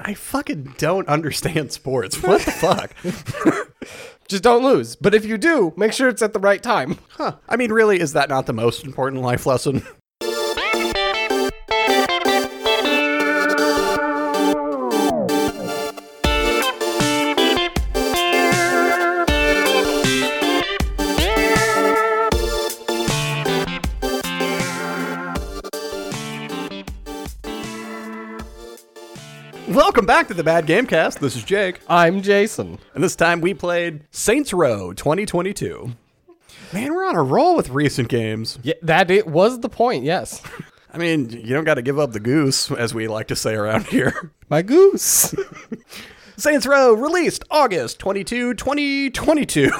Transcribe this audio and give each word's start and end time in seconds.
I 0.00 0.14
fucking 0.14 0.74
don't 0.78 1.08
understand 1.08 1.72
sports. 1.72 2.22
What 2.22 2.42
the 2.42 2.50
fuck? 2.50 2.94
Just 4.28 4.42
don't 4.42 4.62
lose. 4.62 4.94
But 4.96 5.14
if 5.14 5.24
you 5.24 5.38
do, 5.38 5.72
make 5.76 5.92
sure 5.92 6.08
it's 6.08 6.20
at 6.22 6.34
the 6.34 6.38
right 6.38 6.62
time. 6.62 6.98
Huh. 7.10 7.36
I 7.48 7.56
mean, 7.56 7.72
really, 7.72 7.98
is 7.98 8.12
that 8.12 8.28
not 8.28 8.46
the 8.46 8.52
most 8.52 8.84
important 8.84 9.22
life 9.22 9.46
lesson? 9.46 9.82
Welcome 29.88 30.04
back 30.04 30.28
to 30.28 30.34
the 30.34 30.44
Bad 30.44 30.66
Gamecast. 30.66 31.18
This 31.18 31.34
is 31.34 31.42
Jake. 31.42 31.80
I'm 31.88 32.20
Jason. 32.20 32.78
And 32.92 33.02
this 33.02 33.16
time 33.16 33.40
we 33.40 33.54
played 33.54 34.04
Saints 34.10 34.52
Row 34.52 34.92
2022. 34.92 35.92
Man, 36.74 36.92
we're 36.94 37.06
on 37.06 37.16
a 37.16 37.22
roll 37.22 37.56
with 37.56 37.70
recent 37.70 38.08
games. 38.10 38.58
Yeah, 38.62 38.74
that 38.82 39.10
it 39.10 39.26
was 39.26 39.60
the 39.60 39.70
point. 39.70 40.04
Yes. 40.04 40.42
I 40.92 40.98
mean, 40.98 41.30
you 41.30 41.54
don't 41.54 41.64
got 41.64 41.76
to 41.76 41.82
give 41.82 41.98
up 41.98 42.12
the 42.12 42.20
goose, 42.20 42.70
as 42.70 42.92
we 42.92 43.08
like 43.08 43.28
to 43.28 43.34
say 43.34 43.54
around 43.54 43.86
here. 43.86 44.30
My 44.50 44.60
goose. 44.60 45.34
Saints 46.36 46.66
Row 46.66 46.92
released 46.92 47.44
August 47.50 47.98
22, 47.98 48.54
2022. 48.54 49.70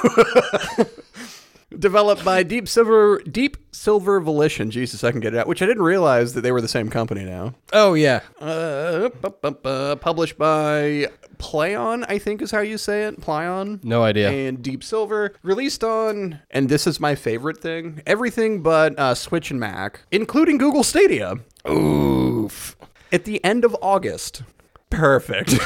Developed 1.77 2.25
by 2.25 2.41
Deep 2.43 2.67
Silver 2.67 3.19
Deep 3.19 3.55
Silver 3.71 4.19
Volition. 4.19 4.71
Jesus, 4.71 5.03
I 5.03 5.11
can 5.11 5.19
get 5.19 5.33
it 5.35 5.39
out. 5.39 5.47
Which 5.47 5.61
I 5.61 5.65
didn't 5.67 5.83
realize 5.83 6.33
that 6.33 6.41
they 6.41 6.51
were 6.51 6.61
the 6.61 6.67
same 6.67 6.89
company 6.89 7.23
now. 7.23 7.53
oh 7.73 7.93
yeah. 7.93 8.21
Uh, 8.41 9.09
bu- 9.09 9.29
bu- 9.41 9.51
bu- 9.51 9.95
published 9.97 10.37
by 10.37 11.07
Plaion, 11.37 12.05
I 12.09 12.17
think 12.17 12.41
is 12.41 12.51
how 12.51 12.61
you 12.61 12.77
say 12.79 13.03
it. 13.03 13.21
Plaion. 13.21 13.83
No 13.83 14.03
idea. 14.03 14.29
And 14.31 14.61
Deep 14.63 14.83
Silver. 14.83 15.35
Released 15.43 15.83
on, 15.83 16.39
and 16.49 16.69
this 16.69 16.87
is 16.87 16.99
my 16.99 17.13
favorite 17.15 17.59
thing, 17.61 18.01
everything 18.07 18.61
but 18.63 18.97
uh, 18.99 19.13
Switch 19.13 19.51
and 19.51 19.59
Mac, 19.59 20.01
including 20.11 20.57
Google 20.57 20.83
Stadia, 20.83 21.35
Oof. 21.69 22.75
at 23.11 23.25
the 23.25 23.43
end 23.45 23.63
of 23.63 23.75
August. 23.81 24.41
Perfect. 24.89 25.51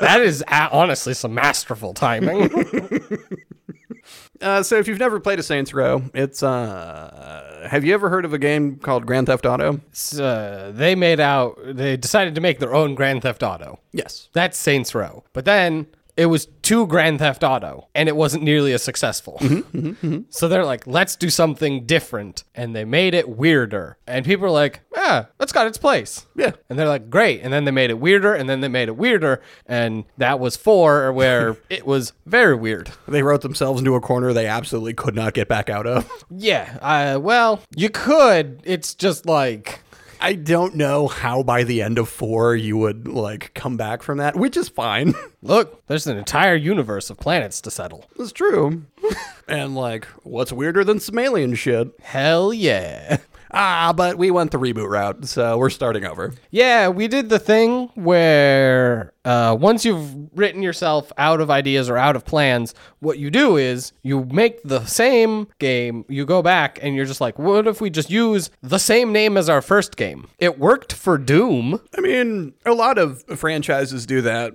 That 0.00 0.20
is 0.22 0.44
honestly 0.50 1.14
some 1.14 1.34
masterful 1.34 1.94
timing. 1.94 2.50
uh, 4.40 4.62
so 4.62 4.78
if 4.78 4.88
you've 4.88 4.98
never 4.98 5.20
played 5.20 5.38
a 5.38 5.42
Saints 5.42 5.72
Row, 5.72 6.02
it's 6.12 6.42
uh, 6.42 7.66
have 7.70 7.84
you 7.84 7.94
ever 7.94 8.08
heard 8.08 8.24
of 8.24 8.32
a 8.32 8.38
game 8.38 8.76
called 8.76 9.06
Grand 9.06 9.26
Theft 9.28 9.46
Auto? 9.46 9.80
Uh, 10.18 10.70
they 10.72 10.94
made 10.94 11.20
out. 11.20 11.58
They 11.64 11.96
decided 11.96 12.34
to 12.34 12.40
make 12.40 12.58
their 12.58 12.74
own 12.74 12.94
Grand 12.94 13.22
Theft 13.22 13.42
Auto. 13.42 13.78
Yes. 13.92 14.28
That's 14.32 14.58
Saints 14.58 14.94
Row. 14.94 15.24
But 15.32 15.44
then 15.44 15.86
it 16.16 16.26
was 16.26 16.46
two 16.62 16.86
Grand 16.86 17.20
Theft 17.20 17.42
Auto, 17.42 17.88
and 17.94 18.08
it 18.08 18.16
wasn't 18.16 18.42
nearly 18.42 18.72
as 18.72 18.82
successful. 18.82 19.40
So 20.30 20.48
they're 20.48 20.64
like, 20.64 20.86
let's 20.86 21.16
do 21.16 21.30
something 21.30 21.86
different, 21.86 22.44
and 22.54 22.74
they 22.74 22.84
made 22.84 23.14
it 23.14 23.28
weirder. 23.28 23.98
And 24.06 24.24
people 24.24 24.46
are 24.46 24.50
like, 24.50 24.80
yeah, 25.02 25.24
that's 25.38 25.52
got 25.52 25.66
its 25.66 25.78
place. 25.78 26.26
Yeah. 26.36 26.52
And 26.68 26.78
they're 26.78 26.88
like, 26.88 27.10
great. 27.10 27.40
And 27.42 27.52
then 27.52 27.64
they 27.64 27.70
made 27.70 27.90
it 27.90 27.98
weirder, 27.98 28.34
and 28.34 28.48
then 28.48 28.60
they 28.60 28.68
made 28.68 28.88
it 28.88 28.96
weirder, 28.96 29.42
and 29.66 30.04
that 30.18 30.40
was 30.40 30.56
four, 30.56 31.12
where 31.12 31.56
it 31.70 31.86
was 31.86 32.12
very 32.26 32.54
weird. 32.54 32.90
They 33.08 33.22
wrote 33.22 33.42
themselves 33.42 33.80
into 33.80 33.94
a 33.94 34.00
corner 34.00 34.32
they 34.32 34.46
absolutely 34.46 34.94
could 34.94 35.14
not 35.14 35.34
get 35.34 35.48
back 35.48 35.68
out 35.68 35.86
of. 35.86 36.10
Yeah. 36.30 36.78
Uh, 36.80 37.18
well, 37.20 37.60
you 37.74 37.90
could. 37.90 38.60
It's 38.64 38.94
just 38.94 39.26
like. 39.26 39.80
I 40.20 40.34
don't 40.34 40.76
know 40.76 41.08
how 41.08 41.42
by 41.42 41.64
the 41.64 41.82
end 41.82 41.98
of 41.98 42.08
four 42.08 42.54
you 42.54 42.76
would 42.76 43.08
like 43.08 43.52
come 43.54 43.76
back 43.76 44.04
from 44.04 44.18
that, 44.18 44.36
which 44.36 44.56
is 44.56 44.68
fine. 44.68 45.14
Look, 45.42 45.84
there's 45.88 46.06
an 46.06 46.16
entire 46.16 46.54
universe 46.54 47.10
of 47.10 47.18
planets 47.18 47.60
to 47.62 47.72
settle. 47.72 48.08
That's 48.16 48.30
true. 48.30 48.84
and 49.48 49.74
like, 49.74 50.04
what's 50.22 50.52
weirder 50.52 50.84
than 50.84 51.00
some 51.00 51.18
alien 51.18 51.56
shit? 51.56 51.88
Hell 52.00 52.52
yeah. 52.52 53.18
Ah, 53.52 53.92
but 53.94 54.16
we 54.16 54.30
went 54.30 54.50
the 54.50 54.58
reboot 54.58 54.88
route, 54.88 55.26
so 55.26 55.58
we're 55.58 55.70
starting 55.70 56.04
over. 56.04 56.32
Yeah, 56.50 56.88
we 56.88 57.06
did 57.08 57.28
the 57.28 57.38
thing 57.38 57.90
where 57.94 59.12
uh, 59.24 59.56
once 59.58 59.84
you've 59.84 60.30
written 60.36 60.62
yourself 60.62 61.12
out 61.18 61.40
of 61.40 61.50
ideas 61.50 61.90
or 61.90 61.98
out 61.98 62.16
of 62.16 62.24
plans, 62.24 62.74
what 63.00 63.18
you 63.18 63.30
do 63.30 63.56
is 63.56 63.92
you 64.02 64.24
make 64.24 64.62
the 64.62 64.84
same 64.86 65.48
game, 65.58 66.04
you 66.08 66.24
go 66.24 66.40
back, 66.40 66.78
and 66.82 66.96
you're 66.96 67.04
just 67.04 67.20
like, 67.20 67.38
what 67.38 67.66
if 67.66 67.80
we 67.80 67.90
just 67.90 68.10
use 68.10 68.50
the 68.62 68.78
same 68.78 69.12
name 69.12 69.36
as 69.36 69.48
our 69.48 69.60
first 69.60 69.96
game? 69.96 70.28
It 70.38 70.58
worked 70.58 70.92
for 70.92 71.18
Doom 71.18 71.80
I 71.96 72.00
mean, 72.00 72.54
a 72.64 72.72
lot 72.72 72.98
of 72.98 73.22
franchises 73.38 74.06
do 74.06 74.22
that 74.22 74.54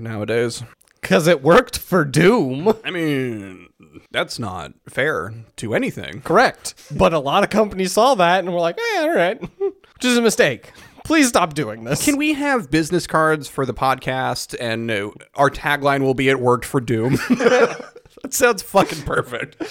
nowadays. 0.00 0.62
because 1.00 1.26
it 1.26 1.42
worked 1.42 1.78
for 1.78 2.04
Doom. 2.04 2.72
I 2.84 2.90
mean, 2.90 3.68
that's 4.10 4.38
not 4.38 4.72
fair 4.88 5.32
to 5.56 5.74
anything. 5.74 6.20
Correct. 6.22 6.74
But 6.96 7.12
a 7.12 7.18
lot 7.18 7.44
of 7.44 7.50
companies 7.50 7.92
saw 7.92 8.14
that 8.16 8.40
and 8.40 8.52
were 8.52 8.60
like, 8.60 8.78
eh, 8.78 9.00
all 9.00 9.14
right, 9.14 9.40
which 9.58 10.04
is 10.04 10.16
a 10.16 10.22
mistake. 10.22 10.72
Please 11.04 11.28
stop 11.28 11.54
doing 11.54 11.84
this. 11.84 12.04
Can 12.04 12.16
we 12.16 12.32
have 12.32 12.70
business 12.70 13.06
cards 13.06 13.48
for 13.48 13.64
the 13.64 13.74
podcast 13.74 14.56
and 14.58 14.90
uh, 14.90 15.10
our 15.36 15.50
tagline 15.50 16.00
will 16.00 16.14
be 16.14 16.28
it 16.28 16.40
worked 16.40 16.64
for 16.64 16.80
Doom? 16.80 17.12
that 17.28 18.30
sounds 18.30 18.62
fucking 18.62 19.02
perfect. 19.02 19.62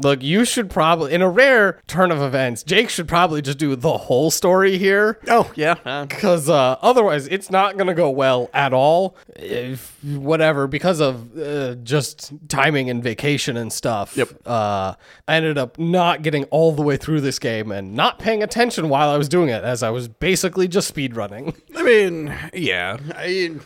Look, 0.00 0.22
you 0.22 0.44
should 0.44 0.70
probably, 0.70 1.12
in 1.12 1.22
a 1.22 1.28
rare 1.28 1.80
turn 1.86 2.10
of 2.10 2.20
events, 2.20 2.62
Jake 2.62 2.88
should 2.90 3.08
probably 3.08 3.42
just 3.42 3.58
do 3.58 3.76
the 3.76 3.96
whole 3.98 4.30
story 4.30 4.78
here. 4.78 5.18
Oh, 5.28 5.50
yeah. 5.54 5.76
Uh, 5.84 6.06
Because 6.06 6.48
uh, 6.48 6.76
otherwise, 6.82 7.26
it's 7.28 7.50
not 7.50 7.76
going 7.76 7.86
to 7.86 7.94
go 7.94 8.10
well 8.10 8.50
at 8.52 8.72
all. 8.72 9.16
If 9.36 9.96
whatever, 10.04 10.66
because 10.66 11.00
of 11.00 11.38
uh, 11.38 11.74
just 11.76 12.32
timing 12.48 12.90
and 12.90 13.02
vacation 13.02 13.56
and 13.56 13.72
stuff. 13.72 14.16
Yep. 14.16 14.28
Uh, 14.46 14.94
I 15.28 15.34
ended 15.34 15.58
up 15.58 15.78
not 15.78 16.22
getting 16.22 16.44
all 16.44 16.72
the 16.72 16.82
way 16.82 16.96
through 16.96 17.20
this 17.20 17.38
game 17.38 17.70
and 17.70 17.94
not 17.94 18.18
paying 18.18 18.42
attention 18.42 18.88
while 18.88 19.08
I 19.10 19.16
was 19.16 19.28
doing 19.28 19.48
it, 19.50 19.62
as 19.64 19.82
I 19.82 19.90
was 19.90 20.08
basically 20.08 20.68
just 20.68 20.88
speed 20.88 21.16
running. 21.16 21.54
I 21.76 21.82
mean, 21.82 22.34
yeah. 22.52 22.98
I, 23.14 23.56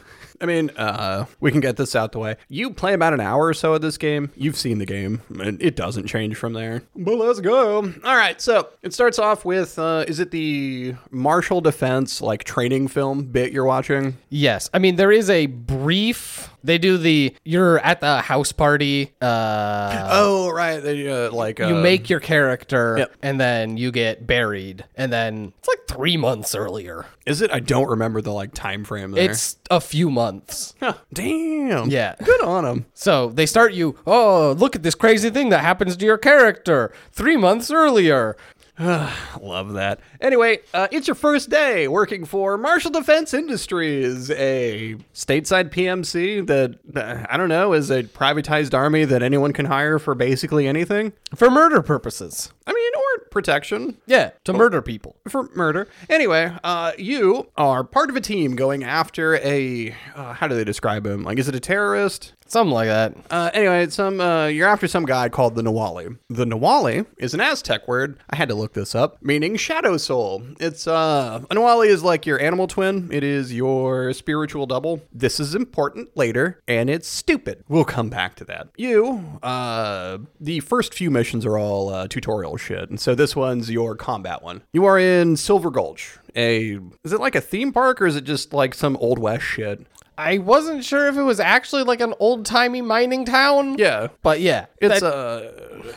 I 0.44 0.46
mean, 0.46 0.70
uh, 0.76 1.24
we 1.40 1.50
can 1.50 1.60
get 1.60 1.78
this 1.78 1.96
out 1.96 2.12
the 2.12 2.18
way. 2.18 2.36
You 2.50 2.68
play 2.68 2.92
about 2.92 3.14
an 3.14 3.20
hour 3.20 3.46
or 3.46 3.54
so 3.54 3.72
of 3.72 3.80
this 3.80 3.96
game. 3.96 4.30
You've 4.36 4.58
seen 4.58 4.76
the 4.76 4.84
game, 4.84 5.22
and 5.40 5.60
it 5.62 5.74
doesn't 5.74 6.06
change 6.06 6.36
from 6.36 6.52
there. 6.52 6.82
But 6.94 7.14
let's 7.14 7.40
go. 7.40 7.76
All 7.76 8.16
right, 8.16 8.38
so 8.42 8.68
it 8.82 8.92
starts 8.92 9.18
off 9.18 9.46
with 9.46 9.78
uh, 9.78 10.04
is 10.06 10.20
it 10.20 10.32
the 10.32 10.96
Marshall 11.10 11.62
Defense 11.62 12.20
like 12.20 12.44
training 12.44 12.88
film 12.88 13.22
bit 13.24 13.52
you're 13.52 13.64
watching? 13.64 14.18
Yes, 14.28 14.68
I 14.74 14.80
mean 14.80 14.96
there 14.96 15.10
is 15.10 15.30
a 15.30 15.46
brief. 15.46 16.50
They 16.64 16.78
do 16.78 16.96
the 16.98 17.36
you're 17.44 17.78
at 17.80 18.00
the 18.00 18.20
house 18.22 18.50
party. 18.50 19.12
Uh, 19.20 20.08
Oh, 20.10 20.50
right. 20.50 20.80
They 20.82 21.08
uh, 21.08 21.30
like 21.30 21.58
you 21.58 21.66
uh, 21.76 21.80
make 21.80 22.08
your 22.10 22.20
character, 22.20 22.96
Yep. 22.98 23.14
and 23.22 23.38
then 23.40 23.76
you 23.76 23.92
get 23.92 24.26
buried, 24.26 24.84
and 24.96 25.12
then 25.12 25.52
it's 25.58 25.68
like 25.68 25.86
three 25.86 26.16
months 26.16 26.54
earlier. 26.54 27.06
Is 27.26 27.40
it? 27.42 27.50
I 27.50 27.60
don't 27.60 27.88
remember 27.88 28.20
the 28.20 28.32
like 28.32 28.52
time 28.54 28.84
frame 28.84 29.12
there. 29.12 29.30
It's 29.30 29.56
a 29.70 29.80
few 29.80 30.10
months. 30.10 30.74
Huh, 30.80 30.94
damn. 31.12 31.88
Yeah. 31.90 32.14
Good 32.22 32.42
on 32.42 32.64
them. 32.64 32.86
So 32.94 33.28
they 33.28 33.46
start 33.46 33.72
you, 33.72 33.96
oh, 34.06 34.52
look 34.58 34.76
at 34.76 34.82
this 34.82 34.94
crazy 34.94 35.30
thing 35.30 35.48
that 35.50 35.60
happens 35.60 35.96
to 35.96 36.04
your 36.04 36.18
character 36.18 36.92
three 37.12 37.36
months 37.36 37.70
earlier. 37.70 38.36
Love 39.40 39.74
that. 39.74 40.00
Anyway, 40.20 40.58
uh, 40.72 40.88
it's 40.90 41.06
your 41.06 41.14
first 41.14 41.48
day 41.50 41.86
working 41.86 42.24
for 42.24 42.56
Marshall 42.56 42.90
Defense 42.90 43.34
Industries, 43.34 44.30
a 44.32 44.96
stateside 45.14 45.70
PMC 45.70 46.46
that, 46.46 46.78
uh, 46.96 47.26
I 47.30 47.36
don't 47.36 47.48
know, 47.48 47.72
is 47.72 47.90
a 47.90 48.02
privatized 48.02 48.74
army 48.74 49.04
that 49.04 49.22
anyone 49.22 49.52
can 49.52 49.66
hire 49.66 49.98
for 49.98 50.14
basically 50.14 50.66
anything. 50.66 51.12
For 51.34 51.50
murder 51.50 51.82
purposes. 51.82 52.53
I 52.66 52.72
mean, 52.72 52.92
or 52.94 53.26
protection 53.30 53.98
Yeah, 54.06 54.30
to 54.44 54.52
murder 54.52 54.80
people. 54.82 55.16
for 55.28 55.48
murder. 55.54 55.86
Anyway, 56.08 56.52
uh, 56.64 56.92
you 56.98 57.48
are 57.56 57.84
part 57.84 58.10
of 58.10 58.16
a 58.16 58.20
team 58.20 58.56
going 58.56 58.82
after 58.84 59.36
a, 59.36 59.94
uh, 60.14 60.32
how 60.34 60.48
do 60.48 60.54
they 60.54 60.64
describe 60.64 61.06
him? 61.06 61.24
Like, 61.24 61.38
is 61.38 61.48
it 61.48 61.54
a 61.54 61.60
terrorist? 61.60 62.32
Something 62.46 62.74
like 62.74 62.88
that. 62.88 63.14
Uh, 63.30 63.50
anyway, 63.54 63.88
some 63.88 64.20
uh, 64.20 64.46
you're 64.46 64.68
after 64.68 64.86
some 64.86 65.06
guy 65.06 65.30
called 65.30 65.54
the 65.54 65.62
Nahualli. 65.62 66.18
The 66.28 66.44
Nahualli 66.44 67.06
is 67.16 67.32
an 67.32 67.40
Aztec 67.40 67.88
word. 67.88 68.18
I 68.28 68.36
had 68.36 68.50
to 68.50 68.54
look 68.54 68.74
this 68.74 68.94
up, 68.94 69.16
meaning 69.22 69.56
shadow 69.56 69.96
soul. 69.96 70.42
It's 70.60 70.86
uh, 70.86 71.42
a 71.50 71.54
Nahualli 71.54 71.86
is 71.88 72.02
like 72.04 72.26
your 72.26 72.38
animal 72.38 72.66
twin. 72.66 73.08
It 73.10 73.24
is 73.24 73.54
your 73.54 74.12
spiritual 74.12 74.66
double. 74.66 75.02
This 75.10 75.40
is 75.40 75.54
important 75.54 76.14
later, 76.18 76.60
and 76.68 76.90
it's 76.90 77.08
stupid. 77.08 77.64
We'll 77.66 77.86
come 77.86 78.10
back 78.10 78.34
to 78.36 78.44
that. 78.44 78.68
You, 78.76 79.38
uh, 79.42 80.18
the 80.38 80.60
first 80.60 80.92
few 80.92 81.10
missions 81.10 81.46
are 81.46 81.56
all 81.56 81.88
uh, 81.88 82.08
tutorial 82.08 82.53
shit, 82.56 82.88
and 82.90 82.98
so 83.00 83.14
this 83.14 83.34
one's 83.36 83.70
your 83.70 83.94
combat 83.96 84.42
one. 84.42 84.62
You 84.72 84.84
are 84.84 84.98
in 84.98 85.36
Silver 85.36 85.70
Gulch. 85.70 86.18
A 86.36 86.78
is 87.04 87.12
it 87.12 87.20
like 87.20 87.34
a 87.36 87.40
theme 87.40 87.72
park 87.72 88.00
or 88.02 88.06
is 88.06 88.16
it 88.16 88.24
just 88.24 88.52
like 88.52 88.74
some 88.74 88.96
old 88.96 89.18
west 89.18 89.44
shit? 89.44 89.86
I 90.16 90.38
wasn't 90.38 90.84
sure 90.84 91.08
if 91.08 91.16
it 91.16 91.22
was 91.22 91.40
actually 91.40 91.82
like 91.82 92.00
an 92.00 92.14
old 92.20 92.46
timey 92.46 92.82
mining 92.82 93.24
town. 93.24 93.76
Yeah. 93.78 94.08
But 94.22 94.40
yeah, 94.40 94.66
It's 94.80 95.00
that- 95.00 95.12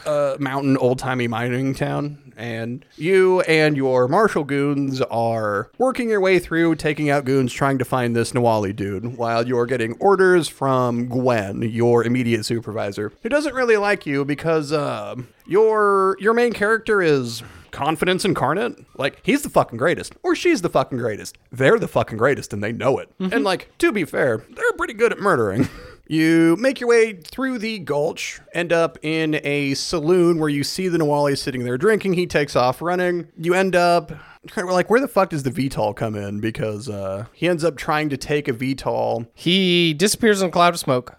a, 0.05 0.35
a 0.35 0.39
mountain, 0.39 0.75
old 0.77 0.97
timey 0.99 1.27
mining 1.27 1.75
town, 1.75 2.33
and 2.35 2.83
you 2.95 3.41
and 3.41 3.77
your 3.77 4.07
marshal 4.07 4.43
goons 4.43 5.01
are 5.01 5.69
working 5.77 6.09
your 6.09 6.19
way 6.21 6.39
through, 6.39 6.75
taking 6.75 7.09
out 7.11 7.25
goons, 7.25 7.53
trying 7.53 7.77
to 7.77 7.85
find 7.85 8.15
this 8.15 8.31
Nahualli 8.31 8.75
dude, 8.75 9.17
while 9.17 9.47
you're 9.47 9.67
getting 9.67 9.93
orders 9.99 10.47
from 10.47 11.07
Gwen, 11.09 11.61
your 11.61 12.03
immediate 12.03 12.43
supervisor, 12.43 13.11
who 13.21 13.29
doesn't 13.29 13.53
really 13.53 13.77
like 13.77 14.05
you 14.07 14.25
because 14.25 14.71
uh, 14.71 15.15
your 15.47 16.17
your 16.19 16.33
main 16.33 16.53
character 16.53 17.01
is 17.01 17.43
confidence 17.71 18.25
incarnate. 18.25 18.77
Like 18.97 19.19
he's 19.23 19.43
the 19.43 19.49
fucking 19.49 19.77
greatest, 19.77 20.15
or 20.23 20.35
she's 20.35 20.61
the 20.61 20.69
fucking 20.69 20.97
greatest. 20.97 21.37
They're 21.51 21.79
the 21.79 21.87
fucking 21.87 22.17
greatest, 22.17 22.53
and 22.53 22.63
they 22.63 22.71
know 22.71 22.97
it. 22.99 23.09
And 23.19 23.43
like 23.43 23.69
to 23.79 23.91
be 23.91 24.05
fair, 24.05 24.37
they're 24.49 24.73
pretty 24.77 24.93
good 24.93 25.11
at 25.11 25.19
murdering. 25.19 25.69
You 26.09 26.55
make 26.55 26.79
your 26.79 26.87
way 26.87 27.13
through 27.13 27.59
the 27.59 27.79
gulch, 27.79 28.39
end 28.53 28.71
up 28.71 28.97
in 29.01 29.41
a 29.43 29.73
saloon 29.73 30.39
where 30.39 30.47
you 30.47 30.63
see 30.63 30.87
the 30.87 30.97
Nahualli 30.97 31.37
sitting 31.37 31.65
there 31.65 31.77
drinking. 31.77 32.13
He 32.13 32.25
takes 32.25 32.55
off 32.55 32.81
running. 32.81 33.27
You 33.37 33.53
end 33.53 33.75
up 33.75 34.13
we're 34.55 34.63
like, 34.71 34.89
where 34.89 35.01
the 35.01 35.07
fuck 35.07 35.29
does 35.31 35.43
the 35.43 35.51
VTOL 35.51 35.95
come 35.95 36.15
in? 36.15 36.39
Because 36.39 36.87
uh, 36.87 37.25
he 37.33 37.47
ends 37.47 37.63
up 37.63 37.75
trying 37.75 38.09
to 38.09 38.17
take 38.17 38.47
a 38.47 38.53
VTOL. 38.53 39.27
he 39.33 39.93
disappears 39.93 40.41
in 40.41 40.47
a 40.47 40.51
cloud 40.51 40.73
of 40.73 40.79
smoke. 40.79 41.17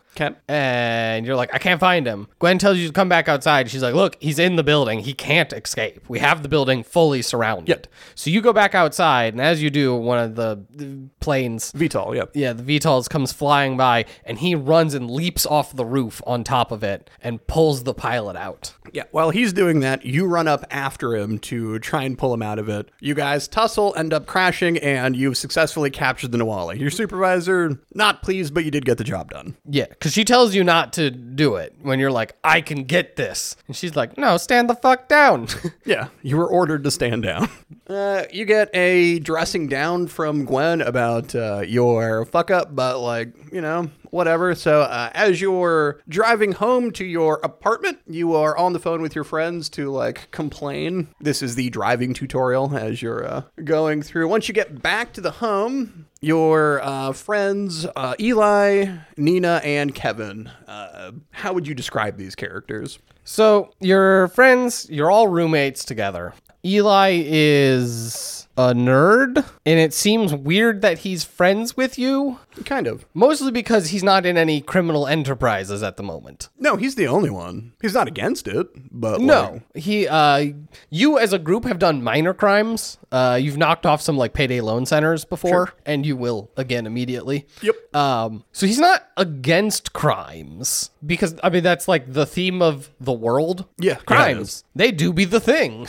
And 0.49 1.27
you're 1.27 1.37
like, 1.37 1.53
I 1.53 1.59
can't 1.59 1.81
find 1.81 2.07
him. 2.07 2.29
Gwen 2.39 2.59
tells 2.59 2.79
you 2.79 2.87
to 2.87 2.93
come 2.93 3.09
back 3.09 3.29
outside. 3.29 3.71
She's 3.71 3.83
like, 3.83 3.95
Look, 3.95 4.17
he's 4.21 4.39
in 4.39 4.57
the 4.57 4.63
building. 4.63 5.01
He 5.01 5.13
can't 5.13 5.53
escape. 5.53 6.09
We 6.09 6.19
have 6.19 6.43
the 6.43 6.49
building 6.49 6.83
fully 6.83 7.23
surrounded. 7.23 7.69
Yep. 7.69 7.87
So 8.15 8.31
you 8.31 8.41
go 8.41 8.53
back 8.53 8.75
outside, 8.75 9.35
and 9.35 9.41
as 9.41 9.63
you 9.63 9.71
do, 9.71 9.95
one 9.95 10.19
of 10.19 10.35
the, 10.35 10.65
the 10.71 11.09
planes 11.21 11.73
VTOL, 11.73 12.15
yeah. 12.15 12.25
yeah, 12.35 12.53
the 12.53 12.63
VTOLs 12.63 13.09
comes 13.09 13.33
flying 13.33 13.77
by, 13.77 14.05
and 14.25 14.39
he 14.39 14.55
runs 14.55 14.95
and 14.95 15.11
leaps 15.11 15.47
off 15.47 15.75
the 15.75 15.85
roof 15.85 16.23
on 16.27 16.45
top 16.45 16.73
of 16.73 16.83
it 16.83 17.11
and 17.21 17.45
pulls 17.47 17.85
the 17.85 17.95
pilot 17.95 18.37
out. 18.37 18.75
Yeah, 18.93 19.05
while 19.11 19.31
he's 19.31 19.53
doing 19.53 19.81
that, 19.81 20.05
you 20.05 20.27
run 20.27 20.49
up 20.49 20.65
after 20.71 21.15
him 21.17 21.39
to 21.41 21.79
try 21.79 22.05
and 22.05 22.17
pull 22.17 22.33
him 22.33 22.43
out 22.43 22.59
of 22.59 22.69
it. 22.69 22.91
You 23.01 23.15
guys 23.15 23.49
tussle, 23.49 23.95
end 23.97 24.13
up 24.13 24.27
crashing, 24.27 24.79
and 24.79 25.17
you've 25.17 25.37
successfully 25.37 25.91
captured 25.91 26.33
the 26.33 26.39
Nahualli. 26.39 26.79
Your 26.79 26.91
supervisor, 26.91 27.81
not 27.95 28.23
pleased, 28.23 28.55
but 28.55 28.65
you 28.65 28.71
did 28.71 28.85
get 28.85 28.99
the 28.99 29.05
job 29.05 29.31
done. 29.31 29.57
Yeah, 29.67 29.87
because 30.09 30.15
she 30.15 30.25
tells 30.25 30.55
you 30.55 30.65
not 30.65 30.95
to 30.95 31.11
do 31.11 31.57
it 31.57 31.75
when 31.83 31.99
you're 31.99 32.11
like, 32.11 32.35
I 32.43 32.63
can 32.63 32.85
get 32.85 33.17
this. 33.17 33.57
And 33.67 33.77
she's 33.77 33.95
like, 33.95 34.17
No, 34.17 34.39
stand 34.39 34.71
the 34.71 34.75
fuck 34.75 35.07
down. 35.07 35.49
Yeah, 35.85 36.09
you 36.23 36.37
were 36.37 36.47
ordered 36.47 36.85
to 36.85 36.91
stand 36.91 37.23
down. 37.25 37.49
Uh, 37.89 38.25
you 38.31 38.45
get 38.45 38.69
a 38.75 39.19
dressing 39.21 39.67
down 39.67 40.07
from 40.07 40.45
Gwen 40.45 40.83
about 40.83 41.35
uh, 41.35 41.61
your 41.61 42.27
fuck 42.27 42.51
up, 42.51 42.77
but 42.77 43.01
like, 43.01 43.33
you 43.51 43.63
know, 43.63 43.91
whatever. 44.11 44.55
So, 44.55 44.83
uh, 44.83 45.11
as 45.15 45.41
you're 45.41 46.01
driving 46.09 46.53
home 46.53 46.91
to 46.93 47.05
your 47.05 47.41
apartment, 47.43 48.01
you 48.07 48.35
are 48.35 48.57
on 48.57 48.73
the 48.73 48.79
phone 48.79 49.03
with 49.03 49.15
your 49.15 49.25
friends 49.25 49.69
to 49.71 49.91
like 49.91 50.31
complain. 50.31 51.09
This 51.21 51.43
is 51.43 51.55
the 51.55 51.71
driving 51.71 52.15
tutorial 52.15 52.77
as 52.77 53.03
you're 53.03 53.27
uh, 53.27 53.43
going 53.65 54.03
through. 54.03 54.29
Once 54.29 54.49
you 54.49 54.55
get 54.55 54.83
back 54.83 55.13
to 55.15 55.21
the 55.21 55.33
home, 55.33 56.07
your 56.21 56.81
uh, 56.83 57.13
friends, 57.13 57.87
uh, 57.97 58.15
Eli, 58.19 58.97
Nina, 59.17 59.61
and 59.65 59.95
Kevin, 59.95 60.51
uh, 60.67 61.13
how 61.31 61.53
would 61.53 61.67
you 61.67 61.75
describe 61.75 62.17
these 62.17 62.35
characters? 62.35 62.99
so, 63.25 63.71
your 63.81 64.29
friends, 64.29 64.89
you're 64.91 65.11
all 65.11 65.29
roommates 65.29 65.85
together. 65.85 66.35
Eli 66.65 67.23
is 67.25 68.48
a 68.59 68.75
nerd, 68.75 69.45
and 69.65 69.79
it 69.79 69.95
seems 69.95 70.35
weird 70.35 70.83
that 70.83 70.99
he's 70.99 71.23
friends 71.23 71.77
with 71.77 71.97
you, 71.99 72.41
Kind 72.65 72.89
of. 72.89 73.07
mostly 73.15 73.53
because 73.53 73.89
he's 73.91 74.03
not 74.03 74.27
in 74.27 74.37
any 74.37 74.61
criminal 74.61 75.07
enterprises 75.07 75.81
at 75.83 75.97
the 75.97 76.03
moment. 76.03 76.49
No, 76.59 76.75
he's 76.77 76.97
the 76.97 77.07
only 77.07 77.31
one. 77.31 77.73
He's 77.81 77.95
not 77.95 78.09
against 78.09 78.49
it, 78.49 78.67
but 78.91 79.21
No, 79.21 79.63
like, 79.75 79.83
he, 79.85 80.09
uh, 80.09 80.47
you 80.91 81.19
as 81.19 81.33
a 81.33 81.39
group 81.39 81.65
have 81.67 81.79
done 81.79 82.03
minor 82.03 82.35
crimes. 82.35 82.99
Uh, 83.13 83.39
you've 83.41 83.57
knocked 83.57 83.87
off 83.87 84.03
some 84.03 84.17
like 84.19 84.33
payday 84.35 84.61
loan 84.61 84.85
centers 84.87 85.25
before, 85.25 85.73
and 85.87 86.05
you 86.05 86.17
will 86.17 86.51
again 86.57 86.85
immediately. 86.85 87.47
Yep. 87.63 87.95
Um, 87.95 88.45
so 88.53 88.67
he's 88.67 88.79
not 88.81 89.07
against 89.17 89.93
crimes 89.93 90.91
because 91.07 91.35
I 91.43 91.49
mean 91.49 91.63
that's 91.63 91.89
like 91.89 92.13
the 92.13 92.27
theme 92.27 92.61
of 92.61 92.91
the 93.01 93.13
world. 93.13 93.65
Yeah, 93.79 93.95
crimes. 93.97 94.65
they 94.75 94.91
do 94.91 95.13
be 95.13 95.25
the 95.25 95.41
thing. 95.41 95.87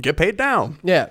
get 0.00 0.16
paid 0.16 0.36
down. 0.38 0.78
Yeah, 0.82 1.10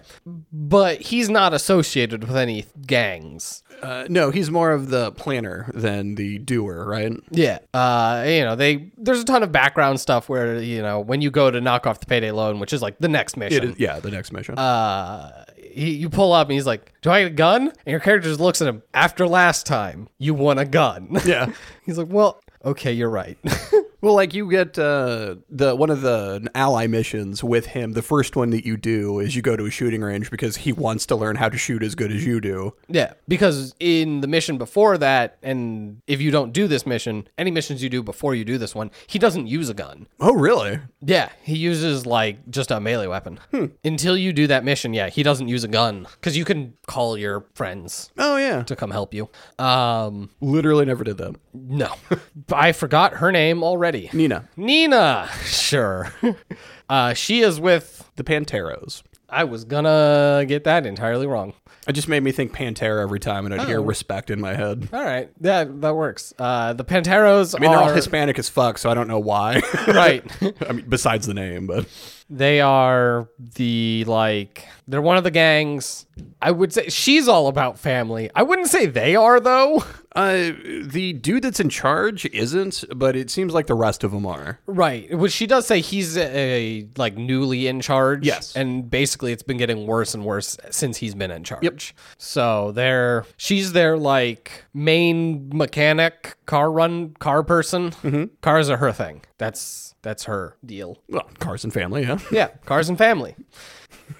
but 0.52 1.00
he's 1.01 1.30
not 1.30 1.53
associated 1.53 2.24
with 2.24 2.38
any 2.38 2.65
gangs. 2.86 3.63
Uh, 3.81 4.06
no, 4.09 4.30
he's 4.30 4.51
more 4.51 4.71
of 4.71 4.89
the 4.89 5.12
planner 5.13 5.71
than 5.74 6.15
the 6.15 6.38
doer, 6.38 6.86
right? 6.86 7.12
Yeah. 7.31 7.59
Uh, 7.74 8.24
you 8.27 8.42
know, 8.44 8.56
they 8.56 8.92
there's 8.98 9.21
a 9.21 9.25
ton 9.25 9.42
of 9.44 9.51
background 9.51 10.00
stuff 10.00 10.30
where 10.30 10.62
you 10.62 10.81
know 10.81 11.00
when 11.00 11.21
you 11.21 11.31
go 11.31 11.50
to 11.50 11.59
knock 11.59 11.88
off 11.88 12.00
the 12.00 12.06
payday 12.06 12.31
loan, 12.31 12.59
which 12.59 12.74
is 12.74 12.81
like 12.81 12.98
the 13.00 13.07
next 13.07 13.38
mission. 13.38 13.71
Is, 13.71 13.80
yeah, 13.80 14.00
the 14.00 14.12
next 14.12 14.31
mission. 14.31 14.57
uh, 14.57 15.45
he, 15.57 15.92
you 15.95 16.09
pull 16.09 16.33
up 16.33 16.48
and 16.48 16.53
he's 16.53 16.68
like, 16.68 16.94
"Do 17.01 17.09
I 17.09 17.24
get 17.24 17.31
a 17.31 17.36
gun?" 17.36 17.69
And 17.69 17.88
your 17.88 18.00
character 18.00 18.30
just 18.30 18.39
looks 18.39 18.62
at 18.62 18.68
him. 18.68 18.83
After 18.94 19.27
last 19.27 19.65
time, 19.65 20.09
you 20.19 20.33
won 20.33 20.57
a 20.59 20.65
gun. 20.65 21.18
yeah. 21.25 21.51
he's 21.86 21.98
like, 21.98 22.07
"Well, 22.09 22.39
okay, 22.63 22.92
you're 22.94 23.09
right." 23.09 23.38
Well, 24.01 24.15
like 24.15 24.33
you 24.33 24.50
get 24.50 24.77
uh, 24.80 25.36
the 25.50 25.75
one 25.75 25.89
of 25.89 26.01
the 26.01 26.50
ally 26.56 26.88
missions 26.88 27.44
with 27.44 27.68
him. 27.68 27.94
The 27.94 28.01
first 28.01 28.36
one 28.36 28.50
that 28.50 28.65
you 28.65 28.75
do 28.77 29.19
is 29.19 29.36
you 29.36 29.42
go 29.42 29.56
to 29.56 29.65
a 29.65 29.69
shooting 29.71 30.01
range 30.01 30.31
because 30.31 30.57
he 30.57 30.74
wants 30.74 31.06
to 31.07 31.15
learn 31.15 31.36
how 31.36 31.50
to 31.50 31.57
shoot 31.57 31.83
as 31.83 31.94
good 31.95 32.12
as 32.12 32.25
you 32.25 32.42
do. 32.42 32.74
yeah, 32.88 33.13
because 33.27 33.75
in 33.80 34.21
the 34.21 34.27
mission 34.27 34.57
before 34.57 34.98
that, 34.98 35.38
and 35.44 36.01
if 36.07 36.19
you 36.19 36.31
don't 36.31 36.51
do 36.51 36.68
this 36.68 36.86
mission, 36.86 37.27
any 37.38 37.51
missions 37.51 37.83
you 37.83 37.89
do 37.89 38.01
before 38.01 38.33
you 38.33 38.44
do 38.44 38.57
this 38.57 38.74
one, 38.74 38.89
he 39.07 39.19
doesn't 39.19 39.45
use 39.48 39.69
a 39.69 39.74
gun. 39.75 40.07
Oh, 40.19 40.33
really? 40.33 40.80
Yeah, 41.01 41.30
he 41.44 41.56
uses 41.57 42.06
like 42.06 42.50
just 42.50 42.71
a 42.71 42.80
melee 42.80 43.07
weapon. 43.07 43.39
Until 43.83 44.18
you 44.18 44.33
do 44.33 44.48
that 44.48 44.63
mission, 44.63 44.94
yeah, 44.94 45.09
he 45.09 45.21
doesn't 45.24 45.48
use 45.48 45.63
a 45.63 45.68
gun 45.68 46.07
because 46.15 46.36
you 46.36 46.45
can 46.45 46.74
call 46.88 47.18
your 47.18 47.45
friends 47.53 48.12
Oh, 48.18 48.38
yeah. 48.38 48.63
to 48.63 48.75
come 48.75 48.89
help 48.92 49.13
you. 49.13 49.30
Um, 49.59 50.30
Literally 50.42 50.86
never 50.86 51.03
did 51.03 51.18
that. 51.18 51.36
no, 51.53 51.94
I 52.51 52.71
forgot 52.71 53.15
her 53.15 53.31
name 53.31 53.63
already. 53.63 53.90
Nina, 54.13 54.47
Nina, 54.57 55.29
sure. 55.43 56.13
uh, 56.89 57.13
she 57.13 57.41
is 57.41 57.59
with. 57.59 58.09
the 58.15 58.23
Panteros. 58.23 59.03
I 59.29 59.45
was 59.45 59.63
gonna 59.63 60.43
get 60.47 60.65
that 60.65 60.85
entirely 60.85 61.25
wrong. 61.25 61.53
It 61.88 61.93
just 61.93 62.07
made 62.07 62.21
me 62.21 62.31
think 62.31 62.53
Pantera 62.53 63.01
every 63.01 63.19
time, 63.19 63.45
and 63.45 63.55
I'd 63.55 63.67
hear 63.67 63.81
respect 63.81 64.29
in 64.29 64.39
my 64.39 64.53
head. 64.53 64.89
All 64.93 65.03
right, 65.03 65.31
that 65.41 65.81
that 65.81 65.95
works. 65.95 66.33
Uh, 66.38 66.73
the 66.73 66.85
Panteros 66.85 67.55
I 67.55 67.59
mean, 67.59 67.71
they're 67.71 67.79
are 67.79 67.89
all 67.89 67.93
Hispanic 67.93 68.38
as 68.38 68.49
fuck, 68.49 68.77
so 68.77 68.89
I 68.89 68.93
don't 68.93 69.07
know 69.07 69.19
why. 69.19 69.61
right. 69.88 70.23
I 70.69 70.73
mean, 70.73 70.85
besides 70.88 71.25
the 71.25 71.33
name, 71.33 71.65
but 71.65 71.88
they 72.31 72.62
are 72.62 73.28
the 73.56 74.06
like 74.07 74.66
they're 74.88 75.01
one 75.01 75.18
of 75.18 75.24
the 75.25 75.31
gangs. 75.31 76.06
I 76.42 76.51
would 76.51 76.72
say 76.72 76.88
she's 76.88 77.28
all 77.28 77.48
about 77.48 77.78
family. 77.78 78.31
I 78.33 78.44
wouldn't 78.44 78.69
say 78.69 78.86
they 78.86 79.18
are 79.18 79.39
though. 79.42 79.83
uh, 80.16 80.51
the 80.83 81.13
dude 81.19 81.44
that's 81.44 81.60
in 81.60 81.67
charge 81.70 82.25
isn't, 82.25 82.86
but 82.96 83.17
it 83.17 83.29
seems 83.29 83.53
like 83.53 83.67
the 83.67 83.75
rest 83.75 84.05
of 84.05 84.12
them 84.12 84.25
are. 84.25 84.60
Right. 84.65 85.13
Which 85.15 85.34
she 85.34 85.46
does 85.46 85.67
say 85.67 85.82
he's 85.82 86.17
a, 86.17 86.88
like 86.96 87.17
newly 87.17 87.67
in 87.67 87.82
charge. 87.82 88.25
Yes. 88.25 88.55
And 88.55 88.89
basically 88.89 89.34
it's 89.34 89.44
been 89.44 89.58
getting 89.58 89.86
worse 89.86 90.13
and 90.13 90.24
worse 90.24 90.58
since 90.70 90.98
he's 90.98 91.15
been 91.15 91.32
in 91.32 91.44
charge. 91.44 91.63
Yep. 91.63 91.82
So 92.17 92.72
they're 92.72 93.25
she's 93.36 93.74
their 93.74 93.98
like 93.98 94.63
main 94.74 95.50
mechanic, 95.53 96.38
car 96.46 96.72
run 96.72 97.13
car 97.15 97.44
person. 97.44 97.91
Mm-hmm. 97.91 98.24
Cars 98.41 98.70
are 98.70 98.77
her 98.77 98.94
thing. 98.94 99.22
That's 99.38 99.90
that's 100.01 100.25
her 100.25 100.58
deal. 100.65 101.00
Well, 101.10 101.29
Cars 101.39 101.63
and 101.63 101.74
family, 101.74 102.03
yeah. 102.03 102.20
Yeah, 102.31 102.48
cars 102.65 102.89
and 102.89 102.98
family. 102.98 103.36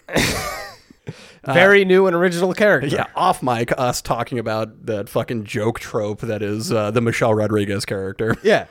Very 1.46 1.86
new 1.86 2.06
and 2.06 2.16
original 2.16 2.54
character. 2.54 2.88
Yeah, 2.88 3.08
off 3.16 3.42
mic, 3.42 3.72
us 3.78 4.02
talking 4.02 4.38
about 4.38 4.86
that 4.86 5.10
fucking 5.10 5.46
joke 5.46 5.80
trope 5.80 6.22
that 6.22 6.44
is 6.44 6.72
uh, 6.72 6.92
the 6.92 7.02
Michelle 7.02 7.34
Rodriguez 7.34 7.84
character. 7.86 8.38
Yeah. 8.44 8.68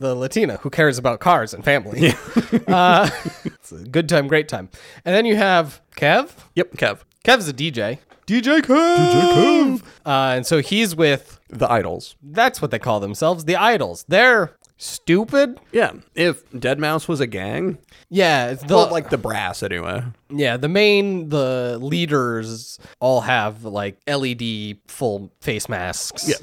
The 0.00 0.16
Latina 0.16 0.56
who 0.56 0.70
cares 0.70 0.98
about 0.98 1.20
cars 1.20 1.54
and 1.54 1.64
family. 1.64 2.08
uh, 2.66 3.08
it's 3.44 3.70
a 3.70 3.84
good 3.84 4.08
time, 4.08 4.26
great 4.26 4.48
time. 4.48 4.68
And 5.04 5.14
then 5.14 5.24
you 5.24 5.36
have 5.36 5.80
Kev. 5.96 6.32
Yep, 6.56 6.72
Kev. 6.72 7.00
Kev's 7.24 7.48
a 7.48 7.52
DJ. 7.52 7.98
DJ 8.26 8.60
Kev. 8.60 8.96
DJ 8.96 9.32
Kev. 9.34 9.82
Uh, 10.04 10.34
and 10.34 10.44
so 10.44 10.60
he's 10.60 10.96
with, 10.96 11.38
The 11.48 11.70
Idols. 11.70 12.16
that's 12.20 12.60
what 12.60 12.72
they 12.72 12.80
call 12.80 12.98
themselves, 12.98 13.44
the 13.44 13.54
Idols. 13.54 14.04
They're 14.08 14.56
stupid. 14.78 15.60
Yeah, 15.72 15.92
if 16.14 16.48
Deadmau5 16.50 17.08
was 17.08 17.20
a 17.20 17.26
gang, 17.26 17.78
Yeah, 18.08 18.46
it's 18.50 18.62
the 18.62 18.76
well, 18.76 18.90
like 18.90 19.10
the 19.10 19.18
brass 19.18 19.62
anyway. 19.62 20.02
yeah 20.30 20.56
the 20.58 20.68
main 20.68 21.28
the 21.30 21.78
leaders 21.80 22.78
all 23.00 23.22
have 23.22 23.64
like 23.64 23.98
LED 24.06 24.78
full 24.86 25.30
face 25.40 25.68
masks. 25.68 26.28
Yeah. 26.28 26.36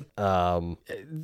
um, 0.53 0.77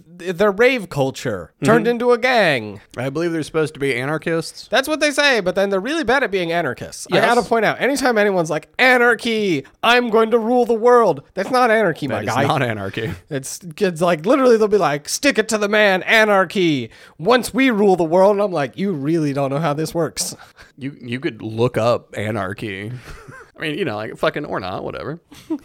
they're 0.07 0.51
rave 0.51 0.89
culture 0.89 1.53
turned 1.63 1.87
into 1.87 2.11
a 2.11 2.17
gang. 2.17 2.81
I 2.97 3.09
believe 3.09 3.31
they're 3.31 3.43
supposed 3.43 3.73
to 3.75 3.79
be 3.79 3.95
anarchists. 3.95 4.67
That's 4.69 4.87
what 4.87 4.99
they 4.99 5.11
say, 5.11 5.39
but 5.41 5.55
then 5.55 5.69
they're 5.69 5.79
really 5.79 6.03
bad 6.03 6.23
at 6.23 6.31
being 6.31 6.51
anarchists. 6.51 7.07
I 7.11 7.19
gotta 7.19 7.41
point 7.43 7.65
out, 7.65 7.79
anytime 7.81 8.17
anyone's 8.17 8.49
like 8.49 8.69
anarchy, 8.79 9.65
I'm 9.83 10.09
going 10.09 10.31
to 10.31 10.39
rule 10.39 10.65
the 10.65 10.73
world. 10.73 11.23
That's 11.33 11.51
not 11.51 11.69
anarchy, 11.71 12.07
my 12.07 12.21
It's 12.21 12.33
guy. 12.33 12.45
not 12.45 12.61
anarchy. 12.63 13.11
It's 13.29 13.59
kids 13.75 14.01
like 14.01 14.25
literally 14.25 14.57
they'll 14.57 14.67
be 14.67 14.77
like, 14.77 15.09
stick 15.09 15.37
it 15.37 15.49
to 15.49 15.57
the 15.57 15.67
man, 15.69 16.03
anarchy. 16.03 16.89
Once 17.17 17.53
we 17.53 17.69
rule 17.69 17.95
the 17.95 18.03
world, 18.03 18.39
I'm 18.39 18.51
like, 18.51 18.77
you 18.77 18.91
really 18.91 19.33
don't 19.33 19.49
know 19.49 19.59
how 19.59 19.73
this 19.73 19.93
works. 19.93 20.35
You 20.77 20.95
you 20.99 21.19
could 21.19 21.41
look 21.41 21.77
up 21.77 22.13
anarchy. 22.17 22.91
I 23.57 23.61
mean, 23.61 23.77
you 23.77 23.85
know, 23.85 23.95
like 23.95 24.17
fucking 24.17 24.45
or 24.45 24.59
not, 24.59 24.83
whatever. 24.83 25.19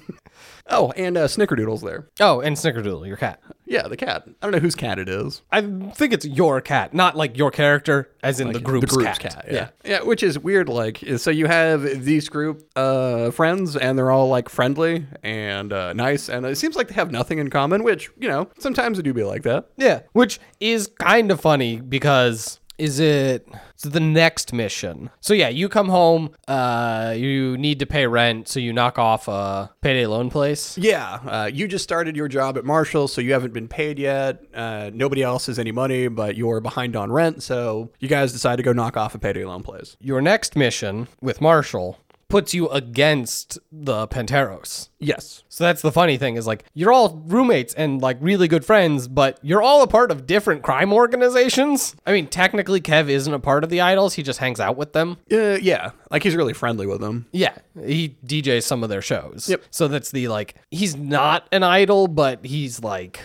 oh, 0.69 0.93
and 0.93 1.16
uh, 1.16 1.26
Snickerdoodle's 1.26 1.83
there. 1.83 2.09
Oh, 2.21 2.40
and 2.40 2.57
Snickerdoodle, 2.57 3.07
your 3.07 3.16
cat. 3.16 3.40
Yeah, 3.64 3.88
the 3.88 3.97
cat. 3.97 4.25
I 4.26 4.33
don't 4.47 4.52
know 4.52 4.61
whose 4.61 4.76
cat 4.76 4.99
it 4.99 5.09
is. 5.09 5.43
I 5.50 5.61
think 5.61 6.12
it's 6.12 6.25
your 6.25 6.61
cat, 6.61 6.95
not 6.95 7.16
like 7.16 7.37
your 7.37 7.50
character, 7.50 8.11
as 8.23 8.38
in 8.38 8.52
the 8.52 8.61
group's, 8.61 8.93
the 8.93 8.97
group's 8.97 9.19
cat. 9.19 9.35
cat. 9.35 9.47
yeah. 9.50 9.69
yeah, 9.85 10.02
which 10.02 10.23
is 10.23 10.38
weird. 10.38 10.69
Like, 10.69 11.02
so 11.16 11.31
you 11.31 11.47
have 11.47 12.05
these 12.05 12.28
group 12.28 12.62
uh, 12.76 13.33
friends, 13.33 13.76
and 13.76 13.99
they're 13.99 14.11
all 14.12 14.28
like 14.28 14.49
friendly 14.49 15.07
and 15.23 15.73
uh, 15.73 15.93
nice, 15.93 16.28
and 16.28 16.47
it 16.47 16.57
seems 16.57 16.76
like 16.76 16.88
they 16.88 16.95
have 16.95 17.11
nothing 17.11 17.38
in 17.38 17.50
common. 17.50 17.83
Which 17.83 18.11
you 18.16 18.28
know, 18.28 18.49
sometimes 18.59 18.99
it 18.99 19.02
do 19.02 19.12
be 19.12 19.25
like 19.25 19.43
that. 19.43 19.69
Yeah, 19.76 20.02
which 20.12 20.38
is 20.61 20.88
kind 21.00 21.31
of 21.33 21.40
funny 21.40 21.81
because 21.81 22.61
is 22.78 23.00
it 23.00 23.49
so 23.76 23.88
the 23.88 24.00
next 24.00 24.52
mission. 24.52 25.11
So 25.21 25.35
yeah, 25.35 25.49
you 25.49 25.68
come 25.68 25.88
home, 25.88 26.30
uh 26.49 27.14
you 27.16 27.56
need 27.59 27.78
to 27.80 27.87
pay 27.87 28.06
rent, 28.06 28.49
so 28.49 28.61
you 28.61 28.73
knock 28.73 28.99
off 28.99 29.28
a 29.28 29.71
payday 29.80 30.06
loan 30.06 30.30
place. 30.30 30.76
Yeah, 30.78 31.21
uh, 31.26 31.50
you 31.52 31.68
just 31.68 31.83
started 31.85 32.16
your 32.16 32.28
job 32.28 32.56
at 32.59 32.64
Marshall, 32.64 33.09
so 33.09 33.21
you 33.21 33.33
haven't 33.33 33.52
been 33.52 33.68
paid 33.68 33.99
yet. 33.99 34.42
Uh, 34.54 34.90
nobody 34.92 35.23
else 35.23 35.47
has 35.47 35.59
any 35.59 35.73
money, 35.73 36.09
but 36.09 36.37
you're 36.37 36.61
behind 36.61 36.97
on 36.97 37.12
rent, 37.12 37.42
so 37.42 37.90
you 37.99 38.09
guys 38.09 38.33
decide 38.33 38.56
to 38.56 38.62
go 38.62 38.73
knock 38.73 38.97
off 38.97 39.14
a 39.14 39.18
payday 39.18 39.45
loan 39.45 39.62
place. 39.62 39.97
Your 40.00 40.21
next 40.21 40.56
mission 40.56 41.09
with 41.21 41.40
Marshall 41.40 41.99
puts 42.28 42.54
you 42.54 42.68
against 42.68 43.59
the 43.71 44.09
Panteros. 44.09 44.88
Yes. 44.99 45.45
So 45.49 45.64
that's 45.64 45.83
the 45.83 45.92
funny 45.92 46.16
thing 46.16 46.37
is 46.37 46.47
like 46.47 46.64
you're 46.75 46.92
all 46.92 47.23
roommates 47.26 47.75
and 47.75 48.00
like 48.00 48.18
really 48.21 48.49
good 48.49 48.64
friends, 48.64 49.09
but 49.09 49.38
you're 49.42 49.62
all 49.62 49.83
a 49.83 49.87
part 49.87 50.11
of 50.11 50.26
different 50.26 50.62
crime 50.62 50.92
organizations. 50.92 51.95
I 52.06 52.12
mean, 52.12 52.26
technically 52.26 52.80
Kev 52.80 53.09
isn't 53.09 53.33
a 53.33 53.38
part 53.38 53.64
of 53.64 53.71
the 53.71 53.80
Idols, 53.80 54.14
he 54.14 54.23
just 54.23 54.38
hangs 54.38 54.61
out 54.61 54.76
with 54.76 54.92
them. 54.92 55.18
Uh, 55.30 55.59
yeah, 55.61 55.90
like 56.11 56.23
he's 56.23 56.35
really 56.37 56.52
friendly 56.54 56.87
with 56.87 57.00
them. 57.00 57.26
Yeah, 57.33 57.56
he 57.85 58.16
DJs 58.25 58.62
some 58.64 58.83
of 58.83 58.88
their 58.88 59.02
shows. 59.02 59.49
Yep. 59.49 59.62
So 59.71 59.88
that's 59.88 60.11
the 60.11 60.28
like 60.28 60.56
he's 60.71 60.97
not 60.97 61.47
an 61.52 61.62
idol, 61.62 62.09
but 62.09 62.45
he's 62.45 62.83
like 62.83 63.21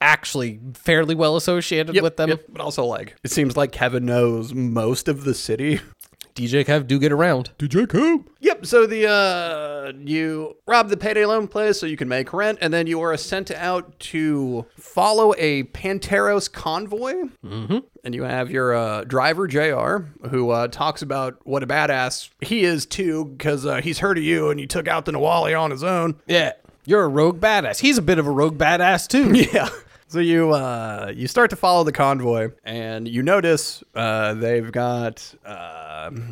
actually 0.00 0.60
fairly 0.74 1.14
well 1.14 1.36
associated 1.36 2.00
with 2.00 2.16
them. 2.16 2.30
Yep, 2.30 2.44
but 2.48 2.60
also 2.60 2.84
like 2.84 3.16
it 3.24 3.30
seems 3.30 3.56
like 3.56 3.72
Kevin 3.72 4.06
knows 4.06 4.54
most 4.54 5.08
of 5.08 5.24
the 5.24 5.34
city. 5.34 5.80
DJ 6.38 6.64
Kev 6.64 6.86
do 6.86 7.00
get 7.00 7.10
around. 7.10 7.50
DJ 7.58 7.88
Coop. 7.88 8.30
Yep. 8.38 8.64
So 8.64 8.86
the 8.86 9.08
uh, 9.08 9.92
you 9.98 10.56
rob 10.68 10.88
the 10.88 10.96
payday 10.96 11.24
loan 11.24 11.48
place 11.48 11.80
so 11.80 11.86
you 11.86 11.96
can 11.96 12.06
make 12.06 12.32
rent, 12.32 12.58
and 12.60 12.72
then 12.72 12.86
you 12.86 13.00
are 13.00 13.16
sent 13.16 13.50
out 13.50 13.98
to 13.98 14.64
follow 14.78 15.34
a 15.36 15.64
Panteros 15.64 16.50
convoy. 16.50 17.24
Mm-hmm. 17.44 17.78
And 18.04 18.14
you 18.14 18.22
have 18.22 18.52
your 18.52 18.72
uh, 18.72 19.02
driver 19.02 19.48
Jr. 19.48 20.28
who 20.28 20.50
uh, 20.50 20.68
talks 20.68 21.02
about 21.02 21.38
what 21.44 21.64
a 21.64 21.66
badass 21.66 22.30
he 22.40 22.64
is 22.64 22.86
too, 22.86 23.24
because 23.24 23.66
uh, 23.66 23.80
he's 23.80 23.98
heard 23.98 24.16
of 24.16 24.22
you 24.22 24.50
and 24.50 24.60
you 24.60 24.68
took 24.68 24.86
out 24.86 25.06
the 25.06 25.12
Nahualli 25.12 25.58
on 25.60 25.72
his 25.72 25.82
own. 25.82 26.20
Yeah. 26.28 26.52
You're 26.84 27.04
a 27.04 27.08
rogue 27.08 27.40
badass. 27.40 27.80
He's 27.80 27.98
a 27.98 28.02
bit 28.02 28.20
of 28.20 28.26
a 28.28 28.30
rogue 28.30 28.56
badass 28.56 29.08
too. 29.08 29.32
Yeah. 29.52 29.68
So 30.10 30.20
you 30.20 30.52
uh, 30.52 31.12
you 31.14 31.28
start 31.28 31.50
to 31.50 31.56
follow 31.56 31.84
the 31.84 31.92
convoy, 31.92 32.52
and 32.64 33.06
you 33.06 33.22
notice 33.22 33.84
uh, 33.94 34.32
they've 34.32 34.72
got. 34.72 35.34
Uh, 35.44 35.87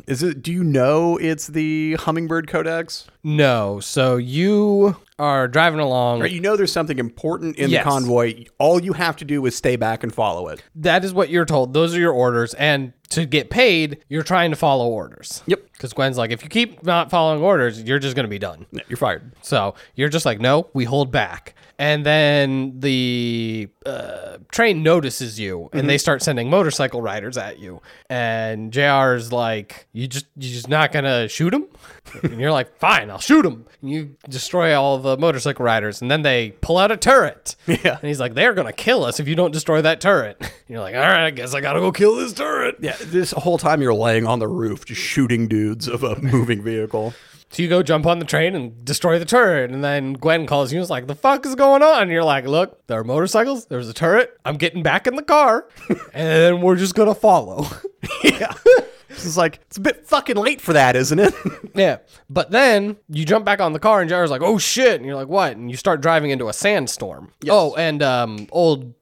is 0.07 0.23
it? 0.23 0.43
Do 0.43 0.53
you 0.53 0.63
know 0.65 1.17
it's 1.17 1.47
the 1.49 1.95
Hummingbird 1.95 2.49
Codex? 2.49 3.07
no. 3.25 3.81
So 3.81 4.17
you 4.17 4.97
are 5.19 5.49
driving 5.49 5.81
along. 5.81 6.23
Or 6.23 6.27
you 6.27 6.41
know 6.41 6.57
there's 6.57 6.73
something 6.73 6.99
important 6.99 7.57
in 7.57 7.71
Yes. 7.71 7.83
the 7.85 7.91
convoy. 7.91 8.45
All 8.59 8.83
you 8.83 8.93
have 8.93 9.17
to 9.17 9.25
do 9.25 9.45
is 9.47 9.57
stay 9.57 9.77
back 9.77 10.03
and 10.03 10.15
follow 10.15 10.49
it. 10.49 10.63
that 10.77 11.05
is 11.05 11.13
what 11.15 11.31
you're 11.31 11.47
told. 11.47 11.73
Those 11.73 11.95
are 11.95 11.99
your 12.01 12.13
orders. 12.13 12.53
And 12.55 12.93
to 13.11 13.25
get 13.25 13.49
paid, 13.51 14.05
you're 14.09 14.23
trying 14.23 14.51
to 14.51 14.57
follow 14.57 14.89
orders. 14.89 15.43
Yep. 15.47 15.61
Because 15.73 15.93
Gwen's 15.93 16.19
like, 16.19 16.31
if 16.33 16.43
you 16.43 16.49
keep 16.49 16.83
not 16.85 17.11
following 17.11 17.43
orders, 17.43 17.83
you're 17.83 17.99
just 17.99 18.15
going 18.17 18.25
to 18.25 18.31
be 18.31 18.39
done. 18.39 18.67
You're 18.89 18.97
fired. 18.97 19.33
So 19.43 19.75
you're 19.95 20.09
just 20.09 20.27
like, 20.27 20.41
no, 20.41 20.69
we 20.75 20.85
hold 20.85 21.11
back. 21.11 21.55
And 21.79 22.05
then 22.07 22.81
the 22.81 23.69
uh, 23.87 24.39
train 24.51 24.83
notices 24.83 25.39
you, 25.39 25.71
and 25.73 25.89
they 25.89 25.99
start 25.99 26.23
sending 26.23 26.51
motorcycle 26.51 27.01
riders 27.01 27.37
at 27.39 27.59
you. 27.59 27.81
And 28.11 28.73
Jr's 28.73 29.33
like, 29.33 29.87
"You 29.93 30.09
just, 30.09 30.27
you 30.37 30.53
just 30.53 30.69
not 30.69 30.93
gonna 30.93 31.29
shoot 31.29 31.55
him?" 31.55 31.67
and 32.23 32.41
you're 32.41 32.53
like, 32.53 32.77
"Fine, 32.79 33.11
I'll 33.11 33.19
shoot 33.19 33.47
him." 33.47 33.65
And 33.81 33.91
you 33.91 34.17
destroy 34.29 34.79
all 34.79 34.99
the 34.99 35.17
motorcycle 35.17 35.65
riders, 35.65 36.03
and 36.03 36.11
then 36.11 36.23
they 36.23 36.51
pull 36.61 36.79
out 36.79 36.91
a 36.91 36.97
turret. 36.97 37.55
Yeah. 37.67 37.99
And 38.01 38.09
he's 38.09 38.21
like, 38.21 38.35
"They're 38.35 38.55
gonna 38.55 38.73
kill 38.73 39.05
us 39.05 39.21
if 39.21 39.29
you 39.29 39.35
don't 39.35 39.53
destroy 39.53 39.83
that 39.83 40.01
turret." 40.01 40.41
And 40.67 40.75
you're 40.75 40.83
like, 40.83 40.97
"All 40.97 41.01
right, 41.01 41.27
I 41.27 41.31
guess 41.31 41.55
I 41.55 41.61
gotta 41.61 41.79
go 41.79 41.93
kill 41.93 42.17
this 42.17 42.33
turret." 42.33 42.79
Yeah. 42.81 42.97
This 43.01 43.31
whole 43.31 43.57
time 43.57 43.81
you're 43.81 43.95
laying 43.95 44.27
on 44.27 44.41
the 44.41 44.49
roof, 44.49 44.85
just 44.85 45.01
shooting 45.01 45.47
dudes 45.47 45.87
of 45.87 46.03
a 46.03 46.21
moving 46.21 46.61
vehicle. 46.61 47.15
So 47.51 47.63
you 47.63 47.69
go 47.69 47.83
jump 47.83 48.07
on 48.07 48.19
the 48.19 48.25
train 48.25 48.55
and 48.55 48.85
destroy 48.85 49.19
the 49.19 49.25
turret, 49.25 49.71
and 49.71 49.83
then 49.83 50.15
Gwen 50.15 50.47
calls 50.47 50.73
you 50.73 50.79
and 50.79 50.83
is 50.83 50.91
like, 50.91 51.07
"The 51.07 51.15
fuck 51.15 51.47
is 51.47 51.55
going 51.55 51.83
on?" 51.83 52.03
And 52.03 52.11
you're 52.11 52.25
like, 52.25 52.45
"Look, 52.47 52.87
there 52.87 52.99
are 52.99 53.05
motorcycles. 53.05 53.67
There's 53.67 53.89
a 53.89 53.95
turret. 53.95 54.37
I'm 54.45 54.57
getting 54.57 54.83
back 54.83 55.07
in 55.07 55.15
the 55.17 55.23
car, 55.23 55.69
and 56.13 56.63
we're 56.63 56.77
just 56.77 56.95
gonna 56.95 57.15
follow." 57.15 57.67
yeah. 58.25 58.53
Is 59.09 59.37
like 59.37 59.61
it's 59.63 59.79
a 59.79 59.81
bit 59.81 60.07
fucking 60.07 60.37
late 60.37 60.61
for 60.61 60.75
that, 60.75 60.95
isn't 60.95 61.19
it? 61.19 61.33
yeah, 61.75 61.99
but 62.29 62.51
then 62.51 62.97
you 63.09 63.25
jump 63.25 63.47
back 63.47 63.61
on 63.63 63.73
the 63.73 63.79
car, 63.79 64.01
and 64.03 64.11
Jar's 64.11 64.31
like, 64.31 64.43
"Oh 64.43 64.59
shit!" 64.59 64.97
And 64.97 65.07
you're 65.07 65.15
like, 65.15 65.29
"What?" 65.29 65.57
And 65.57 65.71
you 65.71 65.77
start 65.79 66.03
driving 66.03 66.31
into 66.31 66.49
a 66.49 66.53
sandstorm. 66.53 67.33
Yes. 67.41 67.53
Oh, 67.55 67.75
and 67.77 68.03
um, 68.03 68.47
old 68.53 68.93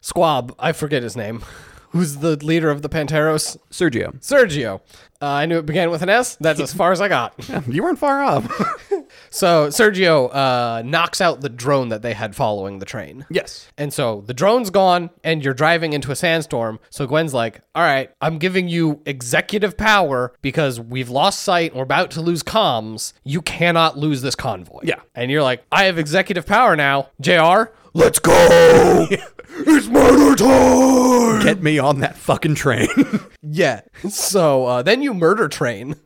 squab, 0.00 0.54
I 0.58 0.72
forget 0.72 1.02
his 1.02 1.14
name. 1.14 1.42
Who's 1.90 2.18
the 2.18 2.36
leader 2.36 2.70
of 2.70 2.80
the 2.82 2.88
Panteros? 2.88 3.58
Sergio, 3.70 4.18
Sergio. 4.20 4.80
Uh, 5.22 5.26
I 5.26 5.46
knew 5.46 5.58
it 5.58 5.66
began 5.66 5.90
with 5.90 6.02
an 6.02 6.08
S. 6.08 6.36
That's 6.40 6.60
as 6.60 6.72
far 6.72 6.92
as 6.92 7.00
I 7.00 7.08
got. 7.08 7.34
you 7.68 7.82
weren't 7.82 7.98
far 7.98 8.22
off. 8.22 8.86
So 9.30 9.68
Sergio 9.68 10.34
uh, 10.34 10.82
knocks 10.82 11.20
out 11.20 11.40
the 11.40 11.48
drone 11.48 11.88
that 11.88 12.02
they 12.02 12.14
had 12.14 12.34
following 12.34 12.78
the 12.78 12.86
train. 12.86 13.26
yes. 13.30 13.68
And 13.78 13.92
so 13.92 14.22
the 14.26 14.34
drone's 14.34 14.70
gone, 14.70 15.10
and 15.22 15.44
you're 15.44 15.54
driving 15.54 15.92
into 15.92 16.10
a 16.10 16.16
sandstorm. 16.16 16.80
So 16.90 17.06
Gwen's 17.06 17.34
like, 17.34 17.60
All 17.74 17.82
right, 17.82 18.10
I'm 18.20 18.38
giving 18.38 18.68
you 18.68 19.00
executive 19.06 19.76
power 19.76 20.32
because 20.42 20.80
we've 20.80 21.10
lost 21.10 21.40
sight 21.40 21.74
we're 21.74 21.82
about 21.82 22.10
to 22.12 22.20
lose 22.20 22.42
comms. 22.42 23.12
You 23.24 23.42
cannot 23.42 23.98
lose 23.98 24.22
this 24.22 24.34
convoy. 24.34 24.80
Yeah. 24.82 25.00
And 25.14 25.30
you're 25.30 25.42
like, 25.42 25.64
I 25.70 25.84
have 25.84 25.98
executive 25.98 26.46
power 26.46 26.76
now. 26.76 27.08
JR, 27.20 27.72
let's 27.94 28.18
go. 28.18 29.06
it's 29.10 29.86
murder 29.86 30.36
time. 30.36 31.09
Get 31.40 31.62
me 31.62 31.78
on 31.78 32.00
that 32.00 32.16
fucking 32.16 32.54
train. 32.54 32.88
Yeah. 33.42 33.80
So 34.08 34.66
uh, 34.66 34.82
then 34.82 35.00
you 35.02 35.14
murder 35.14 35.48
train. 35.48 35.96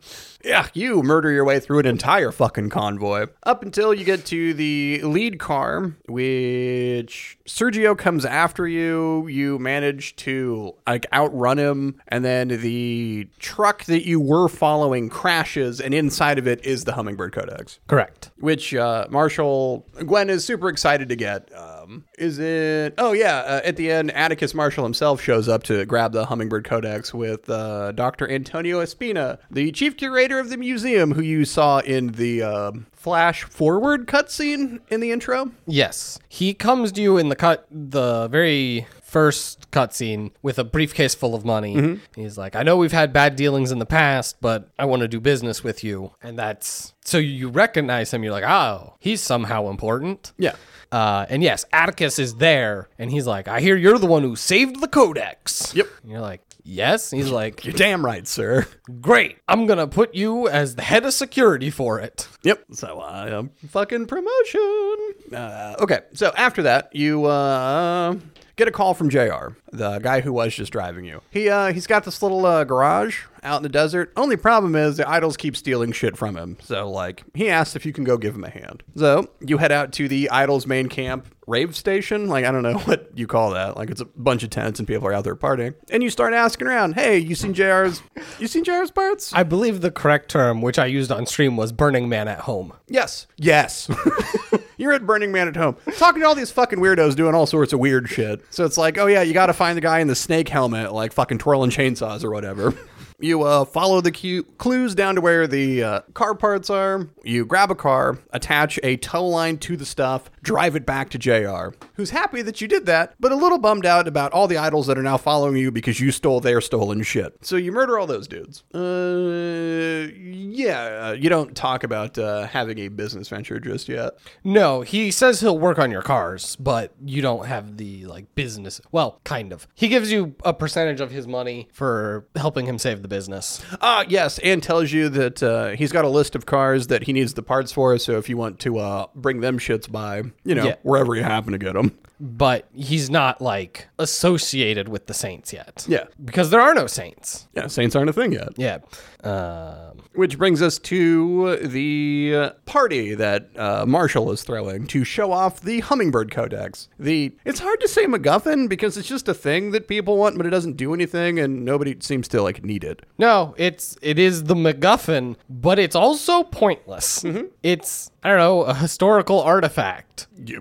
Yeah, 0.44 0.68
you 0.72 1.02
murder 1.02 1.30
your 1.32 1.44
way 1.44 1.58
through 1.58 1.80
an 1.80 1.86
entire 1.86 2.30
fucking 2.30 2.70
convoy 2.70 3.26
up 3.42 3.62
until 3.62 3.92
you 3.92 4.04
get 4.04 4.24
to 4.26 4.54
the 4.54 5.00
lead 5.02 5.38
car, 5.40 5.94
which 6.08 7.36
Sergio 7.46 7.98
comes 7.98 8.24
after 8.24 8.68
you. 8.68 9.26
You 9.26 9.58
manage 9.58 10.14
to 10.16 10.74
like 10.86 11.06
outrun 11.12 11.58
him, 11.58 12.00
and 12.08 12.24
then 12.24 12.48
the 12.48 13.26
truck 13.40 13.84
that 13.86 14.06
you 14.06 14.20
were 14.20 14.48
following 14.48 15.08
crashes, 15.08 15.80
and 15.80 15.92
inside 15.92 16.38
of 16.38 16.46
it 16.46 16.64
is 16.64 16.84
the 16.84 16.92
Hummingbird 16.92 17.32
Codex, 17.32 17.80
Correct. 17.88 18.30
which 18.38 18.74
uh, 18.74 19.06
Marshall 19.10 19.86
Gwen 20.06 20.30
is 20.30 20.44
super 20.44 20.68
excited 20.68 21.08
to 21.08 21.16
get. 21.16 21.50
Um, 21.84 22.04
is 22.18 22.38
it? 22.38 22.94
Oh 22.98 23.12
yeah, 23.12 23.38
uh, 23.38 23.60
at 23.64 23.76
the 23.76 23.90
end, 23.90 24.10
Atticus 24.12 24.54
Marshall 24.54 24.84
himself 24.84 25.20
shows 25.20 25.48
up 25.48 25.62
to 25.64 25.84
grab 25.86 26.12
the 26.12 26.26
Hummingbird 26.26 26.64
Codex 26.64 27.12
with 27.12 27.48
uh, 27.48 27.92
Dr. 27.92 28.28
Antonio 28.30 28.80
Espina, 28.80 29.38
the 29.50 29.70
chief 29.72 29.96
curator 29.96 30.38
of 30.38 30.50
the 30.50 30.56
museum, 30.56 31.12
who 31.12 31.22
you 31.22 31.44
saw 31.44 31.80
in 31.80 32.08
the 32.08 32.42
um 32.42 32.86
flash 32.92 33.42
forward 33.42 34.06
cutscene 34.06 34.80
in 34.88 35.00
the 35.00 35.12
intro. 35.12 35.50
Yes. 35.66 36.18
He 36.28 36.54
comes 36.54 36.90
to 36.92 37.02
you 37.02 37.18
in 37.18 37.28
the 37.28 37.36
cut, 37.36 37.66
the 37.70 38.28
very 38.28 38.86
first 39.02 39.70
cutscene 39.70 40.32
with 40.42 40.58
a 40.58 40.64
briefcase 40.64 41.14
full 41.14 41.34
of 41.34 41.44
money. 41.44 41.76
Mm-hmm. 41.76 42.20
He's 42.20 42.38
like, 42.38 42.56
I 42.56 42.62
know 42.62 42.76
we've 42.78 42.92
had 42.92 43.12
bad 43.12 43.36
dealings 43.36 43.70
in 43.70 43.78
the 43.78 43.86
past, 43.86 44.36
but 44.40 44.70
I 44.78 44.86
want 44.86 45.02
to 45.02 45.08
do 45.08 45.20
business 45.20 45.62
with 45.62 45.84
you. 45.84 46.12
And 46.22 46.38
that's 46.38 46.94
so 47.04 47.18
you 47.18 47.50
recognize 47.50 48.12
him. 48.12 48.24
You're 48.24 48.32
like, 48.32 48.42
oh, 48.42 48.94
he's 48.98 49.20
somehow 49.20 49.68
important. 49.68 50.32
Yeah. 50.38 50.56
Uh, 50.94 51.26
and 51.28 51.42
yes, 51.42 51.64
Atticus 51.72 52.20
is 52.20 52.36
there, 52.36 52.88
and 53.00 53.10
he's 53.10 53.26
like, 53.26 53.48
I 53.48 53.58
hear 53.60 53.74
you're 53.74 53.98
the 53.98 54.06
one 54.06 54.22
who 54.22 54.36
saved 54.36 54.80
the 54.80 54.86
Codex. 54.86 55.74
Yep. 55.74 55.88
And 56.02 56.12
you're 56.12 56.20
like, 56.20 56.40
yes. 56.62 57.10
He's 57.10 57.30
like, 57.30 57.64
You're 57.64 57.74
damn 57.74 58.04
right, 58.04 58.28
sir. 58.28 58.68
great. 59.00 59.38
I'm 59.48 59.66
gonna 59.66 59.88
put 59.88 60.14
you 60.14 60.46
as 60.46 60.76
the 60.76 60.82
head 60.82 61.04
of 61.04 61.12
security 61.12 61.68
for 61.68 61.98
it. 61.98 62.28
Yep. 62.44 62.66
So, 62.74 63.00
uh, 63.00 63.38
um, 63.40 63.50
fucking 63.70 64.06
promotion. 64.06 65.14
Uh, 65.34 65.74
okay. 65.80 66.02
So 66.12 66.32
after 66.36 66.62
that, 66.62 66.94
you 66.94 67.24
uh, 67.24 68.14
get 68.54 68.68
a 68.68 68.70
call 68.70 68.94
from 68.94 69.10
Jr., 69.10 69.48
the 69.76 69.99
guy 69.99 70.21
who 70.21 70.33
was 70.33 70.54
just 70.54 70.73
driving 70.73 71.04
you. 71.04 71.21
He 71.31 71.49
uh, 71.49 71.73
he's 71.73 71.87
got 71.87 72.04
this 72.04 72.23
little 72.23 72.45
uh, 72.47 72.64
garage 72.64 73.23
out 73.43 73.59
in 73.59 73.62
the 73.62 73.69
desert. 73.69 74.12
Only 74.16 74.37
problem 74.37 74.75
is 74.75 74.97
the 74.97 75.09
idols 75.09 75.37
keep 75.37 75.57
stealing 75.57 75.93
shit 75.93 76.16
from 76.16 76.37
him. 76.37 76.57
So 76.62 76.90
like, 76.90 77.23
he 77.35 77.50
asked 77.50 77.76
if 77.76 77.85
you 77.85 77.93
can 77.93 78.04
go 78.04 78.16
give 78.16 78.35
him 78.35 78.45
a 78.45 78.50
hand. 78.50 78.83
So 78.97 79.28
you 79.40 79.59
head 79.59 79.71
out 79.71 79.93
to 79.93 80.09
the 80.09 80.31
idols 80.31 80.66
main 80.66 80.88
camp 80.88 81.26
rave 81.47 81.76
station. 81.76 82.28
Like 82.28 82.45
I 82.45 82.50
don't 82.50 82.62
know 82.62 82.78
what 82.85 83.11
you 83.14 83.26
call 83.26 83.50
that. 83.50 83.76
Like 83.76 83.90
it's 83.90 84.00
a 84.00 84.07
bunch 84.07 84.43
of 84.43 84.50
tents 84.50 84.78
and 84.78 84.88
people 84.88 85.07
are 85.07 85.12
out 85.12 85.25
there 85.25 85.37
partying. 85.37 85.75
And 85.90 86.02
you 86.02 86.11
start 86.11 86.33
asking 86.33 86.66
around, 86.66 86.95
"Hey, 86.95 87.19
you 87.19 87.35
seen 87.35 87.54
JR's? 87.54 88.02
You 88.38 88.47
seen 88.47 88.64
JR's 88.64 88.90
parts?" 88.90 89.33
I 89.35 89.43
believe 89.43 89.81
the 89.81 89.90
correct 89.90 90.31
term, 90.31 90.62
which 90.62 90.78
I 90.78 90.87
used 90.87 91.12
on 91.12 91.26
stream, 91.26 91.57
was 91.57 91.73
Burning 91.73 92.09
Man 92.09 92.28
at 92.28 92.40
home. 92.40 92.73
Yes. 92.88 93.26
Yes. 93.37 93.90
You're 94.76 94.93
at 94.93 95.07
Burning 95.07 95.31
Man 95.31 95.47
at 95.47 95.57
home, 95.57 95.76
talking 95.99 96.21
to 96.21 96.26
all 96.26 96.35
these 96.35 96.50
fucking 96.50 96.81
weirdos 96.81 97.14
doing 97.14 97.35
all 97.35 97.47
sorts 97.47 97.73
of 97.73 97.78
weird 97.78 98.09
shit. 98.09 98.45
So 98.50 98.64
it's 98.64 98.76
like, 98.76 98.99
oh 98.99 99.07
yeah, 99.07 99.23
you 99.23 99.33
got 99.33 99.47
to 99.47 99.52
find 99.64 99.78
the 99.78 99.80
guy 99.80 100.00
in 100.00 100.09
the 100.09 100.14
snake 100.14 100.50
helmet, 100.50 100.92
like 100.92 101.14
fucking 101.14 101.38
twirling 101.38 101.71
chainsaws 101.71 102.23
or 102.23 102.30
whatever. 102.30 102.75
You 103.21 103.42
uh, 103.44 103.64
follow 103.64 104.00
the 104.00 104.42
clues 104.59 104.94
down 104.94 105.14
to 105.14 105.21
where 105.21 105.47
the 105.47 105.83
uh, 105.83 106.00
car 106.14 106.35
parts 106.35 106.68
are. 106.68 107.09
You 107.23 107.47
grab 107.47 107.71
a 107.71 107.75
car, 107.75 108.18
attach 108.33 108.80
a 108.83 108.97
tow 108.97 109.26
line 109.26 109.59
to 109.59 109.76
the 109.76 109.87
stuff, 109.87 110.30
drive 110.42 110.75
it 110.75 110.85
back 110.85 111.11
to 111.11 111.18
JR, 111.18 111.76
who's 111.94 112.11
happy 112.11 112.42
that 112.42 112.61
you 112.61 112.66
did 112.66 112.87
that, 112.87 113.14
but 113.21 113.30
a 113.30 113.37
little 113.37 113.59
bummed 113.59 113.87
out 113.87 114.09
about 114.09 114.33
all 114.33 114.49
the 114.49 114.56
idols 114.56 114.88
that 114.88 114.99
are 114.99 115.02
now 115.02 115.16
following 115.16 115.56
you 115.56 115.71
because 115.71 116.00
you 116.00 116.11
stole 116.11 116.40
their 116.40 116.61
stolen 116.61 117.02
shit. 117.02 117.37
So 117.42 117.54
you 117.56 117.71
murder 117.71 117.99
all 117.99 118.06
those 118.06 118.26
dudes. 118.26 118.64
Uh, 118.75 120.09
yeah, 120.16 121.09
uh, 121.09 121.12
you 121.12 121.28
don't 121.28 121.54
talk 121.54 121.85
about 121.85 122.18
uh, 122.18 122.49
having 122.49 122.78
a 122.80 122.88
business 122.88 123.28
venture 123.28 123.61
just 123.61 123.88
yet. 123.88 124.14
No, 124.42 124.80
he 124.80 125.12
says 125.12 125.40
he'll 125.40 125.59
work 125.59 125.78
on 125.78 125.92
your 125.92 126.02
cars, 126.02 126.56
but 126.56 126.92
you 127.04 127.23
don't 127.23 127.47
have 127.47 127.76
the 127.76 128.06
like 128.06 128.35
business. 128.35 128.80
Well, 128.90 129.21
kind 129.23 129.52
of. 129.52 129.68
He 129.75 129.87
gives 129.88 130.11
you 130.11 130.35
a 130.44 130.52
percentage 130.52 131.00
of 131.00 131.12
his 131.12 131.28
money 131.28 131.68
for 131.73 132.26
helping 132.35 132.66
him 132.66 132.78
save 132.78 133.03
the 133.04 133.08
business. 133.08 133.62
Ah, 133.80 134.04
yes, 134.08 134.38
and 134.40 134.61
tells 134.62 134.90
you 134.90 135.08
that 135.11 135.40
uh, 135.42 135.68
he's 135.76 135.92
got 135.92 136.04
a 136.04 136.08
list 136.08 136.34
of 136.34 136.46
cars 136.46 136.88
that 136.88 137.04
he 137.04 137.12
needs 137.12 137.34
the 137.34 137.42
parts 137.42 137.70
for. 137.70 137.96
So 137.99 138.18
if 138.18 138.28
you 138.28 138.37
want 138.37 138.58
to 138.61 138.78
uh, 138.78 139.06
bring 139.14 139.40
them 139.40 139.58
shits 139.61 139.90
by, 139.90 140.23
you 140.44 140.54
know, 140.56 140.64
Yeah. 140.64 140.75
wherever 140.82 141.14
you 141.14 141.23
happen 141.23 141.52
to 141.52 141.58
get 141.58 141.75
them. 141.75 141.96
But 142.20 142.68
he's 142.73 143.11
not 143.11 143.40
like 143.42 143.88
associated 143.99 144.88
with 144.88 145.06
the 145.06 145.14
saints 145.14 145.52
yet. 145.52 145.84
Yeah. 145.88 146.04
Because 146.25 146.50
there 146.50 146.61
are 146.61 146.73
no 146.75 146.87
saints. 146.87 147.46
Yeah, 147.54 147.66
Saints 147.66 147.94
aren't 147.94 148.08
a 148.08 148.12
thing 148.12 148.32
yet. 148.32 148.50
Yeah. 148.56 148.78
Um, 149.23 149.93
Which 150.14 150.38
brings 150.38 150.62
us 150.62 150.78
to 150.80 151.56
the 151.56 152.52
party 152.66 153.14
that 153.14 153.49
uh, 153.56 153.85
Marshall 153.87 154.30
is 154.30 154.42
throwing 154.42 154.87
to 154.88 155.04
show 155.04 155.33
off 155.33 155.61
the 155.61 155.80
Hummingbird 155.80 156.30
Codex. 156.30 156.88
The 156.99 157.35
it's 157.44 157.59
hard 157.61 157.80
to 157.80 157.88
say 157.88 158.06
MacGuffin 158.06 158.68
because 158.68 158.97
it's 158.97 159.09
just 159.09 159.28
a 159.28 159.35
thing 159.35 159.73
that 159.73 159.88
people 159.88 160.16
want, 160.16 160.37
but 160.37 160.47
it 160.47 160.50
doesn't 160.50 160.76
do 160.76 160.94
anything, 160.94 161.38
and 161.40 161.64
nobody 161.64 161.97
seems 162.00 162.28
to 162.28 162.42
like 162.42 162.64
need 162.64 162.85
it. 162.85 163.02
no, 163.18 163.54
it's 163.59 163.97
it 164.02 164.18
is 164.18 164.44
the 164.44 164.54
MacGuffin, 164.54 165.37
but 165.50 165.78
it's 165.78 165.97
also 165.97 166.44
pointless. 166.44 167.25
It's 167.62 168.11
I 168.23 168.28
don't 168.30 168.38
know 168.38 168.62
a 168.62 168.75
historical 168.75 169.40
artifact. 169.42 170.28
Yeah, 170.44 170.59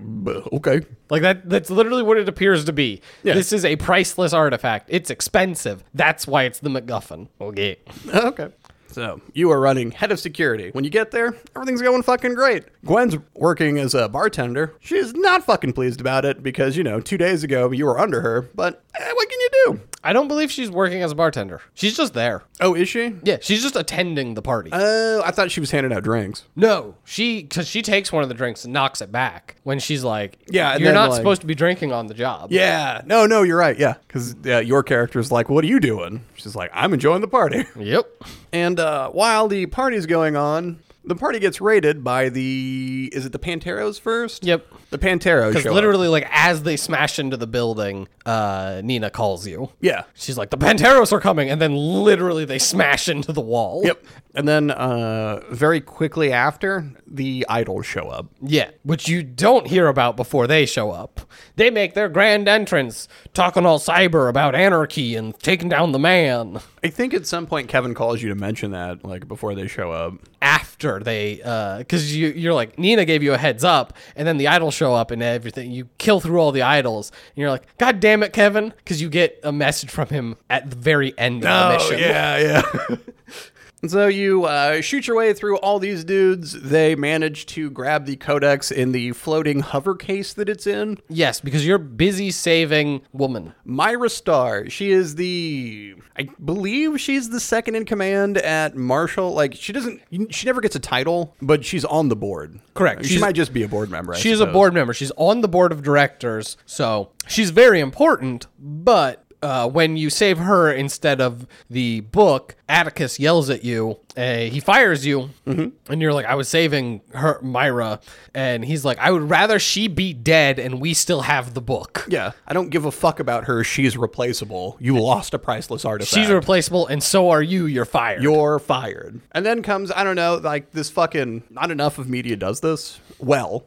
okay. 0.52 0.80
Like 1.10 1.22
that 1.22 1.48
that's 1.48 1.70
literally 1.70 2.02
what 2.02 2.18
it 2.18 2.28
appears 2.28 2.64
to 2.64 2.72
be. 2.72 3.00
Yeah. 3.22 3.34
This 3.34 3.52
is 3.52 3.64
a 3.64 3.76
priceless 3.76 4.32
artifact. 4.32 4.88
It's 4.90 5.10
expensive. 5.10 5.84
That's 5.94 6.26
why 6.26 6.42
it's 6.44 6.58
the 6.58 6.70
MacGuffin. 6.70 7.28
Okay. 7.40 7.76
Okay. 8.14 8.48
So 8.94 9.20
you 9.32 9.50
are 9.50 9.60
running 9.60 9.90
head 9.90 10.12
of 10.12 10.20
security. 10.20 10.70
When 10.70 10.84
you 10.84 10.90
get 10.90 11.10
there, 11.10 11.34
everything's 11.56 11.82
going 11.82 12.02
fucking 12.04 12.34
great. 12.34 12.62
Gwen's 12.84 13.16
working 13.34 13.78
as 13.78 13.92
a 13.92 14.08
bartender. 14.08 14.72
She's 14.78 15.12
not 15.14 15.42
fucking 15.44 15.72
pleased 15.72 16.00
about 16.00 16.24
it 16.24 16.44
because, 16.44 16.76
you 16.76 16.84
know, 16.84 17.00
two 17.00 17.18
days 17.18 17.42
ago 17.42 17.72
you 17.72 17.86
were 17.86 17.98
under 17.98 18.20
her, 18.20 18.42
but 18.54 18.84
eh, 18.96 19.12
what 19.12 19.28
can 19.28 19.40
you 19.40 19.48
do? 19.66 19.80
I 20.06 20.12
don't 20.12 20.28
believe 20.28 20.52
she's 20.52 20.70
working 20.70 21.02
as 21.02 21.10
a 21.10 21.14
bartender. 21.14 21.60
She's 21.72 21.96
just 21.96 22.12
there. 22.14 22.42
Oh, 22.60 22.74
is 22.74 22.88
she? 22.88 23.16
Yeah, 23.24 23.38
she's 23.40 23.62
just 23.62 23.74
attending 23.74 24.34
the 24.34 24.42
party. 24.42 24.70
Oh, 24.72 25.22
I 25.24 25.30
thought 25.32 25.50
she 25.50 25.60
was 25.60 25.70
handing 25.72 25.92
out 25.92 26.04
drinks. 26.04 26.44
no, 26.54 26.94
she 27.04 27.42
because 27.42 27.66
she 27.66 27.80
takes 27.82 28.12
one 28.12 28.22
of 28.22 28.28
the 28.28 28.34
drinks 28.34 28.64
and 28.64 28.72
knocks 28.72 29.00
it 29.00 29.10
back 29.10 29.56
when 29.64 29.78
she's 29.80 30.04
like, 30.04 30.38
Yeah, 30.48 30.72
and 30.72 30.80
you're 30.80 30.88
then, 30.88 30.94
not 30.94 31.10
like- 31.10 31.16
supposed 31.16 31.40
to 31.40 31.46
be 31.48 31.54
drinking 31.56 31.90
on 31.92 32.06
the 32.06 32.14
job." 32.14 32.52
Yeah. 32.52 33.00
No, 33.06 33.26
no, 33.26 33.42
you're 33.42 33.56
right. 33.58 33.76
Yeah. 33.78 33.94
Because 34.06 34.36
uh, 34.46 34.58
your 34.58 34.82
character's 34.84 35.32
like, 35.32 35.48
what 35.48 35.64
are 35.64 35.68
you 35.68 35.80
doing? 35.80 36.24
She's 36.36 36.54
like, 36.54 36.70
I'm 36.74 36.92
enjoying 36.92 37.22
the 37.22 37.28
party. 37.28 37.64
Yep. 37.76 38.06
And 38.52 38.78
uh, 38.84 39.08
while 39.10 39.48
the 39.48 39.66
party's 39.66 40.06
going 40.06 40.36
on, 40.36 40.80
the 41.06 41.14
party 41.14 41.38
gets 41.38 41.60
raided 41.60 42.02
by 42.02 42.28
the. 42.28 43.10
Is 43.12 43.26
it 43.26 43.32
the 43.32 43.38
Panteros 43.38 44.00
first? 44.00 44.44
Yep. 44.44 44.66
The 44.90 44.98
Panteros 44.98 45.48
Because 45.48 45.62
show 45.64 45.70
up. 45.70 45.74
literally, 45.74 46.08
like 46.08 46.26
as 46.30 46.62
they 46.62 46.76
smash 46.76 47.18
into 47.18 47.36
the 47.36 47.46
building, 47.46 48.08
uh, 48.24 48.80
Nina 48.82 49.10
calls 49.10 49.46
you. 49.46 49.70
Yeah. 49.80 50.04
She's 50.14 50.38
like, 50.38 50.50
"The 50.50 50.56
Panteros 50.56 51.12
are 51.12 51.20
coming," 51.20 51.50
and 51.50 51.60
then 51.60 51.74
literally 51.74 52.44
they 52.44 52.58
smash 52.58 53.08
into 53.08 53.32
the 53.32 53.40
wall. 53.42 53.82
Yep. 53.84 54.02
And 54.36 54.48
then 54.48 54.70
uh, 54.70 55.40
very 55.50 55.80
quickly 55.80 56.32
after, 56.32 56.90
the 57.06 57.44
idols 57.48 57.86
show 57.86 58.08
up. 58.08 58.26
Yeah, 58.40 58.70
which 58.82 59.06
you 59.08 59.22
don't 59.22 59.66
hear 59.66 59.88
about 59.88 60.16
before 60.16 60.46
they 60.46 60.64
show 60.66 60.90
up. 60.90 61.20
They 61.56 61.70
make 61.70 61.94
their 61.94 62.08
grand 62.08 62.48
entrance, 62.48 63.08
talking 63.34 63.66
all 63.66 63.78
cyber 63.78 64.28
about 64.28 64.54
anarchy 64.54 65.14
and 65.16 65.38
taking 65.38 65.68
down 65.68 65.92
the 65.92 65.98
man. 66.00 66.60
I 66.84 66.88
think 66.88 67.14
at 67.14 67.26
some 67.26 67.46
point 67.46 67.68
Kevin 67.68 67.94
calls 67.94 68.20
you 68.20 68.28
to 68.28 68.34
mention 68.34 68.72
that, 68.72 69.06
like 69.06 69.26
before 69.26 69.54
they 69.54 69.68
show 69.68 69.90
up. 69.90 70.14
After 70.42 71.00
they, 71.00 71.40
uh, 71.42 71.78
because 71.78 72.14
you 72.14 72.28
you're 72.28 72.52
like 72.52 72.78
Nina 72.78 73.06
gave 73.06 73.22
you 73.22 73.32
a 73.32 73.38
heads 73.38 73.64
up, 73.64 73.94
and 74.14 74.28
then 74.28 74.36
the 74.36 74.48
idols 74.48 74.74
show 74.74 74.92
up 74.92 75.10
and 75.10 75.22
everything. 75.22 75.70
You 75.70 75.88
kill 75.96 76.20
through 76.20 76.38
all 76.38 76.52
the 76.52 76.60
idols, 76.60 77.10
and 77.10 77.40
you're 77.40 77.48
like, 77.48 77.78
God 77.78 78.00
damn 78.00 78.22
it, 78.22 78.34
Kevin, 78.34 78.74
because 78.76 79.00
you 79.00 79.08
get 79.08 79.40
a 79.42 79.50
message 79.50 79.90
from 79.90 80.08
him 80.08 80.36
at 80.50 80.68
the 80.68 80.76
very 80.76 81.18
end 81.18 81.36
of 81.36 81.48
the 81.48 81.66
oh, 81.66 81.72
mission. 81.72 81.94
Oh, 81.94 81.98
yeah, 81.98 82.96
yeah. 83.84 83.88
So 83.90 84.06
you 84.08 84.44
uh, 84.44 84.80
shoot 84.80 85.06
your 85.06 85.16
way 85.16 85.32
through 85.32 85.56
all 85.58 85.78
these 85.78 86.04
dudes. 86.04 86.52
They 86.60 86.94
manage 86.94 87.46
to 87.46 87.70
grab 87.70 88.06
the 88.06 88.16
codex 88.16 88.70
in 88.70 88.92
the 88.92 89.12
floating 89.12 89.60
hover 89.60 89.94
case 89.94 90.32
that 90.34 90.48
it's 90.48 90.66
in. 90.66 90.98
Yes, 91.08 91.40
because 91.40 91.66
you're 91.66 91.78
busy 91.78 92.30
saving 92.30 93.02
woman. 93.12 93.54
Myra 93.64 94.08
Starr. 94.10 94.68
She 94.70 94.90
is 94.90 95.14
the, 95.16 95.94
I 96.16 96.28
believe 96.44 97.00
she's 97.00 97.30
the 97.30 97.40
second 97.40 97.74
in 97.74 97.84
command 97.84 98.38
at 98.38 98.76
Marshall. 98.76 99.32
Like 99.32 99.54
she 99.54 99.72
doesn't, 99.72 100.00
she 100.30 100.46
never 100.46 100.60
gets 100.60 100.76
a 100.76 100.80
title, 100.80 101.34
but 101.42 101.64
she's 101.64 101.84
on 101.84 102.08
the 102.08 102.16
board. 102.16 102.60
Correct. 102.74 103.02
She 103.04 103.10
She's- 103.10 103.20
might 103.20 103.34
just 103.34 103.52
be 103.52 103.62
a 103.62 103.68
board 103.68 103.90
member. 103.90 104.14
I 104.14 104.18
She's 104.18 104.40
a 104.40 104.46
board 104.46 104.74
member. 104.74 104.92
She's 104.94 105.12
on 105.16 105.40
the 105.40 105.48
board 105.48 105.72
of 105.72 105.82
directors, 105.82 106.56
so 106.66 107.10
she's 107.26 107.50
very 107.50 107.80
important. 107.80 108.46
But 108.58 109.24
uh, 109.42 109.68
when 109.68 109.96
you 109.96 110.08
save 110.10 110.38
her 110.38 110.72
instead 110.72 111.20
of 111.20 111.46
the 111.68 112.00
book, 112.00 112.56
Atticus 112.68 113.18
yells 113.20 113.50
at 113.50 113.64
you. 113.64 113.98
Uh, 114.16 114.38
he 114.38 114.60
fires 114.60 115.04
you, 115.04 115.30
Mm-hmm. 115.46 115.92
and 115.92 116.00
you're 116.00 116.12
like, 116.12 116.24
"I 116.26 116.34
was 116.36 116.48
saving 116.48 117.00
her, 117.12 117.38
Myra," 117.42 118.00
and 118.32 118.64
he's 118.64 118.84
like, 118.84 118.96
"I 118.98 119.10
would 119.10 119.28
rather 119.28 119.58
she 119.58 119.88
be 119.88 120.12
dead 120.14 120.58
and 120.58 120.80
we 120.80 120.94
still 120.94 121.22
have 121.22 121.52
the 121.54 121.60
book." 121.60 122.06
Yeah, 122.08 122.30
I 122.46 122.52
don't 122.54 122.70
give 122.70 122.84
a 122.84 122.92
fuck 122.92 123.18
about 123.20 123.44
her. 123.44 123.64
She's 123.64 123.96
replaceable. 123.96 124.76
You 124.80 124.98
lost 124.98 125.34
a 125.34 125.38
priceless 125.38 125.84
artifact. 125.84 126.14
She's 126.14 126.30
replaceable, 126.30 126.86
and 126.86 127.02
so 127.02 127.30
are 127.30 127.42
you. 127.42 127.66
You're 127.66 127.84
fired. 127.84 128.22
You're 128.22 128.58
fired. 128.58 129.20
And 129.32 129.44
then 129.44 129.62
comes, 129.62 129.90
I 129.90 130.04
don't 130.04 130.16
know, 130.16 130.36
like 130.36 130.70
this 130.72 130.88
fucking, 130.90 131.42
not 131.50 131.70
enough 131.70 131.98
of 131.98 132.08
media 132.08 132.36
does 132.36 132.60
this 132.60 133.00
well. 133.18 133.66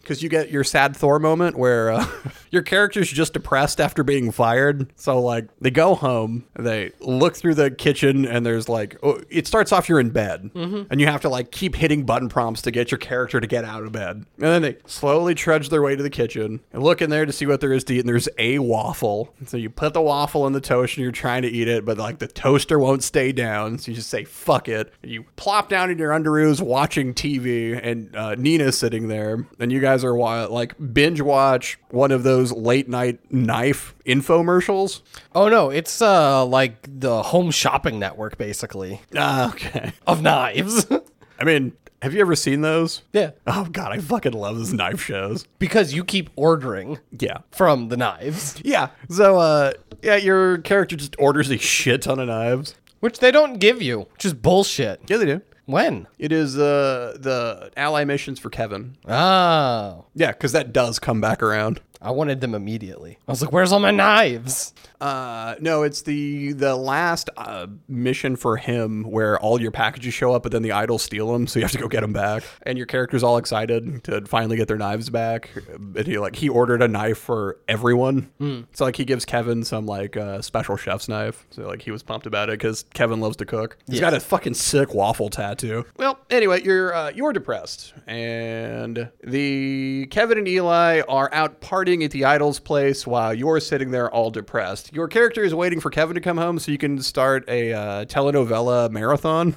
Because 0.00 0.22
you 0.22 0.28
get 0.28 0.50
your 0.50 0.62
sad 0.64 0.96
Thor 0.96 1.18
moment 1.18 1.56
where 1.58 1.90
uh, 1.90 2.06
your 2.50 2.62
character's 2.62 3.10
just 3.10 3.32
depressed 3.32 3.80
after 3.80 4.02
being 4.04 4.30
fired. 4.30 4.92
So, 4.96 5.20
like, 5.20 5.48
they 5.60 5.70
go 5.70 5.94
home, 5.94 6.44
they 6.58 6.92
look 7.00 7.36
through 7.36 7.54
the 7.54 7.70
kitchen, 7.70 8.19
and 8.26 8.44
there's 8.44 8.68
like, 8.68 8.96
oh, 9.02 9.20
it 9.28 9.46
starts 9.46 9.72
off 9.72 9.88
you're 9.88 10.00
in 10.00 10.10
bed. 10.10 10.50
And 10.54 11.00
you 11.00 11.06
have 11.06 11.20
to, 11.22 11.28
like, 11.28 11.50
keep 11.50 11.74
hitting 11.76 12.04
button 12.04 12.28
prompts 12.28 12.62
to 12.62 12.70
get 12.70 12.90
your 12.90 12.98
character 12.98 13.40
to 13.40 13.46
get 13.46 13.64
out 13.64 13.82
of 13.84 13.92
bed. 13.92 14.16
And 14.16 14.26
then 14.38 14.62
they 14.62 14.76
slowly 14.86 15.34
trudge 15.34 15.68
their 15.68 15.82
way 15.82 15.96
to 15.96 16.02
the 16.02 16.10
kitchen 16.10 16.60
and 16.72 16.82
look 16.82 17.00
in 17.02 17.10
there 17.10 17.26
to 17.26 17.32
see 17.32 17.46
what 17.46 17.60
there 17.60 17.72
is 17.72 17.84
to 17.84 17.94
eat. 17.94 18.00
And 18.00 18.08
there's 18.08 18.28
a 18.38 18.58
waffle. 18.58 19.34
So 19.46 19.56
you 19.56 19.70
put 19.70 19.94
the 19.94 20.00
waffle 20.02 20.46
in 20.46 20.52
the 20.52 20.60
toast 20.60 20.96
and 20.96 21.02
you're 21.02 21.12
trying 21.12 21.42
to 21.42 21.48
eat 21.48 21.68
it, 21.68 21.84
but 21.84 21.98
like 21.98 22.18
the 22.18 22.26
toaster 22.28 22.78
won't 22.78 23.02
stay 23.02 23.32
down. 23.32 23.78
So 23.78 23.90
you 23.90 23.96
just 23.96 24.10
say, 24.10 24.24
fuck 24.24 24.68
it. 24.68 24.92
And 25.02 25.10
You 25.10 25.24
plop 25.36 25.68
down 25.68 25.90
in 25.90 25.98
your 25.98 26.10
underoos 26.10 26.60
watching 26.60 27.14
TV 27.14 27.78
and 27.82 28.14
uh, 28.14 28.34
Nina's 28.36 28.78
sitting 28.78 29.08
there. 29.08 29.46
And 29.58 29.72
you 29.72 29.80
guys 29.80 30.04
are 30.04 30.14
like 30.48 30.74
binge 30.92 31.20
watch 31.20 31.78
one 31.90 32.12
of 32.12 32.22
those 32.22 32.52
late 32.52 32.88
night 32.88 33.18
knife 33.32 33.94
infomercials. 34.10 35.00
Oh 35.34 35.48
no, 35.48 35.70
it's 35.70 36.00
uh 36.02 36.44
like 36.44 36.86
the 36.88 37.22
home 37.22 37.50
shopping 37.50 37.98
network 37.98 38.36
basically 38.38 39.00
Ah, 39.16 39.50
okay. 39.50 39.92
of 40.06 40.22
knives. 40.22 40.86
I 41.38 41.44
mean, 41.44 41.72
have 42.02 42.12
you 42.14 42.20
ever 42.20 42.34
seen 42.36 42.60
those? 42.62 43.02
yeah. 43.12 43.30
Oh 43.46 43.66
god, 43.70 43.92
I 43.92 43.98
fucking 43.98 44.32
love 44.32 44.56
those 44.58 44.72
knife 44.72 45.00
shows. 45.02 45.46
Because 45.58 45.92
you 45.94 46.04
keep 46.04 46.30
ordering 46.36 46.98
Yeah. 47.18 47.38
from 47.50 47.88
the 47.88 47.96
knives, 47.96 48.60
Yeah. 48.64 48.88
So 49.08 49.38
uh 49.38 49.72
yeah, 50.02 50.16
your 50.16 50.58
character 50.58 50.96
just 50.96 51.14
orders 51.18 51.50
a 51.50 51.58
shit 51.58 52.02
ton 52.02 52.18
of 52.20 52.28
knives. 52.28 52.74
which 53.00 53.18
they 53.20 53.30
don't 53.30 53.58
give 53.58 53.80
you, 53.82 54.00
which 54.14 54.24
is 54.24 54.34
bullshit. 54.34 55.00
Yeah, 55.08 55.16
they 55.18 55.26
do. 55.26 55.40
When? 55.66 56.06
It 56.18 56.32
is 56.32 56.58
uh 56.58 57.16
the 57.20 57.70
ally 57.76 58.04
missions 58.04 58.38
for 58.40 58.50
Kevin. 58.50 58.96
Oh. 59.06 60.04
Yeah, 60.14 60.32
because 60.32 60.52
that 60.52 60.72
does 60.72 60.98
come 60.98 61.20
back 61.20 61.42
around. 61.42 61.80
I 62.02 62.10
wanted 62.12 62.40
them 62.40 62.54
immediately. 62.54 63.18
I 63.28 63.32
was 63.32 63.42
like, 63.42 63.52
"Where's 63.52 63.72
all 63.72 63.80
my 63.80 63.90
knives?" 63.90 64.72
Uh, 65.00 65.54
no, 65.60 65.82
it's 65.82 66.02
the 66.02 66.52
the 66.52 66.76
last 66.76 67.30
uh, 67.36 67.66
mission 67.88 68.36
for 68.36 68.56
him 68.56 69.04
where 69.04 69.38
all 69.40 69.60
your 69.60 69.70
packages 69.70 70.12
show 70.12 70.32
up, 70.34 70.42
but 70.42 70.52
then 70.52 70.62
the 70.62 70.72
idols 70.72 71.02
steal 71.02 71.32
them, 71.32 71.46
so 71.46 71.58
you 71.58 71.64
have 71.64 71.72
to 71.72 71.78
go 71.78 71.88
get 71.88 72.00
them 72.02 72.12
back. 72.12 72.42
And 72.62 72.76
your 72.76 72.86
character's 72.86 73.22
all 73.22 73.38
excited 73.38 74.04
to 74.04 74.20
finally 74.26 74.56
get 74.56 74.68
their 74.68 74.76
knives 74.76 75.08
back. 75.08 75.50
But 75.78 76.06
he 76.06 76.18
like 76.18 76.36
he 76.36 76.48
ordered 76.48 76.82
a 76.82 76.88
knife 76.88 77.18
for 77.18 77.58
everyone, 77.68 78.30
so 78.72 78.84
like 78.84 78.96
he 78.96 79.04
gives 79.04 79.24
Kevin 79.24 79.64
some 79.64 79.86
like 79.86 80.16
uh, 80.16 80.42
special 80.42 80.76
chef's 80.76 81.08
knife. 81.08 81.46
So 81.50 81.66
like 81.66 81.82
he 81.82 81.90
was 81.90 82.02
pumped 82.02 82.26
about 82.26 82.48
it 82.50 82.58
because 82.58 82.84
Kevin 82.94 83.20
loves 83.20 83.36
to 83.38 83.46
cook. 83.46 83.78
He's 83.88 84.00
got 84.00 84.14
a 84.14 84.20
fucking 84.20 84.54
sick 84.54 84.92
waffle 84.94 85.30
tattoo. 85.30 85.86
Well, 85.96 86.18
anyway, 86.28 86.62
you're 86.62 86.94
uh, 86.94 87.10
you're 87.14 87.32
depressed, 87.32 87.94
and 88.06 89.10
the 89.24 90.06
Kevin 90.10 90.38
and 90.38 90.48
Eli 90.48 91.00
are 91.08 91.32
out 91.32 91.60
partying 91.60 92.04
at 92.04 92.10
the 92.10 92.24
idol's 92.26 92.60
place 92.60 93.06
while 93.06 93.32
you're 93.32 93.60
sitting 93.60 93.90
there 93.90 94.10
all 94.10 94.30
depressed. 94.30 94.89
Your 94.92 95.06
character 95.08 95.44
is 95.44 95.54
waiting 95.54 95.78
for 95.78 95.88
Kevin 95.90 96.14
to 96.14 96.20
come 96.20 96.36
home 96.36 96.58
so 96.58 96.72
you 96.72 96.78
can 96.78 97.00
start 97.00 97.48
a 97.48 97.72
uh, 97.72 98.04
telenovela 98.06 98.90
marathon. 98.90 99.54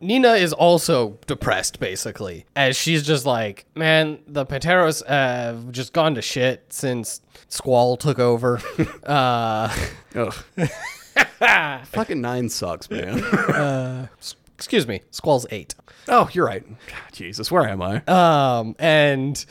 Nina 0.00 0.32
is 0.34 0.52
also 0.54 1.18
depressed, 1.26 1.78
basically, 1.80 2.46
as 2.56 2.76
she's 2.76 3.06
just 3.06 3.26
like, 3.26 3.66
man, 3.74 4.20
the 4.26 4.46
Panteros 4.46 5.06
have 5.06 5.70
just 5.70 5.92
gone 5.92 6.14
to 6.14 6.22
shit 6.22 6.64
since 6.70 7.20
Squall 7.48 7.96
took 7.98 8.18
over. 8.18 8.60
uh. 9.04 9.68
Fucking 11.84 12.20
nine 12.20 12.48
sucks, 12.48 12.88
man. 12.90 14.08
excuse 14.54 14.86
me, 14.86 15.02
Squall's 15.10 15.46
eight. 15.50 15.74
oh, 16.08 16.30
you're 16.32 16.46
right. 16.46 16.66
God, 16.66 17.12
Jesus, 17.12 17.50
where 17.50 17.68
am 17.68 17.82
I? 17.82 18.02
Um, 18.06 18.74
and 18.78 19.44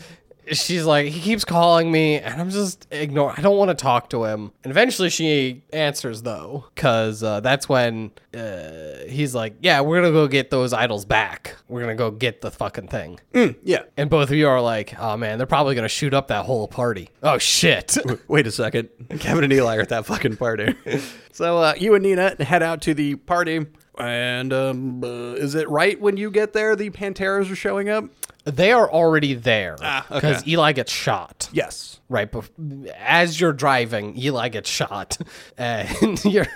she's 0.52 0.86
like, 0.86 1.08
he 1.08 1.20
keeps 1.20 1.46
calling 1.46 1.92
me, 1.92 2.16
and 2.20 2.40
I'm 2.40 2.50
just 2.50 2.88
ignore. 2.92 3.34
I 3.38 3.42
don't 3.42 3.58
want 3.58 3.70
to 3.70 3.76
talk 3.76 4.10
to 4.12 4.26
him. 4.26 4.52
And 4.64 4.72
eventually, 4.72 5.10
she 5.10 5.64
answers 5.72 6.22
though, 6.22 6.66
because 6.74 7.24
uh, 7.24 7.40
that's 7.40 7.68
when 7.68 8.12
uh, 8.34 9.06
he's 9.08 9.36
like, 9.36 9.56
"Yeah, 9.62 9.82
we're 9.82 10.02
gonna 10.02 10.14
go 10.14 10.28
get 10.28 10.50
those 10.50 10.74
idols 10.74 11.06
back. 11.06 11.56
We're 11.68 11.82
gonna 11.82 11.96
go 11.96 12.12
get 12.12 12.42
the 12.42 12.52
fucking 12.52 12.88
thing." 12.88 13.20
yeah. 13.64 13.84
And 13.96 14.10
both 14.10 14.30
of 14.30 14.36
you 14.36 14.48
are 14.48 14.62
like, 14.62 14.98
"Oh 15.00 15.18
man, 15.18 15.38
they're 15.38 15.48
probably 15.48 15.76
gonna 15.76 15.88
shoot 15.88 16.14
up 16.14 16.28
that 16.28 16.46
whole 16.46 16.68
party." 16.68 17.10
Oh 17.24 17.38
shit. 17.38 17.98
Wait 18.28 18.48
a 18.48 18.52
second. 18.52 18.90
Kevin 19.20 19.44
and 19.44 19.54
Eli 19.54 19.78
are 19.78 19.82
at 19.82 19.90
that 19.90 20.06
fucking 20.06 20.38
party. 20.38 20.76
so 21.32 21.58
uh, 21.58 21.74
you 21.78 21.94
and 21.96 22.04
Nina 22.04 22.42
head 22.44 22.64
out 22.64 22.82
to 22.84 22.94
the 22.94 23.16
party. 23.16 23.66
And 24.00 24.54
um, 24.54 25.04
uh, 25.04 25.34
is 25.34 25.56
it 25.56 25.68
right 25.70 26.00
when 26.00 26.18
you 26.18 26.30
get 26.30 26.54
there 26.54 26.76
the 26.76 26.92
Panteros 26.92 27.52
are 27.52 27.56
showing 27.56 27.90
up? 27.90 28.06
They 28.48 28.72
are 28.72 28.90
already 28.90 29.34
there 29.34 29.76
Ah, 29.82 30.06
okay. 30.06 30.16
because 30.16 30.48
Eli 30.48 30.72
gets 30.72 30.92
shot. 30.92 31.50
Yes. 31.52 31.97
Right 32.10 32.32
bef- 32.32 32.88
as 32.98 33.40
you're 33.40 33.52
driving 33.54 34.18
eli 34.18 34.48
gets 34.50 34.70
shot 34.70 35.18
and 35.58 36.24
you're 36.24 36.48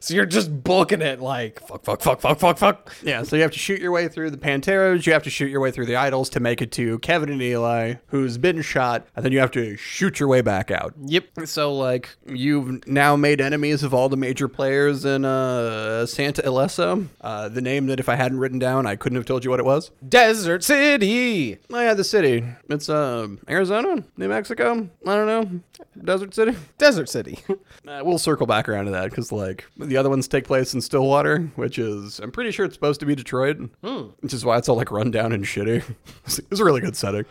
so 0.00 0.14
you're 0.14 0.26
just 0.26 0.62
booking 0.64 1.00
it 1.02 1.20
like 1.20 1.60
fuck 1.66 1.84
fuck 1.84 2.00
fuck 2.02 2.20
fuck 2.20 2.38
fuck 2.40 2.58
fuck 2.58 2.92
Yeah, 3.02 3.22
so 3.22 3.36
you 3.36 3.42
have 3.42 3.52
to 3.52 3.58
shoot 3.58 3.80
your 3.80 3.92
way 3.92 4.08
through 4.08 4.30
the 4.30 4.36
panteros 4.38 5.06
you 5.06 5.12
have 5.12 5.22
to 5.22 5.30
shoot 5.30 5.50
your 5.50 5.60
way 5.60 5.70
through 5.70 5.86
the 5.86 5.96
idols 5.96 6.28
to 6.30 6.40
make 6.40 6.60
it 6.60 6.72
to 6.72 6.98
Kevin 6.98 7.28
and 7.30 7.40
Eli, 7.42 7.94
who's 8.08 8.38
been 8.38 8.60
shot, 8.62 9.06
and 9.14 9.24
then 9.24 9.30
you 9.32 9.38
have 9.38 9.50
to 9.52 9.76
shoot 9.76 10.18
your 10.18 10.28
way 10.28 10.40
back 10.40 10.70
out. 10.70 10.94
yep 11.06 11.26
So, 11.44 11.72
like, 11.74 12.16
you've 12.26 12.86
now 12.88 13.14
made 13.16 13.40
enemies 13.40 13.82
of 13.82 13.92
all 13.94 14.08
the 14.08 14.16
major 14.16 14.48
players 14.48 15.04
in 15.04 15.24
uh, 15.24 16.06
Santo 16.06 16.42
Ileso. 16.42 17.08
Uh, 17.20 17.48
the 17.48 17.60
name 17.60 17.86
that 17.86 18.00
if 18.00 18.08
I 18.08 18.14
hadn't 18.16 18.38
written 18.38 18.58
down, 18.58 18.86
I 18.86 18.96
couldn't 18.96 19.16
have 19.16 19.26
told 19.26 19.44
you 19.44 19.50
what 19.50 19.60
it 19.60 19.66
was. 19.66 19.90
desert 20.08 20.64
city 20.64 21.58
Oh, 21.70 21.80
yeah, 21.80 21.94
the 21.94 22.04
city. 22.04 22.44
It's 22.68 22.88
uh, 22.88 23.28
Arizona, 23.48 24.02
New 24.16 24.28
Mexico. 24.28 24.71
I 24.72 25.14
don't 25.14 25.26
know. 25.26 25.60
Desert 26.04 26.34
City. 26.34 26.56
desert 26.78 27.08
city 27.08 27.38
Uh, 27.86 28.00
we'll 28.04 28.18
circle 28.18 28.46
back 28.46 28.68
around 28.68 28.84
to 28.84 28.92
that 28.92 29.10
because, 29.10 29.32
like, 29.32 29.66
the 29.76 29.96
other 29.96 30.08
ones 30.08 30.28
take 30.28 30.44
place 30.44 30.72
in 30.72 30.80
Stillwater, 30.80 31.40
which 31.56 31.80
is, 31.80 32.20
I'm 32.20 32.30
pretty 32.30 32.52
sure 32.52 32.64
it's 32.64 32.74
supposed 32.74 33.00
to 33.00 33.06
be 33.06 33.16
Detroit, 33.16 33.58
which 34.20 34.32
is 34.32 34.44
why 34.44 34.56
it's 34.56 34.68
all, 34.68 34.76
like, 34.76 34.92
run 34.92 35.10
down 35.10 35.32
and 35.32 35.44
shitty. 35.44 35.82
it's 36.26 36.60
a 36.60 36.64
really 36.64 36.80
good 36.80 36.94
setting. 36.94 37.24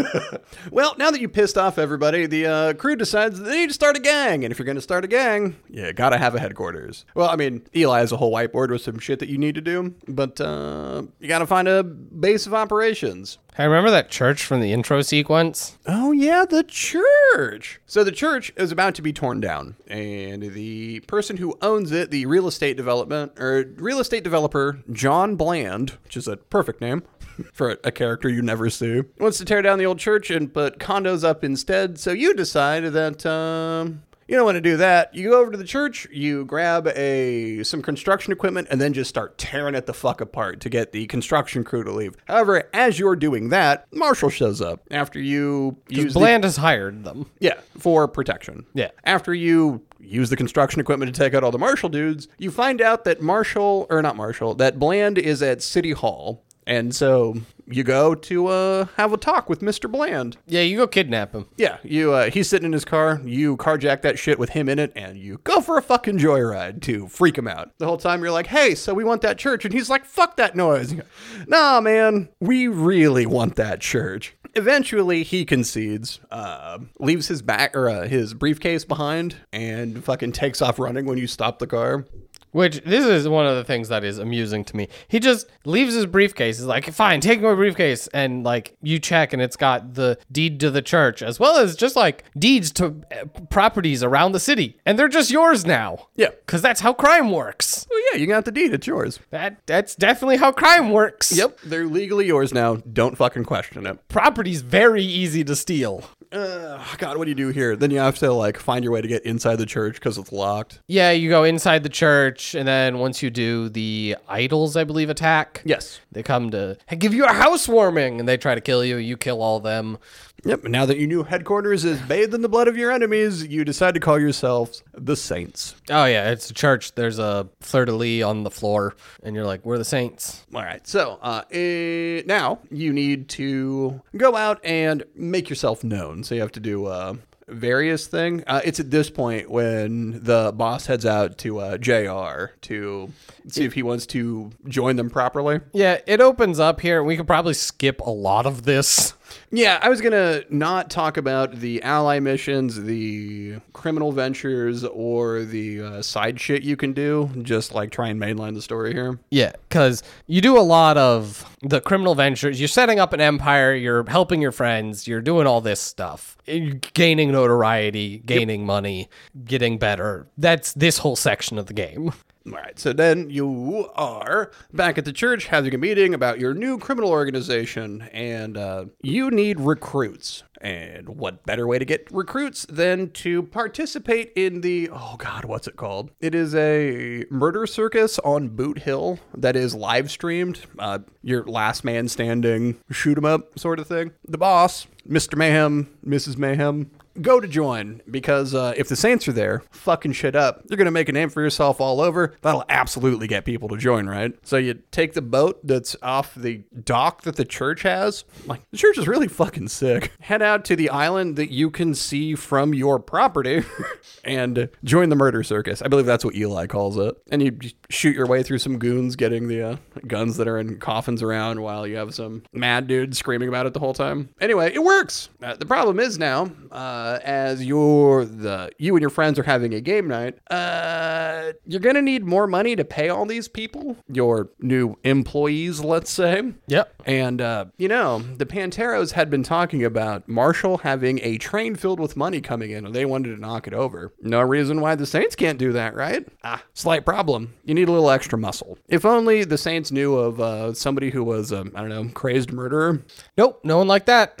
well, 0.70 0.94
now 0.98 1.10
that 1.10 1.20
you 1.20 1.28
pissed 1.28 1.58
off 1.58 1.78
everybody, 1.78 2.26
the 2.26 2.46
uh, 2.46 2.72
crew 2.74 2.94
decides 2.94 3.40
they 3.40 3.56
need 3.62 3.68
to 3.68 3.74
start 3.74 3.96
a 3.96 4.00
gang. 4.00 4.44
And 4.44 4.52
if 4.52 4.58
you're 4.58 4.66
going 4.66 4.76
to 4.76 4.82
start 4.82 5.04
a 5.04 5.08
gang, 5.08 5.56
you 5.68 5.92
gotta 5.92 6.18
have 6.18 6.34
a 6.36 6.38
headquarters. 6.40 7.04
Well, 7.14 7.28
I 7.28 7.34
mean, 7.36 7.62
Eli 7.74 7.98
has 7.98 8.12
a 8.12 8.16
whole 8.16 8.32
whiteboard 8.32 8.70
with 8.70 8.82
some 8.82 8.98
shit 9.00 9.18
that 9.18 9.28
you 9.28 9.38
need 9.38 9.56
to 9.56 9.60
do, 9.60 9.94
but 10.06 10.40
uh, 10.40 11.02
you 11.18 11.26
gotta 11.26 11.46
find 11.46 11.66
a 11.66 11.82
base 11.82 12.46
of 12.46 12.54
operations. 12.54 13.38
I 13.58 13.64
remember 13.64 13.90
that 13.90 14.10
church 14.10 14.44
from 14.44 14.60
the 14.60 14.72
intro 14.72 15.02
sequence 15.02 15.76
Oh 15.86 16.12
yeah, 16.12 16.44
the 16.44 16.64
church. 16.64 17.80
So 17.86 18.04
the 18.04 18.12
church 18.12 18.52
is 18.56 18.70
about 18.70 18.94
to 18.96 19.02
be 19.02 19.12
torn 19.12 19.40
down, 19.40 19.76
and 19.86 20.42
the 20.42 21.00
person 21.00 21.38
who 21.38 21.56
owns 21.62 21.92
it, 21.92 22.10
the 22.10 22.26
real 22.26 22.46
estate 22.46 22.76
development 22.76 23.32
or 23.38 23.64
real 23.76 24.00
estate 24.00 24.22
developer 24.22 24.80
John 24.92 25.36
Bland, 25.36 25.90
which 26.04 26.16
is 26.16 26.28
a 26.28 26.36
perfect 26.36 26.82
name 26.82 27.04
for 27.52 27.78
a, 27.84 27.90
character 27.90 28.28
you 28.28 28.42
never 28.42 28.68
see, 28.68 29.02
wants 29.18 29.38
to 29.38 29.44
tear 29.46 29.62
down 29.62 29.78
the 29.78 29.86
old 29.86 29.98
church 29.98 30.30
and 30.30 30.52
put 30.52 30.78
condos 30.78 31.24
up 31.24 31.42
instead. 31.42 31.98
So 31.98 32.12
you 32.12 32.34
decide 32.34 32.84
that 32.84 33.24
um, 33.24 34.02
you 34.28 34.36
don't 34.36 34.44
want 34.44 34.56
to 34.56 34.60
do 34.60 34.76
that. 34.76 35.14
You 35.14 35.30
go 35.30 35.40
over 35.40 35.50
to 35.50 35.56
the 35.56 35.64
church, 35.64 36.06
you 36.12 36.44
grab 36.44 36.86
a 36.88 37.62
some 37.64 37.82
construction 37.82 38.32
equipment, 38.32 38.68
and 38.70 38.80
then 38.80 38.92
just 38.92 39.08
start 39.08 39.38
tearing 39.38 39.74
it 39.74 39.86
the 39.86 39.94
fuck 39.94 40.20
apart 40.20 40.60
to 40.60 40.68
get 40.68 40.92
the 40.92 41.06
construction 41.06 41.64
crew 41.64 41.82
to 41.82 41.90
leave. 41.90 42.14
However, 42.26 42.68
as 42.72 42.98
you're 42.98 43.16
doing 43.16 43.48
that, 43.48 43.86
Marshall 43.92 44.30
shows 44.30 44.60
up 44.60 44.82
after 44.90 45.18
you 45.18 45.78
use 45.88 46.12
the- 46.14 46.20
bland 46.20 46.44
has 46.44 46.56
hired 46.56 47.04
them 47.04 47.30
yeah, 47.40 47.54
for 47.78 48.06
protection. 48.06 48.66
Yeah. 48.74 48.90
After 49.04 49.32
you 49.34 49.82
use 49.98 50.30
the 50.30 50.36
construction 50.36 50.80
equipment 50.80 51.12
to 51.12 51.18
take 51.18 51.34
out 51.34 51.42
all 51.42 51.50
the 51.50 51.58
Marshall 51.58 51.88
dudes, 51.88 52.28
you 52.38 52.50
find 52.50 52.80
out 52.80 53.04
that 53.04 53.20
Marshall, 53.22 53.86
or 53.90 54.02
not 54.02 54.14
Marshall, 54.16 54.54
that 54.56 54.78
Bland 54.78 55.18
is 55.18 55.42
at 55.42 55.62
City 55.62 55.92
Hall. 55.92 56.44
And 56.66 56.94
so 56.94 57.36
you 57.70 57.84
go 57.84 58.14
to 58.14 58.46
uh, 58.46 58.86
have 58.96 59.12
a 59.12 59.16
talk 59.16 59.48
with 59.48 59.60
Mr. 59.60 59.90
Bland. 59.90 60.36
yeah 60.46 60.62
you 60.62 60.76
go 60.76 60.86
kidnap 60.86 61.32
him 61.34 61.46
Yeah, 61.56 61.78
you 61.82 62.12
uh, 62.12 62.30
he's 62.30 62.48
sitting 62.48 62.66
in 62.66 62.72
his 62.72 62.84
car. 62.84 63.20
You 63.24 63.56
carjack 63.56 64.02
that 64.02 64.18
shit 64.18 64.38
with 64.38 64.50
him 64.50 64.68
in 64.68 64.78
it, 64.78 64.92
and 64.96 65.18
you 65.18 65.40
go 65.44 65.60
for 65.60 65.76
a 65.78 65.82
fucking 65.82 66.18
joyride 66.18 66.80
to 66.82 67.08
freak 67.08 67.36
him 67.36 67.48
out. 67.48 67.70
The 67.78 67.86
whole 67.86 67.96
time 67.98 68.22
you're 68.22 68.30
like, 68.32 68.46
"Hey, 68.46 68.74
so 68.74 68.94
we 68.94 69.04
want 69.04 69.22
that 69.22 69.38
church," 69.38 69.64
and 69.64 69.72
he's 69.74 69.90
like, 69.90 70.04
"Fuck 70.04 70.36
that 70.36 70.56
noise." 70.56 70.92
Go, 70.92 71.02
nah, 71.46 71.80
man, 71.80 72.28
we 72.40 72.68
really 72.68 73.26
want 73.26 73.56
that 73.56 73.80
church. 73.80 74.34
Eventually, 74.54 75.22
he 75.22 75.44
concedes, 75.44 76.20
uh, 76.30 76.78
leaves 76.98 77.28
his 77.28 77.42
back 77.42 77.76
or 77.76 77.88
uh, 77.88 78.08
his 78.08 78.34
briefcase 78.34 78.84
behind, 78.84 79.36
and 79.52 80.02
fucking 80.02 80.32
takes 80.32 80.60
off 80.62 80.78
running 80.78 81.04
when 81.04 81.18
you 81.18 81.26
stop 81.26 81.58
the 81.58 81.66
car. 81.66 82.06
Which 82.52 82.82
this 82.84 83.04
is 83.04 83.28
one 83.28 83.46
of 83.46 83.56
the 83.56 83.64
things 83.64 83.88
that 83.88 84.04
is 84.04 84.18
amusing 84.18 84.64
to 84.64 84.76
me. 84.76 84.88
He 85.08 85.20
just 85.20 85.46
leaves 85.64 85.94
his 85.94 86.06
briefcase. 86.06 86.58
He's 86.58 86.66
like, 86.66 86.90
"Fine, 86.92 87.20
take 87.20 87.40
my 87.40 87.54
briefcase," 87.54 88.06
and 88.08 88.42
like 88.44 88.76
you 88.82 88.98
check, 88.98 89.32
and 89.32 89.42
it's 89.42 89.56
got 89.56 89.94
the 89.94 90.18
deed 90.32 90.60
to 90.60 90.70
the 90.70 90.82
church 90.82 91.22
as 91.22 91.38
well 91.38 91.56
as 91.58 91.76
just 91.76 91.96
like 91.96 92.24
deeds 92.38 92.70
to 92.72 93.02
uh, 93.12 93.26
properties 93.50 94.02
around 94.02 94.32
the 94.32 94.40
city, 94.40 94.78
and 94.86 94.98
they're 94.98 95.08
just 95.08 95.30
yours 95.30 95.66
now. 95.66 96.08
Yeah. 96.16 96.30
because 96.46 96.62
that's 96.62 96.80
how 96.80 96.92
crime 96.92 97.30
works. 97.30 97.86
Oh 97.92 98.10
yeah, 98.12 98.18
you 98.20 98.26
got 98.26 98.44
the 98.44 98.52
deed. 98.52 98.72
It's 98.72 98.86
yours. 98.86 99.20
That 99.30 99.58
that's 99.66 99.94
definitely 99.94 100.36
how 100.38 100.52
crime 100.52 100.90
works. 100.90 101.36
Yep, 101.36 101.58
they're 101.64 101.86
legally 101.86 102.26
yours 102.26 102.52
now. 102.54 102.76
Don't 102.76 103.16
fucking 103.16 103.44
question 103.44 103.86
it. 103.86 104.08
property's 104.08 104.62
very 104.62 105.02
easy 105.04 105.44
to 105.44 105.54
steal. 105.54 106.04
Uh, 106.30 106.84
God, 106.98 107.16
what 107.16 107.24
do 107.24 107.30
you 107.30 107.34
do 107.34 107.48
here? 107.48 107.74
Then 107.76 107.90
you 107.90 107.98
have 107.98 108.18
to 108.18 108.32
like 108.32 108.58
find 108.58 108.84
your 108.84 108.92
way 108.92 109.00
to 109.00 109.08
get 109.08 109.24
inside 109.24 109.56
the 109.56 109.66
church 109.66 109.94
because 109.94 110.18
it's 110.18 110.32
locked. 110.32 110.80
Yeah, 110.86 111.10
you 111.10 111.30
go 111.30 111.44
inside 111.44 111.82
the 111.82 111.88
church, 111.88 112.54
and 112.54 112.68
then 112.68 112.98
once 112.98 113.22
you 113.22 113.30
do, 113.30 113.68
the 113.68 114.16
idols, 114.28 114.76
I 114.76 114.84
believe, 114.84 115.08
attack. 115.10 115.62
Yes. 115.64 116.00
They 116.12 116.22
come 116.22 116.50
to 116.50 116.76
hey, 116.86 116.96
give 116.96 117.14
you 117.14 117.24
a 117.24 117.32
housewarming, 117.32 118.20
and 118.20 118.28
they 118.28 118.36
try 118.36 118.54
to 118.54 118.60
kill 118.60 118.84
you. 118.84 118.96
You 118.96 119.16
kill 119.16 119.42
all 119.42 119.60
them. 119.60 119.98
Yep. 120.44 120.64
Now 120.64 120.86
that 120.86 120.98
your 120.98 121.08
new 121.08 121.24
headquarters 121.24 121.84
is 121.84 122.00
bathed 122.02 122.34
in 122.34 122.42
the 122.42 122.48
blood 122.48 122.68
of 122.68 122.76
your 122.76 122.92
enemies, 122.92 123.46
you 123.46 123.64
decide 123.64 123.94
to 123.94 124.00
call 124.00 124.20
yourselves 124.20 124.82
the 124.92 125.16
Saints. 125.16 125.74
Oh 125.90 126.04
yeah, 126.04 126.30
it's 126.30 126.50
a 126.50 126.54
church. 126.54 126.94
There's 126.94 127.18
a 127.18 127.48
fleur 127.60 127.86
de 127.86 127.92
lis 127.92 128.22
on 128.22 128.44
the 128.44 128.50
floor, 128.50 128.94
and 129.22 129.34
you're 129.34 129.46
like, 129.46 129.64
"We're 129.64 129.78
the 129.78 129.84
saints." 129.84 130.44
All 130.54 130.62
right. 130.62 130.86
So 130.86 131.18
uh, 131.22 131.42
eh, 131.50 132.22
now 132.26 132.60
you 132.70 132.92
need 132.92 133.28
to 133.30 134.00
go 134.16 134.36
out 134.36 134.64
and 134.64 135.04
make 135.14 135.48
yourself 135.48 135.82
known. 135.82 136.22
So 136.22 136.34
you 136.34 136.40
have 136.40 136.52
to 136.52 136.60
do 136.60 136.86
uh, 136.86 137.14
various 137.48 138.06
thing. 138.06 138.44
Uh, 138.46 138.60
it's 138.64 138.78
at 138.80 138.90
this 138.90 139.10
point 139.10 139.50
when 139.50 140.22
the 140.22 140.52
boss 140.54 140.86
heads 140.86 141.06
out 141.06 141.38
to 141.38 141.58
uh, 141.58 141.78
JR 141.78 142.52
to 142.62 143.12
see 143.48 143.64
if 143.64 143.72
he 143.72 143.82
wants 143.82 144.06
to 144.06 144.50
join 144.66 144.96
them 144.96 145.10
properly. 145.10 145.60
Yeah, 145.72 145.98
it 146.06 146.20
opens 146.20 146.60
up 146.60 146.80
here. 146.80 147.02
We 147.02 147.16
could 147.16 147.26
probably 147.26 147.54
skip 147.54 148.00
a 148.00 148.10
lot 148.10 148.46
of 148.46 148.64
this. 148.64 149.14
Yeah, 149.50 149.78
I 149.82 149.88
was 149.88 150.00
gonna 150.00 150.42
not 150.50 150.90
talk 150.90 151.16
about 151.16 151.56
the 151.56 151.82
ally 151.82 152.20
missions, 152.20 152.82
the 152.82 153.56
criminal 153.72 154.12
ventures, 154.12 154.84
or 154.84 155.44
the 155.44 155.82
uh, 155.82 156.02
side 156.02 156.40
shit 156.40 156.62
you 156.62 156.76
can 156.76 156.92
do. 156.92 157.30
Just 157.42 157.74
like 157.74 157.90
try 157.90 158.08
and 158.08 158.20
mainline 158.20 158.54
the 158.54 158.62
story 158.62 158.92
here. 158.92 159.18
Yeah, 159.30 159.52
because 159.68 160.02
you 160.26 160.40
do 160.40 160.58
a 160.58 160.60
lot 160.60 160.96
of 160.96 161.44
the 161.62 161.80
criminal 161.80 162.14
ventures. 162.14 162.60
You're 162.60 162.68
setting 162.68 162.98
up 162.98 163.12
an 163.12 163.20
empire. 163.20 163.74
You're 163.74 164.08
helping 164.08 164.42
your 164.42 164.52
friends. 164.52 165.08
You're 165.08 165.20
doing 165.20 165.46
all 165.46 165.60
this 165.60 165.80
stuff. 165.80 166.36
You're 166.46 166.74
gaining 166.94 167.32
notoriety, 167.32 168.18
gaining 168.24 168.64
money, 168.66 169.08
getting 169.44 169.78
better. 169.78 170.26
That's 170.36 170.72
this 170.72 170.98
whole 170.98 171.16
section 171.16 171.58
of 171.58 171.66
the 171.66 171.74
game. 171.74 172.12
All 172.52 172.58
right, 172.58 172.78
so 172.78 172.92
then 172.92 173.28
you 173.30 173.90
are 173.94 174.50
back 174.72 174.96
at 174.96 175.04
the 175.04 175.12
church 175.12 175.46
having 175.46 175.74
a 175.74 175.78
meeting 175.78 176.14
about 176.14 176.38
your 176.38 176.54
new 176.54 176.78
criminal 176.78 177.10
organization, 177.10 178.02
and 178.12 178.56
uh, 178.56 178.86
you 179.02 179.30
need 179.30 179.60
recruits. 179.60 180.44
And 180.60 181.08
what 181.08 181.44
better 181.46 181.66
way 181.66 181.78
to 181.78 181.84
get 181.84 182.08
recruits 182.10 182.66
than 182.68 183.10
to 183.10 183.44
participate 183.44 184.32
in 184.34 184.60
the 184.62 184.90
oh 184.92 185.14
god, 185.16 185.44
what's 185.44 185.68
it 185.68 185.76
called? 185.76 186.10
It 186.20 186.34
is 186.34 186.54
a 186.54 187.24
murder 187.30 187.66
circus 187.66 188.18
on 188.20 188.48
Boot 188.48 188.80
Hill 188.80 189.20
that 189.36 189.54
is 189.54 189.74
live 189.74 190.10
streamed. 190.10 190.60
Uh, 190.78 191.00
your 191.22 191.44
last 191.44 191.84
man 191.84 192.08
standing, 192.08 192.78
shoot 192.90 193.16
'em 193.18 193.24
up 193.24 193.56
sort 193.58 193.78
of 193.78 193.86
thing. 193.86 194.12
The 194.26 194.38
boss, 194.38 194.86
Mr. 195.08 195.36
Mayhem, 195.36 195.90
Mrs. 196.04 196.36
Mayhem, 196.36 196.90
go 197.22 197.40
to 197.40 197.48
join 197.48 198.02
because 198.10 198.54
uh, 198.54 198.74
if 198.76 198.88
the 198.88 198.96
Saints 198.96 199.28
are 199.28 199.32
there, 199.32 199.62
fucking 199.70 200.12
shit 200.12 200.36
up, 200.36 200.62
you're 200.68 200.76
gonna 200.76 200.90
make 200.90 201.08
a 201.08 201.12
name 201.12 201.28
for 201.28 201.42
yourself 201.42 201.80
all 201.80 202.00
over. 202.00 202.34
That'll 202.42 202.64
absolutely 202.68 203.26
get 203.26 203.44
people 203.44 203.68
to 203.68 203.76
join, 203.76 204.06
right? 204.06 204.32
So 204.42 204.56
you 204.56 204.74
take 204.90 205.14
the 205.14 205.22
boat 205.22 205.60
that's 205.66 205.96
off 206.02 206.34
the 206.34 206.64
dock 206.84 207.22
that 207.22 207.36
the 207.36 207.44
church 207.44 207.82
has. 207.82 208.24
Like 208.46 208.62
the 208.70 208.76
church 208.76 208.98
is 208.98 209.08
really 209.08 209.28
fucking 209.28 209.68
sick. 209.68 210.12
Head 210.20 210.42
out 210.42 210.64
to 210.66 210.76
the 210.76 210.90
island 210.90 211.36
that 211.36 211.50
you 211.50 211.70
can 211.70 211.94
see 211.94 212.34
from 212.34 212.74
your 212.74 212.98
property 212.98 213.62
and 214.24 214.68
join 214.84 215.08
the 215.08 215.16
murder 215.16 215.42
circus. 215.42 215.82
I 215.82 215.88
believe 215.88 216.06
that's 216.06 216.24
what 216.24 216.34
Eli 216.34 216.66
calls 216.66 216.96
it. 216.96 217.16
And 217.30 217.42
you 217.42 217.58
shoot 217.90 218.14
your 218.14 218.26
way 218.26 218.42
through 218.42 218.58
some 218.58 218.78
goons 218.78 219.16
getting 219.16 219.48
the 219.48 219.62
uh, 219.62 219.76
guns 220.06 220.36
that 220.36 220.48
are 220.48 220.58
in 220.58 220.78
coffins 220.78 221.22
around 221.22 221.60
while 221.60 221.86
you 221.86 221.96
have 221.96 222.14
some 222.14 222.42
mad 222.52 222.86
dude 222.86 223.16
screaming 223.16 223.48
about 223.48 223.66
it 223.66 223.72
the 223.72 223.80
whole 223.80 223.94
time. 223.94 224.28
Anyway, 224.40 224.72
it 224.72 224.82
works. 224.82 225.30
Uh, 225.42 225.54
the 225.54 225.66
problem 225.66 225.98
is 226.00 226.18
now. 226.18 226.50
Uh, 226.70 227.07
uh, 227.08 227.18
as 227.24 227.64
you're 227.64 228.24
the 228.24 228.70
you 228.78 228.94
and 228.94 229.00
your 229.00 229.10
friends 229.10 229.38
are 229.38 229.42
having 229.42 229.74
a 229.74 229.80
game 229.80 230.08
night, 230.08 230.38
uh, 230.50 231.52
you're 231.66 231.80
gonna 231.80 232.02
need 232.02 232.24
more 232.24 232.46
money 232.46 232.76
to 232.76 232.84
pay 232.84 233.08
all 233.08 233.24
these 233.24 233.48
people, 233.48 233.96
your 234.08 234.50
new 234.60 234.96
employees, 235.04 235.80
let's 235.80 236.10
say. 236.10 236.52
Yep. 236.66 237.02
And 237.06 237.40
uh, 237.40 237.66
you 237.78 237.88
know, 237.88 238.18
the 238.18 238.46
Panteros 238.46 239.12
had 239.12 239.30
been 239.30 239.42
talking 239.42 239.84
about 239.84 240.28
Marshall 240.28 240.78
having 240.78 241.20
a 241.22 241.38
train 241.38 241.74
filled 241.76 242.00
with 242.00 242.16
money 242.16 242.40
coming 242.40 242.70
in, 242.70 242.84
and 242.84 242.94
they 242.94 243.04
wanted 243.04 243.34
to 243.34 243.40
knock 243.40 243.66
it 243.66 243.74
over. 243.74 244.12
No 244.20 244.40
reason 244.42 244.80
why 244.80 244.94
the 244.94 245.06
Saints 245.06 245.34
can't 245.34 245.58
do 245.58 245.72
that, 245.72 245.94
right? 245.94 246.26
Ah, 246.44 246.62
slight 246.74 247.04
problem. 247.04 247.54
You 247.64 247.74
need 247.74 247.88
a 247.88 247.92
little 247.92 248.10
extra 248.10 248.38
muscle. 248.38 248.78
If 248.88 249.04
only 249.04 249.44
the 249.44 249.58
Saints 249.58 249.90
knew 249.90 250.16
of 250.16 250.40
uh, 250.40 250.74
somebody 250.74 251.10
who 251.10 251.24
was, 251.24 251.52
um, 251.52 251.72
I 251.74 251.80
don't 251.80 251.88
know, 251.88 252.08
crazed 252.12 252.52
murderer. 252.52 253.02
Nope, 253.36 253.60
no 253.64 253.78
one 253.78 253.88
like 253.88 254.06
that. 254.06 254.38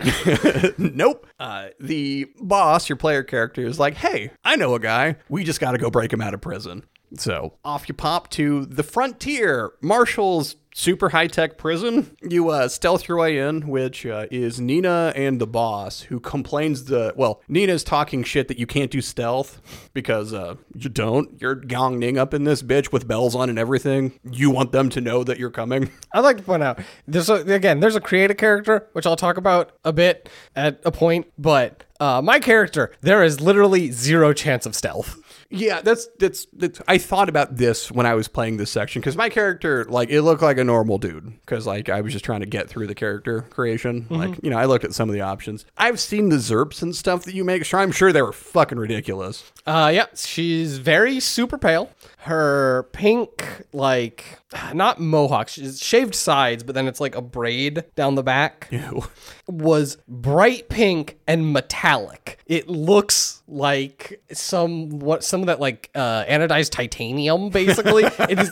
nope. 0.78 1.26
Uh, 1.38 1.68
the 1.78 2.26
boss, 2.40 2.88
your 2.88 2.96
player 2.96 3.22
character, 3.22 3.62
is 3.62 3.78
like, 3.78 3.94
hey, 3.94 4.30
I 4.44 4.56
know 4.56 4.74
a 4.74 4.80
guy. 4.80 5.16
We 5.28 5.44
just 5.44 5.60
got 5.60 5.72
to 5.72 5.78
go 5.78 5.90
break 5.90 6.12
him 6.12 6.20
out 6.20 6.34
of 6.34 6.40
prison. 6.40 6.84
So 7.16 7.54
off 7.64 7.88
you 7.88 7.94
pop 7.94 8.28
to 8.30 8.66
the 8.66 8.82
frontier. 8.82 9.72
Marshall's 9.80 10.56
super 10.78 11.08
high 11.08 11.26
tech 11.26 11.58
prison. 11.58 12.16
You 12.22 12.50
uh, 12.50 12.68
stealth 12.68 13.08
your 13.08 13.18
way 13.18 13.38
in, 13.38 13.68
which 13.68 14.06
uh, 14.06 14.26
is 14.30 14.60
Nina 14.60 15.12
and 15.16 15.40
the 15.40 15.46
boss, 15.46 16.02
who 16.02 16.20
complains 16.20 16.84
the 16.84 17.12
well. 17.16 17.42
Nina's 17.48 17.82
talking 17.82 18.22
shit 18.22 18.48
that 18.48 18.58
you 18.58 18.66
can't 18.66 18.90
do 18.90 19.00
stealth 19.00 19.60
because 19.92 20.32
uh, 20.32 20.54
you 20.74 20.88
don't. 20.88 21.40
You're 21.40 21.56
gonging 21.56 22.16
up 22.16 22.32
in 22.32 22.44
this 22.44 22.62
bitch 22.62 22.92
with 22.92 23.08
bells 23.08 23.34
on 23.34 23.50
and 23.50 23.58
everything. 23.58 24.18
You 24.30 24.50
want 24.50 24.72
them 24.72 24.88
to 24.90 25.00
know 25.00 25.24
that 25.24 25.38
you're 25.38 25.50
coming. 25.50 25.90
I'd 26.12 26.20
like 26.20 26.36
to 26.36 26.42
point 26.42 26.62
out 26.62 26.80
there's 27.06 27.28
a, 27.28 27.34
again 27.52 27.80
there's 27.80 27.96
a 27.96 28.00
creative 28.00 28.36
character 28.36 28.88
which 28.92 29.06
I'll 29.06 29.16
talk 29.16 29.36
about 29.36 29.72
a 29.84 29.92
bit 29.92 30.28
at 30.54 30.80
a 30.84 30.92
point, 30.92 31.26
but 31.36 31.84
uh, 31.98 32.22
my 32.22 32.38
character 32.38 32.92
there 33.00 33.24
is 33.24 33.40
literally 33.40 33.90
zero 33.90 34.32
chance 34.32 34.64
of 34.64 34.76
stealth. 34.76 35.18
Yeah, 35.50 35.80
that's, 35.80 36.08
that's 36.18 36.46
that's 36.52 36.80
I 36.86 36.98
thought 36.98 37.30
about 37.30 37.56
this 37.56 37.90
when 37.90 38.04
I 38.04 38.14
was 38.14 38.28
playing 38.28 38.58
this 38.58 38.70
section 38.70 39.00
because 39.00 39.16
my 39.16 39.30
character 39.30 39.86
like 39.86 40.10
it 40.10 40.20
looked 40.20 40.42
like 40.42 40.58
a 40.58 40.64
normal 40.64 40.98
dude 40.98 41.40
because 41.40 41.66
like 41.66 41.88
I 41.88 42.02
was 42.02 42.12
just 42.12 42.24
trying 42.24 42.40
to 42.40 42.46
get 42.46 42.68
through 42.68 42.86
the 42.86 42.94
character 42.94 43.42
creation. 43.42 44.02
Mm-hmm. 44.02 44.14
Like 44.14 44.38
you 44.42 44.50
know 44.50 44.58
I 44.58 44.66
looked 44.66 44.84
at 44.84 44.92
some 44.92 45.08
of 45.08 45.14
the 45.14 45.22
options. 45.22 45.64
I've 45.78 46.00
seen 46.00 46.28
the 46.28 46.36
zerps 46.36 46.82
and 46.82 46.94
stuff 46.94 47.24
that 47.24 47.34
you 47.34 47.44
make. 47.44 47.64
So 47.64 47.78
I'm 47.78 47.92
sure 47.92 48.12
they 48.12 48.20
were 48.20 48.32
fucking 48.32 48.78
ridiculous. 48.78 49.50
Uh, 49.66 49.90
yeah, 49.92 50.06
she's 50.14 50.76
very 50.78 51.18
super 51.18 51.56
pale. 51.56 51.90
Her 52.22 52.88
pink, 52.92 53.64
like, 53.72 54.40
not 54.74 55.00
mohawk, 55.00 55.48
she's 55.48 55.80
shaved 55.80 56.14
sides, 56.14 56.64
but 56.64 56.74
then 56.74 56.88
it's 56.88 57.00
like 57.00 57.14
a 57.14 57.22
braid 57.22 57.84
down 57.94 58.16
the 58.16 58.24
back, 58.24 58.66
Ew. 58.70 59.04
was 59.46 59.98
bright 60.08 60.68
pink 60.68 61.18
and 61.28 61.52
metallic. 61.52 62.38
It 62.46 62.68
looks 62.68 63.42
like 63.46 64.20
some 64.32 64.98
what 64.98 65.22
some 65.22 65.40
of 65.40 65.46
that 65.46 65.60
like 65.60 65.90
uh, 65.94 66.24
anodized 66.24 66.70
titanium, 66.70 67.50
basically. 67.50 68.04
it 68.18 68.38
is, 68.38 68.50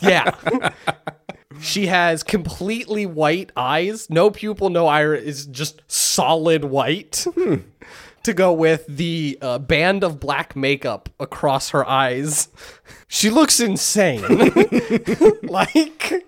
yeah. 0.00 0.70
She 1.60 1.86
has 1.86 2.22
completely 2.22 3.06
white 3.06 3.52
eyes, 3.56 4.08
no 4.08 4.30
pupil, 4.30 4.70
no 4.70 4.86
iris, 4.86 5.22
is 5.22 5.46
just 5.46 5.82
solid 5.86 6.64
white. 6.64 7.26
To 8.24 8.32
go 8.32 8.52
with 8.52 8.86
the 8.86 9.36
uh, 9.42 9.58
band 9.58 10.04
of 10.04 10.20
black 10.20 10.54
makeup 10.54 11.08
across 11.18 11.70
her 11.70 11.88
eyes. 11.88 12.48
She 13.08 13.30
looks 13.30 13.58
insane. 13.58 14.22
like, 15.42 16.24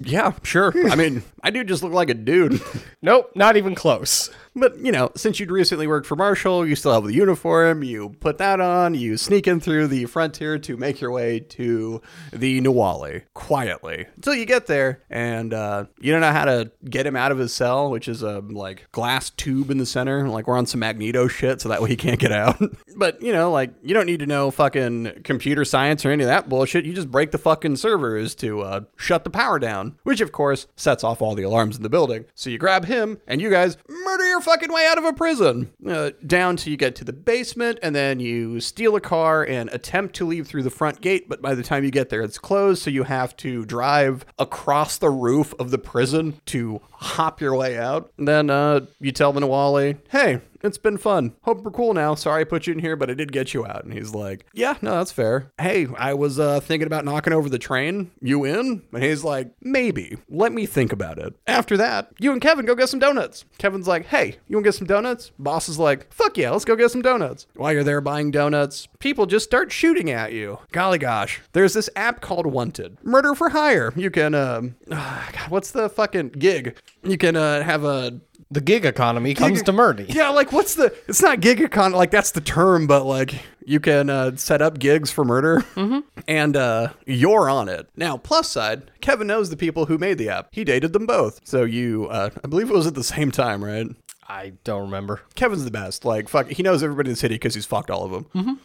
Yeah, 0.00 0.32
sure. 0.42 0.72
I 0.90 0.96
mean, 0.96 1.22
I 1.42 1.50
do 1.50 1.64
just 1.64 1.82
look 1.82 1.92
like 1.92 2.10
a 2.10 2.14
dude. 2.14 2.60
nope, 3.00 3.30
not 3.34 3.56
even 3.56 3.74
close. 3.74 4.30
But, 4.56 4.78
you 4.78 4.92
know, 4.92 5.10
since 5.16 5.40
you'd 5.40 5.50
recently 5.50 5.86
worked 5.86 6.06
for 6.06 6.14
Marshall, 6.16 6.66
you 6.66 6.76
still 6.76 6.92
have 6.92 7.04
the 7.04 7.12
uniform, 7.12 7.82
you 7.82 8.10
put 8.20 8.38
that 8.38 8.60
on, 8.60 8.94
you 8.94 9.16
sneak 9.16 9.48
in 9.48 9.58
through 9.58 9.88
the 9.88 10.04
frontier 10.06 10.58
to 10.60 10.76
make 10.76 11.00
your 11.00 11.10
way 11.10 11.40
to 11.40 12.00
the 12.32 12.60
Nahualli 12.60 13.22
quietly 13.34 14.06
until 14.14 14.34
you 14.34 14.46
get 14.46 14.66
there 14.66 15.02
and 15.10 15.52
uh, 15.52 15.86
you 16.00 16.12
don't 16.12 16.20
know 16.20 16.32
how 16.32 16.44
to 16.44 16.70
get 16.88 17.06
him 17.06 17.16
out 17.16 17.32
of 17.32 17.38
his 17.38 17.52
cell, 17.52 17.90
which 17.90 18.06
is 18.06 18.22
a 18.22 18.40
like 18.40 18.90
glass 18.92 19.30
tube 19.30 19.70
in 19.70 19.78
the 19.78 19.86
center. 19.86 20.28
Like 20.28 20.46
we're 20.46 20.56
on 20.56 20.66
some 20.66 20.80
Magneto 20.80 21.26
shit, 21.26 21.60
so 21.60 21.68
that 21.68 21.82
way 21.82 21.88
he 21.88 21.96
can't 21.96 22.20
get 22.20 22.32
out. 22.32 22.60
but, 22.96 23.20
you 23.20 23.32
know, 23.32 23.50
like 23.50 23.72
you 23.82 23.92
don't 23.92 24.06
need 24.06 24.20
to 24.20 24.26
know 24.26 24.52
fucking 24.52 25.22
computer 25.24 25.64
science 25.64 26.04
or 26.04 26.10
any 26.10 26.22
of 26.22 26.28
that 26.28 26.48
bullshit. 26.48 26.84
You 26.84 26.92
just 26.92 27.10
break 27.10 27.32
the 27.32 27.38
fucking 27.38 27.76
servers 27.76 28.36
to 28.36 28.60
uh, 28.60 28.80
shut 28.96 29.24
the 29.24 29.30
power 29.30 29.58
down, 29.58 29.98
which 30.04 30.20
of 30.20 30.30
course 30.30 30.68
sets 30.76 31.02
off 31.02 31.20
all 31.20 31.34
the 31.34 31.42
alarms 31.42 31.76
in 31.76 31.82
the 31.82 31.88
building. 31.88 32.24
So 32.36 32.50
you 32.50 32.58
grab 32.58 32.84
him 32.84 33.18
and 33.26 33.40
you 33.40 33.50
guys 33.50 33.76
murder 33.88 34.24
your 34.26 34.43
fucking 34.44 34.72
way 34.72 34.86
out 34.86 34.98
of 34.98 35.04
a 35.04 35.12
prison. 35.12 35.72
Uh, 35.86 36.10
down 36.26 36.56
till 36.56 36.70
you 36.70 36.76
get 36.76 36.94
to 36.96 37.04
the 37.04 37.12
basement, 37.12 37.78
and 37.82 37.94
then 37.94 38.20
you 38.20 38.60
steal 38.60 38.94
a 38.96 39.00
car 39.00 39.44
and 39.44 39.70
attempt 39.70 40.14
to 40.16 40.26
leave 40.26 40.46
through 40.46 40.62
the 40.62 40.70
front 40.70 41.00
gate, 41.00 41.28
but 41.28 41.42
by 41.42 41.54
the 41.54 41.62
time 41.62 41.84
you 41.84 41.90
get 41.90 42.10
there, 42.10 42.22
it's 42.22 42.38
closed, 42.38 42.82
so 42.82 42.90
you 42.90 43.04
have 43.04 43.36
to 43.38 43.64
drive 43.64 44.24
across 44.38 44.98
the 44.98 45.10
roof 45.10 45.54
of 45.58 45.70
the 45.70 45.78
prison 45.78 46.40
to 46.46 46.80
hop 47.04 47.40
your 47.40 47.54
way 47.54 47.78
out. 47.78 48.10
And 48.18 48.26
then 48.26 48.50
uh, 48.50 48.86
you 49.00 49.12
tell 49.12 49.32
the 49.32 49.40
Nahualli, 49.40 49.98
hey, 50.10 50.40
it's 50.64 50.78
been 50.78 50.96
fun. 50.96 51.34
Hope 51.42 51.62
we're 51.62 51.70
cool 51.70 51.92
now. 51.92 52.14
Sorry 52.14 52.40
I 52.40 52.44
put 52.44 52.66
you 52.66 52.72
in 52.72 52.78
here, 52.78 52.96
but 52.96 53.10
I 53.10 53.14
did 53.14 53.32
get 53.32 53.52
you 53.52 53.66
out. 53.66 53.84
And 53.84 53.92
he's 53.92 54.14
like, 54.14 54.46
Yeah, 54.54 54.78
no, 54.80 54.92
that's 54.92 55.12
fair. 55.12 55.52
Hey, 55.60 55.86
I 55.98 56.14
was 56.14 56.40
uh, 56.40 56.58
thinking 56.60 56.86
about 56.86 57.04
knocking 57.04 57.34
over 57.34 57.50
the 57.50 57.58
train. 57.58 58.10
You 58.22 58.44
in? 58.44 58.82
And 58.90 59.02
he's 59.02 59.22
like, 59.22 59.50
Maybe. 59.60 60.16
Let 60.30 60.52
me 60.52 60.64
think 60.64 60.90
about 60.90 61.18
it. 61.18 61.34
After 61.46 61.76
that, 61.76 62.12
you 62.18 62.32
and 62.32 62.40
Kevin 62.40 62.64
go 62.64 62.74
get 62.74 62.88
some 62.88 62.98
donuts. 62.98 63.44
Kevin's 63.58 63.86
like, 63.86 64.06
Hey, 64.06 64.36
you 64.48 64.56
want 64.56 64.64
to 64.64 64.68
get 64.68 64.74
some 64.74 64.86
donuts? 64.86 65.32
Boss 65.38 65.68
is 65.68 65.78
like, 65.78 66.10
Fuck 66.10 66.38
yeah, 66.38 66.50
let's 66.50 66.64
go 66.64 66.76
get 66.76 66.90
some 66.90 67.02
donuts. 67.02 67.46
While 67.56 67.74
you're 67.74 67.84
there 67.84 68.00
buying 68.00 68.30
donuts, 68.30 68.88
people 69.00 69.26
just 69.26 69.44
start 69.44 69.70
shooting 69.70 70.10
at 70.10 70.32
you. 70.32 70.60
Golly 70.72 70.98
gosh. 70.98 71.42
There's 71.52 71.74
this 71.74 71.90
app 71.94 72.22
called 72.22 72.46
Wanted 72.46 72.96
Murder 73.04 73.34
for 73.34 73.50
Hire. 73.50 73.92
You 73.96 74.10
can, 74.10 74.34
um, 74.34 74.76
God, 74.88 75.50
what's 75.50 75.72
the 75.72 75.90
fucking 75.90 76.30
gig? 76.30 76.78
You 77.04 77.18
can 77.18 77.36
uh, 77.36 77.62
have 77.62 77.84
a 77.84 78.20
The 78.50 78.60
gig 78.60 78.84
economy 78.84 79.34
comes 79.34 79.62
to 79.62 79.72
Murdy. 79.72 80.06
yeah, 80.08 80.28
like 80.30 80.52
what's 80.52 80.74
the? 80.74 80.94
It's 81.08 81.22
not 81.22 81.40
gig 81.40 81.58
econ. 81.58 81.92
Like 81.92 82.10
that's 82.10 82.30
the 82.30 82.40
term, 82.40 82.86
but 82.86 83.04
like 83.04 83.34
you 83.66 83.80
can 83.80 84.10
uh, 84.10 84.36
set 84.36 84.60
up 84.62 84.78
gigs 84.78 85.10
for 85.10 85.24
murder, 85.24 85.64
mm-hmm. 85.74 86.00
and 86.28 86.56
uh, 86.56 86.88
you're 87.06 87.48
on 87.48 87.68
it 87.68 87.88
now. 87.96 88.16
Plus 88.16 88.48
side, 88.48 88.90
Kevin 89.00 89.26
knows 89.26 89.50
the 89.50 89.56
people 89.56 89.86
who 89.86 89.98
made 89.98 90.18
the 90.18 90.28
app. 90.28 90.48
He 90.52 90.64
dated 90.64 90.92
them 90.92 91.06
both, 91.06 91.40
so 91.44 91.64
you, 91.64 92.06
uh, 92.08 92.30
I 92.42 92.48
believe 92.48 92.70
it 92.70 92.74
was 92.74 92.86
at 92.86 92.94
the 92.94 93.04
same 93.04 93.30
time, 93.30 93.64
right? 93.64 93.86
I 94.28 94.52
don't 94.64 94.82
remember. 94.82 95.20
Kevin's 95.34 95.64
the 95.64 95.70
best. 95.70 96.04
Like, 96.04 96.28
fuck, 96.28 96.48
he 96.48 96.62
knows 96.62 96.82
everybody 96.82 97.10
in 97.10 97.12
the 97.12 97.18
city 97.18 97.34
because 97.34 97.54
he's 97.54 97.66
fucked 97.66 97.90
all 97.90 98.04
of 98.04 98.10
them. 98.32 98.60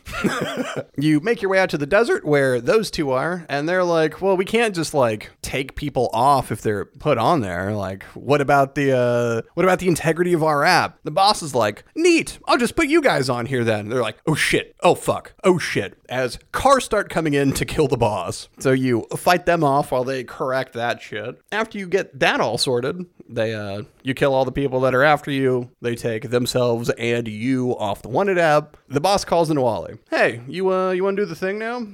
you 0.98 1.20
make 1.20 1.42
your 1.42 1.52
way 1.52 1.60
out 1.60 1.70
to 1.72 1.78
the 1.78 1.86
desert 1.86 2.26
where 2.26 2.62
those 2.62 2.90
two 2.90 3.12
are, 3.12 3.46
and 3.50 3.68
they're 3.68 3.84
like, 3.84 4.22
well, 4.22 4.38
we 4.38 4.46
can't 4.46 4.76
just 4.76 4.94
like 4.94 5.32
take 5.42 5.76
people 5.76 6.10
off 6.14 6.52
if 6.52 6.62
they're 6.62 6.86
put 6.86 7.18
on 7.18 7.42
there. 7.42 7.74
Like, 7.74 8.04
what 8.14 8.42
about 8.42 8.76
the 8.76 8.98
uh, 8.98 9.42
what 9.54 9.64
about 9.64 9.80
the 9.80 9.88
integrity 9.88 10.34
of 10.34 10.44
our 10.44 10.64
app? 10.64 11.00
The 11.04 11.12
boss 11.12 11.42
is 11.42 11.54
like, 11.54 11.84
neat. 11.96 12.40
I'll 12.48 12.58
just 12.58 12.76
put 12.76 12.88
you 12.88 13.02
guys 13.02 13.30
on 13.30 13.46
here 13.46 13.64
then. 13.64 13.90
They're 13.90 14.02
like, 14.02 14.18
oh 14.28 14.36
shit, 14.36 14.76
oh 14.82 14.96
fuck, 14.96 15.34
oh 15.44 15.58
shit. 15.58 15.98
As 16.08 16.40
cars 16.52 16.86
start 16.86 17.10
coming 17.10 17.34
in 17.34 17.54
to 17.54 17.66
kill 17.66 17.88
the 17.88 17.98
boss, 17.98 18.50
so 18.60 18.72
you 18.72 19.06
fight 19.16 19.46
them 19.46 19.64
off 19.64 19.92
while 19.92 20.04
they 20.04 20.24
correct 20.24 20.74
that 20.74 21.02
shit. 21.02 21.40
After 21.52 21.78
you 21.78 21.88
get 21.88 22.20
that 22.20 22.40
all 22.40 22.58
sorted, 22.58 23.06
they 23.30 23.54
uh, 23.54 23.84
you 24.02 24.14
kill 24.14 24.34
all 24.34 24.44
the 24.44 24.52
people 24.52 24.80
that 24.82 24.96
are 24.96 25.04
after 25.04 25.32
you. 25.32 25.70
They 25.82 25.96
take 25.96 26.30
themselves 26.30 26.90
and 26.92 27.28
you 27.28 27.78
off 27.78 28.02
the 28.02 28.10
wanted 28.10 28.38
app. 28.38 28.76
The 28.88 29.00
boss 29.00 29.24
calls 29.24 29.50
into 29.50 29.62
Wally. 29.62 30.00
Hey, 30.10 30.42
you 30.48 30.74
uh, 30.74 30.92
you 30.92 31.04
want 31.04 31.16
to 31.18 31.24
do 31.24 31.26
the 31.28 31.36
thing 31.36 31.60
now? 31.60 31.86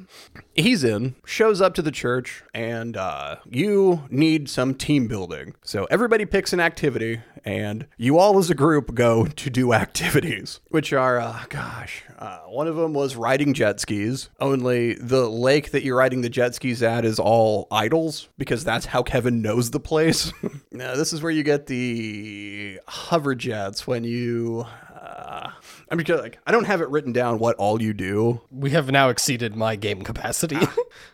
He's 0.56 0.84
in, 0.84 1.16
shows 1.26 1.60
up 1.60 1.74
to 1.76 1.82
the 1.82 1.92
church, 1.92 2.44
and 2.54 2.96
uh, 2.96 3.38
you 3.50 4.04
need 4.10 4.50
some 4.50 4.74
team 4.74 5.08
building. 5.08 5.56
So 5.64 5.86
everybody 5.92 6.26
picks 6.26 6.54
an 6.54 6.62
activity, 6.62 7.22
and 7.46 7.86
you 7.98 8.18
all 8.18 8.38
as 8.40 8.50
a 8.50 8.56
group 8.56 8.96
go 8.96 9.26
to 9.26 9.50
do 9.50 9.72
activities, 9.72 10.60
which 10.70 10.92
are, 10.92 11.20
uh, 11.20 11.44
gosh, 11.50 12.04
uh, 12.18 12.40
one 12.40 12.68
of 12.68 12.76
them 12.76 12.94
was 12.94 13.16
riding 13.16 13.54
jet 13.54 13.80
skis. 13.80 14.30
Only 14.40 14.96
the 14.96 15.30
lake 15.30 15.72
that 15.72 15.84
you're 15.84 15.98
riding 15.98 16.22
the 16.22 16.30
jet 16.30 16.56
skis 16.56 16.82
at 16.82 17.06
is 17.06 17.20
all 17.20 17.68
idols 17.72 18.30
because 18.38 18.64
that's 18.64 18.88
how 18.88 19.04
Kevin 19.04 19.42
knows 19.42 19.72
the 19.72 19.80
place. 19.80 20.34
now, 20.72 20.96
this 20.96 21.14
is 21.14 21.22
where 21.22 21.32
you 21.32 21.44
get 21.44 21.68
the 21.68 22.80
hover 22.88 23.36
jets 23.36 23.86
when 23.86 24.04
you. 24.04 24.66
I'm 25.90 25.98
because 25.98 26.22
like 26.22 26.40
I 26.46 26.52
don't 26.52 26.66
have 26.66 26.82
it 26.82 26.90
written 26.90 27.14
down 27.14 27.40
what 27.40 27.56
all 27.58 27.82
you 27.82 27.94
do. 27.94 28.42
We 28.52 28.72
have 28.72 28.90
now 28.92 29.10
exceeded 29.10 29.56
my 29.56 29.76
game 29.76 30.02
capacity. 30.02 30.58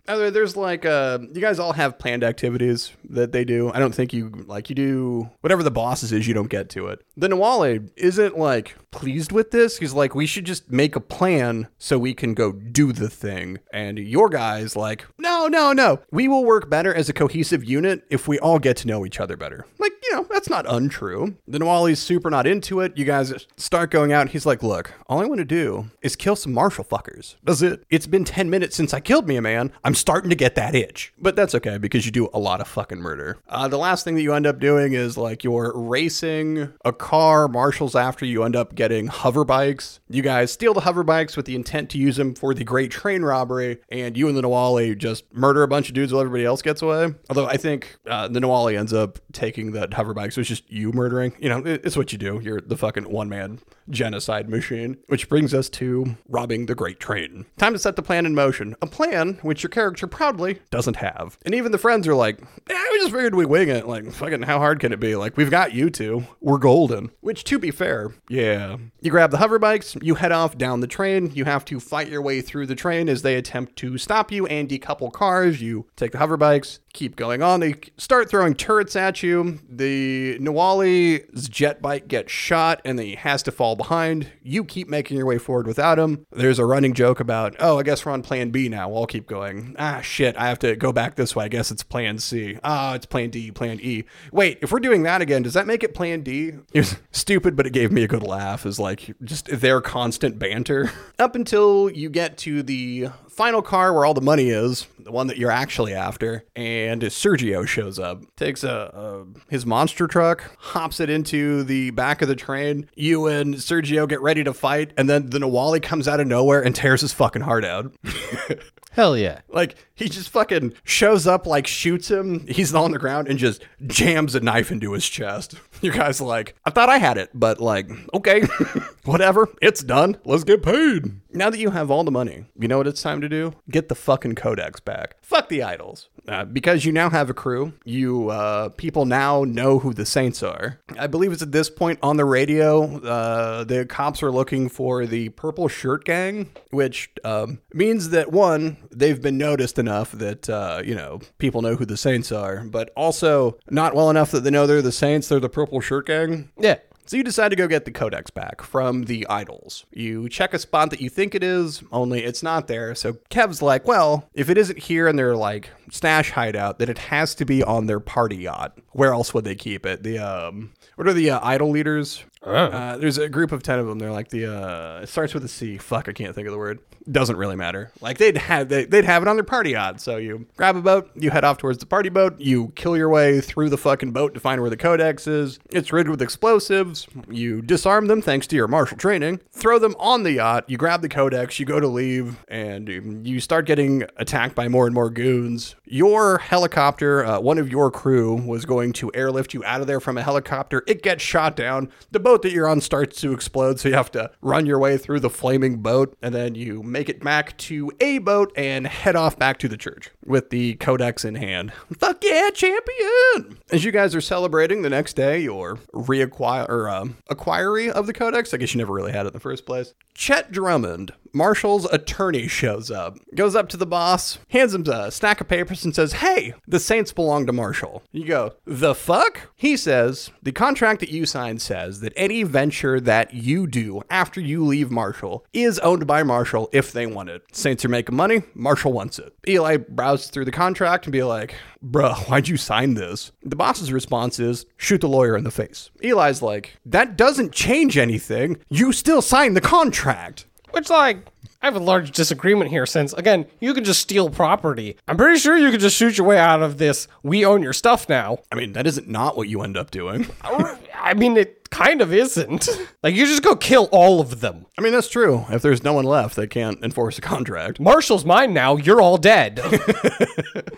Uh, 0.07 0.29
There's 0.29 0.57
like 0.57 0.85
uh, 0.85 1.19
you 1.33 1.39
guys 1.41 1.57
all 1.59 1.73
have 1.73 1.97
planned 1.97 2.23
activities 2.23 2.91
that 3.09 3.31
they 3.31 3.45
do. 3.45 3.71
I 3.73 3.79
don't 3.79 3.95
think 3.95 4.13
you 4.13 4.29
like 4.45 4.69
you 4.69 4.75
do 4.75 5.29
whatever 5.41 5.63
the 5.63 5.71
bosses 5.71 6.11
is. 6.11 6.27
You 6.27 6.33
don't 6.33 6.49
get 6.49 6.69
to 6.71 6.87
it. 6.87 7.01
The 7.15 7.29
Nahualli 7.29 7.89
isn't 7.95 8.37
like 8.37 8.75
pleased 8.91 9.31
with 9.31 9.51
this. 9.51 9.77
He's 9.77 9.93
like, 9.93 10.13
we 10.13 10.25
should 10.25 10.45
just 10.45 10.69
make 10.71 10.95
a 10.95 10.99
plan 10.99 11.67
so 11.77 11.97
we 11.97 12.13
can 12.13 12.33
go 12.33 12.51
do 12.51 12.91
the 12.91 13.09
thing. 13.09 13.59
And 13.71 13.97
your 13.99 14.27
guys 14.27 14.75
like, 14.75 15.05
no, 15.17 15.47
no, 15.47 15.71
no. 15.71 15.99
We 16.11 16.27
will 16.27 16.43
work 16.43 16.69
better 16.69 16.93
as 16.93 17.07
a 17.07 17.13
cohesive 17.13 17.63
unit 17.63 18.03
if 18.09 18.27
we 18.27 18.37
all 18.39 18.59
get 18.59 18.77
to 18.77 18.87
know 18.87 19.05
each 19.05 19.19
other 19.19 19.37
better. 19.37 19.65
Like 19.79 19.93
you 20.03 20.15
know, 20.15 20.27
that's 20.29 20.49
not 20.49 20.65
untrue. 20.67 21.37
The 21.47 21.59
Nahualli's 21.59 21.99
super 21.99 22.29
not 22.29 22.47
into 22.47 22.81
it. 22.81 22.97
You 22.97 23.05
guys 23.05 23.33
start 23.55 23.91
going 23.91 24.00
out. 24.09 24.21
And 24.21 24.29
he's 24.29 24.45
like, 24.45 24.63
look, 24.63 24.93
all 25.07 25.19
I 25.19 25.25
want 25.25 25.39
to 25.39 25.45
do 25.45 25.89
is 26.01 26.15
kill 26.15 26.37
some 26.37 26.53
Marshall 26.53 26.85
fuckers. 26.85 27.35
That's 27.43 27.61
it. 27.61 27.83
It's 27.89 28.07
been 28.07 28.23
10 28.23 28.49
minutes 28.49 28.77
since 28.77 28.93
I 28.93 29.01
killed 29.01 29.27
me 29.27 29.35
a 29.35 29.41
man. 29.41 29.73
I'm 29.83 29.95
starting 29.95 30.29
to 30.29 30.35
get 30.35 30.55
that 30.55 30.75
itch. 30.75 31.11
But 31.19 31.35
that's 31.35 31.53
okay 31.55 31.77
because 31.77 32.05
you 32.05 32.11
do 32.13 32.29
a 32.33 32.39
lot 32.39 32.61
of 32.61 32.69
fucking 32.69 32.99
murder. 32.99 33.37
Uh, 33.49 33.67
the 33.67 33.77
last 33.77 34.05
thing 34.05 34.15
that 34.15 34.21
you 34.21 34.33
end 34.33 34.47
up 34.47 34.59
doing 34.59 34.93
is 34.93 35.17
like 35.17 35.43
you're 35.43 35.73
racing 35.75 36.71
a 36.85 36.93
car. 36.93 37.49
Marshall's 37.49 37.95
after 37.95 38.25
you 38.25 38.43
end 38.43 38.55
up 38.55 38.75
getting 38.75 39.07
hover 39.07 39.43
bikes. 39.43 39.99
You 40.09 40.21
guys 40.21 40.53
steal 40.53 40.73
the 40.73 40.81
hover 40.81 41.03
bikes 41.03 41.35
with 41.35 41.45
the 41.45 41.55
intent 41.55 41.89
to 41.89 41.97
use 41.97 42.15
them 42.15 42.33
for 42.33 42.53
the 42.53 42.63
great 42.63 42.91
train 42.91 43.23
robbery. 43.23 43.79
And 43.89 44.15
you 44.15 44.29
and 44.29 44.37
the 44.37 44.41
Nahualli 44.43 44.97
just 44.97 45.31
murder 45.33 45.63
a 45.63 45.67
bunch 45.67 45.89
of 45.89 45.95
dudes 45.95 46.13
while 46.13 46.21
everybody 46.21 46.45
else 46.45 46.61
gets 46.61 46.81
away. 46.81 47.13
Although 47.29 47.47
I 47.47 47.57
think 47.57 47.97
uh, 48.07 48.29
the 48.29 48.39
Nahualli 48.39 48.77
ends 48.77 48.93
up 48.93 49.19
taking 49.33 49.71
the 49.71 49.89
hover 49.91 50.13
bikes, 50.13 50.35
So 50.35 50.41
it's 50.41 50.47
just 50.47 50.69
you 50.71 50.91
murdering. 50.93 51.33
You 51.39 51.49
know, 51.49 51.63
it's 51.65 51.97
what 51.97 52.11
you 52.11 52.17
do. 52.17 52.39
You're 52.41 52.61
the 52.61 52.77
fucking 52.77 53.09
one 53.11 53.27
man 53.27 53.59
genocide 53.91 54.49
machine. 54.49 54.97
Which 55.07 55.29
brings 55.29 55.53
us 55.53 55.69
to 55.69 56.17
robbing 56.27 56.65
the 56.65 56.75
Great 56.75 56.99
Train. 56.99 57.45
Time 57.57 57.73
to 57.73 57.79
set 57.79 57.95
the 57.95 58.01
plan 58.01 58.25
in 58.25 58.33
motion. 58.33 58.75
A 58.81 58.87
plan 58.87 59.39
which 59.41 59.63
your 59.63 59.69
character 59.69 60.07
proudly 60.07 60.59
doesn't 60.69 60.97
have. 60.97 61.37
And 61.45 61.53
even 61.53 61.71
the 61.71 61.77
friends 61.77 62.07
are 62.07 62.15
like, 62.15 62.39
yeah, 62.69 62.83
we 62.91 62.99
just 62.99 63.11
figured 63.11 63.35
we 63.35 63.45
wing 63.45 63.69
it. 63.69 63.87
Like, 63.87 64.11
fucking, 64.11 64.43
how 64.43 64.59
hard 64.59 64.79
can 64.79 64.93
it 64.93 64.99
be? 64.99 65.15
Like, 65.15 65.37
we've 65.37 65.51
got 65.51 65.73
you 65.73 65.89
two. 65.89 66.25
We're 66.39 66.57
golden. 66.57 67.11
Which, 67.21 67.43
to 67.45 67.59
be 67.59 67.71
fair, 67.71 68.13
yeah. 68.29 68.77
You 69.01 69.11
grab 69.11 69.31
the 69.31 69.37
hover 69.37 69.59
bikes, 69.59 69.95
you 70.01 70.15
head 70.15 70.31
off 70.31 70.57
down 70.57 70.79
the 70.79 70.87
train. 70.87 71.31
You 71.33 71.45
have 71.45 71.65
to 71.65 71.79
fight 71.79 72.09
your 72.09 72.21
way 72.21 72.41
through 72.41 72.67
the 72.67 72.75
train 72.75 73.09
as 73.09 73.21
they 73.21 73.35
attempt 73.35 73.75
to 73.77 73.97
stop 73.97 74.31
you 74.31 74.45
and 74.47 74.69
decouple 74.69 75.11
cars. 75.11 75.61
You 75.61 75.87
take 75.95 76.11
the 76.11 76.17
hover 76.19 76.37
bikes, 76.37 76.79
keep 76.93 77.15
going 77.15 77.41
on. 77.41 77.59
They 77.59 77.75
start 77.97 78.29
throwing 78.29 78.55
turrets 78.55 78.95
at 78.95 79.23
you. 79.23 79.59
The 79.69 80.37
Nahualli's 80.39 81.47
jet 81.49 81.81
bike 81.81 82.07
gets 82.07 82.31
shot 82.31 82.81
and 82.85 82.99
he 82.99 83.15
has 83.15 83.43
to 83.43 83.51
fall 83.51 83.75
behind. 83.75 84.27
You 84.43 84.63
keep 84.63 84.87
making 84.87 85.17
your 85.17 85.25
way 85.25 85.37
forward 85.37 85.67
without 85.67 85.99
him. 85.99 86.25
There's 86.31 86.59
a 86.59 86.65
running 86.65 86.93
joke 86.93 87.19
about, 87.19 87.55
oh, 87.59 87.79
I 87.79 87.83
guess 87.83 88.05
we're 88.05 88.11
on 88.11 88.21
plan 88.21 88.51
B 88.51 88.69
now. 88.69 88.93
I'll 88.93 89.05
keep 89.05 89.27
going. 89.27 89.75
Ah, 89.79 90.01
shit, 90.01 90.35
I 90.37 90.47
have 90.47 90.59
to 90.59 90.75
go 90.75 90.91
back 90.91 91.15
this 91.15 91.35
way. 91.35 91.45
I 91.45 91.47
guess 91.47 91.71
it's 91.71 91.83
plan 91.83 92.19
C. 92.19 92.57
Ah, 92.63 92.95
it's 92.95 93.05
plan 93.05 93.29
D, 93.29 93.51
plan 93.51 93.79
E. 93.81 94.03
Wait, 94.31 94.59
if 94.61 94.71
we're 94.71 94.79
doing 94.79 95.03
that 95.03 95.21
again, 95.21 95.43
does 95.43 95.53
that 95.53 95.67
make 95.67 95.83
it 95.83 95.93
plan 95.93 96.21
D? 96.21 96.53
It 96.73 96.79
was 96.79 96.95
stupid, 97.11 97.55
but 97.55 97.67
it 97.67 97.73
gave 97.73 97.91
me 97.91 98.03
a 98.03 98.07
good 98.07 98.23
laugh. 98.23 98.65
Is 98.65 98.79
like 98.79 99.13
just 99.23 99.47
their 99.47 99.81
constant 99.81 100.39
banter. 100.39 100.91
Up 101.19 101.35
until 101.35 101.89
you 101.89 102.09
get 102.09 102.37
to 102.39 102.63
the 102.63 103.09
final 103.41 103.63
car 103.63 103.91
where 103.91 104.05
all 104.05 104.13
the 104.13 104.21
money 104.21 104.51
is, 104.51 104.85
the 104.99 105.11
one 105.11 105.25
that 105.25 105.35
you're 105.35 105.49
actually 105.49 105.95
after, 105.95 106.45
and 106.55 107.01
Sergio 107.01 107.65
shows 107.67 107.97
up, 107.97 108.21
takes 108.35 108.63
a, 108.63 108.69
a 108.69 109.25
his 109.49 109.65
monster 109.65 110.05
truck, 110.05 110.55
hops 110.59 110.99
it 110.99 111.09
into 111.09 111.63
the 111.63 111.89
back 111.89 112.21
of 112.21 112.27
the 112.27 112.35
train. 112.35 112.87
You 112.93 113.25
and 113.25 113.55
Sergio 113.55 114.07
get 114.07 114.21
ready 114.21 114.43
to 114.43 114.53
fight, 114.53 114.93
and 114.95 115.09
then 115.09 115.31
the 115.31 115.39
Nahualli 115.39 115.81
comes 115.81 116.07
out 116.07 116.19
of 116.19 116.27
nowhere 116.27 116.63
and 116.63 116.75
tears 116.75 117.01
his 117.01 117.13
fucking 117.13 117.41
heart 117.41 117.65
out. 117.65 117.91
Hell 118.91 119.17
yeah. 119.17 119.41
Like 119.49 119.75
he 119.95 120.09
just 120.09 120.29
fucking 120.29 120.73
shows 120.83 121.25
up, 121.25 121.47
like 121.47 121.65
shoots 121.65 122.11
him. 122.11 122.45
He's 122.47 122.75
on 122.75 122.91
the 122.91 122.99
ground 122.99 123.27
and 123.27 123.39
just 123.39 123.63
jams 123.87 124.35
a 124.35 124.39
knife 124.41 124.71
into 124.71 124.93
his 124.93 125.07
chest. 125.07 125.55
You 125.81 125.91
guys 125.91 126.21
like, 126.21 126.53
I 126.63 126.69
thought 126.69 126.89
I 126.89 126.99
had 126.99 127.17
it, 127.17 127.31
but 127.33 127.59
like, 127.59 127.89
okay, 128.13 128.41
whatever. 129.03 129.49
It's 129.63 129.81
done. 129.83 130.17
Let's 130.25 130.43
get 130.43 130.61
paid. 130.61 131.05
Now 131.31 131.49
that 131.49 131.57
you 131.57 131.71
have 131.71 131.89
all 131.89 132.03
the 132.03 132.11
money, 132.11 132.45
you 132.55 132.67
know 132.67 132.77
what 132.77 132.85
it's 132.85 133.01
time 133.01 133.19
to 133.21 133.27
do? 133.27 133.55
Get 133.67 133.89
the 133.89 133.95
fucking 133.95 134.35
codex 134.35 134.79
back. 134.79 135.15
Fuck 135.23 135.49
the 135.49 135.63
idols. 135.63 136.07
Uh, 136.27 136.45
because 136.45 136.85
you 136.85 136.91
now 136.91 137.09
have 137.09 137.29
a 137.29 137.33
crew, 137.33 137.73
you 137.83 138.29
uh, 138.29 138.69
people 138.69 139.05
now 139.05 139.43
know 139.43 139.79
who 139.79 139.93
the 139.93 140.05
Saints 140.05 140.43
are. 140.43 140.79
I 140.97 141.07
believe 141.07 141.31
it's 141.31 141.41
at 141.41 141.51
this 141.51 141.69
point 141.69 141.99
on 142.03 142.17
the 142.17 142.25
radio. 142.25 142.99
Uh, 143.01 143.63
the 143.63 143.85
cops 143.85 144.21
are 144.21 144.31
looking 144.31 144.69
for 144.69 145.05
the 145.05 145.29
Purple 145.29 145.67
Shirt 145.67 146.05
Gang, 146.05 146.51
which 146.69 147.09
um, 147.23 147.59
means 147.73 148.09
that 148.09 148.31
one, 148.31 148.77
they've 148.91 149.21
been 149.21 149.37
noticed 149.37 149.79
enough 149.79 150.11
that 150.11 150.49
uh, 150.49 150.81
you 150.85 150.95
know 150.95 151.19
people 151.39 151.61
know 151.61 151.75
who 151.75 151.85
the 151.85 151.97
Saints 151.97 152.31
are, 152.31 152.63
but 152.65 152.91
also 152.95 153.57
not 153.69 153.95
well 153.95 154.09
enough 154.09 154.31
that 154.31 154.41
they 154.41 154.51
know 154.51 154.67
they're 154.67 154.81
the 154.81 154.91
Saints. 154.91 155.27
They're 155.27 155.39
the 155.39 155.49
Purple 155.49 155.81
Shirt 155.81 156.05
Gang. 156.07 156.51
Yeah. 156.57 156.77
So 157.05 157.17
you 157.17 157.23
decide 157.23 157.49
to 157.49 157.55
go 157.55 157.67
get 157.67 157.85
the 157.85 157.91
codex 157.91 158.31
back 158.31 158.61
from 158.61 159.03
the 159.03 159.27
idols. 159.27 159.85
You 159.91 160.29
check 160.29 160.53
a 160.53 160.59
spot 160.59 160.89
that 160.91 161.01
you 161.01 161.09
think 161.09 161.35
it 161.35 161.43
is, 161.43 161.83
only 161.91 162.23
it's 162.23 162.43
not 162.43 162.67
there. 162.67 162.95
So 162.95 163.17
Kev's 163.29 163.61
like, 163.61 163.85
well, 163.85 164.29
if 164.33 164.49
it 164.49 164.57
isn't 164.57 164.79
here 164.79 165.07
in 165.07 165.15
their 165.15 165.35
like 165.35 165.71
stash 165.89 166.31
hideout, 166.31 166.79
then 166.79 166.89
it 166.89 166.97
has 166.97 167.35
to 167.35 167.45
be 167.45 167.63
on 167.63 167.87
their 167.87 167.99
party 167.99 168.37
yacht. 168.37 168.77
Where 168.91 169.13
else 169.13 169.33
would 169.33 169.43
they 169.43 169.55
keep 169.55 169.85
it? 169.85 170.03
The 170.03 170.19
um, 170.19 170.71
what 170.95 171.07
are 171.07 171.13
the 171.13 171.31
uh, 171.31 171.39
idol 171.43 171.69
leaders? 171.69 172.23
Uh, 172.43 172.97
there's 172.97 173.17
a 173.17 173.29
group 173.29 173.51
of 173.51 173.61
ten 173.61 173.79
of 173.79 173.85
them. 173.85 173.99
They're 173.99 174.11
like 174.11 174.29
the 174.29 174.47
uh, 174.47 175.01
it 175.01 175.09
starts 175.09 175.33
with 175.33 175.45
a 175.45 175.47
C. 175.47 175.77
Fuck, 175.77 176.09
I 176.09 176.13
can't 176.13 176.33
think 176.33 176.47
of 176.47 176.51
the 176.51 176.57
word. 176.57 176.79
Doesn't 177.09 177.37
really 177.37 177.55
matter. 177.55 177.91
Like 177.99 178.17
they'd 178.17 178.37
have 178.37 178.69
they, 178.69 178.85
they'd 178.85 179.05
have 179.05 179.21
it 179.21 179.27
on 179.27 179.35
their 179.35 179.43
party 179.43 179.71
yacht. 179.71 179.99
So 180.01 180.17
you 180.17 180.47
grab 180.57 180.75
a 180.75 180.81
boat, 180.81 181.09
you 181.15 181.29
head 181.29 181.43
off 181.43 181.57
towards 181.57 181.79
the 181.79 181.85
party 181.85 182.09
boat, 182.09 182.39
you 182.39 182.69
kill 182.75 182.95
your 182.95 183.09
way 183.09 183.41
through 183.41 183.69
the 183.69 183.77
fucking 183.77 184.11
boat 184.11 184.33
to 184.33 184.39
find 184.39 184.61
where 184.61 184.69
the 184.69 184.77
codex 184.77 185.27
is. 185.27 185.59
It's 185.71 185.91
rigged 185.91 186.09
with 186.09 186.21
explosives. 186.21 187.07
You 187.29 187.61
disarm 187.61 188.07
them 188.07 188.21
thanks 188.21 188.47
to 188.47 188.55
your 188.55 188.67
martial 188.67 188.97
training. 188.97 189.41
Throw 189.51 189.77
them 189.79 189.95
on 189.99 190.23
the 190.23 190.33
yacht. 190.33 190.65
You 190.67 190.77
grab 190.77 191.01
the 191.01 191.09
codex. 191.09 191.59
You 191.59 191.65
go 191.65 191.79
to 191.79 191.87
leave, 191.87 192.43
and 192.47 192.89
um, 192.89 193.25
you 193.25 193.39
start 193.39 193.65
getting 193.65 194.03
attacked 194.17 194.55
by 194.55 194.67
more 194.67 194.85
and 194.85 194.93
more 194.93 195.09
goons. 195.09 195.75
Your 195.85 196.37
helicopter, 196.37 197.25
uh, 197.25 197.39
one 197.39 197.57
of 197.57 197.69
your 197.69 197.91
crew, 197.91 198.35
was 198.35 198.65
going 198.65 198.93
to 198.93 199.11
airlift 199.13 199.53
you 199.53 199.63
out 199.65 199.81
of 199.81 199.87
there 199.87 199.99
from 199.99 200.17
a 200.17 200.23
helicopter. 200.23 200.83
It 200.87 201.03
gets 201.03 201.23
shot 201.23 201.55
down. 201.55 201.91
The 202.11 202.19
boat 202.19 202.30
that 202.37 202.51
you're 202.51 202.67
on 202.67 202.81
starts 202.81 203.19
to 203.21 203.33
explode, 203.33 203.79
so 203.79 203.89
you 203.89 203.95
have 203.95 204.11
to 204.11 204.31
run 204.41 204.65
your 204.65 204.79
way 204.79 204.97
through 204.97 205.19
the 205.19 205.29
flaming 205.29 205.81
boat, 205.81 206.17
and 206.21 206.33
then 206.33 206.55
you 206.55 206.81
make 206.83 207.09
it 207.09 207.23
back 207.23 207.57
to 207.57 207.91
a 207.99 208.17
boat 208.19 208.51
and 208.55 208.87
head 208.87 209.15
off 209.15 209.37
back 209.37 209.57
to 209.59 209.67
the 209.67 209.77
church 209.77 210.09
with 210.25 210.49
the 210.49 210.75
codex 210.75 211.25
in 211.25 211.35
hand. 211.35 211.73
Fuck 211.97 212.23
yeah, 212.23 212.49
champion! 212.49 213.59
As 213.71 213.83
you 213.83 213.91
guys 213.91 214.15
are 214.15 214.21
celebrating 214.21 214.81
the 214.81 214.89
next 214.89 215.13
day, 215.13 215.39
your 215.39 215.77
reacquire 215.93 216.67
or 216.67 216.89
um, 216.89 217.17
acquiry 217.29 217.89
of 217.89 218.07
the 218.07 218.13
codex. 218.13 218.53
I 218.53 218.57
guess 218.57 218.73
you 218.73 218.77
never 218.77 218.93
really 218.93 219.11
had 219.11 219.25
it 219.25 219.29
in 219.29 219.33
the 219.33 219.39
first 219.39 219.65
place. 219.65 219.93
Chet 220.13 220.51
Drummond, 220.51 221.13
Marshall's 221.33 221.85
attorney, 221.85 222.47
shows 222.47 222.91
up, 222.91 223.17
goes 223.35 223.55
up 223.55 223.69
to 223.69 223.77
the 223.77 223.85
boss, 223.85 224.39
hands 224.49 224.73
him 224.73 224.85
a 224.87 225.11
stack 225.11 225.41
of 225.41 225.47
papers, 225.47 225.85
and 225.85 225.95
says, 225.95 226.13
Hey, 226.13 226.53
the 226.67 226.79
Saints 226.79 227.13
belong 227.13 227.45
to 227.45 227.53
Marshall. 227.53 228.03
You 228.11 228.25
go, 228.25 228.53
The 228.65 228.95
fuck? 228.95 229.49
He 229.55 229.77
says, 229.77 230.31
The 230.43 230.51
contract 230.51 230.99
that 230.99 231.09
you 231.09 231.25
signed 231.25 231.61
says 231.61 231.99
that 232.01 232.13
any 232.15 232.43
venture 232.43 232.99
that 232.99 233.33
you 233.33 233.67
do 233.67 234.01
after 234.09 234.41
you 234.41 234.65
leave 234.65 234.91
Marshall 234.91 235.45
is 235.53 235.79
owned 235.79 236.07
by 236.07 236.23
Marshall 236.23 236.69
if 236.73 236.91
they 236.91 237.05
want 237.05 237.29
it. 237.29 237.43
Saints 237.51 237.85
are 237.85 237.89
making 237.89 238.15
money, 238.15 238.43
Marshall 238.53 238.93
wants 238.93 239.19
it. 239.19 239.33
Eli 239.47 239.77
browses 239.77 240.29
through 240.29 240.45
the 240.45 240.51
contract 240.51 241.05
and 241.05 241.11
be 241.13 241.23
like, 241.23 241.55
bruh, 241.83 242.15
why'd 242.29 242.47
you 242.47 242.57
sign 242.57 242.93
this? 242.93 243.31
The 243.43 243.55
boss's 243.55 243.91
response 243.93 244.39
is, 244.39 244.65
shoot 244.77 245.01
the 245.01 245.07
lawyer 245.07 245.37
in 245.37 245.43
the 245.43 245.51
face. 245.51 245.89
Eli's 246.03 246.41
like, 246.41 246.77
that 246.85 247.17
doesn't 247.17 247.51
change 247.53 247.97
anything. 247.97 248.57
You 248.69 248.91
still 248.91 249.21
signed 249.21 249.55
the 249.55 249.61
contract. 249.61 250.45
Which, 250.71 250.89
like, 250.89 251.25
I 251.61 251.67
have 251.67 251.75
a 251.75 251.79
large 251.79 252.11
disagreement 252.11 252.71
here 252.71 252.85
since, 252.87 253.13
again, 253.13 253.45
you 253.59 253.73
can 253.73 253.83
just 253.83 254.01
steal 254.01 254.29
property. 254.29 254.97
I'm 255.07 255.15
pretty 255.17 255.37
sure 255.37 255.57
you 255.57 255.69
could 255.69 255.79
just 255.79 255.95
shoot 255.95 256.17
your 256.17 256.25
way 256.25 256.39
out 256.39 256.63
of 256.63 256.79
this. 256.79 257.07
We 257.21 257.45
own 257.45 257.61
your 257.61 257.73
stuff 257.73 258.09
now. 258.09 258.39
I 258.51 258.55
mean, 258.55 258.73
that 258.73 258.87
isn't 258.87 259.07
not 259.07 259.37
what 259.37 259.47
you 259.47 259.61
end 259.61 259.77
up 259.77 259.91
doing. 259.91 260.25
I 260.43 261.13
mean, 261.13 261.37
it 261.37 261.69
kind 261.69 262.01
of 262.01 262.13
isn't. 262.13 262.67
Like, 263.03 263.15
you 263.15 263.25
just 263.25 263.41
go 263.41 263.55
kill 263.55 263.89
all 263.91 264.21
of 264.21 264.41
them. 264.41 264.67
I 264.77 264.81
mean, 264.83 264.93
that's 264.93 265.09
true. 265.09 265.43
If 265.49 265.63
there's 265.63 265.83
no 265.83 265.93
one 265.93 266.05
left, 266.05 266.35
they 266.35 266.45
can't 266.45 266.83
enforce 266.83 267.17
a 267.17 267.21
contract. 267.21 267.79
Marshall's 267.79 268.23
mine 268.23 268.53
now. 268.53 268.75
You're 268.75 269.01
all 269.01 269.17
dead. 269.17 269.59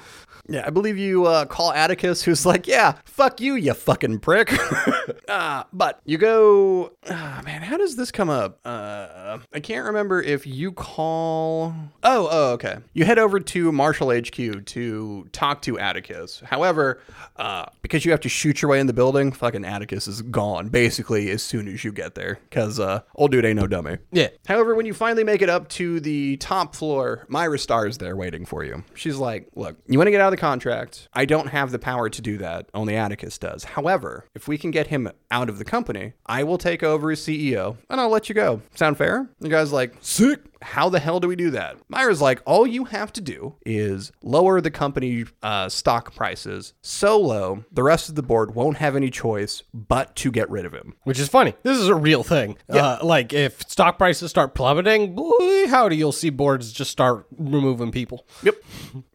Yeah, 0.48 0.64
I 0.66 0.72
believe 0.72 0.98
you 0.98 1.26
uh, 1.26 1.46
call 1.46 1.72
Atticus, 1.72 2.24
who's 2.24 2.46
like, 2.46 2.68
"Yeah, 2.68 2.96
fuck 3.06 3.40
you, 3.40 3.56
you 3.56 3.74
fucking 3.74 4.20
prick." 4.20 4.52
uh, 5.28 5.64
but 5.72 6.02
you 6.06 6.18
go, 6.18 6.92
ah, 7.10 7.42
man. 7.46 7.62
How 7.62 7.78
does 7.78 7.96
this 7.96 8.12
come 8.12 8.30
up? 8.30 8.60
Uh, 8.66 9.40
I 9.54 9.60
can't 9.60 9.86
remember 9.86 10.22
if 10.22 10.46
you 10.46 10.72
call. 10.72 11.74
Oh, 12.04 12.28
oh, 12.30 12.52
okay. 12.54 12.78
You 12.94 13.06
head 13.06 13.20
over 13.20 13.40
to 13.40 13.72
Marshall 13.72 14.12
HQ 14.12 14.66
to 14.66 15.28
talk 15.32 15.62
to 15.64 15.80
Atticus. 15.80 16.42
However, 16.46 17.02
uh, 17.38 17.66
because 17.82 18.04
you 18.06 18.12
have 18.12 18.20
to 18.22 18.30
shoot 18.30 18.62
your 18.62 18.70
way 18.70 18.80
in 18.80 18.88
the 18.88 18.94
building, 18.94 19.32
fucking 19.32 19.64
Atticus 19.66 20.08
is 20.08 20.22
gone 20.22 20.70
basically 20.70 21.30
as 21.32 21.42
soon 21.42 21.68
as 21.68 21.84
you 21.84 21.92
get 21.92 22.16
there, 22.16 22.40
because 22.50 22.80
uh, 22.80 23.02
old 23.16 23.32
dude 23.32 23.46
ain't 23.46 23.60
no 23.60 23.68
dummy. 23.68 23.98
yeah. 24.12 24.28
However, 24.46 24.76
when 24.76 24.86
you 24.86 24.94
finally 24.94 25.24
make 25.24 25.42
it 25.42 25.50
up 25.50 25.70
to 25.70 26.00
the 26.00 26.38
top 26.38 26.76
floor, 26.76 27.26
Myra 27.30 27.58
Star 27.58 27.88
is 27.88 27.98
there 27.98 28.16
waiting 28.16 28.46
for 28.46 28.64
you. 28.64 28.84
She's 28.94 29.18
like, 29.18 29.50
Look, 29.56 29.78
you 29.88 29.98
want 29.98 30.08
to 30.08 30.12
get 30.12 30.22
out 30.22 30.33
of 30.33 30.33
the 30.34 30.38
contract? 30.38 31.08
I 31.14 31.26
don't 31.26 31.50
have 31.50 31.72
the 31.72 31.78
power 31.78 32.10
to 32.10 32.22
do 32.22 32.38
that. 32.40 32.68
Only 32.74 32.96
Atticus 32.96 33.38
does. 33.38 33.64
However, 33.64 34.26
if 34.34 34.48
we 34.48 34.58
can 34.58 34.72
get 34.72 34.88
him 34.88 35.12
out 35.30 35.48
of 35.48 35.60
the 35.60 35.64
company, 35.64 36.14
I 36.26 36.44
will 36.44 36.58
take 36.58 36.82
over 36.82 37.12
as 37.12 37.20
CEO 37.20 37.78
and 37.88 38.02
I'll 38.02 38.10
let 38.10 38.30
you 38.30 38.36
go. 38.36 38.62
Sound 38.74 38.98
fair? 38.98 39.30
The 39.40 39.50
guy's 39.50 39.72
like, 39.72 39.94
Sick. 40.02 40.40
How 40.64 40.90
the 40.90 41.00
hell 41.00 41.20
do 41.20 41.28
we 41.28 41.36
do 41.36 41.52
that? 41.52 41.78
Myra's 41.90 42.22
like, 42.22 42.42
all 42.46 42.66
you 42.66 42.86
have 42.86 43.14
to 43.14 43.22
do 43.22 43.56
is 43.66 44.12
lower 44.22 44.62
the 44.62 44.72
company 44.72 45.26
uh, 45.42 45.70
stock 45.70 46.16
prices 46.16 46.74
so 46.82 47.20
low 47.20 47.66
the 47.72 47.84
rest 47.84 48.10
of 48.10 48.16
the 48.16 48.24
board 48.24 48.56
won't 48.56 48.78
have 48.78 48.96
any 48.96 49.10
choice 49.10 49.64
but 49.74 50.16
to 50.18 50.32
get 50.32 50.50
rid 50.50 50.66
of 50.66 50.74
him. 50.74 50.96
Which 51.04 51.20
is 51.20 51.28
funny. 51.30 51.54
This 51.64 51.78
is 51.78 51.88
a 51.88 51.96
real 51.96 52.24
thing. 52.24 52.58
Uh, 52.70 53.00
like, 53.04 53.34
if 53.34 53.62
stock 53.70 53.98
prices 53.98 54.30
start 54.30 54.56
plummeting, 54.56 55.16
boy, 55.16 55.68
howdy, 55.68 55.98
you'll 55.98 56.12
see 56.12 56.30
boards 56.30 56.72
just 56.72 56.92
start 56.92 57.26
removing 57.38 57.92
people. 57.92 58.26
Yep. 58.44 58.56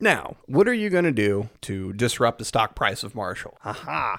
Now, 0.00 0.36
what 0.46 0.68
are 0.68 0.74
you 0.74 0.90
going 0.90 1.04
to 1.04 1.12
do 1.12 1.48
to 1.62 1.92
disrupt 1.92 2.38
the 2.38 2.44
stock 2.44 2.74
price 2.74 3.02
of 3.02 3.14
Marshall? 3.14 3.58
Haha. 3.60 4.16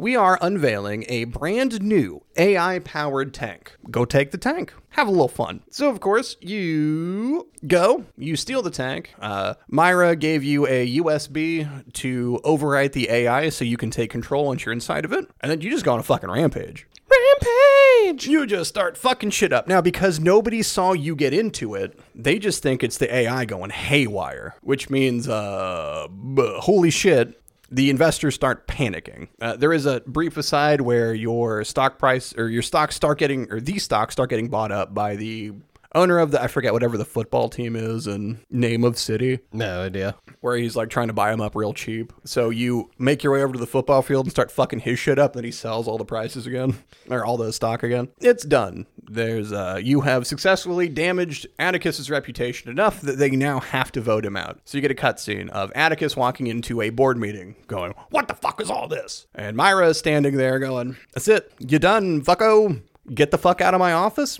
We 0.00 0.14
are 0.14 0.38
unveiling 0.40 1.04
a 1.08 1.24
brand 1.24 1.82
new 1.82 2.22
AI 2.36 2.78
powered 2.78 3.34
tank. 3.34 3.76
Go 3.90 4.04
take 4.04 4.30
the 4.30 4.38
tank. 4.38 4.72
Have 4.90 5.08
a 5.08 5.10
little 5.10 5.26
fun. 5.26 5.62
So, 5.70 5.90
of 5.90 5.98
course, 5.98 6.36
you 6.40 7.48
go, 7.66 8.04
you 8.16 8.36
steal 8.36 8.62
the 8.62 8.70
tank. 8.70 9.12
Uh, 9.18 9.54
Myra 9.66 10.14
gave 10.14 10.44
you 10.44 10.68
a 10.68 10.98
USB 10.98 11.68
to 11.94 12.40
overwrite 12.44 12.92
the 12.92 13.10
AI 13.10 13.48
so 13.48 13.64
you 13.64 13.76
can 13.76 13.90
take 13.90 14.08
control 14.08 14.46
once 14.46 14.64
you're 14.64 14.72
inside 14.72 15.04
of 15.04 15.12
it. 15.12 15.28
And 15.40 15.50
then 15.50 15.62
you 15.62 15.68
just 15.68 15.84
go 15.84 15.94
on 15.94 15.98
a 15.98 16.04
fucking 16.04 16.30
rampage. 16.30 16.86
Rampage! 17.10 18.28
You 18.28 18.46
just 18.46 18.68
start 18.68 18.96
fucking 18.96 19.30
shit 19.30 19.52
up. 19.52 19.66
Now, 19.66 19.80
because 19.80 20.20
nobody 20.20 20.62
saw 20.62 20.92
you 20.92 21.16
get 21.16 21.34
into 21.34 21.74
it, 21.74 21.98
they 22.14 22.38
just 22.38 22.62
think 22.62 22.84
it's 22.84 22.98
the 22.98 23.12
AI 23.12 23.44
going 23.46 23.70
haywire, 23.70 24.54
which 24.62 24.90
means, 24.90 25.28
uh, 25.28 26.06
b- 26.06 26.56
holy 26.60 26.90
shit. 26.90 27.34
The 27.70 27.90
investors 27.90 28.34
start 28.34 28.66
panicking. 28.66 29.28
Uh, 29.40 29.56
there 29.56 29.72
is 29.72 29.84
a 29.84 30.00
brief 30.06 30.36
aside 30.36 30.80
where 30.80 31.12
your 31.12 31.64
stock 31.64 31.98
price 31.98 32.34
or 32.36 32.48
your 32.48 32.62
stocks 32.62 32.96
start 32.96 33.18
getting, 33.18 33.52
or 33.52 33.60
these 33.60 33.82
stocks 33.82 34.14
start 34.14 34.30
getting 34.30 34.48
bought 34.48 34.72
up 34.72 34.94
by 34.94 35.16
the 35.16 35.52
owner 35.94 36.18
of 36.18 36.30
the, 36.30 36.42
I 36.42 36.46
forget 36.46 36.72
whatever 36.72 36.96
the 36.98 37.04
football 37.04 37.48
team 37.48 37.74
is 37.76 38.06
and 38.06 38.38
name 38.50 38.84
of 38.84 38.98
city 38.98 39.40
No 39.52 39.82
idea. 39.82 40.16
where 40.40 40.56
he's 40.56 40.76
like 40.76 40.90
trying 40.90 41.08
to 41.08 41.12
buy 41.14 41.30
them 41.30 41.40
up 41.40 41.54
real 41.56 41.72
cheap. 41.72 42.12
So 42.24 42.50
you 42.50 42.90
make 42.98 43.22
your 43.22 43.32
way 43.32 43.42
over 43.42 43.52
to 43.54 43.58
the 43.58 43.66
football 43.66 44.02
field 44.02 44.26
and 44.26 44.30
start 44.30 44.50
fucking 44.50 44.80
his 44.80 44.98
shit 44.98 45.18
up. 45.18 45.32
Then 45.32 45.44
he 45.44 45.50
sells 45.50 45.88
all 45.88 45.98
the 45.98 46.04
prices 46.04 46.46
again 46.46 46.78
or 47.10 47.24
all 47.24 47.36
the 47.36 47.52
stock 47.52 47.82
again. 47.82 48.08
It's 48.18 48.44
done. 48.44 48.86
There's 49.10 49.52
uh, 49.52 49.80
you 49.82 50.02
have 50.02 50.26
successfully 50.26 50.86
damaged 50.88 51.46
Atticus's 51.58 52.10
reputation 52.10 52.70
enough 52.70 53.00
that 53.00 53.16
they 53.18 53.30
now 53.30 53.58
have 53.60 53.90
to 53.92 54.02
vote 54.02 54.26
him 54.26 54.36
out. 54.36 54.60
So 54.66 54.76
you 54.76 54.82
get 54.82 54.90
a 54.90 54.94
cutscene 54.94 55.48
of 55.48 55.72
Atticus 55.74 56.14
walking 56.14 56.46
into 56.46 56.82
a 56.82 56.90
board 56.90 57.16
meeting, 57.16 57.56
going, 57.68 57.94
"What 58.10 58.28
the 58.28 58.34
fuck 58.34 58.60
is 58.60 58.68
all 58.70 58.86
this?" 58.86 59.26
And 59.34 59.56
Myra 59.56 59.88
is 59.88 59.98
standing 59.98 60.36
there 60.36 60.58
going, 60.58 60.98
"That's 61.14 61.26
it. 61.26 61.50
You 61.58 61.78
done, 61.78 62.22
fucko." 62.22 62.82
Get 63.14 63.30
the 63.30 63.38
fuck 63.38 63.62
out 63.62 63.72
of 63.72 63.78
my 63.80 63.94
office. 63.94 64.38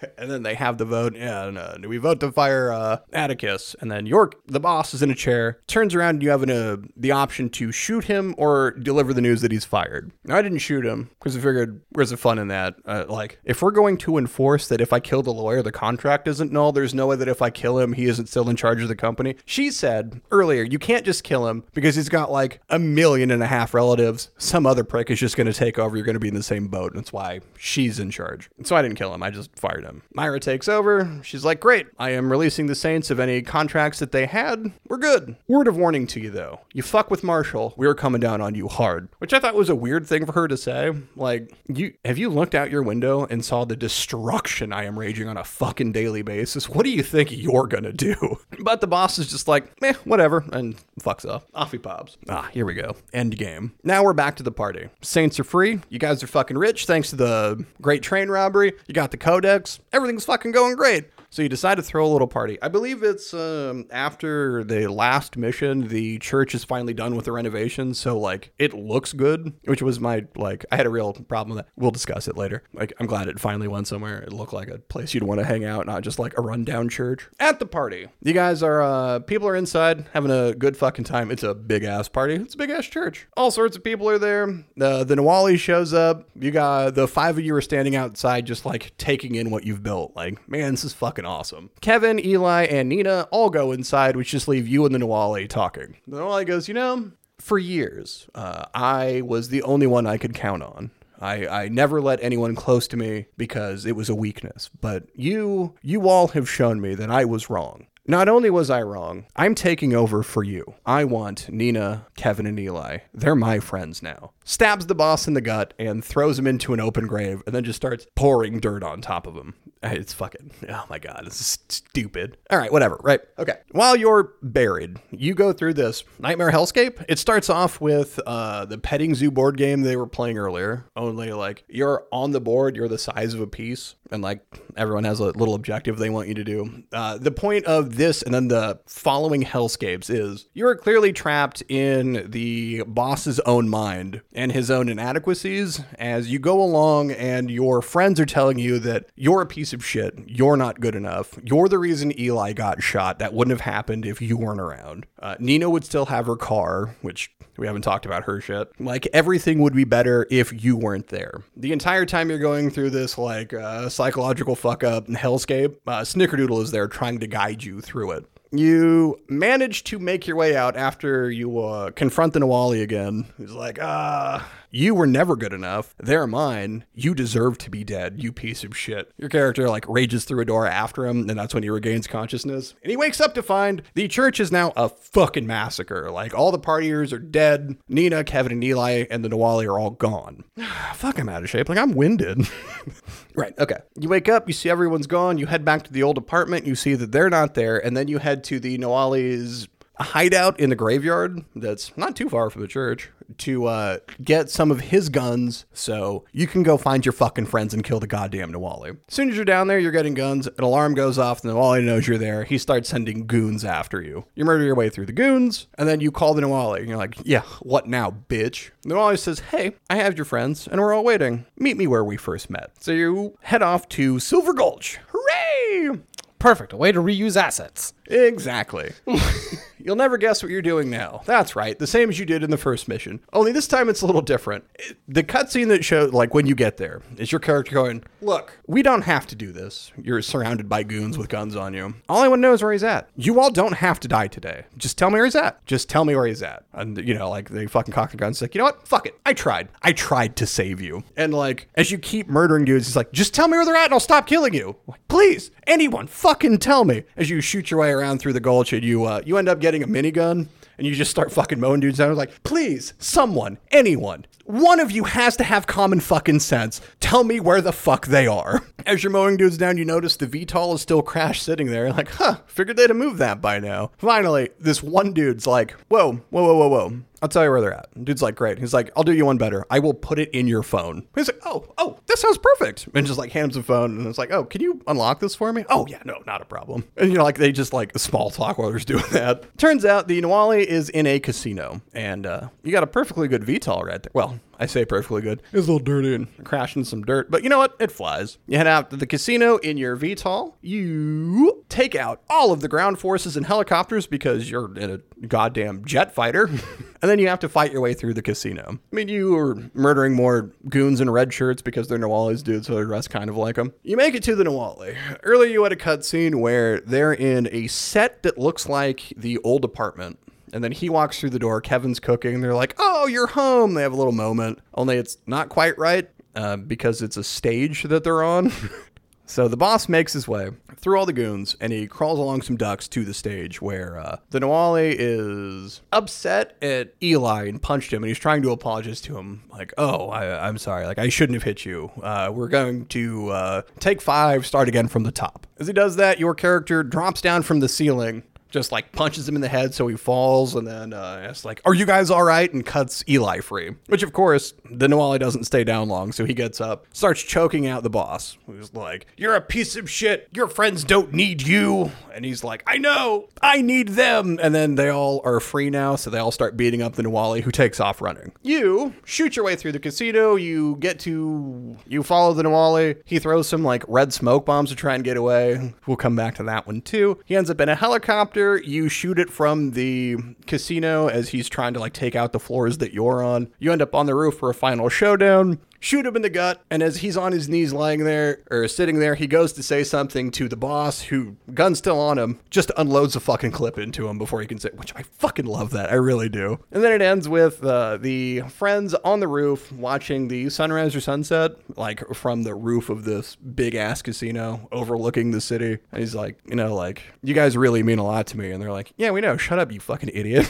and 0.18 0.30
then 0.30 0.42
they 0.42 0.54
have 0.54 0.78
the 0.78 0.84
vote. 0.84 1.14
Yeah, 1.16 1.46
and, 1.46 1.58
uh, 1.58 1.76
we 1.86 1.96
vote 1.98 2.20
to 2.20 2.32
fire 2.32 2.72
uh, 2.72 2.98
Atticus, 3.12 3.74
and 3.80 3.90
then 3.90 4.06
York, 4.06 4.34
the 4.46 4.60
boss, 4.60 4.94
is 4.94 5.02
in 5.02 5.10
a 5.10 5.14
chair, 5.14 5.60
turns 5.66 5.94
around, 5.94 6.16
and 6.16 6.22
you 6.22 6.30
have 6.30 6.42
an, 6.42 6.50
uh, 6.50 6.76
the 6.96 7.12
option 7.12 7.48
to 7.50 7.72
shoot 7.72 8.04
him 8.04 8.34
or 8.38 8.72
deliver 8.72 9.12
the 9.12 9.20
news 9.20 9.40
that 9.42 9.52
he's 9.52 9.64
fired. 9.64 10.12
Now, 10.24 10.36
I 10.36 10.42
didn't 10.42 10.58
shoot 10.58 10.84
him 10.84 11.10
because 11.18 11.36
I 11.36 11.40
figured 11.40 11.80
where's 11.90 12.10
the 12.10 12.16
fun 12.16 12.38
in 12.38 12.48
that? 12.48 12.76
Uh, 12.84 13.04
like, 13.08 13.40
if 13.44 13.62
we're 13.62 13.70
going 13.70 13.96
to 13.98 14.18
enforce 14.18 14.68
that 14.68 14.80
if 14.80 14.92
I 14.92 15.00
kill 15.00 15.22
the 15.22 15.32
lawyer, 15.32 15.62
the 15.62 15.72
contract 15.72 16.28
isn't 16.28 16.52
null, 16.52 16.72
there's 16.72 16.94
no 16.94 17.06
way 17.06 17.16
that 17.16 17.28
if 17.28 17.42
I 17.42 17.50
kill 17.50 17.78
him, 17.78 17.92
he 17.92 18.04
isn't 18.06 18.28
still 18.28 18.48
in 18.48 18.56
charge 18.56 18.82
of 18.82 18.88
the 18.88 18.96
company. 18.96 19.36
She 19.44 19.70
said 19.70 20.20
earlier, 20.30 20.62
you 20.62 20.78
can't 20.78 21.04
just 21.04 21.24
kill 21.24 21.48
him 21.48 21.64
because 21.72 21.96
he's 21.96 22.08
got 22.08 22.30
like 22.30 22.60
a 22.68 22.78
million 22.78 23.30
and 23.30 23.42
a 23.42 23.46
half 23.46 23.74
relatives. 23.74 24.30
Some 24.38 24.66
other 24.66 24.84
prick 24.84 25.10
is 25.10 25.18
just 25.18 25.36
going 25.36 25.46
to 25.46 25.52
take 25.52 25.78
over. 25.78 25.96
You're 25.96 26.06
going 26.06 26.14
to 26.14 26.20
be 26.20 26.28
in 26.28 26.34
the 26.34 26.42
same 26.42 26.68
boat. 26.68 26.92
And 26.92 27.00
that's 27.00 27.12
why 27.12 27.40
she's 27.58 27.98
in 27.98 28.10
charge. 28.10 28.50
So 28.64 28.76
I 28.76 28.82
didn't 28.82 28.96
kill 28.96 29.14
him. 29.14 29.22
I 29.22 29.30
just 29.30 29.56
fired 29.58 29.84
him. 29.84 29.87
Myra 30.14 30.40
takes 30.40 30.68
over. 30.68 31.20
She's 31.22 31.44
like, 31.44 31.60
Great. 31.60 31.86
I 31.98 32.10
am 32.10 32.30
releasing 32.30 32.66
the 32.66 32.74
Saints 32.74 33.10
of 33.10 33.20
any 33.20 33.42
contracts 33.42 33.98
that 33.98 34.12
they 34.12 34.26
had. 34.26 34.72
We're 34.88 34.98
good. 34.98 35.36
Word 35.46 35.68
of 35.68 35.76
warning 35.76 36.06
to 36.08 36.20
you, 36.20 36.30
though. 36.30 36.60
You 36.72 36.82
fuck 36.82 37.10
with 37.10 37.24
Marshall, 37.24 37.74
we're 37.76 37.94
coming 37.94 38.20
down 38.20 38.40
on 38.40 38.54
you 38.54 38.68
hard. 38.68 39.08
Which 39.18 39.32
I 39.32 39.38
thought 39.40 39.54
was 39.54 39.68
a 39.68 39.74
weird 39.74 40.06
thing 40.06 40.26
for 40.26 40.32
her 40.32 40.48
to 40.48 40.56
say. 40.56 40.92
Like, 41.16 41.52
you 41.66 41.94
have 42.04 42.18
you 42.18 42.28
looked 42.28 42.54
out 42.54 42.70
your 42.70 42.82
window 42.82 43.26
and 43.26 43.44
saw 43.44 43.64
the 43.64 43.76
destruction 43.76 44.72
I 44.72 44.84
am 44.84 44.98
raging 44.98 45.28
on 45.28 45.36
a 45.36 45.44
fucking 45.44 45.92
daily 45.92 46.22
basis? 46.22 46.68
What 46.68 46.84
do 46.84 46.90
you 46.90 47.02
think 47.02 47.30
you're 47.32 47.66
gonna 47.66 47.92
do? 47.92 48.38
But 48.60 48.80
the 48.80 48.88
boss 48.88 49.18
is 49.20 49.30
just 49.30 49.46
like, 49.46 49.70
eh, 49.82 49.92
whatever, 50.04 50.44
and 50.52 50.76
fucks 51.00 51.24
off. 51.28 51.46
Off 51.54 51.70
he 51.70 51.78
pops. 51.78 52.16
Ah, 52.28 52.48
here 52.52 52.66
we 52.66 52.74
go. 52.74 52.96
End 53.12 53.38
game. 53.38 53.72
Now 53.84 54.02
we're 54.02 54.12
back 54.14 54.34
to 54.36 54.42
the 54.42 54.50
party. 54.50 54.88
Saints 55.00 55.38
are 55.38 55.44
free. 55.44 55.80
You 55.88 55.98
guys 56.00 56.22
are 56.22 56.26
fucking 56.26 56.58
rich 56.58 56.84
thanks 56.86 57.10
to 57.10 57.16
the 57.16 57.64
great 57.80 58.02
train 58.02 58.28
robbery. 58.28 58.72
You 58.88 58.94
got 58.94 59.12
the 59.12 59.16
codex. 59.16 59.77
Everything's 59.92 60.24
fucking 60.24 60.52
going 60.52 60.76
great. 60.76 61.04
So 61.30 61.42
you 61.42 61.48
decide 61.48 61.74
to 61.76 61.82
throw 61.82 62.06
a 62.06 62.08
little 62.08 62.26
party. 62.26 62.58
I 62.62 62.68
believe 62.68 63.02
it's 63.02 63.34
um, 63.34 63.86
after 63.90 64.64
the 64.64 64.86
last 64.88 65.36
mission, 65.36 65.88
the 65.88 66.18
church 66.18 66.54
is 66.54 66.64
finally 66.64 66.94
done 66.94 67.16
with 67.16 67.26
the 67.26 67.32
renovations, 67.32 67.98
so 67.98 68.18
like 68.18 68.52
it 68.58 68.72
looks 68.72 69.12
good, 69.12 69.52
which 69.64 69.82
was 69.82 70.00
my 70.00 70.24
like 70.36 70.64
I 70.72 70.76
had 70.76 70.86
a 70.86 70.90
real 70.90 71.12
problem 71.12 71.56
with 71.56 71.66
that. 71.66 71.72
We'll 71.76 71.90
discuss 71.90 72.28
it 72.28 72.36
later. 72.36 72.62
Like 72.72 72.92
I'm 72.98 73.06
glad 73.06 73.28
it 73.28 73.38
finally 73.38 73.68
went 73.68 73.88
somewhere. 73.88 74.20
It 74.22 74.32
looked 74.32 74.54
like 74.54 74.68
a 74.68 74.78
place 74.78 75.12
you'd 75.12 75.22
want 75.22 75.40
to 75.40 75.46
hang 75.46 75.64
out, 75.64 75.86
not 75.86 76.02
just 76.02 76.18
like 76.18 76.36
a 76.38 76.40
rundown 76.40 76.88
church. 76.88 77.28
At 77.38 77.58
the 77.58 77.66
party, 77.66 78.08
you 78.22 78.32
guys 78.32 78.62
are 78.62 78.80
uh, 78.82 79.18
people 79.20 79.46
are 79.48 79.56
inside 79.56 80.06
having 80.14 80.30
a 80.30 80.54
good 80.54 80.76
fucking 80.76 81.04
time. 81.04 81.30
It's 81.30 81.42
a 81.42 81.54
big 81.54 81.84
ass 81.84 82.08
party. 82.08 82.34
It's 82.34 82.54
a 82.54 82.58
big 82.58 82.70
ass 82.70 82.86
church. 82.86 83.28
All 83.36 83.50
sorts 83.50 83.76
of 83.76 83.84
people 83.84 84.08
are 84.08 84.18
there. 84.18 84.46
The 84.76 85.04
the 85.04 85.14
Nahualli 85.16 85.58
shows 85.58 85.92
up. 85.92 86.28
You 86.34 86.50
got 86.50 86.94
the 86.94 87.06
five 87.06 87.36
of 87.36 87.44
you 87.44 87.54
are 87.54 87.60
standing 87.60 87.96
outside, 87.96 88.46
just 88.46 88.64
like 88.64 88.96
taking 88.96 89.34
in 89.34 89.50
what 89.50 89.64
you've 89.64 89.82
built. 89.82 90.16
Like 90.16 90.48
man, 90.48 90.70
this 90.72 90.84
is 90.84 90.94
fucking 90.94 91.17
awesome. 91.26 91.70
Kevin, 91.80 92.24
Eli, 92.24 92.64
and 92.64 92.88
Nina 92.88 93.28
all 93.30 93.50
go 93.50 93.72
inside, 93.72 94.16
which 94.16 94.30
just 94.30 94.48
leave 94.48 94.68
you 94.68 94.84
and 94.84 94.94
the 94.94 94.98
Nahualli 94.98 95.48
talking. 95.48 95.96
The 96.06 96.18
Nahualli 96.18 96.46
goes, 96.46 96.68
you 96.68 96.74
know, 96.74 97.12
for 97.38 97.58
years, 97.58 98.28
uh, 98.34 98.66
I 98.74 99.22
was 99.22 99.48
the 99.48 99.62
only 99.62 99.86
one 99.86 100.06
I 100.06 100.18
could 100.18 100.34
count 100.34 100.62
on. 100.62 100.90
I, 101.20 101.46
I 101.46 101.68
never 101.68 102.00
let 102.00 102.22
anyone 102.22 102.54
close 102.54 102.86
to 102.88 102.96
me 102.96 103.26
because 103.36 103.84
it 103.84 103.96
was 103.96 104.08
a 104.08 104.14
weakness. 104.14 104.70
But 104.80 105.04
you, 105.14 105.74
you 105.82 106.08
all 106.08 106.28
have 106.28 106.48
shown 106.48 106.80
me 106.80 106.94
that 106.94 107.10
I 107.10 107.24
was 107.24 107.50
wrong. 107.50 107.86
Not 108.06 108.26
only 108.26 108.48
was 108.48 108.70
I 108.70 108.80
wrong, 108.80 109.26
I'm 109.36 109.54
taking 109.54 109.94
over 109.94 110.22
for 110.22 110.42
you. 110.42 110.74
I 110.86 111.04
want 111.04 111.50
Nina, 111.50 112.06
Kevin, 112.16 112.46
and 112.46 112.58
Eli. 112.58 112.98
They're 113.12 113.34
my 113.34 113.60
friends 113.60 114.02
now. 114.02 114.32
Stabs 114.48 114.86
the 114.86 114.94
boss 114.94 115.28
in 115.28 115.34
the 115.34 115.42
gut, 115.42 115.74
and 115.78 116.02
throws 116.02 116.38
him 116.38 116.46
into 116.46 116.72
an 116.72 116.80
open 116.80 117.06
grave, 117.06 117.42
and 117.46 117.54
then 117.54 117.64
just 117.64 117.76
starts 117.76 118.06
pouring 118.14 118.58
dirt 118.58 118.82
on 118.82 119.02
top 119.02 119.26
of 119.26 119.36
him. 119.36 119.54
It's 119.82 120.12
fucking, 120.12 120.50
oh 120.70 120.86
my 120.90 120.98
god, 120.98 121.22
this 121.24 121.40
is 121.40 121.58
stupid. 121.68 122.36
All 122.50 122.58
right, 122.58 122.72
whatever, 122.72 122.98
right? 123.02 123.20
Okay. 123.38 123.58
While 123.70 123.94
you're 123.94 124.32
buried, 124.42 124.98
you 125.10 125.34
go 125.34 125.52
through 125.52 125.74
this 125.74 126.02
Nightmare 126.18 126.50
Hellscape. 126.50 127.04
It 127.08 127.18
starts 127.18 127.48
off 127.48 127.80
with 127.80 128.18
uh, 128.26 128.64
the 128.64 128.78
petting 128.78 129.14
zoo 129.14 129.30
board 129.30 129.56
game 129.56 129.82
they 129.82 129.96
were 129.96 130.06
playing 130.06 130.38
earlier, 130.38 130.86
only 130.96 131.32
like 131.32 131.64
you're 131.68 132.06
on 132.10 132.32
the 132.32 132.40
board, 132.40 132.74
you're 132.74 132.88
the 132.88 132.98
size 132.98 133.34
of 133.34 133.40
a 133.40 133.46
piece, 133.46 133.94
and 134.10 134.22
like 134.22 134.40
everyone 134.76 135.04
has 135.04 135.20
a 135.20 135.26
little 135.26 135.54
objective 135.54 135.98
they 135.98 136.10
want 136.10 136.26
you 136.28 136.34
to 136.34 136.44
do. 136.44 136.82
Uh, 136.92 137.18
the 137.18 137.30
point 137.30 137.64
of 137.66 137.96
this 137.96 138.22
and 138.22 138.34
then 138.34 138.48
the 138.48 138.80
following 138.86 139.42
hellscapes 139.42 140.10
is 140.10 140.48
you're 140.54 140.74
clearly 140.74 141.12
trapped 141.12 141.62
in 141.68 142.30
the 142.30 142.82
boss's 142.86 143.38
own 143.40 143.68
mind 143.68 144.22
and 144.38 144.52
his 144.52 144.70
own 144.70 144.88
inadequacies 144.88 145.80
as 145.98 146.30
you 146.30 146.38
go 146.38 146.62
along 146.62 147.10
and 147.10 147.50
your 147.50 147.82
friends 147.82 148.20
are 148.20 148.24
telling 148.24 148.56
you 148.56 148.78
that 148.78 149.06
you're 149.16 149.42
a 149.42 149.46
piece 149.46 149.72
of 149.72 149.84
shit, 149.84 150.16
you're 150.28 150.56
not 150.56 150.78
good 150.78 150.94
enough, 150.94 151.36
you're 151.42 151.68
the 151.68 151.78
reason 151.78 152.18
Eli 152.18 152.52
got 152.52 152.80
shot. 152.80 153.18
That 153.18 153.34
wouldn't 153.34 153.50
have 153.50 153.72
happened 153.72 154.06
if 154.06 154.22
you 154.22 154.36
weren't 154.36 154.60
around. 154.60 155.06
Uh, 155.18 155.34
Nina 155.40 155.68
would 155.68 155.84
still 155.84 156.06
have 156.06 156.26
her 156.26 156.36
car, 156.36 156.94
which 157.02 157.32
we 157.56 157.66
haven't 157.66 157.82
talked 157.82 158.06
about 158.06 158.24
her 158.24 158.40
shit. 158.40 158.68
Like 158.78 159.08
everything 159.12 159.58
would 159.58 159.74
be 159.74 159.82
better 159.82 160.24
if 160.30 160.62
you 160.62 160.76
weren't 160.76 161.08
there. 161.08 161.42
The 161.56 161.72
entire 161.72 162.06
time 162.06 162.30
you're 162.30 162.38
going 162.38 162.70
through 162.70 162.90
this 162.90 163.18
like 163.18 163.52
uh, 163.52 163.88
psychological 163.88 164.54
fuck 164.54 164.84
up 164.84 165.08
and 165.08 165.16
hellscape, 165.16 165.78
uh, 165.88 166.02
Snickerdoodle 166.02 166.62
is 166.62 166.70
there 166.70 166.86
trying 166.86 167.18
to 167.18 167.26
guide 167.26 167.64
you 167.64 167.80
through 167.80 168.12
it. 168.12 168.24
You 168.50 169.20
manage 169.28 169.84
to 169.84 169.98
make 169.98 170.26
your 170.26 170.36
way 170.36 170.56
out 170.56 170.76
after 170.76 171.30
you 171.30 171.58
uh, 171.58 171.90
confront 171.90 172.32
the 172.32 172.40
Nahualli 172.40 172.82
again. 172.82 173.26
He's 173.36 173.50
like, 173.52 173.78
ah, 173.80 174.48
you 174.70 174.94
were 174.94 175.06
never 175.06 175.36
good 175.36 175.52
enough. 175.52 175.94
They're 175.98 176.26
mine. 176.26 176.84
You 176.94 177.14
deserve 177.14 177.58
to 177.58 177.70
be 177.70 177.84
dead, 177.84 178.22
you 178.22 178.32
piece 178.32 178.64
of 178.64 178.76
shit. 178.76 179.12
Your 179.16 179.28
character 179.28 179.68
like 179.68 179.88
rages 179.88 180.24
through 180.24 180.40
a 180.40 180.44
door 180.44 180.66
after 180.66 181.06
him, 181.06 181.28
and 181.28 181.38
that's 181.38 181.54
when 181.54 181.62
he 181.62 181.70
regains 181.70 182.06
consciousness. 182.06 182.74
And 182.82 182.90
he 182.90 182.96
wakes 182.96 183.20
up 183.20 183.34
to 183.34 183.42
find 183.42 183.82
the 183.94 184.08
church 184.08 184.40
is 184.40 184.52
now 184.52 184.72
a 184.76 184.88
fucking 184.88 185.46
massacre. 185.46 186.10
Like 186.10 186.34
all 186.34 186.52
the 186.52 186.58
partiers 186.58 187.12
are 187.12 187.18
dead. 187.18 187.76
Nina, 187.88 188.24
Kevin, 188.24 188.52
and 188.52 188.64
Eli 188.64 189.04
and 189.10 189.24
the 189.24 189.28
Nahualli 189.28 189.66
are 189.66 189.78
all 189.78 189.90
gone. 189.90 190.44
Fuck, 190.94 191.18
I'm 191.18 191.28
out 191.28 191.42
of 191.42 191.50
shape. 191.50 191.68
Like 191.68 191.78
I'm 191.78 191.92
winded. 191.92 192.46
right. 193.34 193.58
Okay. 193.58 193.78
You 193.98 194.08
wake 194.08 194.28
up, 194.28 194.48
you 194.48 194.54
see 194.54 194.68
everyone's 194.70 195.06
gone. 195.06 195.38
You 195.38 195.46
head 195.46 195.64
back 195.64 195.84
to 195.84 195.92
the 195.92 196.02
old 196.02 196.18
apartment. 196.18 196.66
You 196.66 196.74
see 196.74 196.94
that 196.94 197.12
they're 197.12 197.30
not 197.30 197.54
there, 197.54 197.84
and 197.84 197.96
then 197.96 198.08
you 198.08 198.18
head 198.18 198.44
to 198.44 198.60
the 198.60 198.76
Nahualli's 198.78 199.68
hideout 200.00 200.60
in 200.60 200.70
the 200.70 200.76
graveyard 200.76 201.44
that's 201.56 201.96
not 201.96 202.14
too 202.14 202.28
far 202.28 202.50
from 202.50 202.62
the 202.62 202.68
church 202.68 203.10
to 203.38 203.66
uh, 203.66 203.98
get 204.22 204.50
some 204.50 204.70
of 204.70 204.80
his 204.80 205.08
guns 205.08 205.66
so 205.72 206.24
you 206.32 206.46
can 206.46 206.62
go 206.62 206.76
find 206.76 207.04
your 207.04 207.12
fucking 207.12 207.46
friends 207.46 207.74
and 207.74 207.84
kill 207.84 208.00
the 208.00 208.06
goddamn 208.06 208.52
Nahualli. 208.52 208.96
As 209.08 209.14
soon 209.14 209.28
as 209.28 209.36
you're 209.36 209.44
down 209.44 209.68
there, 209.68 209.78
you're 209.78 209.92
getting 209.92 210.14
guns, 210.14 210.46
an 210.46 210.64
alarm 210.64 210.94
goes 210.94 211.18
off, 211.18 211.42
the 211.42 211.50
Nahualli 211.50 211.84
knows 211.84 212.08
you're 212.08 212.18
there. 212.18 212.44
He 212.44 212.58
starts 212.58 212.88
sending 212.88 213.26
goons 213.26 213.64
after 213.64 214.02
you. 214.02 214.24
You 214.34 214.44
murder 214.44 214.64
your 214.64 214.74
way 214.74 214.88
through 214.88 215.06
the 215.06 215.12
goons, 215.12 215.66
and 215.76 215.88
then 215.88 216.00
you 216.00 216.10
call 216.10 216.34
the 216.34 216.42
Nahualli, 216.42 216.78
and 216.78 216.88
you're 216.88 216.96
like, 216.96 217.16
yeah, 217.24 217.42
what 217.60 217.86
now, 217.86 218.10
bitch? 218.28 218.70
The 218.82 218.90
Nahualli 218.90 219.18
says, 219.18 219.40
hey, 219.40 219.74
I 219.90 219.96
have 219.96 220.16
your 220.16 220.24
friends, 220.24 220.66
and 220.66 220.80
we're 220.80 220.94
all 220.94 221.04
waiting. 221.04 221.46
Meet 221.56 221.76
me 221.76 221.86
where 221.86 222.04
we 222.04 222.16
first 222.16 222.50
met. 222.50 222.72
So 222.80 222.92
you 222.92 223.36
head 223.42 223.62
off 223.62 223.88
to 223.90 224.18
Silver 224.18 224.52
Gulch. 224.52 224.98
Hooray! 225.08 226.00
Perfect. 226.38 226.72
A 226.72 226.76
way 226.76 226.92
to 226.92 227.00
reuse 227.00 227.36
assets. 227.36 227.92
Exactly. 228.06 228.92
You'll 229.78 229.96
never 229.96 230.18
guess 230.18 230.42
what 230.42 230.50
you're 230.50 230.62
doing 230.62 230.90
now. 230.90 231.22
That's 231.24 231.56
right, 231.56 231.78
the 231.78 231.86
same 231.86 232.08
as 232.08 232.18
you 232.18 232.24
did 232.24 232.42
in 232.42 232.50
the 232.50 232.56
first 232.56 232.88
mission. 232.88 233.20
Only 233.32 233.52
this 233.52 233.68
time 233.68 233.88
it's 233.88 234.02
a 234.02 234.06
little 234.06 234.22
different. 234.22 234.64
The 235.06 235.22
cutscene 235.22 235.68
that 235.68 235.84
showed, 235.84 236.12
like 236.12 236.34
when 236.34 236.46
you 236.46 236.54
get 236.54 236.76
there, 236.76 237.02
is 237.16 237.32
your 237.32 237.38
character 237.40 237.74
going, 237.74 238.02
"Look, 238.20 238.58
we 238.66 238.82
don't 238.82 239.02
have 239.02 239.26
to 239.28 239.36
do 239.36 239.52
this. 239.52 239.92
You're 240.00 240.22
surrounded 240.22 240.68
by 240.68 240.82
goons 240.82 241.16
with 241.18 241.28
guns 241.28 241.56
on 241.56 241.74
you. 241.74 241.94
All 242.08 242.22
I 242.22 242.28
want 242.28 242.38
to 242.38 242.42
know 242.42 242.52
is 242.52 242.62
where 242.62 242.72
he's 242.72 242.84
at. 242.84 243.08
You 243.16 243.40
all 243.40 243.50
don't 243.50 243.74
have 243.74 244.00
to 244.00 244.08
die 244.08 244.26
today. 244.28 244.64
Just 244.76 244.98
tell 244.98 245.10
me 245.10 245.14
where 245.14 245.24
he's 245.24 245.36
at. 245.36 245.64
Just 245.66 245.88
tell 245.88 246.04
me 246.04 246.14
where 246.14 246.26
he's 246.26 246.42
at." 246.42 246.64
And 246.72 246.98
you 246.98 247.14
know, 247.14 247.28
like 247.28 247.50
they 247.50 247.66
fucking 247.66 247.94
cock 247.94 248.10
their 248.10 248.18
guns, 248.18 248.40
like, 248.42 248.54
you 248.54 248.58
know 248.58 248.64
what? 248.64 248.86
Fuck 248.86 249.06
it. 249.06 249.18
I 249.24 249.32
tried. 249.34 249.68
I 249.82 249.92
tried 249.92 250.36
to 250.36 250.46
save 250.46 250.80
you. 250.80 251.04
And 251.16 251.32
like, 251.34 251.68
as 251.74 251.90
you 251.90 251.98
keep 251.98 252.28
murdering 252.28 252.64
dudes, 252.64 252.86
he's 252.86 252.96
like, 252.96 253.12
"Just 253.12 253.34
tell 253.34 253.48
me 253.48 253.56
where 253.56 253.64
they're 253.64 253.76
at, 253.76 253.84
and 253.86 253.94
I'll 253.94 254.00
stop 254.00 254.26
killing 254.26 254.54
you." 254.54 254.76
Like, 254.86 255.06
please, 255.08 255.50
anyone, 255.66 256.06
fucking 256.06 256.58
tell 256.58 256.84
me. 256.84 257.04
As 257.16 257.30
you 257.30 257.40
shoot 257.40 257.70
your 257.70 257.80
way 257.80 257.90
around 257.90 258.18
through 258.18 258.32
the 258.32 258.40
gulch, 258.40 258.72
and 258.72 258.84
you 258.84 259.04
uh, 259.04 259.22
you 259.24 259.36
end 259.36 259.48
up 259.48 259.60
getting 259.60 259.67
a 259.74 259.86
minigun 259.86 260.48
and 260.78 260.86
you 260.86 260.94
just 260.94 261.10
start 261.10 261.32
fucking 261.32 261.60
mowing 261.60 261.80
dudes 261.80 261.98
down. 261.98 262.14
Like, 262.14 262.42
please, 262.44 262.94
someone, 262.98 263.58
anyone, 263.70 264.26
one 264.44 264.80
of 264.80 264.90
you 264.90 265.04
has 265.04 265.36
to 265.36 265.44
have 265.44 265.66
common 265.66 266.00
fucking 266.00 266.40
sense. 266.40 266.80
Tell 267.00 267.22
me 267.22 267.38
where 267.38 267.60
the 267.60 267.72
fuck 267.72 268.06
they 268.06 268.26
are. 268.26 268.62
As 268.86 269.02
you're 269.02 269.12
mowing 269.12 269.36
dudes 269.36 269.58
down, 269.58 269.76
you 269.76 269.84
notice 269.84 270.16
the 270.16 270.26
VTOL 270.26 270.76
is 270.76 270.80
still 270.80 271.02
crashed 271.02 271.42
sitting 271.42 271.66
there. 271.66 271.92
Like, 271.92 272.08
huh, 272.10 272.38
figured 272.46 272.76
they'd 272.76 272.90
have 272.90 272.96
moved 272.96 273.18
that 273.18 273.42
by 273.42 273.58
now. 273.58 273.90
Finally, 273.98 274.50
this 274.58 274.82
one 274.82 275.12
dude's 275.12 275.46
like, 275.46 275.72
whoa, 275.88 276.22
whoa, 276.30 276.44
whoa, 276.44 276.56
whoa, 276.56 276.68
whoa. 276.68 277.00
I'll 277.20 277.28
tell 277.28 277.44
you 277.44 277.50
where 277.50 277.60
they're 277.60 277.74
at. 277.74 278.04
Dude's 278.04 278.22
like, 278.22 278.34
great. 278.36 278.58
He's 278.58 278.74
like, 278.74 278.90
I'll 278.96 279.02
do 279.04 279.12
you 279.12 279.24
one 279.24 279.38
better. 279.38 279.64
I 279.70 279.78
will 279.78 279.94
put 279.94 280.18
it 280.18 280.30
in 280.30 280.46
your 280.46 280.62
phone. 280.62 281.06
He's 281.14 281.28
like, 281.28 281.40
oh, 281.44 281.72
oh, 281.78 281.98
that 282.06 282.18
sounds 282.18 282.38
perfect. 282.38 282.88
And 282.94 283.06
just 283.06 283.18
like 283.18 283.32
hands 283.32 283.54
the 283.54 283.62
phone 283.62 283.98
and 283.98 284.06
it's 284.06 284.18
like, 284.18 284.30
oh, 284.30 284.44
can 284.44 284.60
you 284.60 284.80
unlock 284.86 285.20
this 285.20 285.34
for 285.34 285.52
me? 285.52 285.64
Oh, 285.68 285.86
yeah, 285.88 286.02
no, 286.04 286.22
not 286.26 286.40
a 286.42 286.44
problem. 286.44 286.84
And 286.98 287.12
you 287.12 287.18
know, 287.18 287.22
like 287.24 287.38
they 287.38 287.52
just 287.52 287.72
like 287.72 287.96
small 287.96 288.28
talk 288.30 288.58
while 288.58 288.70
they're 288.70 288.78
doing 288.80 289.04
that. 289.12 289.56
Turns 289.56 289.84
out 289.84 290.08
the 290.08 290.20
Nahualli 290.20 290.64
is 290.64 290.88
in 290.90 291.06
a 291.06 291.20
casino 291.20 291.80
and 291.94 292.26
uh, 292.26 292.48
you 292.64 292.72
got 292.72 292.82
a 292.82 292.88
perfectly 292.88 293.28
good 293.28 293.42
VTOL 293.42 293.84
right 293.84 294.02
there. 294.02 294.10
Well, 294.14 294.40
I 294.58 294.66
say 294.66 294.84
perfectly 294.84 295.22
good. 295.22 295.42
It's 295.52 295.68
a 295.68 295.72
little 295.72 295.78
dirty 295.78 296.14
and 296.14 296.44
crashing 296.44 296.84
some 296.84 297.02
dirt, 297.04 297.30
but 297.30 297.42
you 297.42 297.48
know 297.48 297.58
what? 297.58 297.76
It 297.78 297.92
flies. 297.92 298.38
You 298.46 298.58
head 298.58 298.66
out 298.66 298.90
to 298.90 298.96
the 298.96 299.06
casino 299.06 299.56
in 299.58 299.76
your 299.76 299.96
VTOL. 299.96 300.54
You 300.60 301.64
take 301.68 301.94
out 301.94 302.22
all 302.28 302.50
of 302.50 302.60
the 302.60 302.68
ground 302.68 302.98
forces 302.98 303.36
and 303.36 303.46
helicopters 303.46 304.06
because 304.06 304.50
you're 304.50 304.76
in 304.76 304.90
a 304.90 305.26
goddamn 305.26 305.84
jet 305.84 306.12
fighter. 306.12 306.46
and 307.02 307.10
then 307.10 307.18
you 307.18 307.28
have 307.28 307.38
to 307.40 307.48
fight 307.48 307.72
your 307.72 307.80
way 307.80 307.94
through 307.94 308.14
the 308.14 308.22
casino. 308.22 308.78
I 308.92 308.94
mean, 308.96 309.08
you 309.08 309.36
are 309.36 309.56
murdering 309.74 310.14
more 310.14 310.50
goons 310.68 311.00
in 311.00 311.08
red 311.08 311.32
shirts 311.32 311.62
because 311.62 311.86
they're 311.88 311.98
Nahualli's 311.98 312.42
dudes, 312.42 312.66
so 312.66 312.74
the 312.74 312.86
rest 312.86 313.10
kind 313.10 313.30
of 313.30 313.36
like 313.36 313.54
them. 313.54 313.72
You 313.84 313.96
make 313.96 314.14
it 314.14 314.22
to 314.24 314.34
the 314.34 314.44
Nahualli. 314.44 314.96
Earlier, 315.22 315.50
you 315.50 315.62
had 315.62 315.72
a 315.72 315.76
cutscene 315.76 316.40
where 316.40 316.80
they're 316.80 317.12
in 317.12 317.48
a 317.52 317.68
set 317.68 318.22
that 318.24 318.38
looks 318.38 318.68
like 318.68 319.12
the 319.16 319.38
old 319.38 319.64
apartment. 319.64 320.18
And 320.52 320.62
then 320.62 320.72
he 320.72 320.88
walks 320.88 321.18
through 321.18 321.30
the 321.30 321.38
door. 321.38 321.60
Kevin's 321.60 322.00
cooking. 322.00 322.40
They're 322.40 322.54
like, 322.54 322.74
"Oh, 322.78 323.06
you're 323.06 323.28
home." 323.28 323.74
They 323.74 323.82
have 323.82 323.92
a 323.92 323.96
little 323.96 324.12
moment. 324.12 324.60
Only 324.74 324.96
it's 324.96 325.18
not 325.26 325.48
quite 325.48 325.78
right 325.78 326.08
uh, 326.34 326.56
because 326.56 327.02
it's 327.02 327.16
a 327.16 327.24
stage 327.24 327.82
that 327.84 328.04
they're 328.04 328.22
on. 328.22 328.52
so 329.26 329.48
the 329.48 329.56
boss 329.56 329.88
makes 329.88 330.12
his 330.12 330.28
way 330.28 330.50
through 330.76 330.98
all 330.98 331.06
the 331.06 331.12
goons, 331.12 331.56
and 331.60 331.72
he 331.72 331.86
crawls 331.86 332.18
along 332.18 332.42
some 332.42 332.56
ducks 332.56 332.86
to 332.88 333.04
the 333.04 333.12
stage 333.12 333.60
where 333.60 333.98
uh, 333.98 334.16
the 334.30 334.38
Nahualli 334.38 334.94
is 334.96 335.82
upset 335.92 336.56
at 336.62 336.94
Eli 337.02 337.46
and 337.48 337.60
punched 337.60 337.92
him, 337.92 338.02
and 338.02 338.08
he's 338.08 338.18
trying 338.18 338.42
to 338.42 338.50
apologize 338.52 339.00
to 339.02 339.18
him, 339.18 339.42
like, 339.50 339.72
"Oh, 339.76 340.08
I, 340.10 340.46
I'm 340.46 340.58
sorry. 340.58 340.86
Like 340.86 340.98
I 340.98 341.08
shouldn't 341.08 341.34
have 341.34 341.42
hit 341.42 341.64
you. 341.64 341.90
Uh, 342.02 342.30
we're 342.32 342.48
going 342.48 342.86
to 342.86 343.28
uh, 343.30 343.62
take 343.80 344.00
five, 344.00 344.46
start 344.46 344.68
again 344.68 344.88
from 344.88 345.02
the 345.02 345.12
top." 345.12 345.46
As 345.58 345.66
he 345.66 345.72
does 345.72 345.96
that, 345.96 346.20
your 346.20 346.34
character 346.34 346.84
drops 346.84 347.20
down 347.20 347.42
from 347.42 347.60
the 347.60 347.68
ceiling 347.68 348.22
just 348.50 348.72
like 348.72 348.92
punches 348.92 349.28
him 349.28 349.34
in 349.34 349.40
the 349.40 349.48
head 349.48 349.74
so 349.74 349.86
he 349.86 349.96
falls 349.96 350.54
and 350.54 350.66
then 350.66 350.92
uh, 350.92 351.26
it's 351.28 351.44
like 351.44 351.60
are 351.64 351.74
you 351.74 351.86
guys 351.86 352.10
all 352.10 352.22
right? 352.22 352.52
and 352.52 352.64
cuts 352.64 353.04
eli 353.08 353.40
free 353.40 353.74
which 353.86 354.02
of 354.02 354.12
course 354.12 354.54
the 354.70 354.86
Nahualli 354.86 355.18
doesn't 355.18 355.44
stay 355.44 355.64
down 355.64 355.88
long 355.88 356.12
so 356.12 356.24
he 356.24 356.34
gets 356.34 356.60
up 356.60 356.86
starts 356.92 357.22
choking 357.22 357.66
out 357.66 357.82
the 357.82 357.90
boss. 357.90 358.38
Who's 358.46 358.72
like 358.74 359.06
you're 359.16 359.34
a 359.34 359.40
piece 359.40 359.76
of 359.76 359.90
shit. 359.90 360.28
Your 360.32 360.48
friends 360.48 360.84
don't 360.84 361.12
need 361.12 361.42
you. 361.42 361.92
And 362.14 362.24
he's 362.24 362.42
like 362.42 362.62
i 362.66 362.78
know. 362.78 363.28
I 363.42 363.62
need 363.62 363.90
them. 363.90 364.38
And 364.42 364.54
then 364.54 364.74
they 364.74 364.88
all 364.88 365.20
are 365.24 365.40
free 365.40 365.70
now 365.70 365.96
so 365.96 366.10
they 366.10 366.18
all 366.18 366.32
start 366.32 366.56
beating 366.56 366.82
up 366.82 366.94
the 366.94 367.02
Nahualli 367.02 367.42
who 367.42 367.50
takes 367.50 367.80
off 367.80 368.00
running. 368.00 368.32
You 368.42 368.94
shoot 369.04 369.36
your 369.36 369.44
way 369.44 369.56
through 369.56 369.72
the 369.72 369.78
casino. 369.78 370.36
You 370.36 370.76
get 370.76 370.98
to 371.00 371.76
you 371.86 372.02
follow 372.02 372.34
the 372.34 372.42
Nahualli 372.42 373.00
he 373.04 373.18
throws 373.18 373.48
some 373.48 373.62
like 373.62 373.84
red 373.88 374.12
smoke 374.12 374.46
bombs 374.46 374.70
to 374.70 374.76
try 374.76 374.94
and 374.94 375.04
get 375.04 375.16
away. 375.16 375.74
We'll 375.86 375.96
come 375.96 376.16
back 376.16 376.36
to 376.36 376.42
that 376.44 376.66
one 376.66 376.80
too. 376.80 377.18
He 377.24 377.36
ends 377.36 377.50
up 377.50 377.60
in 377.60 377.68
a 377.68 377.74
helicopter 377.74 378.37
you 378.38 378.88
shoot 378.88 379.18
it 379.18 379.30
from 379.30 379.72
the 379.72 380.16
casino 380.46 381.08
as 381.08 381.30
he's 381.30 381.48
trying 381.48 381.74
to 381.74 381.80
like 381.80 381.92
take 381.92 382.14
out 382.14 382.32
the 382.32 382.40
floors 382.40 382.78
that 382.78 382.92
you're 382.92 383.22
on. 383.22 383.48
You 383.58 383.72
end 383.72 383.82
up 383.82 383.94
on 383.94 384.06
the 384.06 384.14
roof 384.14 384.38
for 384.38 384.50
a 384.50 384.54
final 384.54 384.88
showdown. 384.88 385.58
Shoot 385.80 386.06
him 386.06 386.16
in 386.16 386.22
the 386.22 386.30
gut. 386.30 386.62
And 386.70 386.82
as 386.82 386.98
he's 386.98 387.16
on 387.16 387.32
his 387.32 387.48
knees 387.48 387.72
lying 387.72 388.04
there 388.04 388.42
or 388.50 388.68
sitting 388.68 388.98
there, 388.98 389.14
he 389.14 389.26
goes 389.26 389.52
to 389.54 389.62
say 389.62 389.84
something 389.84 390.30
to 390.32 390.48
the 390.48 390.56
boss, 390.56 391.02
who 391.02 391.36
gun's 391.54 391.78
still 391.78 391.98
on 391.98 392.18
him, 392.18 392.40
just 392.50 392.70
unloads 392.76 393.16
a 393.16 393.20
fucking 393.20 393.52
clip 393.52 393.78
into 393.78 394.08
him 394.08 394.18
before 394.18 394.40
he 394.40 394.46
can 394.46 394.58
say, 394.58 394.70
which 394.74 394.94
I 394.96 395.02
fucking 395.02 395.46
love 395.46 395.70
that. 395.70 395.90
I 395.90 395.94
really 395.94 396.28
do. 396.28 396.58
And 396.72 396.82
then 396.82 396.92
it 396.92 397.02
ends 397.02 397.28
with 397.28 397.64
uh, 397.64 397.96
the 397.98 398.42
friends 398.42 398.94
on 398.94 399.20
the 399.20 399.28
roof 399.28 399.72
watching 399.72 400.28
the 400.28 400.50
sunrise 400.50 400.94
or 400.94 401.00
sunset, 401.00 401.52
like 401.76 402.06
from 402.14 402.42
the 402.42 402.54
roof 402.54 402.88
of 402.88 403.04
this 403.04 403.36
big 403.36 403.74
ass 403.74 404.02
casino 404.02 404.68
overlooking 404.72 405.30
the 405.30 405.40
city. 405.40 405.78
And 405.92 406.00
he's 406.00 406.14
like, 406.14 406.38
you 406.46 406.56
know, 406.56 406.74
like, 406.74 407.02
you 407.22 407.34
guys 407.34 407.56
really 407.56 407.82
mean 407.82 407.98
a 407.98 408.04
lot 408.04 408.26
to 408.28 408.38
me. 408.38 408.50
And 408.50 408.62
they're 408.62 408.72
like, 408.72 408.92
yeah, 408.96 409.10
we 409.10 409.20
know. 409.20 409.36
Shut 409.36 409.58
up, 409.58 409.72
you 409.72 409.80
fucking 409.80 410.10
idiot. 410.12 410.48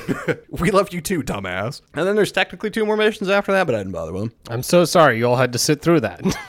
we 0.51 0.70
love 0.70 0.93
you 0.93 1.01
too, 1.01 1.22
dumbass. 1.22 1.83
And 1.95 2.07
then 2.07 2.16
there's 2.16 2.33
technically 2.33 2.70
two 2.70 2.87
more 2.87 2.97
missions 2.97 3.29
after 3.29 3.53
that, 3.53 3.66
but 3.66 3.74
I 3.74 3.79
didn't 3.79 3.93
bother 3.93 4.12
with 4.12 4.22
them. 4.22 4.33
I'm 4.49 4.62
so 4.62 4.85
sorry 4.85 5.18
you 5.19 5.29
all 5.29 5.37
had 5.37 5.53
to 5.53 5.59
sit 5.59 5.83
through 5.83 6.01
that. 6.01 6.23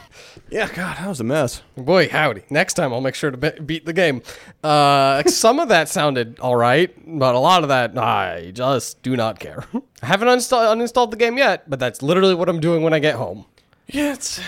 Yeah, 0.51 0.67
God, 0.67 0.97
that 0.97 1.07
was 1.07 1.19
a 1.19 1.23
mess. 1.23 1.61
Boy, 1.77 2.09
howdy. 2.09 2.41
Next 2.49 2.73
time 2.73 2.91
I'll 2.91 3.01
make 3.01 3.13
sure 3.13 3.29
to 3.29 3.37
be- 3.37 3.59
beat 3.63 3.85
the 3.85 3.93
game. 3.93 4.23
Uh, 4.63 5.21
some 5.27 5.59
of 5.59 5.69
that 5.69 5.89
sounded 5.89 6.39
all 6.39 6.55
right, 6.55 6.91
but 7.05 7.35
a 7.35 7.39
lot 7.39 7.61
of 7.61 7.69
that, 7.69 7.95
I 7.97 8.49
just 8.51 9.03
do 9.03 9.15
not 9.15 9.39
care. 9.39 9.63
I 10.01 10.05
haven't 10.07 10.27
uninstall- 10.27 10.73
uninstalled 10.75 11.11
the 11.11 11.17
game 11.17 11.37
yet, 11.37 11.69
but 11.69 11.79
that's 11.79 12.01
literally 12.01 12.33
what 12.33 12.49
I'm 12.49 12.59
doing 12.59 12.81
when 12.81 12.93
I 12.93 12.99
get 12.99 13.13
home. 13.15 13.45
Yeah, 13.87 14.13
it's. 14.13 14.39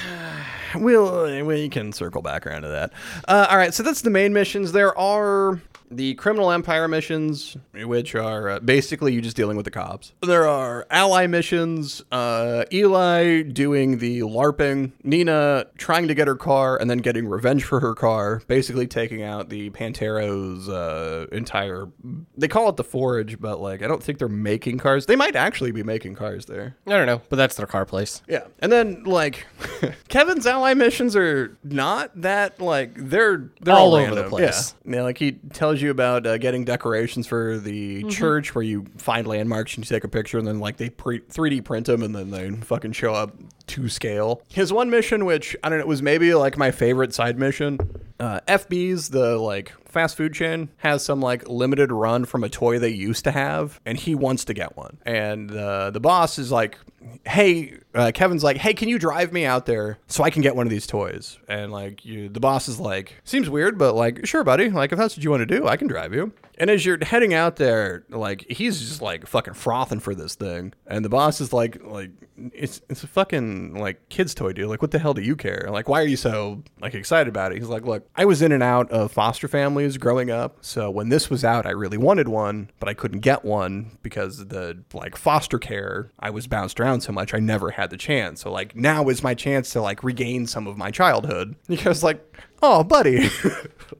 We'll, 0.74 1.46
we 1.46 1.70
can 1.70 1.92
circle 1.92 2.22
back 2.24 2.48
around 2.48 2.62
to 2.64 2.70
that. 2.70 2.94
Uh, 3.28 3.48
all 3.50 3.58
right, 3.58 3.74
so 3.74 3.84
that's 3.84 4.02
the 4.02 4.10
main 4.10 4.34
missions. 4.34 4.72
There 4.72 4.98
are 4.98 5.62
the 5.92 6.14
criminal 6.16 6.52
empire 6.52 6.88
missions, 6.88 7.58
which 7.74 8.16
are 8.16 8.50
uh, 8.50 8.60
basically 8.60 9.14
you 9.14 9.22
just 9.22 9.36
dealing 9.36 9.58
with 9.58 9.66
the 9.66 9.72
cops. 9.72 10.14
There 10.22 10.48
are 10.48 10.88
ally 10.90 11.28
missions. 11.28 12.04
Uh, 12.12 12.64
Eli 12.72 13.42
doing 13.42 13.98
the 13.98 14.20
LARPing, 14.22 14.94
Nina 15.04 15.66
trying 15.78 16.08
to 16.08 16.16
get 16.16 16.28
her 16.28 16.36
car 16.36 16.78
and 16.80 16.90
then 16.90 17.00
getting 17.00 17.28
revenge 17.28 17.64
for 17.64 17.80
her 17.82 17.94
car, 17.94 18.42
basically 18.48 18.88
taking 18.88 19.22
out 19.22 19.50
the 19.50 19.70
Panteros' 19.72 20.70
uh, 20.70 21.28
entire. 21.32 21.90
They 22.38 22.48
call 22.48 22.70
it 22.70 22.78
the 22.78 22.84
Forge, 22.84 23.40
but 23.40 23.60
like 23.60 23.82
I 23.82 23.88
don't 23.88 24.02
think 24.02 24.18
they're 24.20 24.28
making 24.28 24.78
cars. 24.78 25.06
They 25.06 25.16
might 25.16 25.36
actually 25.36 25.72
be 25.72 25.84
making 25.84 26.16
cars 26.16 26.46
there. 26.46 26.78
I 26.88 26.92
don't 26.92 27.06
know, 27.06 27.22
but 27.30 27.36
that's 27.36 27.56
their 27.56 27.68
car 27.68 27.86
place. 27.86 28.22
Yeah. 28.28 28.46
And 28.60 28.72
then 28.72 29.04
like 29.04 29.46
Kevin's 30.08 30.48
ally 30.48 30.74
missions 30.74 31.16
are 31.16 31.58
not 31.64 32.12
that 32.22 32.62
like 32.62 32.94
they're 32.96 33.50
they're 33.62 33.76
all, 33.76 33.96
All 33.96 33.96
over 33.96 34.16
the 34.16 34.30
place. 34.30 34.76
Yeah. 34.86 34.96
yeah. 34.96 35.02
Like 35.04 35.18
he 35.18 35.34
tells 35.34 35.81
you 35.82 35.92
about 35.92 36.26
uh, 36.26 36.38
getting 36.38 36.64
decorations 36.66 37.28
for 37.28 37.58
the 37.58 38.04
church 38.04 38.54
where 38.56 38.64
you 38.64 38.86
find 38.98 39.28
landmarks 39.28 39.76
and 39.76 39.86
you 39.86 39.90
take 39.96 40.04
a 40.04 40.08
picture 40.08 40.38
and 40.38 40.48
then 40.48 40.60
like 40.60 40.78
they 40.78 40.90
pre- 40.90 41.20
3D 41.22 41.64
print 41.64 41.88
them 41.88 42.04
and 42.04 42.16
then 42.16 42.32
they 42.32 42.52
fucking 42.66 42.92
show 42.94 43.14
up 43.14 43.36
to 43.68 43.90
scale. 43.90 44.42
His 44.50 44.72
one 44.72 44.90
mission, 44.90 45.26
which 45.26 45.56
I 45.64 45.70
don't 45.70 45.80
know, 45.80 45.86
was 45.86 46.02
maybe 46.02 46.34
like 46.34 46.58
my 46.58 46.72
favorite 46.72 47.14
side 47.14 47.38
mission. 47.40 47.80
Uh, 48.20 48.40
FB's 48.48 49.10
the 49.10 49.38
like 49.38 49.72
fast 49.92 50.18
food 50.18 50.34
chain 50.34 50.70
has 50.78 51.04
some 51.04 51.22
like 51.22 51.48
limited 51.48 51.92
run 51.92 52.26
from 52.26 52.44
a 52.44 52.50
toy 52.50 52.80
they 52.80 52.90
used 52.90 53.24
to 53.26 53.32
have, 53.32 53.80
and 53.86 53.98
he 53.98 54.16
wants 54.16 54.46
to 54.46 54.54
get 54.54 54.76
one. 54.78 54.98
And 55.06 55.52
uh, 55.52 55.92
the 55.92 56.00
boss 56.00 56.40
is 56.40 56.52
like, 56.52 56.78
"Hey, 57.26 57.78
uh, 57.94 58.12
Kevin's 58.14 58.44
like, 58.44 58.58
hey, 58.58 58.74
can 58.74 58.90
you 58.90 58.98
drive 58.98 59.32
me 59.34 59.46
out 59.46 59.66
there 59.66 60.00
so 60.08 60.24
I 60.24 60.30
can 60.30 60.42
get 60.42 60.56
one 60.56 60.66
of 60.66 60.72
these 60.72 60.88
toys?" 60.88 61.38
And 61.48 61.72
like, 61.72 62.06
you, 62.06 62.30
the 62.30 62.40
boss 62.40 62.68
is 62.68 62.80
like, 62.80 63.16
"Seems 63.24 63.50
weird, 63.50 63.78
but 63.78 63.94
like, 63.94 64.26
sure, 64.26 64.44
buddy. 64.44 64.70
Like, 64.70 64.92
if 64.92 64.98
that's 64.98 65.16
what 65.16 65.24
you 65.24 65.30
want 65.30 65.42
to 65.42 65.46
do, 65.60 65.68
I 65.68 65.78
can 65.78 65.88
drive 65.88 66.14
you." 66.14 66.34
And 66.62 66.70
as 66.70 66.86
you're 66.86 67.04
heading 67.04 67.34
out 67.34 67.56
there, 67.56 68.04
like, 68.10 68.46
he's 68.48 68.80
just 68.80 69.02
like 69.02 69.26
fucking 69.26 69.56
frothing 69.56 70.00
for 70.00 70.14
this 70.14 70.36
thing, 70.36 70.76
and 70.86 71.04
the 71.04 71.10
boss 71.10 71.42
is 71.42 71.52
like, 71.52 71.84
like, 71.84 72.12
it's 72.54 72.84
it's 72.88 73.04
a 73.04 73.08
fucking 73.08 73.74
like 73.74 74.10
kid's 74.10 74.36
toy, 74.36 74.54
dude. 74.54 74.70
Like, 74.70 74.80
what 74.80 74.92
the 74.92 75.00
hell 75.00 75.16
do 75.16 75.24
you 75.24 75.36
care? 75.36 75.70
Like, 75.72 75.90
why 75.90 76.00
are 76.02 76.06
you 76.06 76.18
so 76.18 76.62
like 76.80 76.94
excited 76.94 77.28
about 77.28 77.52
it? 77.52 77.58
He's 77.58 77.68
like, 77.68 77.88
look, 77.88 78.08
I 78.16 78.26
was 78.26 78.44
in 78.44 78.52
and 78.52 78.62
out 78.62 78.92
of 78.92 79.12
foster 79.12 79.48
families 79.48 79.98
growing 79.98 80.30
up, 80.30 80.60
so 80.62 80.92
when 80.92 81.10
this 81.10 81.32
was 81.32 81.44
out, 81.44 81.66
I 81.66 81.72
really 81.72 81.98
wanted 81.98 82.28
one, 82.28 82.70
but 82.80 82.88
I 82.88 82.94
couldn't 82.94 83.22
get 83.22 83.44
one 83.44 83.98
because 84.04 84.46
the 84.46 84.84
like 84.94 85.16
foster 85.16 85.58
care. 85.58 86.12
I 86.20 86.30
was 86.30 86.46
bounced 86.46 86.80
around 86.80 87.02
so 87.02 87.12
much, 87.12 87.34
I 87.34 87.40
never 87.40 87.72
had 87.72 87.90
the 87.90 87.98
chance. 87.98 88.42
So 88.42 88.52
like 88.52 88.76
now 88.76 89.10
is 89.10 89.24
my 89.24 89.34
chance 89.34 89.72
to 89.72 89.82
like 89.82 90.04
regain 90.04 90.46
some 90.46 90.68
of 90.68 90.78
my 90.78 90.92
childhood. 90.92 91.56
Because 91.82 92.04
like, 92.04 92.38
oh, 92.62 92.84
buddy, 92.84 93.20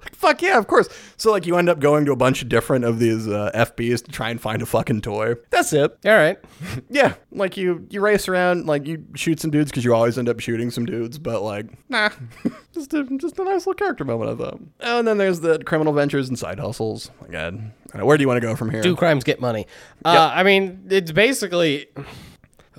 like 0.02 0.14
fuck 0.14 0.42
yeah, 0.42 0.58
of 0.58 0.68
course. 0.68 0.88
So 1.18 1.32
like 1.32 1.46
you 1.46 1.58
end 1.58 1.70
up 1.70 1.80
going 1.80 2.06
to 2.06 2.12
a 2.12 2.16
bunch 2.16 2.42
of 2.42 2.50
different 2.50 2.86
of 2.86 3.00
these 3.00 3.28
uh, 3.28 3.52
FBs 3.54 4.06
to 4.06 4.12
try 4.12 4.30
and 4.30 4.40
find 4.40 4.62
a 4.62 4.66
fucking 4.66 5.02
toy. 5.02 5.36
That's 5.50 5.74
it. 5.74 5.98
All 6.06 6.12
right. 6.12 6.38
Yeah, 6.90 7.16
like 7.32 7.56
you 7.58 7.88
you 7.90 8.02
race 8.02 8.28
around, 8.28 8.66
like 8.66 8.86
you 8.86 9.06
shoot 9.16 9.40
some 9.40 9.50
dudes 9.50 9.72
because 9.72 9.86
you 9.86 9.94
always 9.94 10.18
end 10.18 10.28
up 10.28 10.40
shooting 10.42 10.72
some 10.72 10.86
dudes, 10.86 11.18
but 11.18 11.42
like 11.42 11.68
nah, 11.90 12.10
just 12.74 12.94
a, 12.94 13.06
just 13.18 13.40
a 13.40 13.44
nice 13.44 13.66
little 13.66 13.74
character 13.74 14.04
moment 14.04 14.32
I 14.32 14.44
thought. 14.44 14.60
Oh, 14.82 15.00
and 15.00 15.08
then 15.08 15.18
there's 15.18 15.40
the 15.40 15.60
criminal 15.60 15.94
ventures 15.94 16.28
and 16.28 16.38
side 16.38 16.60
hustles. 16.60 17.10
My 17.22 17.28
God, 17.30 17.72
where 17.94 18.18
do 18.18 18.24
you 18.24 18.28
want 18.28 18.42
to 18.42 18.46
go 18.46 18.56
from 18.56 18.70
here? 18.72 18.82
Do 18.82 18.96
crimes 18.96 19.24
get 19.24 19.40
money? 19.40 19.68
Uh, 20.04 20.32
I 20.34 20.44
mean, 20.44 20.86
it's 20.90 21.12
basically. 21.12 21.88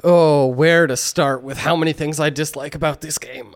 Oh, 0.05 0.47
where 0.49 0.87
to 0.89 0.97
start 0.97 1.43
with 1.43 1.59
how 1.59 1.77
many 1.77 1.93
things 1.93 2.19
I 2.19 2.29
dislike 2.29 2.75
about 2.75 3.01
this 3.03 3.19
game? 3.19 3.55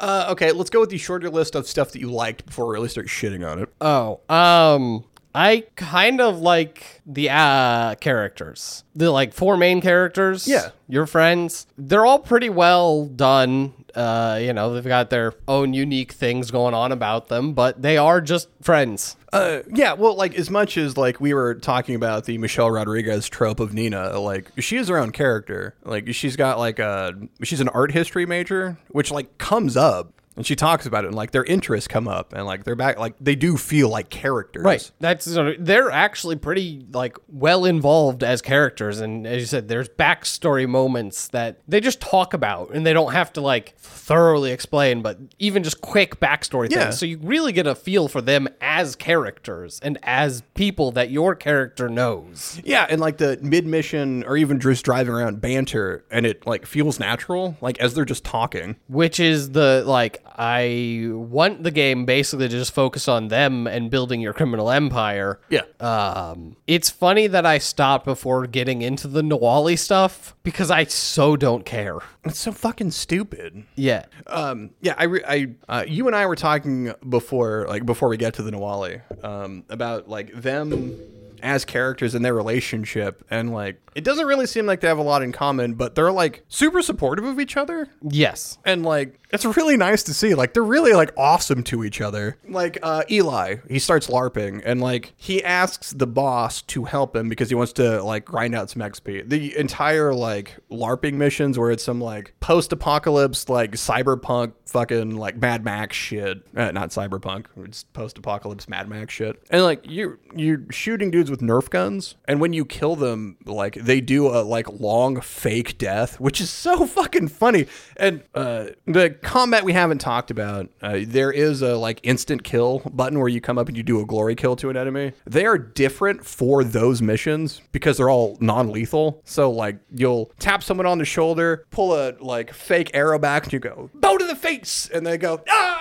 Uh, 0.00 0.28
okay, 0.30 0.50
let's 0.52 0.70
go 0.70 0.80
with 0.80 0.90
the 0.90 0.98
shorter 0.98 1.30
list 1.30 1.54
of 1.54 1.68
stuff 1.68 1.92
that 1.92 2.00
you 2.00 2.10
liked 2.10 2.46
before 2.46 2.66
we 2.66 2.72
really 2.74 2.88
start 2.88 3.06
shitting 3.06 3.48
on 3.48 3.58
it. 3.58 3.68
Oh, 3.80 4.20
um, 4.28 5.04
I 5.34 5.64
kind 5.76 6.20
of 6.20 6.40
like 6.40 7.02
the 7.06 7.30
uh 7.30 7.94
characters. 7.96 8.84
The 8.96 9.10
like 9.10 9.32
four 9.32 9.56
main 9.56 9.80
characters. 9.80 10.48
Yeah. 10.48 10.70
Your 10.88 11.06
friends. 11.06 11.66
They're 11.78 12.04
all 12.04 12.18
pretty 12.18 12.48
well 12.48 13.06
done. 13.06 13.79
Uh, 13.94 14.38
you 14.40 14.52
know, 14.52 14.74
they've 14.74 14.84
got 14.84 15.10
their 15.10 15.34
own 15.48 15.74
unique 15.74 16.12
things 16.12 16.50
going 16.50 16.74
on 16.74 16.92
about 16.92 17.28
them, 17.28 17.52
but 17.52 17.80
they 17.80 17.96
are 17.96 18.20
just 18.20 18.48
friends. 18.62 19.16
Uh, 19.32 19.60
yeah, 19.72 19.92
well, 19.92 20.16
like 20.16 20.34
as 20.34 20.50
much 20.50 20.76
as 20.76 20.96
like 20.96 21.20
we 21.20 21.32
were 21.34 21.54
talking 21.54 21.94
about 21.94 22.24
the 22.24 22.38
Michelle 22.38 22.70
Rodriguez 22.70 23.28
trope 23.28 23.60
of 23.60 23.72
Nina, 23.72 24.18
like 24.18 24.50
she 24.58 24.76
is 24.76 24.88
her 24.88 24.98
own 24.98 25.12
character. 25.12 25.74
Like 25.84 26.12
she's 26.14 26.36
got 26.36 26.58
like 26.58 26.78
a 26.78 27.14
she's 27.42 27.60
an 27.60 27.68
art 27.68 27.92
history 27.92 28.26
major, 28.26 28.78
which 28.88 29.10
like 29.10 29.38
comes 29.38 29.76
up 29.76 30.19
and 30.36 30.46
she 30.46 30.54
talks 30.56 30.86
about 30.86 31.04
it, 31.04 31.08
and 31.08 31.16
like 31.16 31.32
their 31.32 31.44
interests 31.44 31.88
come 31.88 32.06
up, 32.08 32.32
and 32.32 32.46
like 32.46 32.64
they're 32.64 32.76
back, 32.76 32.98
like 32.98 33.14
they 33.20 33.34
do 33.34 33.56
feel 33.56 33.88
like 33.88 34.10
characters. 34.10 34.62
Right. 34.64 34.90
That's 35.00 35.24
they're 35.58 35.90
actually 35.90 36.36
pretty 36.36 36.86
like 36.92 37.16
well 37.28 37.64
involved 37.64 38.22
as 38.22 38.40
characters, 38.40 39.00
and 39.00 39.26
as 39.26 39.40
you 39.40 39.46
said, 39.46 39.68
there's 39.68 39.88
backstory 39.88 40.68
moments 40.68 41.28
that 41.28 41.60
they 41.68 41.80
just 41.80 42.00
talk 42.00 42.32
about, 42.34 42.70
and 42.74 42.86
they 42.86 42.92
don't 42.92 43.12
have 43.12 43.32
to 43.34 43.40
like 43.40 43.74
thoroughly 43.78 44.50
explain, 44.52 45.02
but 45.02 45.18
even 45.38 45.62
just 45.62 45.80
quick 45.80 46.20
backstory 46.20 46.70
Yeah. 46.70 46.84
things. 46.84 46.98
So 46.98 47.06
you 47.06 47.18
really 47.22 47.52
get 47.52 47.66
a 47.66 47.74
feel 47.74 48.08
for 48.08 48.20
them 48.20 48.48
as 48.60 48.96
characters 48.96 49.80
and 49.82 49.98
as 50.02 50.42
people 50.54 50.92
that 50.92 51.10
your 51.10 51.34
character 51.34 51.88
knows. 51.88 52.60
Yeah, 52.64 52.86
and 52.88 53.00
like 53.00 53.18
the 53.18 53.38
mid 53.42 53.66
mission 53.66 54.24
or 54.24 54.36
even 54.36 54.60
just 54.60 54.84
driving 54.84 55.12
around 55.12 55.40
banter, 55.40 56.04
and 56.10 56.24
it 56.24 56.46
like 56.46 56.66
feels 56.66 56.98
natural, 57.00 57.56
like 57.60 57.78
as 57.80 57.94
they're 57.94 58.04
just 58.04 58.24
talking. 58.24 58.76
which 58.88 59.18
is 59.20 59.50
the 59.52 59.82
like 59.86 60.19
I 60.26 61.10
want 61.12 61.62
the 61.62 61.70
game 61.70 62.04
basically 62.04 62.48
to 62.48 62.56
just 62.56 62.72
focus 62.72 63.08
on 63.08 63.28
them 63.28 63.66
and 63.66 63.90
building 63.90 64.20
your 64.20 64.32
criminal 64.32 64.70
empire. 64.70 65.40
Yeah. 65.50 65.62
Um, 65.80 66.56
it's 66.66 66.90
funny 66.90 67.26
that 67.26 67.44
I 67.44 67.58
stopped 67.58 68.04
before 68.04 68.46
getting 68.46 68.82
into 68.82 69.08
the 69.08 69.22
Nahualli 69.22 69.78
stuff 69.78 70.34
because 70.42 70.70
I 70.70 70.84
so 70.84 71.36
don't 71.36 71.64
care. 71.64 71.98
It's 72.24 72.38
so 72.38 72.52
fucking 72.52 72.90
stupid. 72.90 73.64
Yeah. 73.76 74.06
Um, 74.26 74.70
yeah, 74.80 74.94
I, 74.96 75.04
re- 75.04 75.24
I, 75.26 75.46
uh, 75.68 75.84
you 75.86 76.06
and 76.06 76.16
I 76.16 76.26
were 76.26 76.36
talking 76.36 76.92
before, 77.08 77.66
like 77.68 77.84
before 77.86 78.08
we 78.08 78.16
get 78.16 78.34
to 78.34 78.42
the 78.42 78.50
Nahualli, 78.50 79.02
um, 79.24 79.64
about 79.68 80.08
like 80.08 80.32
them 80.32 80.98
as 81.42 81.64
characters 81.64 82.14
and 82.14 82.24
their 82.24 82.34
relationship, 82.34 83.24
and 83.30 83.52
like 83.52 83.80
it 83.94 84.04
doesn't 84.04 84.26
really 84.26 84.46
seem 84.46 84.66
like 84.66 84.80
they 84.80 84.88
have 84.88 84.98
a 84.98 85.02
lot 85.02 85.22
in 85.22 85.32
common, 85.32 85.74
but 85.74 85.94
they're 85.96 86.12
like 86.12 86.44
super 86.48 86.80
supportive 86.82 87.24
of 87.24 87.40
each 87.40 87.56
other, 87.56 87.88
Yes. 88.02 88.58
and 88.64 88.84
like 88.84 89.16
it's 89.32 89.44
really 89.44 89.76
nice 89.76 90.02
to 90.04 90.14
see. 90.14 90.34
Like 90.34 90.54
they're 90.54 90.62
really 90.62 90.92
like 90.92 91.12
awesome 91.16 91.62
to 91.64 91.84
each 91.84 92.00
other. 92.00 92.36
Like 92.48 92.78
uh, 92.82 93.02
Eli, 93.10 93.56
he 93.68 93.78
starts 93.78 94.08
larping, 94.08 94.62
and 94.64 94.80
like 94.80 95.12
he 95.16 95.42
asks 95.42 95.92
the 95.92 96.06
boss 96.06 96.62
to 96.62 96.84
help 96.84 97.14
him 97.16 97.28
because 97.28 97.48
he 97.48 97.54
wants 97.54 97.72
to 97.74 98.02
like 98.02 98.24
grind 98.24 98.54
out 98.54 98.70
some 98.70 98.82
XP. 98.82 99.28
The 99.28 99.56
entire 99.56 100.12
like 100.14 100.56
larping 100.70 101.14
missions 101.14 101.58
where 101.58 101.70
it's 101.70 101.84
some 101.84 102.00
like 102.00 102.34
post-apocalypse 102.40 103.48
like 103.48 103.72
cyberpunk 103.72 104.52
fucking 104.66 105.16
like 105.16 105.36
Mad 105.36 105.64
Max 105.64 105.96
shit. 105.96 106.38
Uh, 106.56 106.70
not 106.72 106.90
cyberpunk, 106.90 107.46
it's 107.58 107.84
post-apocalypse 107.84 108.68
Mad 108.68 108.88
Max 108.88 109.12
shit. 109.14 109.40
And 109.50 109.62
like 109.62 109.88
you 109.88 110.18
you're 110.34 110.62
shooting 110.70 111.10
dudes 111.10 111.29
dudes 111.30 111.40
with 111.40 111.48
Nerf 111.48 111.70
guns, 111.70 112.16
and 112.26 112.40
when 112.40 112.52
you 112.52 112.64
kill 112.64 112.96
them, 112.96 113.36
like 113.44 113.74
they 113.74 114.00
do 114.00 114.28
a 114.28 114.42
like 114.42 114.68
long 114.68 115.20
fake 115.20 115.78
death, 115.78 116.20
which 116.20 116.40
is 116.40 116.50
so 116.50 116.86
fucking 116.86 117.28
funny. 117.28 117.66
And 117.96 118.22
uh, 118.34 118.66
the 118.86 119.10
combat 119.10 119.64
we 119.64 119.72
haven't 119.72 119.98
talked 119.98 120.30
about, 120.30 120.68
uh, 120.82 121.00
there 121.02 121.30
is 121.30 121.62
a 121.62 121.76
like 121.76 122.00
instant 122.02 122.44
kill 122.44 122.80
button 122.92 123.18
where 123.18 123.28
you 123.28 123.40
come 123.40 123.58
up 123.58 123.68
and 123.68 123.76
you 123.76 123.82
do 123.82 124.00
a 124.00 124.06
glory 124.06 124.34
kill 124.34 124.56
to 124.56 124.70
an 124.70 124.76
enemy. 124.76 125.12
They 125.24 125.46
are 125.46 125.58
different 125.58 126.24
for 126.24 126.64
those 126.64 127.00
missions 127.00 127.62
because 127.72 127.96
they're 127.96 128.10
all 128.10 128.36
non-lethal. 128.40 129.22
So 129.24 129.50
like 129.50 129.78
you'll 129.94 130.32
tap 130.38 130.62
someone 130.62 130.86
on 130.86 130.98
the 130.98 131.04
shoulder, 131.04 131.64
pull 131.70 131.94
a 131.94 132.14
like 132.20 132.52
fake 132.52 132.90
arrow 132.94 133.18
back, 133.18 133.44
and 133.44 133.52
you 133.52 133.58
go 133.58 133.90
bow 133.94 134.16
to 134.16 134.26
the 134.26 134.36
face, 134.36 134.88
and 134.92 135.06
they 135.06 135.18
go 135.18 135.42
ah 135.48 135.79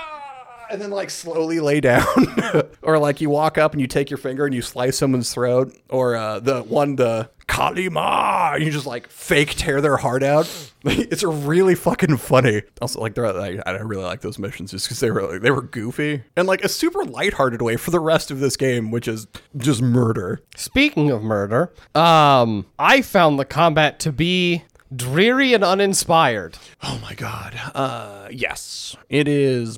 and 0.69 0.81
then 0.81 0.91
like 0.91 1.09
slowly 1.09 1.59
lay 1.59 1.79
down. 1.81 2.05
Or 2.81 2.97
like 2.97 3.21
you 3.21 3.29
walk 3.29 3.57
up 3.59 3.73
and 3.73 3.81
you 3.81 3.85
take 3.85 4.09
your 4.09 4.17
finger 4.17 4.45
and 4.45 4.55
you 4.55 4.61
slice 4.63 4.97
someone's 4.97 5.31
throat 5.31 5.75
or 5.89 6.15
uh, 6.15 6.39
the 6.39 6.63
one 6.63 6.95
the 6.95 7.29
kalima 7.47 8.59
you 8.59 8.71
just 8.71 8.85
like 8.85 9.07
fake 9.09 9.53
tear 9.55 9.81
their 9.81 9.97
heart 9.97 10.23
out. 10.23 10.49
It's 10.85 11.23
really 11.23 11.75
fucking 11.75 12.17
funny. 12.17 12.63
Also 12.81 13.01
like 13.01 13.13
they're 13.13 13.31
like, 13.33 13.59
i 13.65 13.71
really 13.71 14.03
like 14.03 14.21
those 14.21 14.39
missions 14.39 14.71
just 14.71 14.87
because 14.87 15.01
they 15.01 15.11
were 15.11 15.33
like, 15.33 15.41
they 15.41 15.51
were 15.51 15.61
goofy. 15.61 16.23
And 16.37 16.47
like 16.47 16.63
a 16.63 16.69
super 16.69 17.03
lighthearted 17.03 17.61
way 17.61 17.75
for 17.75 17.91
the 17.91 17.99
rest 17.99 18.31
of 18.31 18.39
this 18.39 18.55
game 18.55 18.89
which 18.89 19.07
is 19.07 19.27
just 19.57 19.81
murder. 19.81 20.41
Speaking 20.55 21.11
of 21.11 21.21
murder, 21.21 21.73
um, 21.95 22.65
I 22.79 23.01
found 23.01 23.37
the 23.37 23.45
combat 23.45 23.99
to 23.99 24.11
be 24.13 24.63
dreary 24.95 25.53
and 25.53 25.63
uninspired. 25.63 26.57
oh 26.81 26.97
my 27.01 27.13
god. 27.13 27.59
Uh 27.75 28.29
yes. 28.31 28.95
It 29.09 29.27
is 29.27 29.77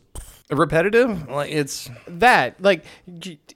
repetitive 0.52 1.28
like 1.30 1.52
it's 1.52 1.90
That 2.08 2.62
like 2.62 2.84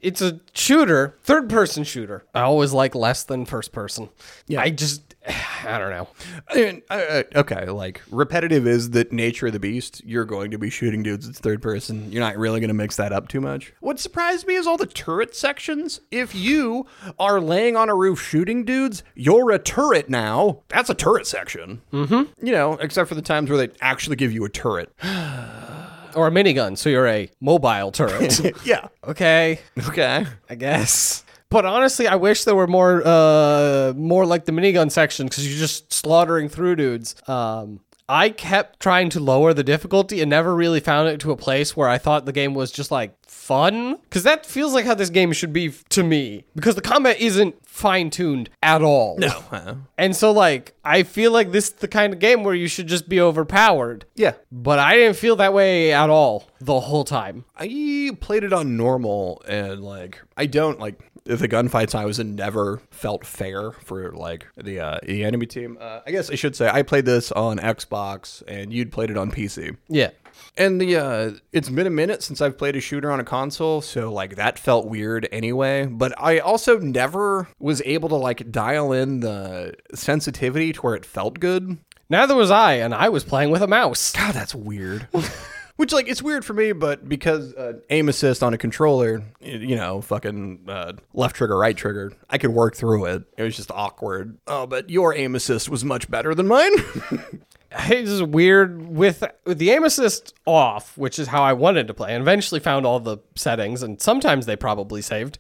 it's 0.02 0.22
a 0.22 0.40
shooter, 0.54 1.18
third 1.24 1.50
person 1.50 1.84
shooter. 1.84 2.24
I 2.34 2.42
always 2.42 2.74
like 2.74 2.96
less 2.96 3.24
than 3.24 3.46
first 3.46 3.72
person. 3.72 4.10
Yeah. 4.48 4.62
I 4.62 4.70
just 4.70 5.16
I 5.66 5.80
don't 5.80 5.90
know. 5.90 6.08
I 6.50 6.56
mean, 6.56 6.82
uh, 6.90 6.94
uh, 6.94 7.24
okay, 7.38 7.66
like 7.66 8.02
repetitive 8.12 8.68
is 8.68 8.92
the 8.92 9.08
nature 9.12 9.48
of 9.48 9.54
the 9.54 9.60
beast. 9.60 10.04
You're 10.06 10.26
going 10.26 10.52
to 10.52 10.58
be 10.58 10.70
shooting 10.70 11.04
dudes. 11.04 11.28
It's 11.28 11.40
third 11.40 11.62
person. 11.62 12.12
You're 12.12 12.24
not 12.24 12.38
really 12.38 12.60
going 12.60 12.68
to 12.68 12.76
mix 12.76 12.96
that 12.98 13.12
up 13.12 13.28
too 13.28 13.42
much. 13.42 13.74
What 13.80 14.00
surprised 14.00 14.48
me 14.48 14.56
is 14.56 14.68
all 14.68 14.78
the 14.78 14.86
turret 14.86 15.36
sections. 15.36 16.02
If 16.12 16.36
you 16.36 16.86
are 17.18 17.42
laying 17.42 17.76
on 17.76 17.90
a 17.90 17.96
roof 17.96 18.22
shooting 18.22 18.66
dudes, 18.66 19.04
you're 19.16 19.52
a 19.52 19.60
turret 19.60 20.10
now. 20.10 20.62
That's 20.68 20.90
a 20.90 20.96
turret 20.96 21.28
section. 21.28 21.82
Mm-hmm. 21.92 22.46
You 22.46 22.52
know, 22.52 22.74
except 22.74 23.10
for 23.10 23.16
the 23.16 23.22
times 23.22 23.50
where 23.50 23.58
they 23.58 23.74
actually 23.82 24.16
give 24.18 24.32
you 24.32 24.46
a 24.46 24.50
turret. 24.50 24.94
Or 26.16 26.28
a 26.28 26.32
minigun, 26.32 26.78
so 26.78 26.90
you're 26.90 27.08
a 27.08 27.30
mobile 27.42 27.92
turret. 27.92 28.40
yeah. 28.66 28.88
okay, 29.04 29.60
Okay. 29.88 30.26
I 30.50 30.56
guess. 30.56 31.24
But 31.50 31.66
honestly, 31.66 32.08
I 32.08 32.16
wish 32.16 32.44
there 32.44 32.56
were 32.56 32.68
more 32.68 33.02
uh 33.06 33.94
more 33.96 34.26
like 34.26 34.46
the 34.46 34.52
minigun 34.52 34.92
section 34.92 35.28
because 35.28 35.48
you're 35.48 35.60
just 35.60 35.94
slaughtering 35.94 36.50
through 36.50 36.78
dudes. 36.78 37.16
Um 37.28 37.82
I 38.08 38.30
kept 38.30 38.80
trying 38.80 39.10
to 39.12 39.20
lower 39.20 39.54
the 39.54 39.64
difficulty 39.64 40.22
and 40.22 40.30
never 40.30 40.56
really 40.56 40.80
found 40.80 41.10
it 41.10 41.20
to 41.22 41.32
a 41.32 41.36
place 41.38 41.76
where 41.76 41.90
I 41.90 41.98
thought 41.98 42.26
the 42.26 42.32
game 42.32 42.54
was 42.54 42.72
just 42.72 42.92
like 42.92 43.16
fun. 43.46 43.98
Because 44.04 44.24
that 44.24 44.46
feels 44.46 44.74
like 44.74 44.86
how 44.86 44.96
this 44.96 45.10
game 45.10 45.32
should 45.32 45.54
be 45.54 45.68
f- 45.68 45.84
to 45.90 46.04
me. 46.04 46.46
Because 46.56 46.76
the 46.76 46.82
combat 46.82 47.20
isn't 47.20 47.56
fine 47.68 48.10
tuned 48.10 48.50
at 48.64 48.82
all. 48.82 49.18
No. 49.18 49.44
Uh, 49.52 49.76
And 49.98 50.16
so, 50.16 50.32
like, 50.32 50.74
I 50.84 51.04
feel 51.04 51.32
like 51.32 51.52
this 51.52 51.66
is 51.66 51.74
the 51.74 51.88
kind 51.88 52.14
of 52.14 52.20
game 52.20 52.44
where 52.44 52.56
you 52.56 52.68
should 52.68 52.88
just 52.88 53.08
be 53.08 53.20
overpowered. 53.22 54.06
yeah. 54.16 54.34
But 54.52 54.80
I 54.80 54.96
didn't 54.96 55.18
feel 55.18 55.36
that 55.38 55.54
way 55.54 55.94
at 55.94 56.10
all 56.10 56.50
the 56.60 56.80
whole 56.80 57.04
time. 57.04 57.46
I 57.58 58.12
played 58.20 58.44
it 58.44 58.54
on 58.54 58.78
normal 58.78 59.42
and 59.48 59.82
like 59.82 60.22
I 60.38 60.46
don't 60.48 60.80
like 60.80 61.00
the 61.26 61.48
gunfights 61.48 61.96
I 61.96 62.06
was 62.06 62.20
in 62.20 62.36
never 62.36 62.82
felt 62.92 63.26
fair 63.26 63.72
for 63.72 64.12
like 64.14 64.46
the 64.56 64.80
uh, 64.80 65.00
the 65.04 65.24
enemy 65.24 65.46
team. 65.48 65.78
Uh, 65.80 66.00
I 66.06 66.12
guess 66.12 66.30
I 66.30 66.36
should 66.36 66.56
say 66.56 66.70
I 66.70 66.82
played 66.84 67.06
this 67.06 67.32
on 67.32 67.58
Xbox 67.60 68.42
and 68.48 68.72
you'd 68.72 68.92
played 68.92 69.10
it 69.10 69.18
on 69.18 69.32
PC. 69.32 69.76
Yeah. 69.90 70.12
And 70.58 70.80
the 70.80 70.96
uh 70.96 71.32
it's 71.52 71.70
been 71.70 71.88
a 71.88 71.92
minute 71.92 72.24
since 72.24 72.42
I've 72.42 72.58
played 72.58 72.76
a 72.76 72.82
shooter 72.82 73.12
on 73.12 73.20
a 73.20 73.24
console, 73.24 73.82
so 73.82 74.12
like 74.12 74.36
that 74.36 74.58
felt 74.58 74.88
weird 74.88 75.28
anyway, 75.32 75.86
but 75.86 76.14
I 76.22 76.40
also 76.40 76.80
never 76.80 77.48
was 77.60 77.82
able 77.86 78.10
to 78.10 78.16
like 78.16 78.52
dial 78.52 78.92
in 78.94 79.20
the 79.20 79.76
sensitivity 79.94 80.74
to 80.74 80.82
where 80.82 80.96
it 80.96 81.06
felt 81.06 81.40
good. 81.40 81.78
Neither 82.10 82.36
was 82.36 82.52
I, 82.52 82.74
and 82.74 82.94
I 82.94 83.10
was 83.10 83.24
playing 83.24 83.50
with 83.50 83.62
a 83.62 83.68
mouse. 83.68 84.12
God, 84.14 84.34
that's 84.34 84.54
weird. 84.54 85.08
Which 85.78 85.92
like 85.92 86.08
it's 86.08 86.22
weird 86.22 86.46
for 86.46 86.54
me, 86.54 86.72
but 86.72 87.10
because 87.10 87.54
uh, 87.56 87.74
aim 87.90 88.08
assist 88.08 88.42
on 88.42 88.54
a 88.54 88.58
controller, 88.58 89.24
you 89.42 89.76
know, 89.76 90.00
fucking 90.00 90.66
uh, 90.70 90.94
left 91.14 91.36
trigger, 91.36 91.58
right 91.58 91.76
trigger, 91.76 92.14
I 92.30 92.38
could 92.38 92.52
work 92.52 92.78
through 92.78 93.06
it. 93.06 93.24
It 93.38 93.44
was 93.44 93.58
just 93.58 93.72
awkward. 93.72 94.38
Oh, 94.48 94.66
but 94.68 94.90
your 94.90 95.14
aim 95.14 95.36
assist 95.36 95.68
was 95.68 95.84
much 95.84 96.10
better 96.10 96.34
than 96.34 96.48
mine. 96.48 96.72
It's 97.78 98.10
just 98.10 98.24
weird 98.24 98.88
with, 98.88 99.24
with 99.46 99.58
the 99.58 99.72
aim 99.72 99.84
assist 99.84 100.34
off, 100.46 100.98
which 100.98 101.20
is 101.20 101.28
how 101.28 101.44
I 101.44 101.54
wanted 101.54 101.88
to 101.88 101.94
play, 101.94 102.14
and 102.14 102.22
eventually 102.22 102.60
found 102.60 102.86
all 102.86 103.00
the 103.00 103.18
settings, 103.36 103.84
and 103.84 104.02
sometimes 104.02 104.46
they 104.46 104.56
probably 104.56 105.02
saved. 105.02 105.38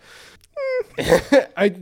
I 0.97 1.75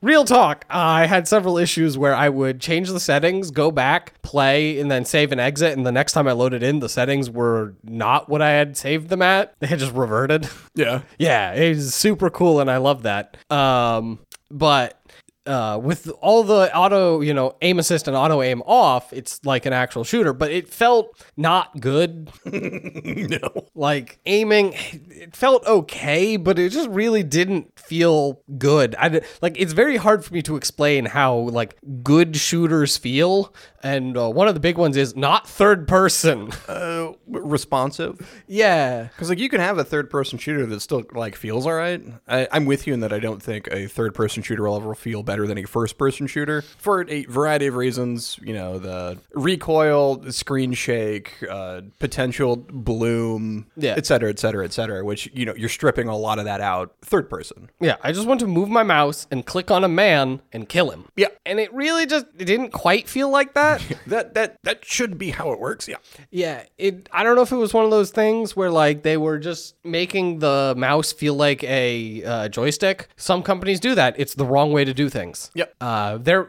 real 0.00 0.24
talk. 0.24 0.64
I 0.70 1.06
had 1.06 1.28
several 1.28 1.58
issues 1.58 1.98
where 1.98 2.14
I 2.14 2.28
would 2.28 2.60
change 2.60 2.88
the 2.88 3.00
settings, 3.00 3.50
go 3.50 3.70
back, 3.70 4.20
play, 4.22 4.80
and 4.80 4.90
then 4.90 5.04
save 5.04 5.32
and 5.32 5.40
exit. 5.40 5.76
And 5.76 5.86
the 5.86 5.92
next 5.92 6.12
time 6.12 6.26
I 6.26 6.32
loaded 6.32 6.62
in, 6.62 6.80
the 6.80 6.88
settings 6.88 7.28
were 7.30 7.74
not 7.82 8.28
what 8.28 8.42
I 8.42 8.50
had 8.50 8.76
saved 8.76 9.08
them 9.08 9.22
at. 9.22 9.54
They 9.60 9.66
had 9.66 9.78
just 9.78 9.92
reverted. 9.94 10.48
yeah. 10.74 11.02
Yeah, 11.18 11.52
it 11.52 11.76
was 11.76 11.94
super 11.94 12.28
cool, 12.30 12.60
and 12.60 12.70
I 12.70 12.78
love 12.78 13.02
that. 13.04 13.36
Um, 13.50 14.18
but 14.50 15.00
uh, 15.46 15.78
with 15.82 16.10
all 16.20 16.42
the 16.42 16.74
auto, 16.74 17.20
you 17.20 17.34
know, 17.34 17.54
aim 17.62 17.78
assist 17.78 18.08
and 18.08 18.16
auto 18.16 18.40
aim 18.42 18.62
off, 18.66 19.12
it's 19.12 19.44
like 19.44 19.66
an 19.66 19.72
actual 19.72 20.02
shooter, 20.04 20.32
but 20.32 20.50
it 20.50 20.68
felt 20.68 21.22
not 21.36 21.80
good. 21.80 22.30
No. 23.04 23.38
Like 23.74 24.18
aiming, 24.26 24.72
it 24.74 25.34
felt 25.36 25.66
okay, 25.66 26.36
but 26.36 26.58
it 26.58 26.70
just 26.70 26.88
really 26.90 27.22
didn't 27.22 27.78
feel 27.78 28.40
good. 28.58 28.94
I 28.98 29.20
like 29.42 29.56
it's 29.58 29.72
very 29.72 29.96
hard 29.96 30.24
for 30.24 30.32
me 30.34 30.42
to 30.42 30.56
explain 30.56 31.04
how 31.06 31.34
like 31.36 31.76
good 32.02 32.36
shooters 32.36 32.96
feel, 32.96 33.54
and 33.82 34.16
uh, 34.16 34.28
one 34.30 34.48
of 34.48 34.54
the 34.54 34.60
big 34.60 34.78
ones 34.78 34.96
is 34.96 35.14
not 35.16 35.48
third 35.48 35.86
person. 35.88 36.50
Uh, 36.68 37.12
responsive. 37.28 38.42
yeah, 38.46 39.04
Because 39.04 39.28
like 39.28 39.38
you 39.38 39.48
can 39.48 39.60
have 39.60 39.78
a 39.78 39.84
third 39.84 40.10
person 40.10 40.38
shooter 40.38 40.66
that 40.66 40.80
still 40.80 41.02
like 41.12 41.36
feels 41.36 41.66
all 41.66 41.74
right. 41.74 42.02
I, 42.26 42.48
I'm 42.52 42.64
with 42.64 42.86
you 42.86 42.94
in 42.94 43.00
that 43.00 43.12
I 43.12 43.18
don't 43.18 43.42
think 43.42 43.68
a 43.70 43.86
third 43.86 44.14
person 44.14 44.42
shooter 44.42 44.64
will 44.68 44.76
ever 44.76 44.94
feel 44.94 45.22
better 45.34 45.48
than 45.48 45.58
a 45.58 45.64
first 45.64 45.98
person 45.98 46.28
shooter 46.28 46.62
for 46.62 47.04
a 47.10 47.24
variety 47.24 47.66
of 47.66 47.74
reasons. 47.74 48.38
You 48.40 48.54
know, 48.54 48.78
the 48.78 49.18
recoil, 49.34 50.14
the 50.16 50.32
screen 50.32 50.72
shake, 50.74 51.32
uh, 51.50 51.80
potential 51.98 52.54
bloom, 52.56 53.66
Yeah. 53.76 53.94
et 53.96 54.06
cetera, 54.06 54.30
et 54.30 54.38
cetera, 54.38 54.64
et 54.64 54.72
cetera. 54.72 55.04
Which 55.04 55.28
you 55.34 55.44
know 55.44 55.54
you're 55.56 55.68
stripping 55.68 56.06
a 56.06 56.16
lot 56.16 56.38
of 56.38 56.44
that 56.44 56.60
out. 56.60 56.94
Third 57.02 57.28
person. 57.28 57.68
Yeah, 57.80 57.96
I 58.00 58.12
just 58.12 58.28
want 58.28 58.38
to 58.40 58.46
move 58.46 58.68
my 58.68 58.84
mouse 58.84 59.26
and 59.32 59.44
click 59.44 59.72
on 59.72 59.82
a 59.82 59.88
man 59.88 60.40
and 60.52 60.68
kill 60.68 60.90
him. 60.90 61.06
Yeah. 61.16 61.28
And 61.44 61.58
it 61.58 61.72
really 61.74 62.06
just 62.06 62.26
it 62.38 62.44
didn't 62.44 62.70
quite 62.70 63.08
feel 63.08 63.28
like 63.30 63.54
that. 63.54 63.82
That 64.06 64.34
that 64.34 64.56
that 64.64 64.84
should 64.84 65.16
be 65.18 65.30
how 65.30 65.52
it 65.52 65.58
works. 65.58 65.88
Yeah. 65.88 65.96
yeah, 66.30 66.64
it 66.78 67.08
I 67.10 67.22
don't 67.24 67.36
know 67.36 67.42
if 67.42 67.52
it 67.52 67.56
was 67.56 67.72
one 67.72 67.84
of 67.86 67.90
those 67.90 68.10
things 68.10 68.54
where 68.54 68.70
like 68.70 69.02
they 69.02 69.16
were 69.16 69.38
just 69.38 69.74
making 69.82 70.40
the 70.40 70.74
mouse 70.76 71.10
feel 71.12 71.34
like 71.34 71.64
a 71.64 72.22
uh, 72.22 72.48
joystick. 72.48 73.08
Some 73.16 73.42
companies 73.42 73.80
do 73.80 73.94
that. 73.94 74.14
It's 74.18 74.34
the 74.34 74.44
wrong 74.44 74.72
way 74.72 74.84
to 74.84 74.92
do 74.92 75.08
things. 75.08 75.23
Yep. 75.54 75.74
Uh 75.80 76.18
there 76.18 76.48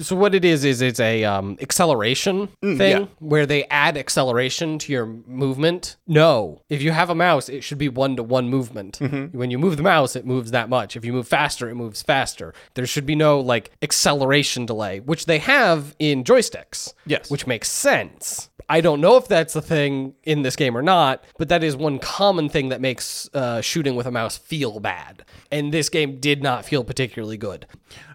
so 0.00 0.16
what 0.16 0.34
it 0.34 0.44
is 0.44 0.64
is 0.64 0.80
it's 0.80 1.00
a 1.00 1.24
um 1.24 1.58
acceleration 1.60 2.48
thing 2.62 2.78
yeah. 3.02 3.06
where 3.18 3.46
they 3.46 3.64
add 3.64 3.96
acceleration 3.96 4.78
to 4.80 4.92
your 4.92 5.06
movement. 5.06 5.96
No. 6.06 6.62
If 6.68 6.82
you 6.82 6.92
have 6.92 7.10
a 7.10 7.14
mouse, 7.14 7.48
it 7.48 7.62
should 7.62 7.78
be 7.78 7.88
one 7.88 8.16
to 8.16 8.22
one 8.22 8.48
movement. 8.48 8.98
When 9.32 9.50
you 9.50 9.58
move 9.58 9.76
the 9.76 9.82
mouse, 9.82 10.16
it 10.16 10.26
moves 10.26 10.50
that 10.50 10.68
much. 10.68 10.96
If 10.96 11.04
you 11.04 11.12
move 11.12 11.28
faster, 11.28 11.68
it 11.68 11.74
moves 11.74 12.02
faster. 12.02 12.54
There 12.74 12.86
should 12.86 13.06
be 13.06 13.14
no 13.14 13.40
like 13.40 13.70
acceleration 13.82 14.66
delay, 14.66 15.00
which 15.00 15.26
they 15.26 15.38
have 15.38 15.94
in 15.98 16.24
joysticks. 16.24 16.94
Yes. 17.06 17.30
Which 17.30 17.46
makes 17.46 17.70
sense. 17.70 18.50
I 18.68 18.80
don't 18.80 19.00
know 19.00 19.16
if 19.16 19.28
that's 19.28 19.52
the 19.52 19.60
thing 19.60 20.14
in 20.22 20.42
this 20.42 20.56
game 20.56 20.76
or 20.76 20.82
not, 20.82 21.22
but 21.38 21.48
that 21.50 21.62
is 21.62 21.76
one 21.76 21.98
common 21.98 22.48
thing 22.48 22.70
that 22.70 22.80
makes 22.80 23.28
uh, 23.34 23.60
shooting 23.60 23.94
with 23.94 24.06
a 24.06 24.10
mouse 24.10 24.38
feel 24.38 24.80
bad. 24.80 25.24
And 25.54 25.72
this 25.72 25.88
game 25.88 26.18
did 26.18 26.42
not 26.42 26.64
feel 26.64 26.82
particularly 26.82 27.36
good. 27.36 27.66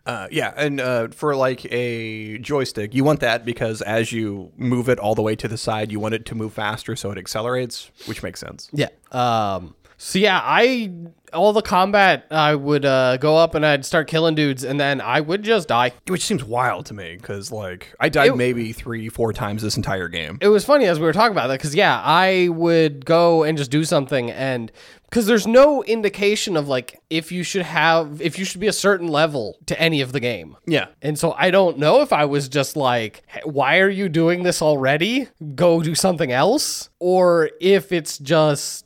Uh, 0.06 0.28
yeah, 0.30 0.54
and 0.58 0.82
uh, 0.82 1.08
for 1.08 1.36
like 1.38 1.66
a 1.72 2.38
joystick, 2.40 2.94
you 2.94 3.06
want 3.06 3.22
that 3.22 3.46
because 3.46 3.82
as 3.82 4.12
you 4.12 4.52
move 4.58 4.90
it 4.90 5.00
all 5.00 5.16
the 5.16 5.22
way 5.22 5.38
to 5.38 5.48
the 5.48 5.58
side, 5.58 5.90
you 5.90 6.02
want 6.02 6.16
it 6.16 6.26
to 6.26 6.36
move 6.36 6.52
faster 6.52 6.98
so 6.98 7.12
it 7.12 7.18
accelerates, 7.18 7.92
which 8.08 8.24
makes 8.24 8.42
sense. 8.42 8.70
Yeah. 8.74 8.90
Um. 9.12 9.76
So 9.98 10.18
yeah, 10.20 10.40
I 10.42 10.92
all 11.34 11.54
the 11.54 11.62
combat, 11.62 12.26
I 12.32 12.56
would 12.56 12.86
uh, 12.86 13.18
go 13.18 13.38
up 13.38 13.56
and 13.56 13.66
I'd 13.66 13.86
start 13.86 14.08
killing 14.08 14.36
dudes, 14.36 14.64
and 14.64 14.80
then 14.80 15.02
I 15.02 15.22
would 15.22 15.44
just 15.44 15.68
die. 15.68 15.92
Which 16.08 16.24
seems 16.24 16.44
wild 16.44 16.86
to 16.88 16.94
me 16.94 17.18
because 17.18 17.52
like 17.52 17.94
I 18.00 18.10
died 18.10 18.36
maybe 18.36 18.74
three, 18.74 19.10
four 19.10 19.34
times 19.34 19.62
this 19.62 19.78
entire 19.78 20.08
game. 20.08 20.38
It 20.42 20.48
was 20.48 20.66
funny 20.66 20.86
as 20.86 21.00
we 21.00 21.06
were 21.06 21.14
talking 21.14 21.34
about 21.34 21.48
that 21.48 21.60
because 21.60 21.76
yeah, 21.76 22.02
I 22.04 22.50
would 22.50 23.06
go 23.06 23.44
and 23.44 23.58
just 23.58 23.72
do 23.72 23.84
something, 23.84 24.32
and 24.32 24.72
Because 25.10 25.26
there's 25.26 25.48
no 25.48 25.84
indication 25.84 26.56
of 26.56 26.68
like 26.68 27.02
if 27.10 27.32
you 27.32 27.44
should 27.44 27.64
have, 27.64 28.22
if 28.22 28.38
you 28.38 28.46
should 28.46 28.62
be 28.62 28.68
a 28.68 28.74
certain 28.74 29.08
level 29.08 29.58
to 29.66 29.80
any 29.80 30.02
of 30.02 30.12
the 30.12 30.20
game. 30.20 30.56
Yeah. 30.68 30.88
And 31.02 31.18
so 31.18 31.34
I 31.34 31.50
don't 31.50 31.80
know 31.80 32.02
if 32.02 32.14
I 32.14 32.26
was 32.26 32.48
just 32.48 32.76
like, 32.76 33.24
why 33.44 33.80
are 33.80 33.90
you 33.90 34.08
doing 34.10 34.44
this 34.44 34.62
already? 34.62 35.28
Go 35.56 35.82
do 35.82 35.96
something 35.96 36.32
else. 36.32 36.89
Or 37.00 37.50
if 37.62 37.92
it's 37.92 38.18
just 38.18 38.86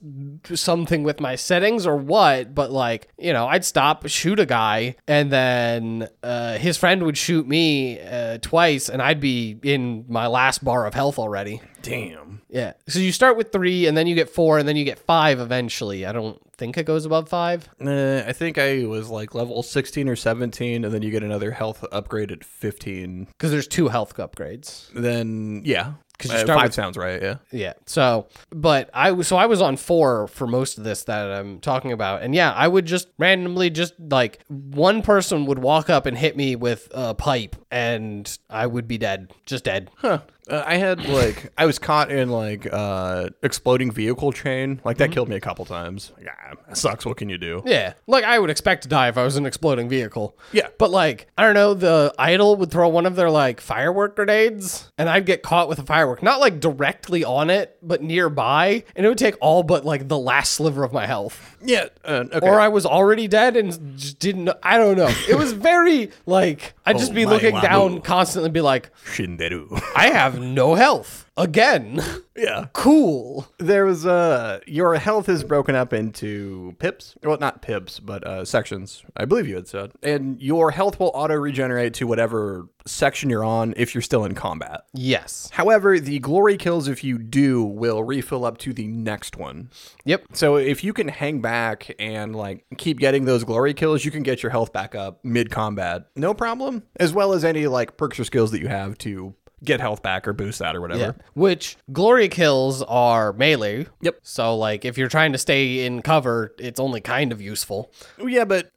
something 0.54 1.04
with 1.04 1.20
my 1.20 1.36
settings 1.36 1.88
or 1.88 1.96
what. 1.96 2.54
But 2.54 2.72
like, 2.72 3.08
you 3.18 3.34
know, 3.34 3.48
I'd 3.48 3.66
stop, 3.66 4.08
shoot 4.08 4.40
a 4.40 4.46
guy, 4.46 4.96
and 5.08 5.32
then 5.32 6.08
uh, 6.22 6.58
his 6.58 6.78
friend 6.78 7.04
would 7.04 7.18
shoot 7.18 7.48
me 7.48 8.00
uh, 8.00 8.38
twice, 8.40 8.90
and 8.90 9.02
I'd 9.02 9.20
be 9.20 9.58
in 9.64 10.06
my 10.08 10.28
last 10.28 10.64
bar 10.64 10.86
of 10.86 10.94
health 10.94 11.18
already. 11.18 11.62
Damn. 11.82 12.42
Yeah. 12.50 12.74
So 12.88 13.00
you 13.00 13.12
start 13.12 13.36
with 13.36 13.52
three, 13.52 13.88
and 13.88 13.98
then 13.98 14.08
you 14.08 14.16
get 14.16 14.30
four, 14.30 14.58
and 14.58 14.68
then 14.68 14.76
you 14.76 14.86
get 14.86 15.00
five 15.00 15.40
eventually. 15.40 16.06
I 16.06 16.12
don't 16.12 16.40
think 16.56 16.78
it 16.78 16.86
goes 16.86 17.06
above 17.06 17.28
five. 17.28 17.68
Uh, 17.84 18.24
I 18.26 18.32
think 18.32 18.58
I 18.58 18.86
was 18.86 19.10
like 19.10 19.36
level 19.36 19.64
16 19.64 20.08
or 20.08 20.16
17, 20.16 20.86
and 20.86 20.94
then 20.94 21.02
you 21.02 21.12
get 21.12 21.24
another 21.24 21.52
health 21.52 21.84
upgrade 21.92 22.32
at 22.32 22.44
15. 22.44 23.26
Because 23.26 23.52
there's 23.52 23.68
two 23.68 23.90
health 23.90 24.16
upgrades. 24.18 24.90
Then, 24.94 25.62
yeah. 25.66 25.94
'Cause 26.20 26.32
you 26.32 26.38
Uh, 26.38 26.42
start 26.42 26.60
five 26.60 26.68
with- 26.68 26.74
sounds 26.76 26.98
right, 26.98 27.22
yeah. 27.22 27.36
Yeah. 27.52 27.74
So, 27.86 28.28
but 28.52 28.90
I 28.94 29.20
so 29.24 29.36
I 29.36 29.46
was 29.48 29.62
on 29.62 29.78
four 29.78 30.28
for 30.28 30.46
most 30.48 30.78
of 30.78 30.84
this 30.84 31.04
that 31.06 31.32
I'm 31.32 31.60
talking 31.60 31.92
about, 31.92 32.22
and 32.22 32.34
yeah, 32.36 32.52
I 32.54 32.68
would 32.68 32.86
just 32.86 33.08
randomly 33.18 33.70
just 33.70 33.94
like 34.00 34.40
one 34.48 35.02
person 35.02 35.46
would 35.48 35.60
walk 35.60 35.90
up 35.90 36.06
and 36.06 36.18
hit 36.18 36.38
me 36.38 36.56
with 36.56 36.88
a 36.94 37.14
pipe, 37.16 37.56
and 37.72 38.38
I 38.50 38.68
would 38.68 38.88
be 38.88 38.98
dead, 38.98 39.32
just 39.46 39.64
dead. 39.66 39.90
Huh. 39.98 40.20
Uh, 40.50 40.62
I 40.66 40.76
had 40.76 41.06
like 41.08 41.52
I 41.58 41.66
was 41.66 41.80
caught 41.80 42.12
in 42.12 42.30
like 42.30 42.68
uh 42.72 43.30
exploding 43.42 43.92
vehicle 43.92 44.32
chain. 44.32 44.82
Like 44.84 44.98
Mm-hmm. 44.98 45.04
that 45.04 45.12
killed 45.12 45.30
me 45.30 45.36
a 45.36 45.40
couple 45.40 45.64
times. 45.66 46.12
Yeah, 46.22 46.32
that 46.68 46.78
sucks. 46.78 47.06
What 47.06 47.18
can 47.18 47.30
you 47.30 47.38
do? 47.38 47.64
Yeah, 47.66 47.94
like 48.08 48.24
I 48.26 48.38
would 48.40 48.50
expect 48.50 48.84
to 48.84 48.90
die 48.90 49.08
if 49.08 49.18
I 49.18 49.24
was 49.24 49.38
an 49.38 49.46
exploding 49.46 49.88
vehicle. 49.90 50.38
Yeah. 50.52 50.68
But 50.78 50.92
like, 50.92 51.28
I 51.38 51.44
don't 51.44 51.54
know, 51.54 51.74
the 51.74 52.14
idol 52.20 52.56
would 52.58 52.72
throw 52.72 52.90
one 52.90 53.06
of 53.06 53.16
their 53.16 53.30
like 53.30 53.62
firework 53.62 54.16
grenades 54.16 54.92
and 54.98 55.08
I'd 55.10 55.26
get 55.26 55.44
caught 55.44 55.70
with 55.70 55.80
a 55.80 55.84
firework. 55.84 56.22
Not 56.22 56.40
like 56.40 56.60
directly 56.60 57.24
on 57.24 57.50
it, 57.50 57.78
but 57.82 58.02
nearby. 58.04 58.84
And 58.96 59.06
it 59.06 59.10
would 59.10 59.18
take 59.18 59.36
all 59.42 59.64
but 59.64 59.86
like 59.86 60.08
the 60.10 60.20
last 60.20 60.54
sliver 60.54 60.84
of 60.84 60.92
my 60.92 61.08
health. 61.08 61.58
Yeah. 61.64 61.86
Uh, 62.04 62.26
okay. 62.34 62.46
Or 62.48 62.60
I 62.60 62.68
was 62.68 62.86
already 62.86 63.28
dead 63.28 63.56
and 63.56 63.98
just 63.98 64.20
didn't 64.20 64.44
know. 64.44 64.56
I 64.62 64.78
don't 64.78 64.98
know. 64.98 65.12
It 65.30 65.36
was 65.38 65.54
very 65.54 66.12
like, 66.26 66.74
I'd 66.86 66.98
just 66.98 67.12
Oh 67.12 67.16
be 67.16 67.26
my 67.26 67.32
looking 67.32 67.60
down 67.62 68.02
constantly 68.02 68.48
and 68.48 68.54
be 68.54 68.62
like, 68.62 68.92
Shinderu. 69.06 69.82
I 69.96 70.10
have 70.10 70.33
no 70.34 70.76
health. 70.76 71.30
Again. 71.36 72.00
yeah. 72.36 72.68
cool. 72.74 73.48
There 73.58 73.86
was 73.86 74.06
uh 74.06 74.60
your 74.68 74.96
health 74.96 75.28
is 75.30 75.44
broken 75.44 75.76
up 75.76 75.94
into 75.94 76.76
pips. 76.80 77.16
Well, 77.24 77.38
not 77.40 77.62
pips, 77.62 78.00
but 78.00 78.26
uh 78.26 78.46
sections. 78.46 79.04
I 79.18 79.26
believe 79.26 79.48
you 79.48 79.56
had 79.56 79.68
said. 79.68 79.94
And 80.04 80.40
your 80.42 80.72
health 80.72 81.00
will 81.00 81.12
auto 81.14 81.36
regenerate 81.36 81.96
to 81.96 82.08
whatever 82.08 82.68
section 82.86 83.30
you're 83.30 83.44
on 83.44 83.74
if 83.78 83.96
you're 83.96 84.02
still 84.02 84.26
in 84.26 84.36
combat. 84.36 84.82
Yes. 84.94 85.50
However, 85.54 86.00
the 86.00 86.20
glory 86.20 86.58
kills 86.58 86.88
if 86.88 87.04
you 87.04 87.18
do 87.18 87.64
will 87.64 88.04
refill 88.04 88.46
up 88.46 88.58
to 88.60 88.74
the 88.74 88.88
next 88.88 89.38
one. 89.38 89.70
Yep. 90.06 90.26
So 90.34 90.58
if 90.58 90.84
you 90.84 90.94
can 90.94 91.08
hang 91.08 91.42
back 91.42 91.96
and 91.98 92.36
like 92.36 92.66
keep 92.78 93.00
getting 93.00 93.26
those 93.26 93.44
glory 93.44 93.74
kills, 93.74 94.06
you 94.06 94.12
can 94.12 94.22
get 94.24 94.44
your 94.44 94.52
health 94.52 94.72
back 94.72 94.94
up 94.94 95.24
mid 95.24 95.50
combat. 95.50 96.08
No 96.16 96.34
problem. 96.34 96.84
As 96.98 97.12
well 97.12 97.34
as 97.34 97.44
any 97.44 97.66
like 97.66 97.98
perks 97.98 98.20
or 98.20 98.24
skills 98.24 98.52
that 98.52 98.60
you 98.60 98.68
have 98.68 98.98
to 99.00 99.34
get 99.64 99.80
health 99.80 100.02
back 100.02 100.28
or 100.28 100.34
boost 100.34 100.60
that 100.60 100.76
or 100.76 100.82
whatever. 100.82 101.00
Yeah. 101.00 101.12
Which 101.34 101.78
glory 101.92 102.28
kills 102.28 102.82
are 102.84 103.34
melee. 103.34 103.88
Yep. 104.02 104.20
So 104.24 104.56
like 104.56 104.86
if 104.86 104.98
you're 104.98 105.10
trying 105.10 105.32
to 105.32 105.38
stay 105.38 105.86
in 105.86 106.02
cover, 106.02 106.54
it's 106.60 106.80
only 106.80 107.02
kind 107.02 107.32
of 107.32 107.42
useful. 107.42 107.92
Yeah, 108.24 108.46
but 108.46 108.72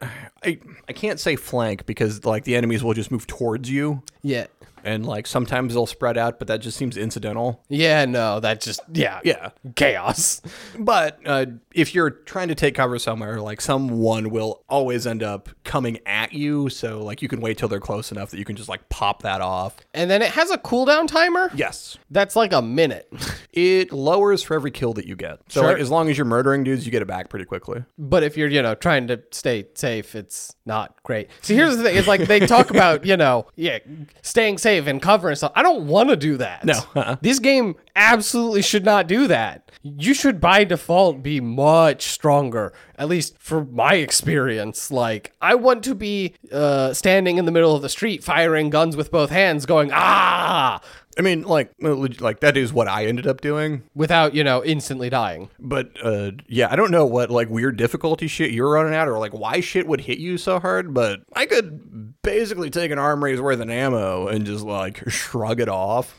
I 0.45 0.59
I 0.89 0.93
can't 0.93 1.21
say 1.21 1.37
flank 1.37 1.87
because 1.87 2.25
like 2.25 2.45
the 2.45 2.57
enemies 2.57 2.83
will 2.85 2.95
just 2.95 3.11
move 3.11 3.27
towards 3.27 3.71
you 3.71 4.03
Yeah. 4.23 4.47
And 4.87 5.05
like 5.05 5.27
sometimes 5.27 5.75
they'll 5.75 5.85
spread 5.87 6.17
out, 6.17 6.39
but 6.39 6.49
that 6.49 6.59
just 6.61 6.77
seems 6.79 6.97
incidental. 6.97 7.63
Yeah, 7.69 8.05
no, 8.07 8.41
that 8.41 8.61
just 8.61 8.81
yeah. 8.93 9.21
Yeah. 9.25 9.51
Chaos. 9.75 10.41
But 10.79 11.19
uh, 11.27 11.47
if 11.75 11.95
you're 11.95 12.11
trying 12.11 12.49
to 12.49 12.55
take 12.55 12.75
cover 12.77 12.99
somewhere, 12.99 13.41
like 13.41 13.61
someone 13.61 14.31
will 14.31 14.63
always 14.69 15.07
end 15.07 15.23
up 15.23 15.49
coming 15.65 15.99
at 16.07 16.33
you, 16.33 16.69
so 16.69 17.03
like 17.03 17.21
you 17.21 17.29
can 17.29 17.41
wait 17.41 17.59
till 17.59 17.69
they're 17.69 17.81
close 17.81 18.11
enough 18.13 18.31
that 18.31 18.39
you 18.39 18.45
can 18.45 18.57
just 18.57 18.69
like 18.69 18.89
pop 18.89 19.23
that 19.23 19.41
off. 19.41 19.77
And 19.93 20.11
then 20.11 20.23
it 20.23 20.31
has 20.31 20.51
a 20.51 20.59
cooldown 20.59 21.09
timer. 21.09 21.51
Yes. 21.55 21.99
That's 22.11 22.37
like 22.37 22.53
a 22.53 22.63
minute. 22.63 23.13
It 23.53 23.91
lowers 23.91 24.43
for 24.43 24.53
every 24.53 24.71
kill 24.71 24.93
that 24.93 25.07
you 25.07 25.17
get. 25.17 25.39
So 25.49 25.63
Sure. 25.63 25.73
like, 25.73 25.81
as 25.81 25.91
long 25.91 26.11
as 26.11 26.19
you're 26.19 26.27
murdering 26.27 26.63
dudes, 26.63 26.85
you 26.85 26.93
get 26.93 27.01
it 27.01 27.09
back 27.09 27.31
pretty 27.31 27.47
quickly. 27.47 27.83
But 27.97 28.23
if 28.23 28.37
you're, 28.37 28.51
you 28.51 28.61
know, 28.61 28.75
trying 28.75 29.07
to 29.07 29.23
stay 29.31 29.67
safe, 29.75 30.15
it's 30.15 30.55
not 30.67 31.03
great. 31.03 31.29
See, 31.43 31.55
here's 31.55 31.77
the 31.77 31.85
thing: 31.85 31.97
it's 31.97 32.09
like 32.09 32.23
they 32.23 32.41
talk 32.41 32.71
about, 32.71 33.05
you 33.07 33.17
know, 33.17 33.47
yeah, 33.57 33.79
staying 34.23 34.59
safe 34.59 34.87
and 34.87 35.01
cover 35.01 35.29
and 35.29 35.39
stuff. 35.39 35.53
I 35.55 35.63
don't 35.63 35.87
want 35.87 36.11
to 36.11 36.17
do 36.17 36.37
that. 36.39 36.65
No, 36.65 36.81
uh-uh. 36.95 37.17
this 37.21 37.39
game 37.39 37.77
absolutely 37.95 38.63
should 38.63 38.85
not 38.85 39.07
do 39.07 39.27
that. 39.29 39.71
You 39.83 40.15
should, 40.15 40.41
by 40.41 40.65
default, 40.65 41.23
be 41.23 41.41
much 41.41 42.09
stronger. 42.09 42.73
At 42.99 43.09
least 43.09 43.37
for 43.39 43.65
my 43.65 43.95
experience. 43.95 44.91
Like, 44.91 45.33
I 45.41 45.55
want 45.55 45.85
to 45.85 45.95
be 45.95 46.35
uh, 46.51 46.93
standing 46.95 47.39
in 47.39 47.45
the 47.45 47.53
middle 47.53 47.77
of 47.77 47.83
the 47.83 47.89
street, 47.89 48.25
firing 48.25 48.71
guns 48.71 48.97
with 48.97 49.11
both 49.11 49.31
hands, 49.31 49.67
going 49.67 49.91
ah, 49.93 50.81
I 51.19 51.23
mean, 51.23 51.43
like, 51.43 51.71
like 51.81 52.41
that 52.41 52.57
is 52.57 52.73
what 52.73 52.89
I 52.89 53.07
ended 53.07 53.27
up 53.27 53.41
doing. 53.41 53.85
without 53.95 54.35
you 54.35 54.45
know 54.45 54.63
instantly 54.65 55.09
dying. 55.09 55.49
But 55.59 55.93
uh, 56.03 56.33
yeah, 56.47 56.69
I 56.71 56.77
don't 56.77 56.91
know 56.91 57.07
what 57.07 57.31
like 57.31 57.49
weird 57.49 57.77
difficulty 57.77 58.27
shit 58.27 58.51
you're 58.51 58.71
running 58.71 58.95
at, 58.95 59.09
or 59.09 59.19
like 59.19 59.33
why 59.33 59.61
shit 59.61 59.87
would 59.87 60.03
hit 60.03 60.19
you 60.19 60.37
so 60.39 60.61
hard. 60.61 60.93
But 60.93 61.21
I 61.35 61.47
could 61.47 62.15
basically 62.23 62.71
take 62.71 62.91
an 62.91 62.99
arm 62.99 63.23
raise 63.25 63.41
worth 63.41 63.61
of 63.61 63.71
ammo 63.71 64.29
and 64.29 64.45
just 64.45 64.65
like 64.65 65.09
shrug 65.09 65.61
it 65.61 65.69
off. 65.69 66.15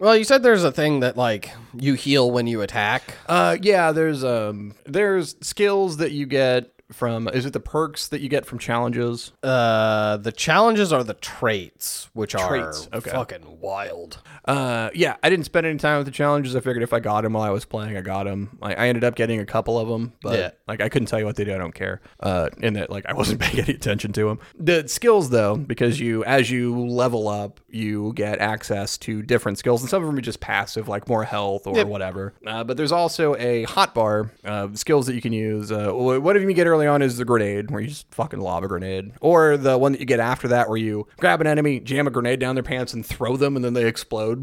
Well, 0.00 0.16
you 0.16 0.24
said 0.24 0.42
there's 0.42 0.64
a 0.64 0.72
thing 0.72 1.00
that 1.00 1.16
like 1.16 1.52
you 1.72 1.94
heal 1.94 2.30
when 2.30 2.46
you 2.48 2.60
attack. 2.62 3.14
Uh, 3.26 3.56
yeah, 3.62 3.92
there's 3.92 4.24
um, 4.24 4.74
there's 4.84 5.36
skills 5.40 5.98
that 5.98 6.10
you 6.10 6.26
get 6.26 6.73
from. 6.92 7.28
Is 7.28 7.46
it 7.46 7.52
the 7.52 7.60
perks 7.60 8.08
that 8.08 8.20
you 8.20 8.28
get 8.28 8.46
from 8.46 8.58
challenges? 8.58 9.32
Uh, 9.42 10.16
the 10.18 10.32
challenges 10.32 10.92
are 10.92 11.04
the 11.04 11.14
traits, 11.14 12.08
which 12.12 12.32
Traits, 12.32 12.88
are 12.92 12.98
okay. 12.98 13.10
fucking 13.10 13.60
wild. 13.60 14.22
Uh, 14.44 14.90
yeah, 14.94 15.16
I 15.22 15.30
didn't 15.30 15.46
spend 15.46 15.66
any 15.66 15.78
time 15.78 15.98
with 15.98 16.06
the 16.06 16.10
challenges. 16.12 16.54
I 16.54 16.60
figured 16.60 16.82
if 16.82 16.92
I 16.92 17.00
got 17.00 17.22
them 17.22 17.32
while 17.32 17.42
I 17.42 17.50
was 17.50 17.64
playing, 17.64 17.96
I 17.96 18.02
got 18.02 18.24
them. 18.24 18.58
I, 18.60 18.74
I 18.74 18.88
ended 18.88 19.02
up 19.04 19.14
getting 19.14 19.40
a 19.40 19.46
couple 19.46 19.78
of 19.78 19.88
them, 19.88 20.12
but 20.22 20.38
Yeah. 20.38 20.50
like 20.68 20.80
I 20.82 20.88
couldn't 20.90 21.06
tell 21.06 21.18
you 21.18 21.24
what 21.24 21.36
they 21.36 21.44
do. 21.44 21.54
I 21.54 21.58
don't 21.58 21.74
care. 21.74 22.00
Uh, 22.20 22.50
in 22.58 22.74
that 22.74 22.90
like 22.90 23.06
I 23.06 23.14
wasn't 23.14 23.40
paying 23.42 23.64
any 23.64 23.74
attention 23.74 24.12
to 24.12 24.26
them. 24.28 24.38
The 24.58 24.86
skills 24.88 25.30
though, 25.30 25.56
because 25.56 25.98
you 25.98 26.24
as 26.24 26.50
you 26.50 26.78
level 26.86 27.28
up, 27.28 27.60
you 27.70 28.12
get 28.14 28.38
access 28.40 28.98
to 28.98 29.22
different 29.22 29.58
skills, 29.58 29.80
and 29.80 29.88
some 29.88 30.02
of 30.02 30.06
them 30.08 30.16
are 30.18 30.20
just 30.22 30.40
passive, 30.40 30.88
like 30.88 31.08
more 31.08 31.24
health 31.24 31.66
or 31.66 31.76
Yep. 31.76 31.86
whatever. 31.86 32.34
Uh, 32.46 32.62
but 32.64 32.76
there's 32.76 32.92
also 32.92 33.34
a 33.36 33.64
hotbar 33.66 34.30
uh, 34.44 34.68
skills 34.74 35.06
that 35.06 35.14
you 35.14 35.22
can 35.22 35.32
use. 35.32 35.72
Uh, 35.72 35.90
one 35.92 36.36
of 36.36 36.42
them 36.42 36.50
you 36.50 36.54
get 36.54 36.66
early 36.66 36.86
on 36.86 37.00
is 37.02 37.16
the 37.16 37.24
grenade, 37.24 37.70
where 37.70 37.80
you 37.80 37.88
just 37.88 38.12
fucking 38.14 38.40
lob 38.40 38.62
a 38.62 38.68
grenade, 38.68 39.12
or 39.22 39.56
the 39.56 39.78
one 39.78 39.92
that 39.92 40.00
you 40.00 40.06
get 40.06 40.20
after 40.20 40.48
that, 40.48 40.68
where 40.68 40.76
you 40.78 41.06
grab 41.16 41.40
an 41.40 41.46
enemy, 41.46 41.80
jam 41.80 42.06
a 42.06 42.10
grenade 42.10 42.38
down 42.40 42.54
their 42.54 42.62
pants, 42.62 42.92
and 42.92 43.04
throw 43.06 43.36
them, 43.38 43.56
and 43.56 43.64
then 43.64 43.72
they 43.72 43.86
explode. 43.86 44.33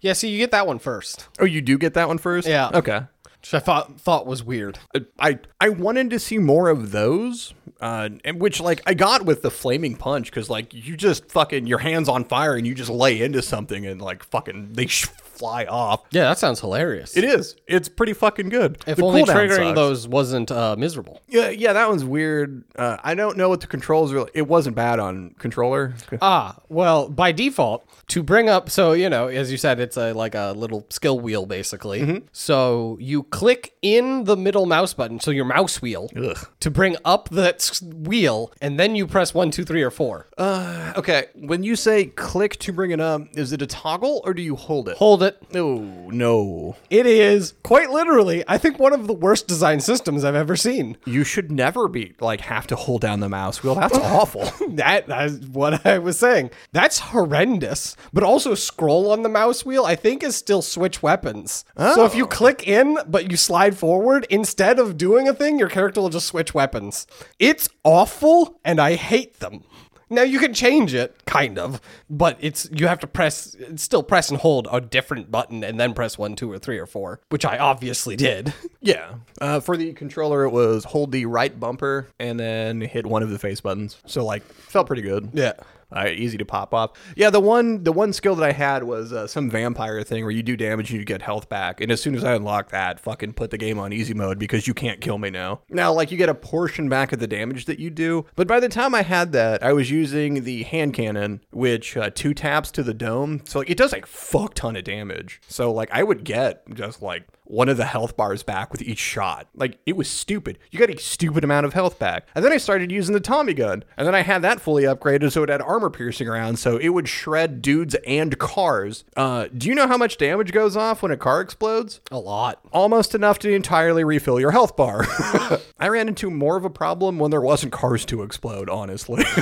Yeah, 0.00 0.14
see, 0.14 0.28
you 0.30 0.38
get 0.38 0.50
that 0.52 0.66
one 0.66 0.78
first, 0.78 1.28
Oh, 1.38 1.44
you 1.44 1.60
do 1.60 1.76
get 1.76 1.94
that 1.94 2.08
one 2.08 2.18
first? 2.18 2.48
Yeah. 2.48 2.70
Okay. 2.72 3.00
which 3.42 3.52
I 3.54 3.58
thought 3.58 4.00
thought 4.00 4.26
was 4.26 4.42
weird. 4.42 4.78
I 5.18 5.38
I 5.60 5.68
wanted 5.70 6.10
to 6.10 6.18
see 6.18 6.38
more 6.38 6.68
of 6.68 6.90
those, 6.92 7.52
uh, 7.80 8.08
and 8.24 8.40
which 8.40 8.60
like 8.60 8.80
I 8.86 8.94
got 8.94 9.24
with 9.26 9.42
the 9.42 9.50
flaming 9.50 9.96
punch 9.96 10.30
because 10.30 10.48
like 10.50 10.72
you 10.74 10.96
just 10.96 11.30
fucking 11.30 11.66
your 11.66 11.78
hands 11.78 12.08
on 12.08 12.24
fire 12.24 12.54
and 12.54 12.66
you 12.66 12.74
just 12.74 12.90
lay 12.90 13.20
into 13.22 13.42
something 13.42 13.86
and 13.86 14.00
like 14.00 14.24
fucking 14.24 14.72
they 14.72 14.86
sh- 14.86 15.08
fly 15.40 15.64
off. 15.64 16.02
Yeah, 16.10 16.24
that 16.24 16.38
sounds 16.38 16.60
hilarious. 16.60 17.16
It 17.16 17.24
is. 17.24 17.56
It's 17.66 17.88
pretty 17.88 18.12
fucking 18.12 18.50
good. 18.50 18.76
if 18.86 18.98
The 18.98 19.02
only 19.04 19.22
cooldown 19.22 19.34
triggering 19.34 19.68
sucks. 19.68 19.74
those 19.74 20.06
wasn't 20.06 20.50
uh, 20.52 20.76
miserable. 20.78 21.22
Yeah, 21.28 21.48
yeah, 21.48 21.72
that 21.72 21.88
one's 21.88 22.04
weird. 22.04 22.62
Uh, 22.76 22.98
I 23.02 23.14
don't 23.14 23.38
know 23.38 23.48
what 23.48 23.62
the 23.62 23.66
controls 23.66 24.12
are. 24.12 24.28
It 24.34 24.46
wasn't 24.46 24.76
bad 24.76 25.00
on 25.00 25.34
controller. 25.38 25.94
Ah, 26.22 26.56
well, 26.68 27.08
by 27.08 27.32
default, 27.32 27.86
to 28.08 28.22
bring 28.22 28.48
up, 28.48 28.68
so 28.68 28.92
you 28.92 29.08
know, 29.08 29.28
as 29.28 29.50
you 29.50 29.56
said, 29.56 29.80
it's 29.80 29.96
a 29.96 30.12
like 30.12 30.34
a 30.34 30.52
little 30.54 30.84
skill 30.90 31.18
wheel 31.18 31.46
basically. 31.46 32.00
Mm-hmm. 32.02 32.26
So 32.32 32.98
you 33.00 33.22
click 33.22 33.72
in 33.80 34.24
the 34.24 34.36
middle 34.36 34.66
mouse 34.66 34.92
button, 34.92 35.18
so 35.18 35.30
your 35.30 35.46
mouse 35.46 35.80
wheel, 35.80 36.10
Ugh. 36.14 36.36
to 36.60 36.70
bring 36.70 36.96
up 37.06 37.30
that 37.30 37.80
wheel, 37.82 38.52
and 38.60 38.78
then 38.78 38.96
you 38.96 39.06
press 39.06 39.32
one, 39.32 39.50
two, 39.50 39.64
three, 39.64 39.82
or 39.82 39.90
four. 39.90 40.26
Okay, 40.38 41.26
when 41.34 41.62
you 41.62 41.74
say 41.76 42.06
click 42.06 42.58
to 42.58 42.72
bring 42.72 42.90
it 42.90 43.00
up, 43.00 43.22
is 43.34 43.52
it 43.52 43.62
a 43.62 43.66
toggle 43.66 44.20
or 44.24 44.34
do 44.34 44.42
you 44.42 44.56
hold 44.56 44.88
it? 44.88 44.96
Hold 44.98 45.22
it 45.22 45.29
it. 45.30 45.56
Oh 45.56 45.80
no. 46.10 46.76
It 46.90 47.06
is 47.06 47.54
quite 47.62 47.90
literally, 47.90 48.44
I 48.46 48.58
think, 48.58 48.78
one 48.78 48.92
of 48.92 49.06
the 49.06 49.12
worst 49.12 49.48
design 49.48 49.80
systems 49.80 50.24
I've 50.24 50.34
ever 50.34 50.56
seen. 50.56 50.96
You 51.06 51.24
should 51.24 51.50
never 51.50 51.88
be 51.88 52.14
like 52.20 52.42
have 52.42 52.66
to 52.68 52.76
hold 52.76 53.00
down 53.00 53.20
the 53.20 53.28
mouse 53.28 53.62
wheel. 53.62 53.74
That's 53.74 53.96
awful. 53.98 54.50
That 54.70 55.08
is 55.08 55.46
what 55.48 55.86
I 55.86 55.98
was 55.98 56.18
saying. 56.18 56.50
That's 56.72 56.98
horrendous. 56.98 57.96
But 58.12 58.24
also, 58.24 58.54
scroll 58.54 59.10
on 59.10 59.22
the 59.22 59.28
mouse 59.28 59.64
wheel, 59.64 59.84
I 59.84 59.96
think, 59.96 60.22
is 60.22 60.36
still 60.36 60.62
switch 60.62 61.02
weapons. 61.02 61.64
So 61.76 62.04
if 62.04 62.14
you 62.14 62.24
oh. 62.24 62.28
click 62.28 62.66
in, 62.66 62.98
but 63.06 63.30
you 63.30 63.36
slide 63.36 63.76
forward, 63.76 64.26
instead 64.30 64.78
of 64.78 64.96
doing 64.96 65.28
a 65.28 65.34
thing, 65.34 65.58
your 65.58 65.68
character 65.68 66.00
will 66.00 66.10
just 66.10 66.26
switch 66.26 66.54
weapons. 66.54 67.06
It's 67.38 67.68
awful, 67.84 68.60
and 68.64 68.80
I 68.80 68.94
hate 68.94 69.40
them. 69.40 69.64
Now 70.10 70.22
you 70.22 70.40
can 70.40 70.52
change 70.52 70.92
it, 70.92 71.24
kind 71.24 71.58
of, 71.58 71.80
but 72.10 72.36
it's 72.40 72.68
you 72.72 72.88
have 72.88 72.98
to 73.00 73.06
press, 73.06 73.56
still 73.76 74.02
press 74.02 74.28
and 74.28 74.40
hold 74.40 74.66
a 74.72 74.80
different 74.80 75.30
button, 75.30 75.62
and 75.62 75.78
then 75.78 75.94
press 75.94 76.18
one, 76.18 76.34
two, 76.34 76.50
or 76.50 76.58
three, 76.58 76.78
or 76.78 76.86
four, 76.86 77.20
which 77.28 77.44
I 77.44 77.58
obviously 77.58 78.16
did. 78.16 78.52
yeah. 78.80 79.14
Uh, 79.40 79.60
for 79.60 79.76
the 79.76 79.92
controller, 79.92 80.44
it 80.44 80.50
was 80.50 80.84
hold 80.84 81.12
the 81.12 81.26
right 81.26 81.58
bumper 81.58 82.08
and 82.18 82.40
then 82.40 82.80
hit 82.80 83.06
one 83.06 83.22
of 83.22 83.30
the 83.30 83.38
face 83.38 83.60
buttons. 83.60 83.96
So 84.06 84.24
like 84.24 84.42
felt 84.42 84.86
pretty 84.88 85.02
good. 85.02 85.30
Yeah. 85.32 85.52
Uh, 85.92 86.06
easy 86.08 86.38
to 86.38 86.44
pop 86.44 86.74
off. 86.74 86.92
Yeah, 87.16 87.30
the 87.30 87.40
one 87.40 87.84
the 87.84 87.92
one 87.92 88.12
skill 88.12 88.34
that 88.36 88.44
I 88.48 88.52
had 88.52 88.84
was 88.84 89.12
uh, 89.12 89.26
some 89.26 89.50
vampire 89.50 90.02
thing 90.02 90.24
where 90.24 90.32
you 90.32 90.42
do 90.42 90.56
damage 90.56 90.90
and 90.90 90.98
you 90.98 91.04
get 91.04 91.22
health 91.22 91.48
back. 91.48 91.80
And 91.80 91.90
as 91.90 92.02
soon 92.02 92.14
as 92.14 92.24
I 92.24 92.34
unlocked 92.34 92.70
that, 92.70 93.00
fucking 93.00 93.34
put 93.34 93.50
the 93.50 93.58
game 93.58 93.78
on 93.78 93.92
easy 93.92 94.14
mode 94.14 94.38
because 94.38 94.66
you 94.66 94.74
can't 94.74 95.00
kill 95.00 95.18
me 95.18 95.30
now. 95.30 95.60
Now, 95.68 95.92
like 95.92 96.10
you 96.10 96.18
get 96.18 96.28
a 96.28 96.34
portion 96.34 96.88
back 96.88 97.12
of 97.12 97.18
the 97.18 97.26
damage 97.26 97.64
that 97.66 97.78
you 97.78 97.90
do, 97.90 98.26
but 98.36 98.46
by 98.46 98.60
the 98.60 98.68
time 98.68 98.94
I 98.94 99.02
had 99.02 99.32
that, 99.32 99.62
I 99.62 99.72
was 99.72 99.90
using 99.90 100.44
the 100.44 100.62
hand 100.64 100.94
cannon, 100.94 101.40
which 101.50 101.96
uh, 101.96 102.10
two 102.14 102.34
taps 102.34 102.70
to 102.72 102.82
the 102.82 102.94
dome, 102.94 103.42
so 103.46 103.60
like 103.60 103.70
it 103.70 103.78
does 103.78 103.92
like 103.92 104.06
fuck 104.06 104.54
ton 104.54 104.76
of 104.76 104.84
damage. 104.84 105.40
So 105.48 105.72
like 105.72 105.90
I 105.92 106.02
would 106.02 106.24
get 106.24 106.62
just 106.74 107.02
like 107.02 107.24
one 107.50 107.68
of 107.68 107.76
the 107.76 107.84
health 107.86 108.16
bars 108.16 108.42
back 108.42 108.70
with 108.72 108.80
each 108.82 108.98
shot. 108.98 109.48
Like 109.54 109.78
it 109.86 109.96
was 109.96 110.08
stupid. 110.08 110.58
You 110.70 110.78
got 110.78 110.90
a 110.90 110.98
stupid 110.98 111.42
amount 111.44 111.66
of 111.66 111.72
health 111.74 111.98
back. 111.98 112.28
And 112.34 112.44
then 112.44 112.52
I 112.52 112.56
started 112.58 112.90
using 112.92 113.12
the 113.12 113.20
Tommy 113.20 113.54
gun. 113.54 113.84
And 113.96 114.06
then 114.06 114.14
I 114.14 114.22
had 114.22 114.42
that 114.42 114.60
fully 114.60 114.84
upgraded 114.84 115.32
so 115.32 115.42
it 115.42 115.48
had 115.48 115.60
armor 115.60 115.90
piercing 115.90 116.28
around 116.28 116.58
so 116.58 116.76
it 116.76 116.90
would 116.90 117.08
shred 117.08 117.60
dudes 117.62 117.96
and 118.06 118.38
cars. 118.38 119.04
Uh, 119.16 119.48
do 119.56 119.68
you 119.68 119.74
know 119.74 119.86
how 119.88 119.96
much 119.96 120.16
damage 120.16 120.52
goes 120.52 120.76
off 120.76 121.02
when 121.02 121.10
a 121.10 121.16
car 121.16 121.40
explodes? 121.40 122.00
A 122.10 122.18
lot. 122.18 122.60
Almost 122.72 123.14
enough 123.14 123.38
to 123.40 123.52
entirely 123.52 124.04
refill 124.04 124.38
your 124.38 124.52
health 124.52 124.76
bar. 124.76 125.04
I 125.78 125.88
ran 125.88 126.08
into 126.08 126.30
more 126.30 126.56
of 126.56 126.64
a 126.64 126.70
problem 126.70 127.18
when 127.18 127.30
there 127.30 127.40
wasn't 127.40 127.72
cars 127.72 128.04
to 128.06 128.22
explode, 128.22 128.68
honestly. 128.70 129.24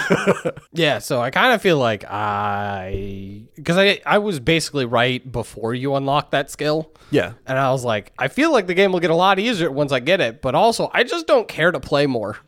Yeah, 0.73 0.99
so 1.01 1.21
I 1.21 1.31
kind 1.31 1.55
of 1.55 1.61
feel 1.63 1.79
like 1.79 2.05
I 2.05 3.43
because 3.57 3.77
I 3.77 4.01
I 4.07 4.19
was 4.19 4.39
basically 4.39 4.85
right 4.85 5.31
before 5.31 5.75
you 5.75 5.95
unlocked 5.95 6.31
that 6.33 6.51
skill. 6.51 6.93
yeah. 7.11 7.33
And 7.47 7.59
I 7.59 7.73
was 7.73 7.85
like, 7.85 7.98
I 8.19 8.29
feel 8.29 8.53
like 8.53 8.67
the 8.67 8.75
game 8.75 8.93
will 8.93 9.01
get 9.01 9.11
a 9.11 9.15
lot 9.15 9.39
easier 9.39 9.71
once 9.71 9.93
I 9.93 10.01
get 10.01 10.21
it, 10.21 10.41
but 10.43 10.55
also 10.55 10.91
I 10.93 11.03
just 11.05 11.27
don't 11.27 11.49
care 11.49 11.71
to 11.73 11.81
play 11.81 12.07
more 12.07 12.39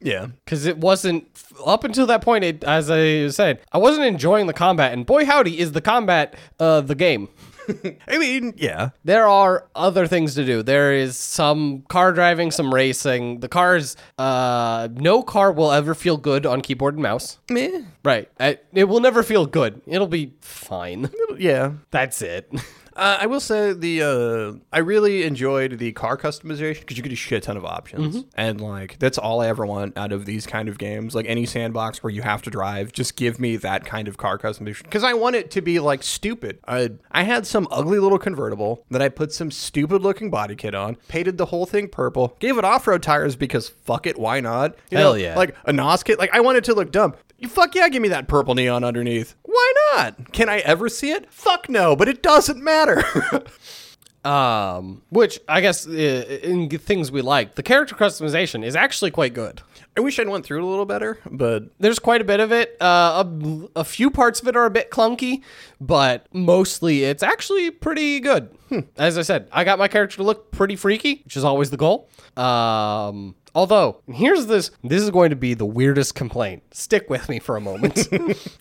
Yeah. 0.00 0.26
because 0.44 0.66
it 0.66 0.78
wasn't 0.78 1.26
up 1.66 1.84
until 1.84 2.06
that 2.06 2.22
point. 2.22 2.44
It, 2.44 2.64
as 2.64 2.90
I 2.90 3.28
said, 3.28 3.60
I 3.72 3.78
wasn't 3.78 4.06
enjoying 4.06 4.46
the 4.46 4.52
combat, 4.52 4.92
and 4.92 5.04
boy 5.06 5.24
howdy, 5.24 5.58
is 5.58 5.72
the 5.72 5.80
combat 5.80 6.34
uh, 6.60 6.80
the 6.82 6.94
game. 6.94 7.28
I 8.08 8.16
mean, 8.16 8.54
yeah. 8.56 8.90
There 9.04 9.26
are 9.28 9.66
other 9.74 10.06
things 10.06 10.34
to 10.36 10.44
do. 10.46 10.62
There 10.62 10.94
is 10.94 11.18
some 11.18 11.82
car 11.88 12.12
driving, 12.12 12.50
some 12.50 12.72
racing. 12.72 13.40
The 13.40 13.48
cars, 13.48 13.94
uh, 14.16 14.88
no 14.94 15.22
car 15.22 15.52
will 15.52 15.70
ever 15.72 15.94
feel 15.94 16.16
good 16.16 16.46
on 16.46 16.62
keyboard 16.62 16.94
and 16.94 17.02
mouse. 17.02 17.38
Meh. 17.50 17.82
Right. 18.02 18.30
I, 18.40 18.58
it 18.72 18.84
will 18.84 19.00
never 19.00 19.22
feel 19.22 19.44
good. 19.44 19.82
It'll 19.86 20.06
be 20.06 20.32
fine. 20.40 21.10
Yeah. 21.36 21.72
That's 21.90 22.22
it. 22.22 22.50
Uh, 22.98 23.18
I 23.20 23.26
will 23.26 23.38
say 23.38 23.72
the 23.72 24.02
uh, 24.02 24.58
I 24.72 24.80
really 24.80 25.22
enjoyed 25.22 25.78
the 25.78 25.92
car 25.92 26.16
customization 26.18 26.80
because 26.80 26.96
you 26.96 27.02
get 27.04 27.12
a 27.12 27.16
shit 27.16 27.44
ton 27.44 27.56
of 27.56 27.64
options, 27.64 28.24
and 28.34 28.60
like 28.60 28.98
that's 28.98 29.16
all 29.16 29.40
I 29.40 29.46
ever 29.46 29.64
want 29.64 29.96
out 29.96 30.10
of 30.10 30.26
these 30.26 30.46
kind 30.46 30.68
of 30.68 30.78
games. 30.78 31.14
Like 31.14 31.26
any 31.26 31.46
sandbox 31.46 32.02
where 32.02 32.10
you 32.10 32.22
have 32.22 32.42
to 32.42 32.50
drive, 32.50 32.90
just 32.92 33.14
give 33.14 33.38
me 33.38 33.56
that 33.58 33.84
kind 33.84 34.08
of 34.08 34.16
car 34.16 34.36
customization 34.36 34.82
because 34.82 35.04
I 35.04 35.14
want 35.14 35.36
it 35.36 35.52
to 35.52 35.60
be 35.62 35.78
like 35.78 36.02
stupid. 36.02 36.58
I 36.66 36.90
I 37.12 37.22
had 37.22 37.46
some 37.46 37.68
ugly 37.70 38.00
little 38.00 38.18
convertible 38.18 38.84
that 38.90 39.00
I 39.00 39.08
put 39.10 39.32
some 39.32 39.52
stupid 39.52 40.02
looking 40.02 40.28
body 40.28 40.56
kit 40.56 40.74
on, 40.74 40.96
painted 41.06 41.38
the 41.38 41.46
whole 41.46 41.66
thing 41.66 41.86
purple, 41.88 42.36
gave 42.40 42.58
it 42.58 42.64
off 42.64 42.88
road 42.88 43.04
tires 43.04 43.36
because 43.36 43.68
fuck 43.68 44.08
it, 44.08 44.18
why 44.18 44.40
not? 44.40 44.74
You 44.90 44.98
Hell 44.98 45.12
know, 45.12 45.16
yeah. 45.16 45.36
Like 45.36 45.54
a 45.66 45.72
NOS 45.72 46.02
kit, 46.02 46.18
like 46.18 46.34
I 46.34 46.40
want 46.40 46.58
it 46.58 46.64
to 46.64 46.74
look 46.74 46.90
dumb. 46.90 47.14
You 47.38 47.46
fuck 47.48 47.76
yeah, 47.76 47.88
give 47.88 48.02
me 48.02 48.08
that 48.08 48.26
purple 48.26 48.56
neon 48.56 48.82
underneath. 48.82 49.36
Why 49.44 49.67
not? 49.94 50.32
Can 50.32 50.48
I 50.48 50.58
ever 50.58 50.88
see 50.88 51.10
it? 51.10 51.32
Fuck 51.32 51.68
no, 51.68 51.96
but 51.96 52.08
it 52.08 52.22
doesn't 52.22 52.62
matter. 52.62 53.02
Um, 54.24 55.02
which 55.10 55.38
I 55.48 55.60
guess 55.60 55.86
uh, 55.86 55.90
in 56.42 56.68
things 56.68 57.10
we 57.10 57.22
like, 57.22 57.54
the 57.54 57.62
character 57.62 57.94
customization 57.94 58.64
is 58.64 58.74
actually 58.76 59.10
quite 59.10 59.32
good. 59.32 59.62
I 59.96 60.00
wish 60.00 60.18
I'd 60.18 60.28
went 60.28 60.44
through 60.44 60.58
it 60.58 60.64
a 60.64 60.66
little 60.66 60.84
better, 60.84 61.18
but 61.30 61.64
There's 61.78 61.98
quite 61.98 62.20
a 62.20 62.24
bit 62.24 62.40
of 62.40 62.52
it. 62.52 62.76
Uh, 62.80 63.24
a, 63.24 63.80
a 63.80 63.84
few 63.84 64.10
parts 64.10 64.40
of 64.42 64.48
it 64.48 64.56
are 64.56 64.66
a 64.66 64.70
bit 64.70 64.90
clunky, 64.90 65.42
but 65.80 66.26
mostly 66.32 67.04
it's 67.04 67.22
actually 67.22 67.70
pretty 67.70 68.20
good. 68.20 68.50
As 68.98 69.16
I 69.16 69.22
said, 69.22 69.48
I 69.50 69.64
got 69.64 69.78
my 69.78 69.88
character 69.88 70.16
to 70.16 70.24
look 70.24 70.50
pretty 70.50 70.76
freaky, 70.76 71.22
which 71.24 71.36
is 71.36 71.44
always 71.44 71.70
the 71.70 71.78
goal. 71.78 72.10
Um, 72.36 73.34
although, 73.58 74.00
here's 74.06 74.46
this 74.46 74.70
this 74.84 75.02
is 75.02 75.10
going 75.10 75.30
to 75.30 75.36
be 75.36 75.52
the 75.52 75.66
weirdest 75.66 76.14
complaint. 76.14 76.62
Stick 76.70 77.10
with 77.10 77.28
me 77.28 77.40
for 77.40 77.56
a 77.56 77.60
moment. 77.60 78.08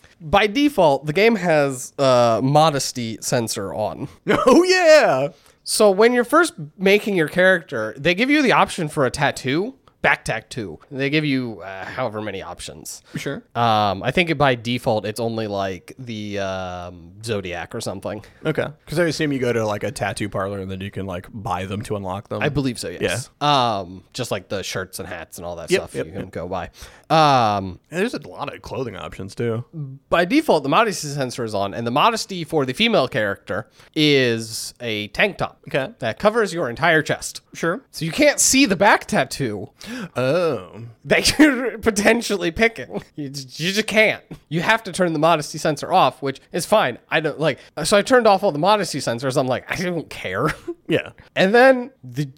By 0.22 0.48
default, 0.48 1.06
the 1.06 1.14
game 1.14 1.36
has 1.36 1.94
uh, 2.00 2.42
modesty 2.44 3.20
censor 3.22 3.72
on. 3.74 4.08
oh 4.28 4.64
yeah, 4.64 5.30
So 5.64 5.92
when 5.92 6.14
you're 6.14 6.24
first 6.24 6.54
making 6.80 7.16
your 7.16 7.28
character, 7.28 7.94
they 7.96 8.16
give 8.16 8.32
you 8.32 8.42
the 8.42 8.54
option 8.54 8.88
for 8.90 9.06
a 9.06 9.12
tattoo, 9.12 9.76
back 10.08 10.24
tattoo. 10.26 10.80
They 10.90 11.10
give 11.10 11.26
you 11.26 11.62
uh, 11.62 11.86
however 11.86 12.22
many 12.22 12.42
options. 12.42 13.02
sure. 13.16 13.44
Um, 13.56 14.02
I 14.04 14.12
think 14.12 14.38
by 14.38 14.56
default 14.56 15.06
it's 15.06 15.20
only 15.20 15.48
like 15.48 15.94
the 16.00 16.40
um, 16.40 17.14
zodiac 17.24 17.76
or 17.76 17.82
something. 17.82 18.24
Okay, 18.46 18.68
because 18.86 19.00
I 19.00 19.06
assume 19.06 19.34
you 19.34 19.40
go 19.40 19.52
to 19.52 19.66
like 19.66 19.84
a 19.84 19.92
tattoo 19.92 20.30
parlor 20.30 20.60
and 20.60 20.72
then 20.72 20.80
you 20.82 20.92
can 20.92 21.06
like 21.06 21.28
buy 21.34 21.66
them 21.66 21.82
to 21.84 21.96
unlock 21.96 22.30
them. 22.30 22.42
I 22.42 22.50
believe 22.50 22.80
so. 22.80 22.88
Yes. 22.90 23.30
Um, 23.42 24.04
just 24.14 24.32
like 24.32 24.48
the 24.48 24.64
shirts 24.64 25.00
and 25.00 25.08
hats 25.08 25.38
and 25.38 25.46
all 25.46 25.56
that 25.58 25.70
Yep, 25.70 25.82
stuff 25.82 25.96
yep, 25.96 26.06
you 26.06 26.12
can 26.14 26.30
go 26.30 26.48
buy. 26.48 26.70
Um, 27.10 27.80
And 27.92 28.00
there's 28.00 28.14
a 28.14 28.28
lot 28.28 28.54
of 28.54 28.62
clothing 28.62 28.96
options 28.96 29.36
too. 29.36 29.64
by 30.10 30.26
default, 30.26 30.64
the 30.64 30.70
modesty 30.70 31.08
censor 31.10 31.44
is 31.44 31.54
on, 31.54 31.74
and 31.74 31.86
the 31.86 31.92
modesty 31.92 32.44
for 32.44 32.66
the 32.66 32.74
female 32.74 33.08
character 33.08 33.68
is 33.96 34.74
a 34.80 35.08
tank 35.10 35.38
top. 35.38 35.60
Okay. 35.68 35.94
That 36.00 36.20
covers 36.20 36.54
your 36.54 36.70
entire 36.70 37.02
chest. 37.02 37.42
Sure. 37.54 37.82
So 37.92 38.06
you 38.06 38.12
can't 38.12 38.40
see 38.40 38.66
the 38.66 38.76
back 38.76 39.06
tattoo 39.06 39.70
Oh, 40.16 40.84
that 41.06 41.38
you're 41.40 41.78
potentially 41.80 42.52
picking. 42.52 43.02
You, 43.16 43.30
just- 43.30 43.60
you 43.60 43.72
just 43.72 43.88
can't. 43.88 44.24
You 44.50 44.62
have 44.62 44.84
to 44.84 44.92
turn 44.92 45.14
the 45.14 45.20
modesty 45.20 45.58
censor 45.58 45.92
off, 45.94 46.22
which 46.22 46.40
is 46.52 46.66
fine. 46.66 46.98
I 47.10 47.20
don't 47.20 47.40
like. 47.40 47.60
So 47.84 47.98
I 47.98 48.02
turned 48.02 48.28
off 48.28 48.44
all 48.44 48.52
the 48.52 48.60
modesty 48.60 49.00
censors. 49.00 49.38
I'm 49.38 49.48
like, 49.48 49.70
I 49.72 49.84
don't 49.84 50.10
care. 50.10 50.48
yeah. 50.88 51.12
And 51.36 51.54
then 51.54 51.92
the 52.04 52.30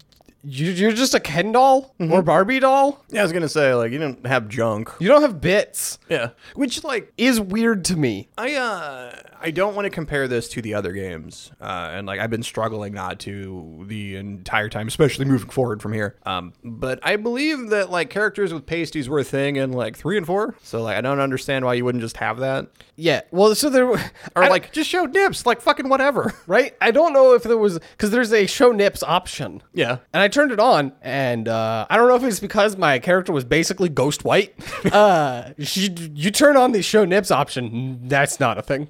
you, 0.42 0.70
you're 0.70 0.92
just 0.92 1.14
a 1.14 1.20
Ken 1.20 1.52
doll 1.52 1.94
or 1.98 2.22
Barbie 2.22 2.60
doll. 2.60 3.04
Yeah, 3.10 3.20
I 3.20 3.22
was 3.24 3.32
gonna 3.32 3.48
say 3.48 3.74
like 3.74 3.92
you 3.92 3.98
don't 3.98 4.26
have 4.26 4.48
junk. 4.48 4.90
You 4.98 5.08
don't 5.08 5.22
have 5.22 5.40
bits. 5.40 5.98
Yeah, 6.08 6.30
which 6.54 6.82
like 6.84 7.12
Is 7.16 7.40
weird 7.40 7.84
to 7.86 7.96
me. 7.96 8.28
I 8.38 8.54
uh 8.54 9.22
I 9.42 9.50
don't 9.50 9.74
want 9.74 9.86
to 9.86 9.90
compare 9.90 10.28
this 10.28 10.48
to 10.50 10.60
the 10.62 10.74
other 10.74 10.92
games, 10.92 11.50
uh, 11.62 11.90
and 11.92 12.06
like 12.06 12.20
I've 12.20 12.28
been 12.28 12.42
struggling 12.42 12.92
not 12.92 13.18
to 13.20 13.84
the 13.86 14.16
entire 14.16 14.68
time, 14.68 14.86
especially 14.86 15.24
moving 15.24 15.48
forward 15.48 15.80
from 15.80 15.94
here. 15.94 16.16
Um, 16.26 16.52
but 16.62 16.98
I 17.02 17.16
believe 17.16 17.70
that 17.70 17.90
like 17.90 18.10
characters 18.10 18.52
with 18.52 18.66
pasties 18.66 19.08
were 19.08 19.18
a 19.20 19.24
thing 19.24 19.56
in 19.56 19.72
like 19.72 19.96
three 19.96 20.18
and 20.18 20.26
four, 20.26 20.56
so 20.62 20.82
like 20.82 20.96
I 20.96 21.00
don't 21.00 21.20
understand 21.20 21.64
why 21.64 21.74
you 21.74 21.84
wouldn't 21.86 22.02
just 22.02 22.18
have 22.18 22.38
that, 22.40 22.66
Yeah. 22.96 23.22
Well, 23.30 23.54
so 23.54 23.70
there 23.70 23.86
or 23.90 24.02
I- 24.36 24.48
like 24.48 24.72
just 24.72 24.90
show 24.90 25.04
nips, 25.06 25.46
like 25.46 25.60
fucking 25.62 25.88
whatever. 25.88 26.34
right. 26.46 26.76
I 26.80 26.90
don't 26.90 27.12
know 27.14 27.32
if 27.34 27.42
there 27.42 27.56
was 27.56 27.78
because 27.78 28.10
there's 28.10 28.32
a 28.34 28.46
show 28.46 28.72
nips 28.72 29.02
option. 29.02 29.62
Yeah. 29.72 29.98
And 30.12 30.22
I 30.22 30.28
turned 30.30 30.50
it 30.52 30.58
on, 30.58 30.92
and 31.02 31.46
uh, 31.46 31.86
I 31.90 31.96
don't 31.96 32.08
know 32.08 32.16
if 32.16 32.22
it's 32.22 32.40
because 32.40 32.76
my 32.76 32.98
character 32.98 33.32
was 33.32 33.44
basically 33.44 33.88
ghost 33.90 34.24
white. 34.24 34.54
uh, 34.92 35.50
you, 35.58 35.90
you 36.14 36.30
turn 36.30 36.56
on 36.56 36.72
the 36.72 36.82
show 36.82 37.04
nips 37.04 37.30
option, 37.30 38.08
that's 38.08 38.40
not 38.40 38.56
a 38.56 38.62
thing. 38.62 38.88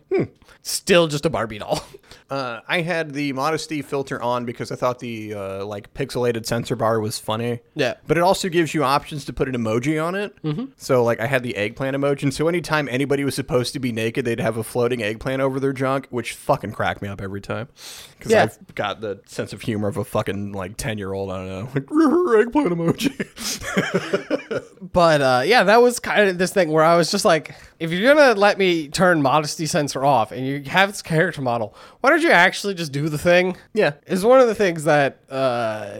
Still 0.62 1.08
just 1.08 1.26
a 1.26 1.30
Barbie 1.30 1.58
doll. 1.58 1.82
Uh, 2.30 2.60
I 2.68 2.82
had 2.82 3.12
the 3.12 3.32
modesty 3.32 3.82
filter 3.82 4.22
on 4.22 4.44
because 4.44 4.70
I 4.70 4.76
thought 4.76 5.00
the 5.00 5.34
uh, 5.34 5.64
like 5.64 5.92
pixelated 5.94 6.46
censor 6.46 6.76
bar 6.76 7.00
was 7.00 7.18
funny. 7.18 7.58
Yeah. 7.74 7.94
But 8.06 8.18
it 8.18 8.20
also 8.20 8.48
gives 8.48 8.72
you 8.72 8.84
options 8.84 9.24
to 9.24 9.32
put 9.32 9.48
an 9.48 9.56
emoji 9.56 10.02
on 10.02 10.14
it. 10.14 10.40
Mm-hmm. 10.44 10.66
So 10.76 11.02
like 11.02 11.18
I 11.18 11.26
had 11.26 11.42
the 11.42 11.56
eggplant 11.56 11.96
emoji. 11.96 12.22
And 12.22 12.32
so 12.32 12.46
anytime 12.46 12.88
anybody 12.88 13.24
was 13.24 13.34
supposed 13.34 13.72
to 13.72 13.80
be 13.80 13.90
naked, 13.90 14.24
they'd 14.24 14.38
have 14.38 14.56
a 14.56 14.62
floating 14.62 15.02
eggplant 15.02 15.42
over 15.42 15.58
their 15.58 15.72
junk, 15.72 16.06
which 16.10 16.34
fucking 16.34 16.70
cracked 16.70 17.02
me 17.02 17.08
up 17.08 17.20
every 17.20 17.40
time. 17.40 17.66
Because 18.16 18.30
Yeah. 18.30 18.44
I've 18.44 18.74
got 18.76 19.00
the 19.00 19.20
sense 19.26 19.52
of 19.52 19.62
humor 19.62 19.88
of 19.88 19.96
a 19.96 20.04
fucking 20.04 20.52
like 20.52 20.76
ten 20.76 20.98
year 20.98 21.12
old 21.12 21.29
world. 21.30 21.68
I 21.74 21.80
don't 21.80 21.90
know. 21.90 22.32
Like, 22.32 22.46
eggplant 22.46 22.70
emoji. 22.70 24.66
But 24.92 25.20
uh, 25.20 25.42
yeah, 25.44 25.62
that 25.64 25.82
was 25.82 26.00
kind 26.00 26.28
of 26.28 26.38
this 26.38 26.52
thing 26.52 26.70
where 26.70 26.84
I 26.84 26.96
was 26.96 27.10
just 27.10 27.24
like, 27.24 27.54
if 27.80 27.90
you're 27.90 28.14
gonna 28.14 28.38
let 28.38 28.58
me 28.58 28.88
turn 28.88 29.22
modesty 29.22 29.66
censor 29.66 30.04
off 30.04 30.30
and 30.32 30.46
you 30.46 30.62
have 30.70 30.90
this 30.92 31.02
character 31.02 31.40
model, 31.40 31.74
why 32.02 32.10
don't 32.10 32.22
you 32.22 32.30
actually 32.30 32.74
just 32.74 32.92
do 32.92 33.08
the 33.08 33.18
thing? 33.18 33.56
Yeah. 33.72 33.94
is 34.06 34.24
one 34.24 34.38
of 34.40 34.46
the 34.46 34.54
things 34.54 34.84
that 34.84 35.18
uh, 35.30 35.98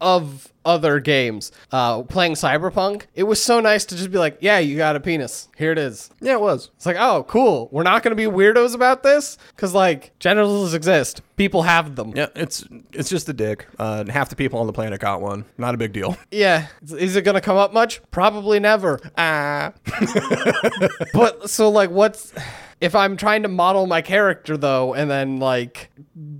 of 0.00 0.52
other 0.64 1.00
games, 1.00 1.52
uh, 1.72 2.02
playing 2.02 2.34
Cyberpunk, 2.34 3.04
it 3.14 3.22
was 3.22 3.42
so 3.42 3.60
nice 3.60 3.86
to 3.86 3.96
just 3.96 4.10
be 4.10 4.18
like, 4.18 4.36
yeah, 4.40 4.58
you 4.58 4.76
got 4.76 4.94
a 4.94 5.00
penis. 5.00 5.48
Here 5.56 5.72
it 5.72 5.78
is. 5.78 6.10
yeah, 6.20 6.34
it 6.34 6.40
was. 6.40 6.70
It's 6.76 6.84
like, 6.84 6.96
oh, 6.98 7.24
cool. 7.28 7.68
We're 7.72 7.82
not 7.82 8.02
gonna 8.02 8.14
be 8.16 8.24
weirdos 8.24 8.74
about 8.74 9.02
this 9.02 9.38
because 9.54 9.72
like 9.72 10.12
genitals 10.18 10.74
exist. 10.74 11.22
People 11.36 11.62
have 11.62 11.96
them. 11.96 12.12
Yeah, 12.14 12.26
it's 12.36 12.64
it's 12.92 13.08
just 13.08 13.28
a 13.28 13.32
dick. 13.32 13.66
Uh, 13.78 14.04
half 14.10 14.28
the 14.28 14.36
people 14.36 14.58
on 14.58 14.66
the 14.66 14.72
planet 14.74 15.00
got 15.00 15.22
one. 15.22 15.46
Not 15.56 15.74
a 15.74 15.78
big 15.78 15.92
deal. 15.92 16.16
Yeah. 16.30 16.66
Is 16.82 17.16
it 17.16 17.22
gonna 17.22 17.40
come 17.40 17.56
up 17.56 17.72
much? 17.72 18.02
Probably 18.10 18.60
never. 18.60 19.00
Ah. 19.16 19.72
But 21.20 21.50
so 21.50 21.68
like 21.70 21.90
what's 21.90 22.32
if 22.80 22.94
I'm 22.94 23.16
trying 23.16 23.42
to 23.42 23.48
model 23.48 23.86
my 23.86 24.02
character 24.02 24.56
though 24.56 24.94
and 24.94 25.10
then 25.10 25.38
like 25.38 25.90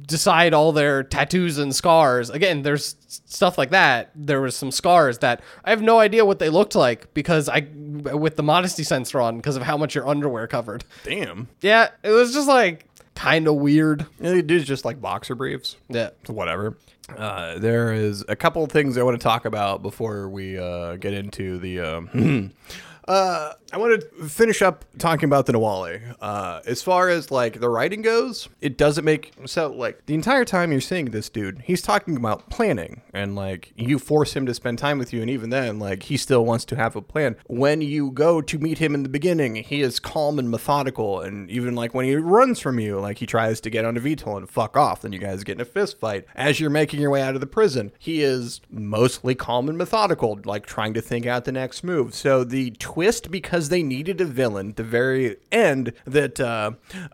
decide 0.06 0.54
all 0.54 0.72
their 0.72 1.02
tattoos 1.02 1.58
and 1.58 1.74
scars. 1.74 2.30
Again, 2.30 2.62
there's 2.62 2.96
stuff 3.26 3.58
like 3.58 3.70
that. 3.70 4.10
There 4.14 4.40
was 4.40 4.56
some 4.56 4.70
scars 4.70 5.18
that 5.18 5.42
I 5.64 5.70
have 5.70 5.82
no 5.82 5.98
idea 5.98 6.24
what 6.24 6.38
they 6.38 6.48
looked 6.48 6.74
like 6.74 7.12
because 7.14 7.48
I 7.48 7.66
with 7.70 8.36
the 8.36 8.42
modesty 8.42 8.82
censor 8.82 9.20
on 9.20 9.36
because 9.36 9.56
of 9.56 9.62
how 9.62 9.76
much 9.76 9.94
your 9.94 10.08
underwear 10.08 10.46
covered. 10.46 10.84
Damn. 11.04 11.48
Yeah, 11.60 11.88
it 12.02 12.10
was 12.10 12.32
just 12.32 12.48
like 12.48 12.86
kind 13.14 13.46
of 13.46 13.56
weird. 13.56 14.06
Yeah, 14.18 14.30
they 14.30 14.42
do 14.42 14.60
just 14.60 14.84
like 14.84 15.00
boxer 15.00 15.34
briefs. 15.34 15.76
Yeah. 15.88 16.10
Whatever. 16.26 16.76
Uh, 17.16 17.58
there 17.58 17.92
is 17.92 18.24
a 18.28 18.36
couple 18.36 18.62
of 18.62 18.70
things 18.70 18.96
I 18.96 19.02
want 19.02 19.20
to 19.20 19.22
talk 19.22 19.44
about 19.44 19.82
before 19.82 20.28
we 20.28 20.58
uh, 20.58 20.96
get 20.96 21.12
into 21.12 21.58
the. 21.58 21.80
Um, 21.80 22.52
uh, 23.10 23.54
I 23.72 23.76
want 23.76 24.00
to 24.00 24.28
finish 24.28 24.62
up 24.62 24.84
talking 24.98 25.24
about 25.28 25.46
the 25.46 25.52
Nahualli. 25.52 26.14
Uh, 26.20 26.60
as 26.64 26.80
far 26.80 27.08
as 27.08 27.32
like 27.32 27.58
the 27.58 27.68
writing 27.68 28.02
goes, 28.02 28.48
it 28.60 28.78
doesn't 28.78 29.04
make 29.04 29.32
so 29.46 29.66
like 29.72 30.06
the 30.06 30.14
entire 30.14 30.44
time 30.44 30.70
you're 30.70 30.80
seeing 30.80 31.06
this 31.06 31.28
dude, 31.28 31.62
he's 31.64 31.82
talking 31.82 32.16
about 32.16 32.48
planning 32.50 33.02
and 33.12 33.34
like 33.34 33.72
you 33.74 33.98
force 33.98 34.34
him 34.34 34.46
to 34.46 34.54
spend 34.54 34.78
time 34.78 34.96
with 34.96 35.12
you, 35.12 35.22
and 35.22 35.30
even 35.30 35.50
then, 35.50 35.80
like 35.80 36.04
he 36.04 36.16
still 36.16 36.44
wants 36.44 36.64
to 36.66 36.76
have 36.76 36.94
a 36.94 37.02
plan. 37.02 37.34
When 37.48 37.80
you 37.80 38.12
go 38.12 38.40
to 38.40 38.58
meet 38.58 38.78
him 38.78 38.94
in 38.94 39.02
the 39.02 39.08
beginning, 39.08 39.56
he 39.56 39.82
is 39.82 39.98
calm 39.98 40.38
and 40.38 40.48
methodical, 40.48 41.20
and 41.20 41.50
even 41.50 41.74
like 41.74 41.94
when 41.94 42.04
he 42.04 42.14
runs 42.14 42.60
from 42.60 42.78
you, 42.78 43.00
like 43.00 43.18
he 43.18 43.26
tries 43.26 43.60
to 43.62 43.70
get 43.70 43.84
onto 43.84 44.00
VTOL 44.00 44.36
and 44.36 44.48
fuck 44.48 44.76
off, 44.76 45.02
then 45.02 45.12
you 45.12 45.18
guys 45.18 45.42
get 45.42 45.56
in 45.56 45.60
a 45.60 45.64
fist 45.64 45.98
fight. 45.98 46.26
As 46.36 46.60
you're 46.60 46.70
making 46.70 47.00
your 47.00 47.10
way 47.10 47.22
out 47.22 47.34
of 47.34 47.40
the 47.40 47.46
prison, 47.48 47.90
he 47.98 48.22
is 48.22 48.60
mostly 48.70 49.34
calm 49.34 49.68
and 49.68 49.76
methodical, 49.76 50.38
like 50.44 50.64
trying 50.64 50.94
to 50.94 51.00
think 51.00 51.26
out 51.26 51.44
the 51.44 51.50
next 51.50 51.82
move. 51.82 52.14
So 52.14 52.44
the 52.44 52.70
twist 52.78 52.99
because 53.30 53.68
they 53.68 53.82
needed 53.82 54.20
a 54.20 54.24
villain 54.24 54.70
at 54.70 54.76
the 54.76 54.84
very 54.84 55.36
end 55.50 55.92
that 56.04 56.40
uh, 56.40 56.72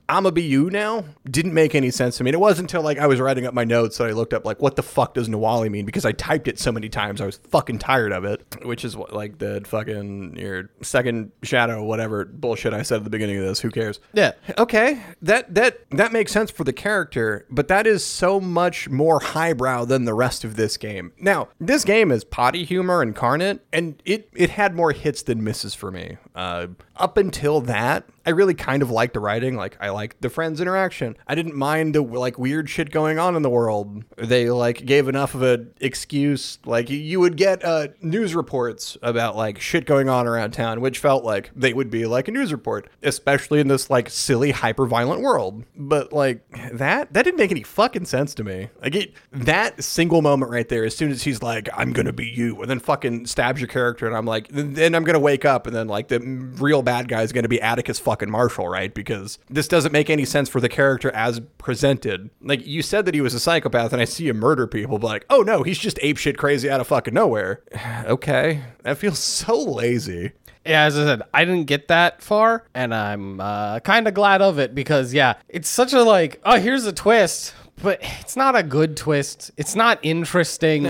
I'ma 0.09 0.31
be 0.31 0.43
you 0.43 0.71
now 0.71 1.05
didn't 1.29 1.55
make 1.55 1.75
any 1.75 1.91
sense 1.91 2.17
to 2.19 2.25
me. 2.25 2.31
And 2.31 2.35
it 2.35 2.41
wasn't 2.41 2.71
until 2.71 2.83
like 2.83 2.99
I 2.99 3.07
was 3.07 3.21
writing 3.21 3.47
up 3.47 3.55
my 3.55 3.65
notes 3.65 3.99
that 3.99 4.09
I 4.09 4.13
looked 4.13 4.35
up 4.35 4.45
like 4.45 4.61
what 4.61 4.77
the 4.77 4.83
fuck 4.83 5.15
does 5.15 5.29
Nahualli 5.29 5.71
mean 5.71 5.87
because 5.87 6.05
I 6.05 6.13
typed 6.13 6.49
it 6.49 6.59
so 6.59 6.73
many 6.73 6.89
times 6.89 7.21
I 7.21 7.27
was 7.27 7.37
fucking 7.37 7.79
tired 7.79 8.13
of 8.13 8.25
it. 8.25 8.45
Which 8.63 8.85
is 8.85 8.97
what 8.97 9.13
like 9.13 9.39
the 9.39 9.63
fucking 9.67 10.37
your 10.37 10.71
second 10.83 11.33
shadow 11.43 11.83
whatever 11.85 12.25
bullshit 12.25 12.75
I 12.75 12.83
said 12.83 12.99
at 12.99 13.05
the 13.05 13.11
beginning 13.11 13.39
of 13.39 13.45
this. 13.45 13.61
Who 13.61 13.71
cares? 13.71 14.01
Yeah. 14.13 14.33
Okay, 14.59 15.03
that 15.23 15.55
that 15.55 15.79
that 15.91 16.13
makes 16.13 16.33
sense 16.33 16.51
for 16.51 16.65
the 16.65 16.73
character, 16.73 17.47
but 17.51 17.69
that 17.69 17.87
is 17.87 18.05
so 18.05 18.41
much 18.41 18.89
more 18.89 19.21
highbrow 19.21 19.85
than 19.85 20.05
the 20.05 20.15
rest 20.15 20.45
of 20.45 20.57
this 20.57 20.77
game. 20.77 21.13
Now, 21.19 21.49
this 21.61 21.85
game 21.85 22.11
is 22.11 22.25
potty 22.25 22.65
humor 22.65 23.03
incarnate, 23.03 23.65
and 23.73 24.03
it 24.05 24.29
it 24.35 24.51
had 24.51 24.75
more 24.75 24.93
hits 24.93 25.23
than 25.23 25.43
misses 25.45 25.66
for 25.75 25.91
me. 25.91 26.17
Uh, 26.37 26.69
up 26.97 27.17
until 27.17 27.61
that, 27.63 28.05
I 28.27 28.31
really 28.31 28.55
kind 28.55 28.83
of 28.83 28.91
liked 28.91 29.15
the 29.15 29.21
writing. 29.21 29.57
Like, 29.57 29.77
I 29.81 29.89
liked 29.91 30.21
the 30.21 30.29
friends' 30.29 30.61
interaction. 30.61 31.17
I 31.27 31.35
didn't 31.35 31.55
mind 31.57 31.95
the 31.95 32.03
like 32.03 32.39
weird 32.39 32.69
shit 32.69 32.91
going 32.91 33.19
on 33.19 33.37
in 33.37 33.43
the 33.43 33.51
world. 33.51 34.05
They 34.17 34.51
like 34.51 34.85
gave 34.85 35.09
enough 35.09 35.35
of 35.35 35.43
an 35.43 35.73
excuse. 35.81 36.59
Like, 36.65 36.91
you- 36.91 37.17
would 37.17 37.37
get 37.39 37.65
uh, 37.65 37.89
news 38.03 38.35
reports 38.35 38.99
about 39.01 39.37
like 39.37 39.59
shit 39.59 39.87
going 39.87 40.09
on 40.11 40.27
around 40.27 40.51
town, 40.51 40.83
which 40.83 40.99
felt 40.99 41.25
like 41.25 41.51
they 41.57 41.73
would 41.73 41.89
be 41.89 42.05
like 42.05 42.29
a 42.29 42.31
news 42.31 42.53
report, 42.53 42.91
especially 43.03 43.59
in 43.59 43.69
this 43.69 43.89
like 43.89 44.11
silly, 44.11 44.51
hyper 44.51 44.85
violent 44.87 45.23
world. 45.23 45.65
But 45.75 46.13
like 46.13 46.43
that, 46.75 47.13
that 47.15 47.23
didn't 47.23 47.39
make 47.39 47.51
any 47.53 47.63
fucking 47.63 48.05
sense 48.05 48.35
to 48.35 48.45
me. 48.45 48.69
Like 48.83 48.95
it, 48.95 49.15
that 49.33 49.83
single 49.83 50.21
moment 50.21 50.51
right 50.53 50.69
there, 50.69 50.85
as 50.85 50.95
soon 50.95 51.11
as 51.11 51.23
he's 51.23 51.43
like, 51.43 51.71
"I'm 51.75 51.95
gonna 51.95 52.13
be 52.13 52.27
you," 52.27 52.61
and 52.61 52.69
then 52.71 52.81
fucking 52.81 53.25
stabs 53.27 53.61
your 53.63 53.69
character, 53.69 54.07
and 54.07 54.15
I'm 54.15 54.27
like, 54.27 54.49
then 54.51 54.95
I'm 54.95 55.05
gonna 55.05 55.19
wake 55.19 55.47
up, 55.47 55.67
and 55.67 55.75
then 55.75 55.89
like 55.89 56.09
the 56.09 56.21
real 56.27 56.83
bad 56.83 57.09
guy 57.09 57.23
is 57.23 57.33
gonna 57.33 57.49
be 57.49 57.61
Atticus 57.61 57.99
fucking 57.99 58.31
Marshall, 58.31 58.69
right? 58.69 58.93
Because 58.93 59.39
this 59.49 59.69
doesn't 59.69 59.93
make 59.93 60.11
any 60.11 60.25
sense 60.25 60.49
for 60.49 60.61
the 60.61 60.69
character 60.69 61.11
as 61.13 61.41
presented. 61.59 62.31
Like 62.41 62.67
you 62.67 62.83
said 62.83 63.07
that 63.07 63.15
he 63.15 63.21
was 63.21 63.35
a 63.35 63.41
psychopath, 63.41 63.93
and 63.93 64.03
I 64.03 64.05
see 64.05 64.29
him 64.29 64.39
murder 64.39 64.67
people, 64.67 64.99
but 64.99 65.07
like, 65.07 65.27
oh 65.31 65.43
no, 65.43 65.63
he's 65.63 65.79
just 65.79 65.99
apeshit 65.99 66.37
crazy 66.37 66.69
out 66.71 66.81
of 66.81 66.87
fucking 66.87 67.15
nowhere. 67.15 67.63
okay, 68.05 68.63
that 68.83 68.99
feels 68.99 69.19
so 69.19 69.59
lazy. 69.59 70.33
Yeah, 70.65 70.85
as 70.85 70.99
I 70.99 71.05
said, 71.05 71.23
I 71.33 71.45
didn't 71.45 71.67
get 71.67 71.89
that 71.89 72.21
far, 72.23 72.65
and 72.75 72.93
I'm 72.93 73.41
uh, 73.41 73.79
kind 73.81 74.09
of 74.09 74.15
glad 74.15 74.43
of 74.43 74.59
it 74.59 74.75
because, 74.75 75.15
yeah, 75.15 75.35
it's 75.49 75.69
such 75.69 75.93
a 75.93 76.03
like, 76.03 76.41
oh, 76.45 76.59
here's 76.59 76.85
a 76.87 76.93
twist, 76.93 77.55
but 77.83 78.01
it's 78.21 78.35
not 78.35 78.57
a 78.57 78.65
good 78.65 78.97
twist. 78.97 79.53
It's 79.57 79.77
not 79.77 80.01
interesting. 80.03 80.87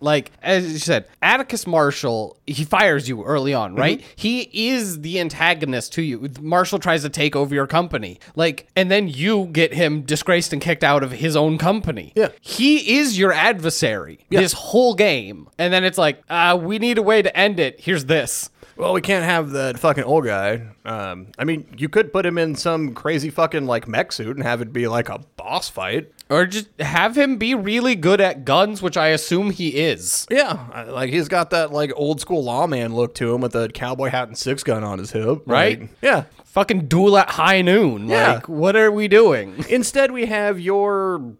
Like 0.00 0.32
as 0.42 0.72
you 0.72 0.78
said, 0.78 1.06
Atticus 1.22 1.66
Marshall, 1.66 2.36
he 2.46 2.64
fires 2.64 3.08
you 3.08 3.24
early 3.24 3.54
on, 3.54 3.74
right? 3.74 4.02
He 4.14 4.68
is 4.70 5.00
the 5.00 5.20
antagonist 5.20 5.92
to 5.94 6.02
you. 6.02 6.28
Marshall 6.40 6.78
tries 6.78 7.02
to 7.02 7.08
take 7.08 7.34
over 7.34 7.54
your 7.54 7.66
company, 7.66 8.18
like, 8.34 8.68
and 8.76 8.90
then 8.90 9.08
you 9.08 9.46
get 9.46 9.72
him 9.74 10.02
disgraced 10.02 10.52
and 10.52 10.60
kicked 10.62 10.84
out 10.84 11.02
of 11.02 11.12
his 11.12 11.36
own 11.36 11.58
company. 11.58 12.12
Yeah. 12.14 12.28
he 12.40 12.98
is 12.98 13.18
your 13.18 13.32
adversary 13.32 14.18
this 14.30 14.52
whole 14.52 14.94
game, 14.94 15.48
and 15.58 15.72
then 15.72 15.84
it's 15.84 15.98
like, 15.98 16.22
uh, 16.28 16.58
we 16.60 16.78
need 16.78 16.98
a 16.98 17.02
way 17.02 17.22
to 17.22 17.36
end 17.36 17.58
it. 17.60 17.80
Here's 17.80 18.04
this. 18.06 18.50
Well, 18.76 18.92
we 18.92 19.00
can't 19.00 19.24
have 19.24 19.50
that 19.52 19.78
fucking 19.78 20.04
old 20.04 20.26
guy. 20.26 20.66
Um, 20.84 21.28
I 21.38 21.44
mean, 21.44 21.66
you 21.78 21.88
could 21.88 22.12
put 22.12 22.26
him 22.26 22.36
in 22.36 22.54
some 22.54 22.92
crazy 22.94 23.30
fucking 23.30 23.66
like 23.66 23.88
mech 23.88 24.12
suit 24.12 24.36
and 24.36 24.44
have 24.44 24.60
it 24.60 24.72
be 24.72 24.86
like 24.86 25.08
a 25.08 25.20
boss 25.36 25.68
fight. 25.68 26.12
Or 26.28 26.44
just 26.44 26.68
have 26.80 27.16
him 27.16 27.38
be 27.38 27.54
really 27.54 27.94
good 27.94 28.20
at 28.20 28.44
guns, 28.44 28.82
which 28.82 28.96
I 28.96 29.08
assume 29.08 29.50
he 29.50 29.68
is. 29.76 30.26
Yeah, 30.30 30.86
like 30.88 31.10
he's 31.10 31.28
got 31.28 31.50
that 31.50 31.72
like 31.72 31.92
old 31.96 32.20
school 32.20 32.42
lawman 32.44 32.94
look 32.94 33.14
to 33.16 33.34
him 33.34 33.40
with 33.40 33.54
a 33.54 33.68
cowboy 33.68 34.08
hat 34.10 34.28
and 34.28 34.36
six 34.36 34.62
gun 34.62 34.84
on 34.84 34.98
his 34.98 35.12
hip, 35.12 35.42
Right? 35.46 35.80
Like, 35.80 35.90
yeah. 36.02 36.24
Fucking 36.44 36.88
duel 36.88 37.16
at 37.18 37.30
high 37.30 37.62
noon. 37.62 38.08
Yeah. 38.08 38.34
Like, 38.34 38.48
what 38.48 38.76
are 38.76 38.90
we 38.90 39.08
doing? 39.08 39.64
Instead, 39.68 40.10
we 40.10 40.26
have 40.26 40.58
your. 40.58 41.34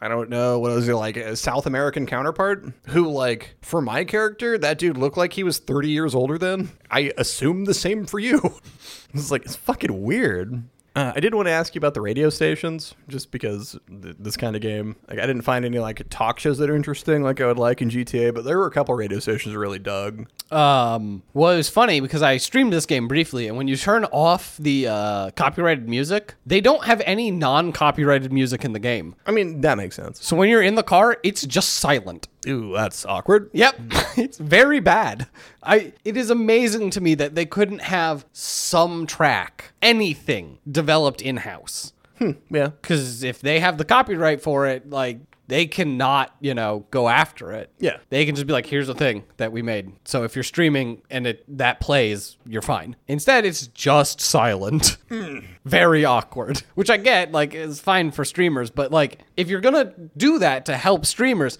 I 0.00 0.08
don't 0.08 0.28
know 0.28 0.58
what 0.58 0.72
was 0.72 0.88
it 0.88 0.94
like 0.94 1.16
a 1.16 1.36
South 1.36 1.66
American 1.66 2.06
counterpart 2.06 2.66
who 2.88 3.10
like 3.10 3.56
for 3.62 3.80
my 3.80 4.04
character 4.04 4.58
that 4.58 4.78
dude 4.78 4.98
looked 4.98 5.16
like 5.16 5.32
he 5.32 5.42
was 5.42 5.58
30 5.58 5.88
years 5.88 6.14
older 6.14 6.36
than 6.36 6.70
I 6.90 7.12
assume 7.16 7.64
the 7.64 7.74
same 7.74 8.04
for 8.04 8.18
you. 8.18 8.40
it's 9.14 9.30
like 9.30 9.44
it's 9.44 9.56
fucking 9.56 10.02
weird. 10.02 10.62
Uh, 10.96 11.12
I 11.14 11.20
did 11.20 11.34
want 11.34 11.46
to 11.46 11.52
ask 11.52 11.74
you 11.74 11.78
about 11.78 11.92
the 11.92 12.00
radio 12.00 12.30
stations, 12.30 12.94
just 13.06 13.30
because 13.30 13.78
th- 13.86 14.16
this 14.18 14.34
kind 14.34 14.56
of 14.56 14.62
game. 14.62 14.96
Like, 15.10 15.18
I 15.18 15.26
didn't 15.26 15.42
find 15.42 15.62
any 15.66 15.78
like 15.78 16.02
talk 16.08 16.40
shows 16.40 16.56
that 16.56 16.70
are 16.70 16.74
interesting, 16.74 17.22
like 17.22 17.38
I 17.38 17.46
would 17.46 17.58
like 17.58 17.82
in 17.82 17.90
GTA. 17.90 18.32
But 18.34 18.44
there 18.44 18.56
were 18.56 18.66
a 18.66 18.70
couple 18.70 18.94
radio 18.94 19.18
stations 19.18 19.54
I 19.54 19.58
really 19.58 19.78
dug. 19.78 20.26
Um, 20.50 21.22
well, 21.34 21.52
it 21.52 21.58
was 21.58 21.68
funny 21.68 22.00
because 22.00 22.22
I 22.22 22.38
streamed 22.38 22.72
this 22.72 22.86
game 22.86 23.08
briefly, 23.08 23.46
and 23.46 23.58
when 23.58 23.68
you 23.68 23.76
turn 23.76 24.06
off 24.06 24.56
the 24.56 24.88
uh, 24.88 25.30
copyrighted 25.32 25.86
music, 25.86 26.34
they 26.46 26.62
don't 26.62 26.84
have 26.84 27.02
any 27.04 27.30
non-copyrighted 27.30 28.32
music 28.32 28.64
in 28.64 28.72
the 28.72 28.78
game. 28.78 29.16
I 29.26 29.32
mean, 29.32 29.60
that 29.60 29.76
makes 29.76 29.96
sense. 29.96 30.24
So 30.24 30.34
when 30.34 30.48
you're 30.48 30.62
in 30.62 30.76
the 30.76 30.82
car, 30.82 31.18
it's 31.22 31.44
just 31.44 31.74
silent. 31.74 32.28
Ooh, 32.48 32.72
that's 32.72 33.04
awkward. 33.04 33.50
Yep, 33.52 33.76
it's 34.16 34.38
very 34.38 34.80
bad. 34.80 35.26
I 35.66 35.92
it 36.04 36.16
is 36.16 36.30
amazing 36.30 36.90
to 36.90 37.00
me 37.00 37.14
that 37.16 37.34
they 37.34 37.44
couldn't 37.44 37.82
have 37.82 38.24
some 38.32 39.06
track, 39.06 39.72
anything 39.82 40.58
developed 40.70 41.20
in-house. 41.20 41.92
Hmm, 42.18 42.32
yeah. 42.50 42.68
Because 42.68 43.22
if 43.22 43.40
they 43.40 43.60
have 43.60 43.76
the 43.76 43.84
copyright 43.84 44.40
for 44.40 44.66
it, 44.66 44.88
like 44.88 45.18
they 45.48 45.66
cannot, 45.66 46.34
you 46.40 46.54
know, 46.54 46.86
go 46.90 47.08
after 47.08 47.52
it. 47.52 47.70
Yeah. 47.78 47.98
They 48.10 48.24
can 48.26 48.34
just 48.34 48.46
be 48.46 48.52
like, 48.52 48.66
here's 48.66 48.86
the 48.86 48.94
thing 48.94 49.24
that 49.36 49.52
we 49.52 49.62
made. 49.62 49.92
So 50.04 50.24
if 50.24 50.34
you're 50.34 50.42
streaming 50.42 51.02
and 51.10 51.26
it 51.26 51.44
that 51.58 51.80
plays, 51.80 52.36
you're 52.46 52.62
fine. 52.62 52.96
Instead, 53.08 53.44
it's 53.44 53.66
just 53.68 54.20
silent. 54.20 54.96
Very 55.64 56.04
awkward. 56.04 56.62
Which 56.74 56.90
I 56.90 56.96
get, 56.96 57.32
like, 57.32 57.54
is 57.54 57.80
fine 57.80 58.10
for 58.10 58.24
streamers, 58.24 58.70
but 58.70 58.90
like 58.90 59.20
if 59.36 59.48
you're 59.48 59.60
gonna 59.60 59.92
do 60.16 60.38
that 60.38 60.66
to 60.66 60.76
help 60.76 61.06
streamers, 61.06 61.58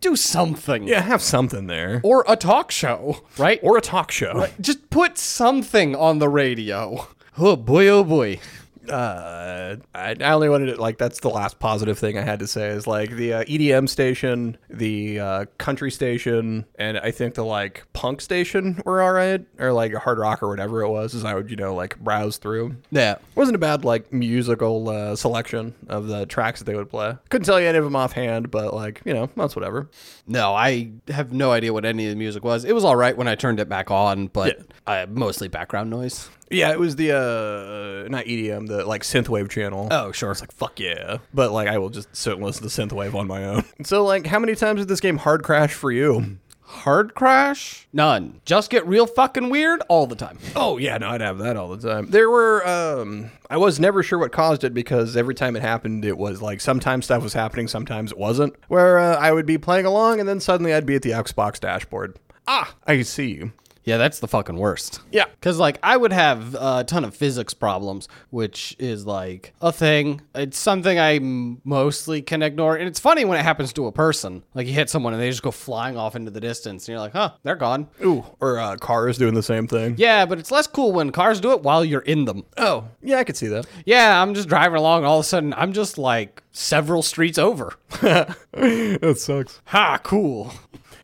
do 0.00 0.16
something. 0.16 0.84
Yeah, 0.84 1.00
have 1.00 1.22
something 1.22 1.66
there. 1.66 2.00
Or 2.04 2.24
a 2.28 2.36
talk 2.36 2.70
show, 2.70 3.22
right? 3.38 3.60
Or 3.62 3.76
a 3.76 3.80
talk 3.80 4.10
show. 4.10 4.32
Right. 4.34 4.60
just 4.60 4.90
put 4.90 5.18
something 5.18 5.94
on 5.94 6.18
the 6.18 6.28
radio. 6.28 7.08
Oh 7.38 7.56
boy, 7.56 7.86
oh 7.88 8.04
boy. 8.04 8.40
Uh, 8.88 9.76
I, 9.94 10.16
I 10.20 10.32
only 10.32 10.48
wanted 10.48 10.74
to 10.74 10.80
like 10.80 10.98
that's 10.98 11.20
the 11.20 11.28
last 11.28 11.58
positive 11.58 11.98
thing 11.98 12.16
I 12.18 12.22
had 12.22 12.38
to 12.40 12.46
say 12.46 12.68
is 12.68 12.86
like 12.86 13.10
the 13.10 13.34
uh, 13.34 13.44
EDM 13.44 13.88
station, 13.88 14.56
the 14.68 15.20
uh, 15.20 15.44
country 15.58 15.90
station, 15.90 16.64
and 16.76 16.98
I 16.98 17.10
think 17.10 17.34
the 17.34 17.44
like 17.44 17.84
punk 17.92 18.20
station 18.20 18.80
were 18.84 19.02
all 19.02 19.12
right, 19.12 19.44
or 19.58 19.72
like 19.72 19.92
hard 19.94 20.18
rock 20.18 20.42
or 20.42 20.48
whatever 20.48 20.82
it 20.82 20.88
was. 20.88 21.14
As 21.14 21.24
I 21.24 21.34
would 21.34 21.50
you 21.50 21.56
know 21.56 21.74
like 21.74 21.98
browse 22.00 22.36
through. 22.38 22.76
Yeah. 22.90 23.16
wasn't 23.34 23.56
a 23.56 23.58
bad 23.58 23.84
like 23.84 24.12
musical 24.12 24.88
uh, 24.88 25.16
selection 25.16 25.74
of 25.88 26.06
the 26.06 26.26
tracks 26.26 26.60
that 26.60 26.64
they 26.64 26.74
would 26.76 26.90
play. 26.90 27.16
Couldn't 27.28 27.46
tell 27.46 27.60
you 27.60 27.66
any 27.66 27.78
of 27.78 27.84
them 27.84 27.96
offhand, 27.96 28.50
but 28.50 28.74
like 28.74 29.02
you 29.04 29.14
know 29.14 29.28
that's 29.36 29.54
whatever. 29.56 29.88
No, 30.26 30.54
I 30.54 30.90
have 31.08 31.32
no 31.32 31.52
idea 31.52 31.72
what 31.72 31.84
any 31.84 32.06
of 32.06 32.10
the 32.10 32.16
music 32.16 32.44
was. 32.44 32.64
It 32.64 32.74
was 32.74 32.84
all 32.84 32.96
right 32.96 33.16
when 33.16 33.28
I 33.28 33.34
turned 33.34 33.60
it 33.60 33.68
back 33.68 33.90
on, 33.90 34.28
but 34.28 34.56
Yeah. 34.58 34.64
I 34.86 35.06
mostly 35.06 35.48
background 35.48 35.90
noise. 35.90 36.28
Yeah, 36.50 36.72
it 36.72 36.78
was 36.80 36.96
the 36.96 37.12
uh 37.12 38.08
not 38.08 38.24
EDM, 38.24 38.66
the 38.68 38.84
like 38.84 39.02
synthwave 39.02 39.48
channel. 39.48 39.88
Oh, 39.90 40.10
sure. 40.12 40.32
It's 40.32 40.40
like 40.40 40.52
fuck 40.52 40.78
yeah. 40.80 41.18
But 41.32 41.52
like 41.52 41.68
I 41.68 41.78
will 41.78 41.90
just 41.90 42.14
sit 42.14 42.34
and 42.34 42.42
listen 42.42 42.68
to 42.68 42.68
synthwave 42.68 43.14
on 43.14 43.26
my 43.26 43.44
own. 43.44 43.64
So 43.84 44.04
like 44.04 44.26
how 44.26 44.38
many 44.38 44.54
times 44.54 44.80
did 44.80 44.88
this 44.88 45.00
game 45.00 45.16
hard 45.18 45.42
crash 45.42 45.72
for 45.72 45.90
you? 45.92 46.38
Hard 46.62 47.14
crash? 47.14 47.88
None. 47.92 48.40
Just 48.44 48.70
get 48.70 48.86
real 48.86 49.06
fucking 49.06 49.50
weird 49.50 49.80
all 49.88 50.06
the 50.06 50.14
time. 50.14 50.38
Oh 50.54 50.76
yeah, 50.78 50.98
no, 50.98 51.08
I'd 51.08 51.20
have 51.20 51.38
that 51.38 51.56
all 51.56 51.74
the 51.74 51.88
time. 51.88 52.10
There 52.10 52.30
were 52.30 52.66
um 52.66 53.30
I 53.48 53.56
was 53.56 53.80
never 53.80 54.02
sure 54.02 54.18
what 54.18 54.32
caused 54.32 54.64
it 54.64 54.74
because 54.74 55.16
every 55.16 55.34
time 55.34 55.56
it 55.56 55.62
happened 55.62 56.04
it 56.04 56.18
was 56.18 56.42
like 56.42 56.60
sometimes 56.60 57.06
stuff 57.06 57.22
was 57.22 57.32
happening, 57.32 57.68
sometimes 57.68 58.12
it 58.12 58.18
wasn't. 58.18 58.54
Where 58.68 58.98
uh, 58.98 59.16
I 59.16 59.32
would 59.32 59.46
be 59.46 59.58
playing 59.58 59.86
along 59.86 60.20
and 60.20 60.28
then 60.28 60.40
suddenly 60.40 60.74
I'd 60.74 60.86
be 60.86 60.94
at 60.96 61.02
the 61.02 61.10
Xbox 61.10 61.58
dashboard. 61.60 62.18
Ah, 62.46 62.74
I 62.86 63.02
see. 63.02 63.50
Yeah, 63.84 63.96
that's 63.96 64.18
the 64.20 64.28
fucking 64.28 64.56
worst. 64.56 65.00
Yeah. 65.10 65.24
Because, 65.26 65.58
like, 65.58 65.78
I 65.82 65.96
would 65.96 66.12
have 66.12 66.54
a 66.54 66.84
ton 66.84 67.04
of 67.04 67.14
physics 67.14 67.54
problems, 67.54 68.08
which 68.30 68.76
is 68.78 69.06
like 69.06 69.54
a 69.60 69.72
thing. 69.72 70.20
It's 70.34 70.58
something 70.58 70.98
I 70.98 71.18
mostly 71.64 72.20
can 72.22 72.42
ignore. 72.42 72.76
And 72.76 72.86
it's 72.86 73.00
funny 73.00 73.24
when 73.24 73.38
it 73.38 73.42
happens 73.42 73.72
to 73.74 73.86
a 73.86 73.92
person. 73.92 74.42
Like, 74.54 74.66
you 74.66 74.72
hit 74.74 74.90
someone 74.90 75.12
and 75.14 75.22
they 75.22 75.30
just 75.30 75.42
go 75.42 75.50
flying 75.50 75.96
off 75.96 76.14
into 76.14 76.30
the 76.30 76.40
distance, 76.40 76.86
and 76.86 76.92
you're 76.92 77.00
like, 77.00 77.12
huh, 77.12 77.32
they're 77.42 77.56
gone. 77.56 77.88
Ooh, 78.04 78.24
or 78.40 78.58
uh, 78.58 78.76
cars 78.76 79.16
doing 79.16 79.34
the 79.34 79.42
same 79.42 79.66
thing. 79.66 79.94
Yeah, 79.96 80.26
but 80.26 80.38
it's 80.38 80.50
less 80.50 80.66
cool 80.66 80.92
when 80.92 81.10
cars 81.10 81.40
do 81.40 81.52
it 81.52 81.62
while 81.62 81.84
you're 81.84 82.00
in 82.00 82.26
them. 82.26 82.44
Oh, 82.58 82.88
yeah, 83.02 83.18
I 83.18 83.24
could 83.24 83.36
see 83.36 83.48
that. 83.48 83.66
Yeah, 83.86 84.22
I'm 84.22 84.34
just 84.34 84.48
driving 84.48 84.78
along, 84.78 84.98
and 84.98 85.06
all 85.06 85.18
of 85.20 85.24
a 85.24 85.28
sudden, 85.28 85.54
I'm 85.54 85.72
just 85.72 85.96
like 85.98 86.42
several 86.52 87.02
streets 87.02 87.38
over. 87.38 87.74
that 88.00 89.16
sucks. 89.18 89.60
ha, 89.64 89.98
cool. 90.02 90.52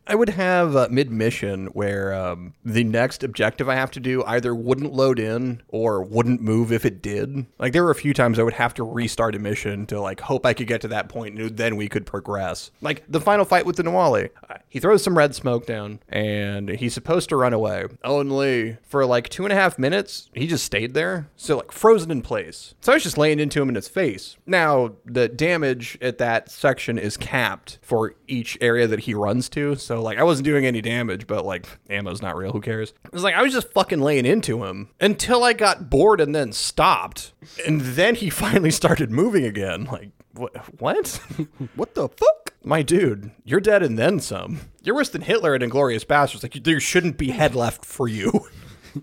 I 0.09 0.15
would 0.15 0.29
have 0.29 0.75
uh, 0.75 0.87
mid 0.89 1.11
mission 1.11 1.67
where 1.67 2.13
um, 2.13 2.53
the 2.63 2.85
next 2.85 3.23
objective 3.23 3.67
I 3.67 3.75
have 3.75 3.91
to 3.91 3.99
do 3.99 4.23
either 4.23 4.55
wouldn't 4.55 4.93
load 4.93 5.19
in 5.19 5.61
or 5.67 6.01
wouldn't 6.01 6.41
move 6.41 6.71
if 6.71 6.85
it 6.85 7.01
did. 7.01 7.45
Like 7.59 7.73
there 7.73 7.83
were 7.83 7.91
a 7.91 7.95
few 7.95 8.13
times 8.13 8.39
I 8.39 8.43
would 8.43 8.53
have 8.53 8.73
to 8.75 8.83
restart 8.83 9.35
a 9.35 9.39
mission 9.39 9.85
to 9.87 9.99
like 9.99 10.21
hope 10.21 10.45
I 10.45 10.53
could 10.53 10.67
get 10.67 10.79
to 10.81 10.87
that 10.89 11.09
point 11.09 11.37
and 11.37 11.57
then 11.57 11.75
we 11.75 11.89
could 11.89 12.05
progress. 12.05 12.71
Like 12.79 13.03
the 13.09 13.19
final 13.19 13.43
fight 13.43 13.65
with 13.65 13.75
the 13.75 13.83
Nahualli, 13.83 14.29
uh, 14.49 14.55
he 14.69 14.79
throws 14.79 15.03
some 15.03 15.17
red 15.17 15.35
smoke 15.35 15.65
down 15.65 15.99
and 16.07 16.69
he's 16.69 16.93
supposed 16.93 17.27
to 17.29 17.35
run 17.35 17.53
away. 17.53 17.85
Only 18.03 18.77
for 18.83 19.05
like 19.05 19.27
two 19.27 19.43
and 19.43 19.51
a 19.51 19.57
half 19.57 19.77
minutes, 19.77 20.29
he 20.33 20.47
just 20.47 20.63
stayed 20.63 20.93
there, 20.93 21.29
so 21.35 21.57
like 21.57 21.73
frozen 21.73 22.11
in 22.11 22.21
place. 22.21 22.75
So 22.79 22.93
I 22.93 22.95
was 22.95 23.03
just 23.03 23.17
laying 23.17 23.39
into 23.41 23.61
him 23.61 23.69
in 23.69 23.75
his 23.75 23.89
face. 23.89 24.37
Now 24.45 24.93
the 25.05 25.27
damage 25.27 25.97
at 26.01 26.17
that 26.19 26.49
section 26.49 26.97
is 26.97 27.17
capped 27.17 27.79
for 27.81 28.15
each 28.27 28.57
area 28.61 28.87
that 28.87 29.01
he 29.01 29.13
runs 29.13 29.49
to, 29.49 29.75
so 29.75 29.96
like 30.01 30.17
I 30.17 30.23
wasn't 30.23 30.45
doing 30.45 30.65
any 30.65 30.81
damage, 30.81 31.27
but 31.27 31.45
like 31.45 31.65
ammo's 31.89 32.21
not 32.21 32.35
real. 32.35 32.51
Who 32.51 32.61
cares? 32.61 32.93
It 33.05 33.13
was 33.13 33.23
like 33.23 33.35
I 33.35 33.41
was 33.41 33.53
just 33.53 33.71
fucking 33.73 33.99
laying 33.99 34.25
into 34.25 34.63
him 34.63 34.89
until 34.99 35.43
I 35.43 35.53
got 35.53 35.89
bored 35.89 36.21
and 36.21 36.33
then 36.35 36.51
stopped, 36.51 37.33
and 37.65 37.81
then 37.81 38.15
he 38.15 38.29
finally 38.31 38.71
started 38.71 39.11
moving 39.11 39.45
again. 39.45 39.85
Like 39.85 40.11
what? 40.33 40.55
What? 40.81 41.19
What 41.75 41.95
the 41.95 42.09
fuck? 42.09 42.53
My 42.63 42.81
dude, 42.81 43.31
you're 43.45 43.59
dead 43.59 43.81
and 43.83 43.97
then 43.97 44.19
some. 44.19 44.59
You're 44.83 44.95
worse 44.95 45.09
than 45.09 45.21
Hitler 45.21 45.55
at 45.55 45.61
Inglourious 45.61 46.05
Basterds. 46.05 46.43
Like 46.43 46.63
there 46.63 46.79
shouldn't 46.79 47.17
be 47.17 47.29
head 47.31 47.55
left 47.55 47.85
for 47.85 48.07
you. 48.07 48.31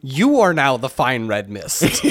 You 0.03 0.41
are 0.41 0.53
now 0.53 0.77
the 0.77 0.89
fine 0.89 1.29
red 1.29 1.49
mist. 1.49 2.05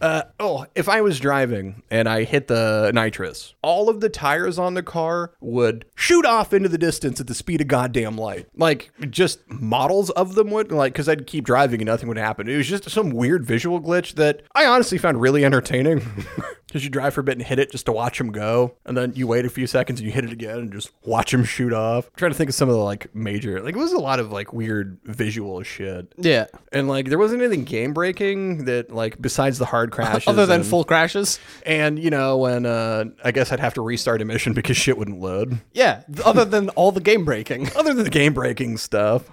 Uh, 0.00 0.22
oh, 0.40 0.66
if 0.74 0.88
I 0.88 1.00
was 1.00 1.18
driving 1.20 1.82
and 1.90 2.08
I 2.08 2.24
hit 2.24 2.48
the 2.48 2.90
nitrous, 2.94 3.54
all 3.62 3.88
of 3.88 4.00
the 4.00 4.08
tires 4.08 4.58
on 4.58 4.74
the 4.74 4.82
car 4.82 5.32
would 5.40 5.84
shoot 5.94 6.24
off 6.26 6.52
into 6.52 6.68
the 6.68 6.78
distance 6.78 7.20
at 7.20 7.26
the 7.26 7.34
speed 7.34 7.60
of 7.60 7.68
goddamn 7.68 8.16
light. 8.16 8.46
Like, 8.56 8.90
just 9.10 9.40
models 9.50 10.10
of 10.10 10.34
them 10.34 10.50
would, 10.50 10.70
like, 10.72 10.92
because 10.92 11.08
I'd 11.08 11.26
keep 11.26 11.44
driving 11.44 11.80
and 11.80 11.86
nothing 11.86 12.08
would 12.08 12.18
happen. 12.18 12.48
It 12.48 12.56
was 12.56 12.68
just 12.68 12.88
some 12.90 13.10
weird 13.10 13.44
visual 13.44 13.80
glitch 13.80 14.14
that 14.14 14.42
I 14.54 14.66
honestly 14.66 14.98
found 14.98 15.20
really 15.20 15.44
entertaining. 15.44 16.02
Because 16.66 16.82
you 16.82 16.90
drive 16.90 17.14
for 17.14 17.20
a 17.20 17.24
bit 17.24 17.38
and 17.38 17.46
hit 17.46 17.60
it 17.60 17.70
just 17.70 17.86
to 17.86 17.92
watch 17.92 18.18
them 18.18 18.32
go, 18.32 18.74
and 18.84 18.96
then 18.96 19.12
you 19.14 19.28
wait 19.28 19.44
a 19.46 19.48
few 19.48 19.68
seconds 19.68 20.00
and 20.00 20.06
you 20.06 20.12
hit 20.12 20.24
it 20.24 20.32
again 20.32 20.58
and 20.58 20.72
just 20.72 20.90
watch 21.04 21.30
them 21.30 21.44
shoot 21.44 21.72
off. 21.72 22.06
I'm 22.06 22.12
trying 22.16 22.32
to 22.32 22.36
think 22.36 22.50
of 22.50 22.56
some 22.56 22.68
of 22.68 22.74
the 22.74 22.80
like 22.82 23.14
major, 23.14 23.62
like 23.62 23.76
it 23.76 23.78
was 23.78 23.92
a 23.92 23.98
lot 24.00 24.18
of 24.18 24.32
like 24.32 24.52
weird 24.52 24.98
visual 25.04 25.62
shit. 25.62 26.12
yeah. 26.18 26.46
And 26.72 26.88
like 26.88 27.08
there 27.08 27.18
wasn't 27.20 27.40
anything 27.42 27.64
game 27.64 27.94
breaking 27.94 28.64
that 28.64 28.90
like 28.92 29.22
besides 29.22 29.58
the 29.58 29.64
hard 29.64 29.85
crashes. 29.92 30.28
Other 30.28 30.46
than 30.46 30.60
and- 30.60 30.68
full 30.68 30.84
crashes. 30.84 31.38
and 31.64 31.98
you 31.98 32.10
know 32.10 32.36
when 32.38 32.66
uh 32.66 33.04
I 33.24 33.32
guess 33.32 33.52
I'd 33.52 33.60
have 33.60 33.74
to 33.74 33.82
restart 33.82 34.22
a 34.22 34.24
mission 34.24 34.52
because 34.52 34.76
shit 34.76 34.96
wouldn't 34.98 35.20
load. 35.20 35.60
Yeah. 35.72 36.02
Other 36.24 36.44
than 36.44 36.68
all 36.70 36.92
the 36.92 37.00
game 37.00 37.24
breaking. 37.24 37.70
Other 37.76 37.94
than 37.94 38.04
the 38.04 38.10
game 38.10 38.34
breaking 38.34 38.76
stuff. 38.78 39.24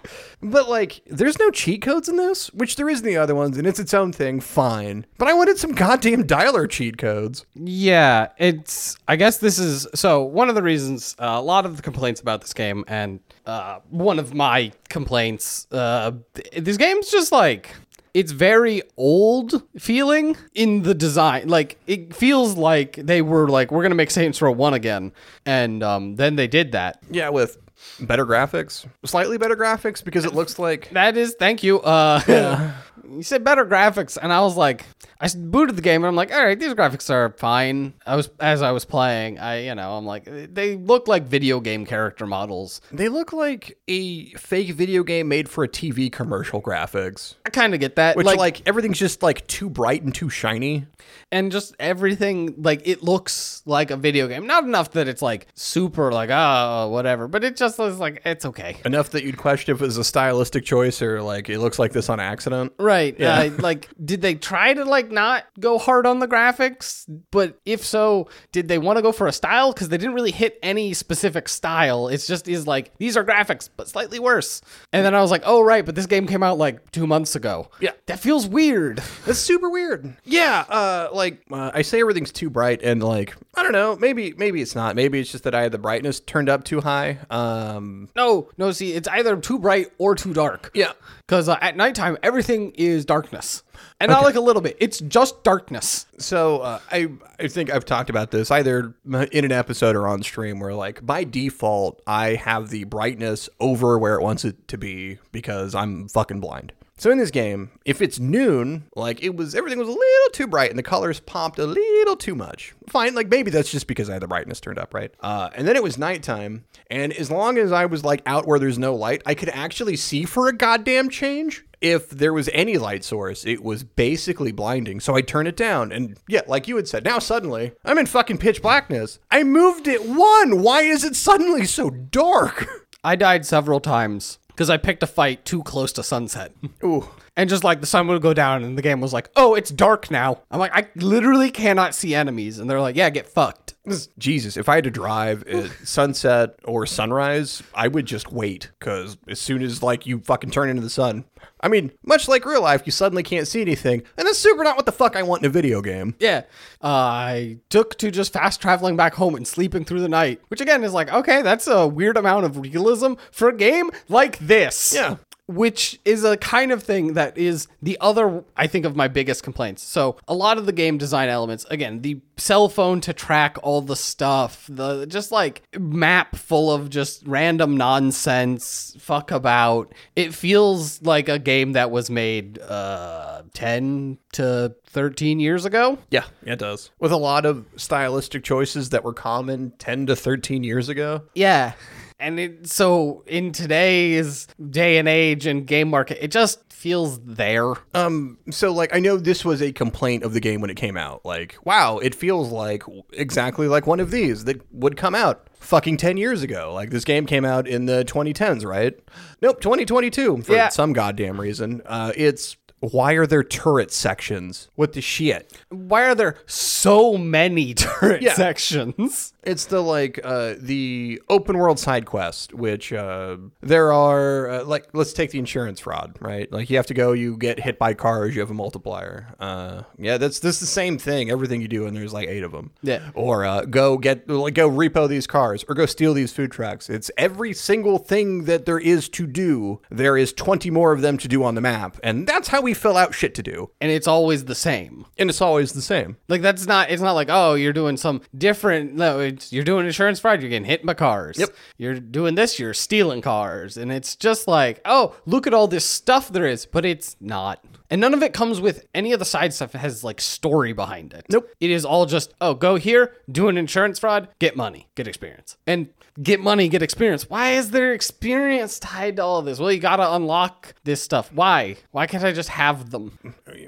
But 0.42 0.70
like 0.70 1.02
there's 1.08 1.40
no 1.40 1.50
cheat 1.52 1.82
codes 1.82 2.10
in 2.10 2.18
this, 2.18 2.48
which 2.54 2.76
there 2.76 2.90
is 2.90 3.00
in 3.00 3.06
the 3.06 3.18
other 3.18 3.34
ones, 3.36 3.58
and 3.58 3.66
it's 3.66 3.80
its 3.80 3.94
own 3.94 4.12
thing, 4.12 4.40
fine. 4.42 5.06
But 5.18 5.28
I 5.30 5.34
wanted 5.34 5.58
some 5.58 5.72
goddamn 5.72 6.26
dialer 6.26 6.70
cheat 6.70 6.98
codes. 6.98 7.46
Yeah, 7.56 8.28
it's. 8.38 8.98
I 9.08 9.16
guess 9.16 9.38
this 9.38 9.58
is 9.58 9.88
so. 9.96 10.22
One 10.24 10.50
of 10.50 10.56
the 10.56 10.62
reasons, 10.64 11.16
uh, 11.18 11.36
a 11.36 11.42
lot 11.42 11.66
of 11.66 11.78
the 11.78 11.82
complaints 11.82 12.20
about 12.20 12.42
this 12.42 12.54
game, 12.54 12.84
and 12.90 13.22
uh, 13.46 13.80
one 13.90 14.20
of 14.20 14.34
my 14.34 14.74
complaints, 14.90 15.66
uh, 15.72 16.12
th- 16.34 16.64
this 16.66 16.76
game's 16.76 17.10
just 17.10 17.32
like 17.32 17.74
it's 18.14 18.32
very 18.32 18.82
old 18.98 19.64
feeling 19.80 20.38
in 20.54 20.84
the 20.84 20.94
design. 20.94 21.48
Like 21.50 21.80
it 21.88 22.16
feels 22.16 22.56
like 22.56 22.96
they 22.96 23.22
were 23.22 23.48
like, 23.48 23.72
we're 23.72 23.84
gonna 23.84 23.96
make 23.96 24.12
Saints 24.12 24.42
Row 24.42 24.52
One 24.52 24.74
again, 24.74 25.12
and 25.46 25.84
um, 25.84 26.16
then 26.16 26.36
they 26.36 26.48
did 26.48 26.72
that. 26.74 27.02
Yeah, 27.10 27.30
with 27.30 27.58
better 28.00 28.26
graphics. 28.26 28.86
Slightly 29.06 29.38
better 29.38 29.56
graphics 29.56 30.04
because 30.04 30.26
it 30.26 30.34
looks 30.34 30.58
like 30.60 30.90
That 30.92 31.18
is, 31.18 31.36
thank 31.38 31.64
you. 31.64 31.82
Uh, 31.82 32.72
you 33.10 33.24
said 33.24 33.44
better 33.44 33.66
graphics, 33.66 34.18
and 34.22 34.32
I 34.32 34.42
was 34.42 34.56
like, 34.56 34.86
I 35.20 35.28
booted 35.36 35.76
the 35.76 35.82
game, 35.82 36.02
and 36.04 36.08
I'm 36.08 36.16
like, 36.16 36.34
all 36.34 36.44
right, 36.44 36.60
these 36.60 36.74
graphics 36.74 37.10
are 37.10 37.30
fine. 37.38 37.94
I 38.06 38.16
was 38.16 38.30
as 38.40 38.62
I 38.62 38.72
was 38.72 38.86
playing, 38.86 39.40
I 39.40 39.66
you 39.66 39.76
know, 39.76 39.98
I'm 39.98 40.06
like, 40.06 40.26
they 40.26 40.76
look 40.76 41.08
like 41.08 41.24
video 41.24 41.60
game 41.60 41.86
character 41.86 42.26
models. 42.26 42.82
they 42.92 43.10
look 43.10 43.34
like 43.34 43.78
a 43.88 44.32
fake 44.34 44.72
video 44.72 45.04
game 45.04 45.28
made 45.28 45.50
for 45.50 45.64
a 45.64 45.68
TV 45.68 46.12
commercial 46.12 46.62
graphics. 46.62 47.36
I 47.46 47.50
kind 47.50 47.74
of 47.74 47.80
get 47.80 47.96
that, 47.98 48.16
Which 48.16 48.26
like, 48.26 48.38
like 48.40 48.68
everything's 48.68 49.00
just 49.00 49.24
like 49.24 49.46
too 49.48 49.70
bright 49.70 50.04
and 50.04 50.14
too 50.14 50.30
shiny. 50.30 50.86
and 51.32 51.52
just 51.52 51.76
everything, 51.80 52.56
like, 52.58 52.82
it 52.88 53.04
looks 53.04 53.62
like 53.66 53.92
a 53.92 53.98
video 53.98 54.28
game. 54.28 54.46
Not 54.46 54.64
enough 54.64 54.92
that 54.92 55.08
it's 55.08 55.22
like 55.22 55.48
super, 55.56 56.12
like, 56.12 56.30
ah, 56.32 56.88
whatever, 56.88 57.28
but 57.28 57.44
it 57.44 57.56
just 57.56 57.80
is 57.80 58.00
like, 58.00 58.22
it's 58.26 58.46
okay. 58.46 58.78
Enough 58.86 59.10
that 59.12 59.24
you'd 59.24 59.38
question 59.38 59.76
if 59.76 59.82
it 59.82 59.86
was 59.86 59.98
a 59.98 60.04
stylistic 60.04 60.64
choice 60.66 61.02
or 61.02 61.22
like 61.22 61.50
it 61.50 61.60
looks 61.60 61.80
like 61.80 61.92
this 61.92 62.10
on 62.10 62.20
accident. 62.20 62.74
Right. 62.80 62.93
Yeah. 63.18 63.40
Uh, 63.40 63.50
like, 63.60 63.90
did 64.04 64.22
they 64.22 64.36
try 64.36 64.74
to 64.74 64.86
like 64.86 65.12
not 65.12 65.46
go 65.60 65.78
hard 65.78 66.06
on 66.06 66.20
the 66.20 66.28
graphics? 66.28 67.04
But 67.32 67.60
if 67.66 67.86
so, 67.86 68.28
did 68.52 68.68
they 68.68 68.78
want 68.78 68.98
to 68.98 69.02
go 69.02 69.12
for 69.12 69.28
a 69.28 69.32
style? 69.32 69.74
Because 69.74 69.90
they 69.90 69.98
didn't 69.98 70.14
really 70.16 70.32
hit 70.32 70.60
any 70.64 70.94
specific 70.94 71.50
style. 71.50 72.08
It's 72.08 72.28
just 72.28 72.48
is 72.48 72.68
like 72.68 72.98
these 72.98 73.18
are 73.18 73.24
graphics, 73.24 73.70
but 73.76 73.88
slightly 73.88 74.20
worse. 74.20 74.62
And 74.92 75.06
then 75.06 75.16
I 75.16 75.22
was 75.22 75.32
like, 75.32 75.44
oh 75.46 75.62
right, 75.62 75.86
but 75.86 75.96
this 75.96 76.06
game 76.06 76.28
came 76.28 76.44
out 76.44 76.58
like 76.58 76.92
two 76.92 77.08
months 77.08 77.36
ago. 77.36 77.70
Yeah. 77.80 77.92
that 78.06 78.20
feels 78.20 78.48
weird. 78.48 79.02
That's 79.26 79.40
super 79.40 79.70
weird. 79.70 80.16
Yeah, 80.24 80.66
uh, 80.70 81.10
like 81.14 81.42
uh, 81.52 81.72
I 81.74 81.82
say 81.82 82.00
everything's 82.02 82.32
too 82.32 82.50
bright, 82.50 82.82
and 82.84 83.02
like 83.04 83.36
I 83.56 83.64
don't 83.64 83.72
know, 83.72 83.96
maybe 83.96 84.34
maybe 84.38 84.62
it's 84.62 84.76
not. 84.76 84.96
Maybe 84.96 85.20
it's 85.20 85.32
just 85.32 85.44
that 85.46 85.56
I 85.56 85.62
had 85.64 85.72
the 85.72 85.78
brightness 85.78 86.20
turned 86.20 86.50
up 86.50 86.64
too 86.64 86.82
high. 86.82 87.20
Um, 87.30 88.10
No, 88.16 88.50
no. 88.58 88.72
See, 88.72 88.94
it's 88.94 89.08
either 89.08 89.38
too 89.38 89.60
bright 89.60 89.88
or 89.98 90.16
too 90.16 90.34
dark. 90.34 90.72
yeah, 90.74 90.94
Because 91.34 91.50
uh, 91.50 91.58
at 91.62 91.76
nighttime, 91.76 92.16
everything 92.22 92.74
is 92.76 93.06
darkness, 93.06 93.64
and 94.00 94.12
not 94.12 94.24
like 94.24 94.36
a 94.36 94.40
little 94.40 94.62
bit. 94.62 94.78
It's 94.80 95.00
just 95.00 95.44
darkness. 95.44 96.06
So 96.20 96.60
uh, 96.60 96.80
I 96.92 97.10
I 97.40 97.48
think 97.48 97.74
I've 97.74 97.86
talked 97.86 98.12
about 98.12 98.30
this 98.30 98.52
either 98.52 98.94
in 99.32 99.44
an 99.44 99.52
episode 99.52 99.96
or 99.96 100.08
on 100.08 100.22
stream 100.22 100.60
where 100.60 100.76
like 100.76 101.04
by 101.04 101.24
default 101.24 102.04
I 102.06 102.36
have 102.36 102.70
the 102.70 102.84
brightness 102.84 103.50
over 103.60 103.98
where 103.98 104.14
it 104.14 104.22
wants 104.22 104.46
it 104.46 104.68
to 104.68 104.78
be 104.78 105.18
because 105.32 105.74
I'm 105.74 106.08
fucking 106.08 106.40
blind. 106.40 106.72
So 106.98 107.10
in 107.10 107.18
this 107.18 107.32
game, 107.32 107.72
if 107.86 108.02
it's 108.02 108.20
noon, 108.20 108.86
like 108.96 109.24
it 109.24 109.36
was 109.36 109.56
everything 109.56 109.80
was 109.80 109.88
a 109.88 109.92
little 109.92 110.30
too 110.32 110.48
bright 110.48 110.70
and 110.70 110.78
the 110.78 110.84
colors 110.84 111.20
popped 111.20 111.58
a 111.60 111.66
little 111.66 112.16
too 112.16 112.36
much. 112.36 112.74
Fine, 112.88 113.16
like 113.16 113.30
maybe 113.30 113.50
that's 113.50 113.72
just 113.72 113.88
because 113.88 114.10
I 114.10 114.14
had 114.14 114.22
the 114.22 114.28
brightness 114.28 114.62
turned 114.62 114.78
up, 114.78 114.94
right? 114.94 115.12
Uh, 115.20 115.50
and 115.56 115.68
then 115.68 115.76
it 115.76 115.84
was 115.84 115.98
nighttime, 115.98 116.66
and 116.90 117.12
as 117.14 117.32
long 117.32 117.58
as 117.58 117.72
I 117.72 117.86
was 117.86 118.04
like 118.04 118.22
out 118.26 118.48
where 118.48 118.60
there's 118.60 118.78
no 118.78 118.94
light, 118.96 119.24
I 119.26 119.34
could 119.34 119.50
actually 119.50 119.96
see 119.96 120.24
for 120.24 120.48
a 120.48 120.54
goddamn 120.54 121.10
change 121.10 121.66
if 121.82 122.10
there 122.10 122.32
was 122.32 122.50
any 122.54 122.78
light 122.78 123.04
source, 123.04 123.46
it 123.46 123.62
was 123.62 123.84
basically 123.84 124.54
blinding. 124.54 125.02
So 125.02 125.16
I 125.16 125.22
turn 125.22 125.48
it 125.48 125.58
down, 125.58 125.92
and 125.92 126.18
yeah, 126.30 126.42
like 126.48 126.68
you 126.68 126.78
had 126.78 126.88
said, 126.88 127.04
now 127.04 127.20
suddenly 127.20 127.74
I'm 127.84 127.98
in 127.98 128.06
fucking 128.06 128.38
pitch 128.38 128.62
blackness. 128.62 129.20
I 129.32 129.44
moved 129.44 129.88
it 129.88 130.06
one. 130.06 130.62
Why 130.62 130.82
is 130.84 131.04
it 131.04 131.16
suddenly 131.16 131.66
so 131.66 131.90
dark? 131.90 132.68
I 133.04 133.18
died 133.18 133.46
several 133.46 133.82
times 133.82 134.40
because 134.54 134.70
I 134.70 134.78
picked 134.78 135.04
a 135.04 135.08
fight 135.08 135.46
too 135.46 135.64
close 135.64 135.92
to 135.94 136.04
sunset. 136.04 136.52
Ooh. 136.84 137.08
And 137.36 137.50
just 137.50 137.64
like 137.64 137.80
the 137.82 137.88
sun 137.88 138.08
would 138.08 138.22
go 138.22 138.34
down 138.34 138.64
and 138.64 138.78
the 138.78 138.82
game 138.82 139.02
was 139.02 139.14
like, 139.14 139.30
oh, 139.36 139.56
it's 139.56 139.72
dark 139.72 140.12
now. 140.12 140.42
I'm 140.52 140.60
like, 140.60 140.76
I 140.76 140.88
literally 140.96 141.50
cannot 141.50 141.96
see 141.96 142.14
enemies. 142.14 142.60
And 142.60 142.70
they're 142.70 142.82
like, 142.82 142.96
yeah, 142.96 143.10
get 143.10 143.28
fucked. 143.28 143.74
Jesus, 144.18 144.56
if 144.56 144.70
I 144.70 144.76
had 144.76 144.84
to 144.86 144.92
drive 144.92 145.46
at 145.48 145.72
sunset 145.84 146.56
or 146.64 146.86
sunrise, 146.86 147.64
I 147.74 147.88
would 147.88 148.06
just 148.06 148.32
wait 148.32 148.72
because 148.80 149.18
as 149.28 149.42
soon 149.42 149.62
as 149.62 149.84
like 149.84 150.06
you 150.06 150.20
fucking 150.20 150.52
turn 150.52 150.70
into 150.70 150.82
the 150.82 150.90
sun, 150.90 151.26
I 151.60 151.68
mean, 151.68 151.92
much 152.06 152.28
like 152.28 152.46
real 152.46 152.62
life, 152.62 152.84
you 152.86 152.92
suddenly 152.92 153.24
can't 153.24 153.48
see 153.48 153.62
anything, 153.62 154.04
and 154.18 154.28
that's 154.28 154.40
super 154.40 154.64
not 154.64 154.78
what 154.78 154.86
the 154.86 154.92
fuck 154.92 155.16
I 155.16 155.24
want 155.24 155.44
in 155.44 155.48
a 155.48 155.52
video 155.52 155.82
game. 155.82 156.16
Yeah. 156.20 156.44
Uh, 156.82 156.88
I 156.88 157.58
took 157.70 157.98
to 157.98 158.12
just 158.12 158.32
fast 158.34 158.62
traveling 158.62 158.96
back 158.96 159.16
home 159.16 159.36
and 159.36 159.48
sleeping 159.48 159.84
through 159.84 160.02
the 160.02 160.10
night, 160.10 160.42
which 160.48 160.62
again 160.62 160.84
is 160.84 160.94
like, 160.94 161.12
okay, 161.12 161.42
that's 161.42 161.68
a 161.68 161.88
weird 161.88 162.16
amount 162.16 162.46
of 162.46 162.58
realism 162.60 163.14
for 163.32 163.50
a 163.50 163.56
game 163.56 163.92
like 164.08 164.40
this. 164.40 164.94
Yeah. 164.94 165.18
Which 165.48 166.00
is 166.06 166.24
a 166.24 166.38
kind 166.38 166.72
of 166.72 166.82
thing 166.84 167.14
that 167.14 167.38
is 167.38 167.68
the 167.82 167.98
other 168.00 168.44
I 168.56 168.68
think 168.68 168.86
of 168.86 168.96
my 168.96 169.08
biggest 169.08 169.44
complaints. 169.44 169.84
So 169.84 170.18
a 170.28 170.34
lot 170.34 170.58
of 170.58 170.66
the 170.66 170.72
game 170.72 170.98
design 170.98 171.30
elements, 171.30 171.66
again, 171.70 172.02
the 172.02 172.22
cell 172.38 172.70
phone 172.70 173.02
to 173.02 173.14
track 173.14 173.58
all 173.62 173.82
the 173.82 173.96
stuff, 173.96 174.66
the 174.70 175.06
just 175.06 175.32
like 175.32 175.64
map 175.78 176.36
full 176.36 176.72
of 176.72 176.90
just 176.90 177.24
random 177.26 177.76
nonsense, 177.76 178.96
fuck 179.00 179.32
about. 179.32 179.94
It 180.16 180.34
feels 180.34 181.02
like 181.02 181.28
a 181.28 181.40
game 181.40 181.74
that 181.74 181.92
was 181.92 182.10
made 182.10 182.60
uh 182.60 183.44
10 183.54 184.18
to 184.34 184.76
13 184.88 185.40
years 185.40 185.66
ago. 185.66 185.98
Yeah, 186.10 186.26
it 186.44 186.60
does. 186.60 186.92
With 187.00 187.12
a 187.12 187.18
lot 187.18 187.46
of 187.46 187.66
stylistic 187.76 188.44
choices 188.44 188.90
that 188.90 189.04
were 189.04 189.14
common 189.14 189.72
10 189.78 190.08
to 190.08 190.16
13 190.16 190.64
years 190.64 190.90
ago. 190.90 191.24
Yeah. 191.36 191.74
And 192.20 192.40
it, 192.40 192.68
so 192.70 193.24
in 193.28 193.52
today's 193.52 194.48
day 194.70 194.98
and 194.98 195.08
age 195.08 195.46
and 195.46 195.66
game 195.66 195.90
market, 195.90 196.24
it 196.24 196.32
just 196.32 196.72
feels 196.72 197.20
there. 197.22 197.74
Um, 197.94 198.38
so 198.52 198.72
like 198.74 198.94
I 198.96 199.00
know 199.00 199.18
this 199.18 199.46
was 199.46 199.62
a 199.62 199.72
complaint 199.72 200.24
of 200.24 200.34
the 200.34 200.40
game 200.40 200.60
when 200.62 200.70
it 200.70 200.76
came 200.76 200.98
out. 200.98 201.24
Like, 201.26 201.56
wow, 201.64 201.98
it 202.00 202.14
feels 202.14 202.52
like 202.52 202.84
exactly 203.14 203.68
like 203.68 203.88
one 203.88 204.00
of 204.00 204.12
these 204.12 204.46
that 204.46 204.62
would 204.74 204.98
come 204.98 205.16
out 205.16 205.48
fucking 205.60 205.98
10 205.98 206.18
years 206.18 206.44
ago. 206.44 206.72
Like 206.74 206.90
this 206.90 207.06
game 207.06 207.26
came 207.26 207.46
out 207.46 207.68
in 207.68 207.86
the 207.86 208.04
2010s, 208.06 208.66
right? 208.66 208.94
Nope, 209.42 209.62
2022 209.62 210.42
for 210.44 210.54
Yeah. 210.54 210.70
some 210.70 210.94
goddamn 210.94 211.40
reason. 211.40 211.82
Uh 211.86 212.12
it's 212.16 212.58
why 212.80 213.14
are 213.14 213.26
there 213.26 213.44
turret 213.46 213.94
sections? 213.94 214.70
What 214.76 214.92
the 214.92 215.00
shit? 215.00 215.58
Why 215.70 216.04
are 216.04 216.16
there 216.16 216.36
so 216.48 217.18
many 217.18 217.74
turret 217.74 218.22
Yeah. 218.22 218.34
sections? 218.34 219.33
It's 219.44 219.66
the 219.66 219.82
like 219.82 220.20
uh, 220.24 220.56
the 220.58 221.22
open 221.30 221.58
world 221.58 221.80
side 221.80 222.06
quest, 222.06 222.54
which 222.54 222.94
uh, 222.94 223.38
there 223.62 223.92
are 223.92 224.50
uh, 224.50 224.64
like 224.66 224.88
let's 224.94 225.14
take 225.14 225.32
the 225.32 225.40
insurance 225.40 225.80
fraud, 225.80 226.18
right? 226.22 226.52
Like 226.52 226.70
you 226.70 226.78
have 226.78 226.88
to 226.88 226.94
go, 226.94 227.12
you 227.14 227.38
get 227.38 227.60
hit 227.60 227.78
by 227.78 227.94
cars, 227.94 228.36
you 228.36 228.42
have 228.42 228.52
a 228.52 228.54
multiplier. 228.54 229.36
Uh, 229.40 229.84
yeah, 229.98 230.18
that's 230.18 230.40
this 230.40 230.60
the 230.60 230.66
same 230.66 230.98
thing. 230.98 231.30
Everything 231.30 231.62
you 231.62 231.68
do, 231.68 231.86
and 231.86 231.96
there's 231.96 232.14
like 232.14 232.28
eight 232.28 232.44
of 232.44 232.52
them. 232.52 232.72
Yeah. 232.82 233.10
Or 233.14 233.46
uh, 233.46 233.66
go 233.66 233.98
get 233.98 234.30
like 234.30 234.54
go 234.54 234.70
repo 234.70 235.08
these 235.08 235.28
cars, 235.28 235.66
or 235.68 235.76
go 235.76 235.86
steal 235.86 236.14
these 236.14 236.32
food 236.32 236.52
trucks. 236.52 236.90
It's 236.90 237.12
every 237.18 237.54
single 237.54 237.98
thing 237.98 238.46
that 238.46 238.66
there 238.66 238.80
is 238.80 239.10
to 239.10 239.28
do. 239.28 239.82
There 239.90 240.18
is 240.18 240.34
twenty 240.34 240.70
more 240.70 240.92
of 240.92 241.02
them 241.02 241.18
to 241.18 241.28
do 241.28 241.44
on 241.44 241.56
the 241.56 241.62
map, 241.62 241.98
and 242.04 242.28
that's 242.28 242.48
how 242.50 242.62
we 242.62 242.74
fill 242.74 242.98
out 242.98 243.14
shit 243.14 243.36
to 243.36 243.44
do. 243.44 243.72
And 243.82 243.92
it's 243.92 244.08
always 244.08 244.46
the 244.46 244.56
same. 244.56 245.06
And 245.18 245.30
it's 245.30 245.42
always 245.42 245.74
the 245.74 245.82
same. 245.82 246.18
Like 246.28 246.42
that's 246.42 246.66
not 246.66 246.90
it's 246.90 247.02
not 247.02 247.14
like, 247.14 247.30
oh, 247.30 247.56
you're 247.56 247.74
doing 247.74 247.98
some 247.98 248.22
different 248.38 248.94
no, 248.94 249.20
it's 249.20 249.33
you're 249.50 249.64
doing 249.64 249.86
insurance 249.86 250.20
fraud, 250.20 250.42
you're 250.42 250.50
getting 250.50 250.66
hit 250.66 250.86
by 250.86 250.94
cars. 250.94 251.38
Yep. 251.38 251.50
You're 251.78 252.00
doing 252.00 252.36
this, 252.36 252.60
you're 252.60 252.74
stealing 252.74 253.22
cars. 253.22 253.78
And 253.78 253.92
it's 253.92 254.16
just 254.16 254.48
like, 254.48 254.82
oh, 254.86 255.16
look 255.26 255.48
at 255.48 255.54
all 255.54 255.68
this 255.68 255.86
stuff 255.86 256.30
there 256.30 256.48
is, 256.48 256.66
but 256.66 256.86
it's 256.86 257.16
not. 257.20 257.64
And 257.90 258.02
none 258.02 258.14
of 258.14 258.24
it 258.24 258.34
comes 258.34 258.60
with 258.60 258.88
any 258.96 259.14
of 259.14 259.20
the 259.20 259.26
side 259.26 259.54
stuff 259.54 259.72
that 259.74 259.80
has 259.80 260.04
like 260.04 260.20
story 260.20 260.74
behind 260.74 261.14
it. 261.14 261.26
Nope. 261.30 261.50
It 261.60 261.70
is 261.70 261.86
all 261.86 262.06
just, 262.06 262.34
oh, 262.42 262.54
go 262.54 262.76
here, 262.76 263.16
do 263.32 263.48
an 263.50 263.58
insurance 263.58 264.00
fraud, 264.00 264.30
get 264.40 264.56
money, 264.58 264.90
get 264.96 265.08
experience. 265.08 265.58
And 265.68 265.90
get 266.22 266.40
money, 266.40 266.68
get 266.68 266.82
experience. 266.82 267.30
Why 267.30 267.52
is 267.52 267.72
there 267.72 267.94
experience 267.94 268.80
tied 268.80 269.18
to 269.18 269.24
all 269.24 269.40
of 269.40 269.46
this? 269.46 269.60
Well, 269.60 269.72
you 269.72 269.80
gotta 269.80 270.14
unlock 270.14 270.76
this 270.84 271.02
stuff. 271.02 271.32
Why? 271.34 271.78
Why 271.92 272.08
can't 272.08 272.24
I 272.24 272.32
just 272.32 272.50
have 272.50 272.92
them? 272.92 273.18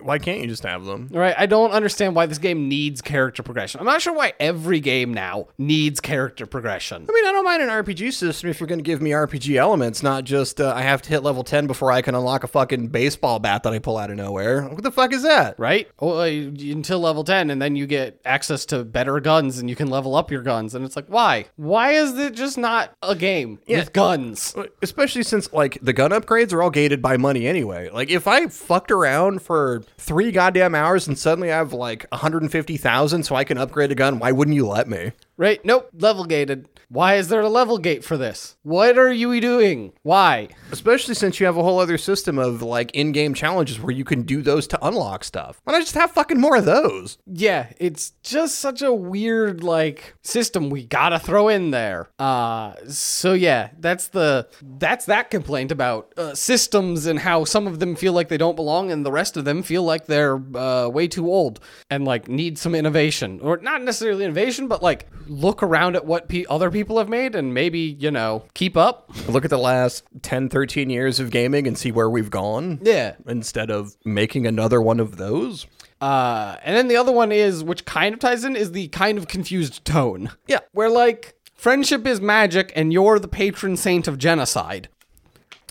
Why 0.01 0.19
can't 0.19 0.41
you 0.41 0.47
just 0.47 0.63
have 0.63 0.85
them? 0.85 1.09
Right? 1.11 1.35
I 1.37 1.45
don't 1.45 1.71
understand 1.71 2.15
why 2.15 2.25
this 2.25 2.37
game 2.37 2.67
needs 2.67 3.01
character 3.01 3.43
progression. 3.43 3.79
I'm 3.79 3.85
not 3.85 4.01
sure 4.01 4.13
why 4.13 4.33
every 4.39 4.79
game 4.79 5.13
now 5.13 5.47
needs 5.57 5.99
character 5.99 6.45
progression. 6.45 7.05
I 7.09 7.13
mean, 7.13 7.25
I 7.25 7.31
don't 7.31 7.45
mind 7.45 7.63
an 7.63 7.69
RPG 7.69 8.13
system 8.13 8.49
if 8.49 8.59
you're 8.59 8.67
going 8.67 8.79
to 8.79 8.83
give 8.83 9.01
me 9.01 9.11
RPG 9.11 9.55
elements, 9.55 10.03
not 10.03 10.23
just 10.23 10.61
uh, 10.61 10.73
I 10.75 10.81
have 10.81 11.01
to 11.03 11.09
hit 11.09 11.23
level 11.23 11.43
10 11.43 11.67
before 11.67 11.91
I 11.91 12.01
can 12.01 12.15
unlock 12.15 12.43
a 12.43 12.47
fucking 12.47 12.87
baseball 12.87 13.39
bat 13.39 13.63
that 13.63 13.73
I 13.73 13.79
pull 13.79 13.97
out 13.97 14.09
of 14.09 14.17
nowhere. 14.17 14.63
What 14.63 14.83
the 14.83 14.91
fuck 14.91 15.13
is 15.13 15.23
that? 15.23 15.59
Right? 15.59 15.87
Well, 15.99 16.19
uh, 16.19 16.25
until 16.25 16.99
level 16.99 17.23
10, 17.23 17.49
and 17.49 17.61
then 17.61 17.75
you 17.75 17.87
get 17.87 18.19
access 18.25 18.65
to 18.67 18.83
better 18.83 19.19
guns 19.19 19.59
and 19.59 19.69
you 19.69 19.75
can 19.75 19.89
level 19.89 20.15
up 20.15 20.31
your 20.31 20.41
guns. 20.41 20.75
And 20.75 20.85
it's 20.85 20.95
like, 20.95 21.07
why? 21.07 21.45
Why 21.55 21.91
is 21.91 22.17
it 22.17 22.34
just 22.35 22.57
not 22.57 22.93
a 23.01 23.15
game 23.15 23.59
with 23.67 23.93
guns? 23.93 24.55
Especially 24.81 25.23
since, 25.23 25.51
like, 25.51 25.79
the 25.81 25.93
gun 25.93 26.11
upgrades 26.11 26.53
are 26.53 26.61
all 26.61 26.69
gated 26.69 27.01
by 27.01 27.17
money 27.17 27.47
anyway. 27.47 27.89
Like, 27.89 28.09
if 28.09 28.27
I 28.27 28.47
fucked 28.47 28.91
around 28.91 29.41
for 29.41 29.81
three 29.97 30.31
goddamn 30.31 30.75
hours 30.75 31.07
and 31.07 31.17
suddenly 31.17 31.51
I 31.51 31.57
have, 31.57 31.73
like, 31.73 32.05
150,000 32.11 33.23
so 33.23 33.35
I 33.35 33.43
can 33.43 33.57
upgrade 33.57 33.91
a 33.91 33.95
gun, 33.95 34.19
why 34.19 34.31
wouldn't 34.31 34.55
you 34.55 34.67
let 34.67 34.87
me? 34.87 35.11
Right? 35.37 35.63
Nope, 35.65 35.89
level 35.97 36.25
gated. 36.25 36.67
Why 36.87 37.15
is 37.15 37.29
there 37.29 37.41
a 37.41 37.49
level 37.49 37.77
gate 37.77 38.03
for 38.03 38.15
this? 38.15 38.55
What 38.61 38.97
are 38.97 39.11
you 39.11 39.41
doing? 39.41 39.91
Why? 40.03 40.49
Especially 40.71 41.15
since 41.15 41.39
you 41.39 41.45
have 41.47 41.57
a 41.57 41.63
whole 41.63 41.79
other 41.79 41.97
system 41.97 42.37
of, 42.37 42.61
like, 42.61 42.91
in 42.91 43.11
game 43.11 43.33
challenges 43.33 43.79
where 43.79 43.91
you 43.91 44.05
can 44.05 44.21
do 44.21 44.41
those 44.41 44.67
to 44.67 44.85
unlock 44.85 45.23
stuff. 45.23 45.59
Why 45.63 45.73
not 45.73 45.81
just 45.81 45.95
have 45.95 46.11
fucking 46.11 46.39
more 46.39 46.55
of 46.57 46.65
those? 46.65 47.17
Yeah, 47.25 47.67
it's 47.79 48.11
just 48.21 48.59
such 48.59 48.81
a 48.81 48.93
weird 48.93 49.63
like 49.63 50.15
system 50.21 50.69
we 50.69 50.85
gotta 50.85 51.19
throw 51.19 51.47
in 51.47 51.71
there. 51.71 52.09
Uh 52.19 52.73
so 52.87 53.33
yeah, 53.33 53.69
that's 53.79 54.07
the 54.09 54.47
that's 54.77 55.05
that 55.05 55.31
complaint 55.31 55.71
about 55.71 56.13
uh, 56.17 56.35
systems 56.35 57.07
and 57.07 57.19
how 57.19 57.45
some 57.45 57.67
of 57.67 57.79
them 57.79 57.95
feel 57.95 58.13
like 58.13 58.29
they 58.29 58.37
don't 58.37 58.55
belong 58.55 58.91
and 58.91 59.05
the 59.05 59.11
rest 59.11 59.37
of 59.37 59.45
them 59.45 59.63
feel 59.63 59.83
like 59.83 60.05
they're 60.05 60.39
uh, 60.55 60.87
way 60.87 61.07
too 61.07 61.27
old 61.27 61.59
and 61.89 62.05
like 62.05 62.27
need 62.27 62.57
some 62.57 62.75
innovation 62.75 63.39
or 63.41 63.57
not 63.57 63.81
necessarily 63.81 64.23
innovation, 64.25 64.67
but 64.67 64.83
like 64.83 65.07
look 65.27 65.61
around 65.63 65.95
at 65.95 66.05
what 66.05 66.27
pe- 66.27 66.45
other 66.49 66.69
people 66.71 66.97
have 66.97 67.09
made 67.09 67.35
and 67.35 67.53
maybe 67.53 67.79
you 67.79 68.11
know 68.11 68.45
keep 68.53 68.75
up. 68.77 69.11
Look 69.27 69.43
at 69.45 69.49
the 69.49 69.57
last 69.57 70.03
10, 70.21 70.49
13 70.49 70.89
years 70.89 71.19
of 71.19 71.31
gaming 71.31 71.67
and 71.67 71.77
see 71.77 71.91
where 71.91 72.09
we've 72.09 72.29
gone. 72.29 72.79
Yeah. 72.83 73.15
Instead 73.27 73.69
of 73.71 73.95
making 74.05 74.45
another 74.47 74.81
one 74.81 74.99
of 74.99 75.17
those. 75.17 75.65
Uh, 76.01 76.57
and 76.63 76.75
then 76.75 76.87
the 76.87 76.97
other 76.97 77.11
one 77.11 77.31
is, 77.31 77.63
which 77.63 77.85
kind 77.85 78.13
of 78.13 78.19
ties 78.19 78.43
in, 78.43 78.55
is 78.55 78.73
the 78.73 78.89
kind 78.89 79.17
of 79.17 79.27
confused 79.27 79.83
tone. 79.85 80.29
Yeah. 80.45 80.59
Where, 80.73 80.89
like, 80.89 81.35
friendship 81.55 82.05
is 82.05 82.19
magic 82.21 82.71
and 82.75 82.91
you're 82.93 83.17
the 83.17 83.27
patron 83.29 83.77
saint 83.77 84.07
of 84.07 84.17
genocide. 84.17 84.89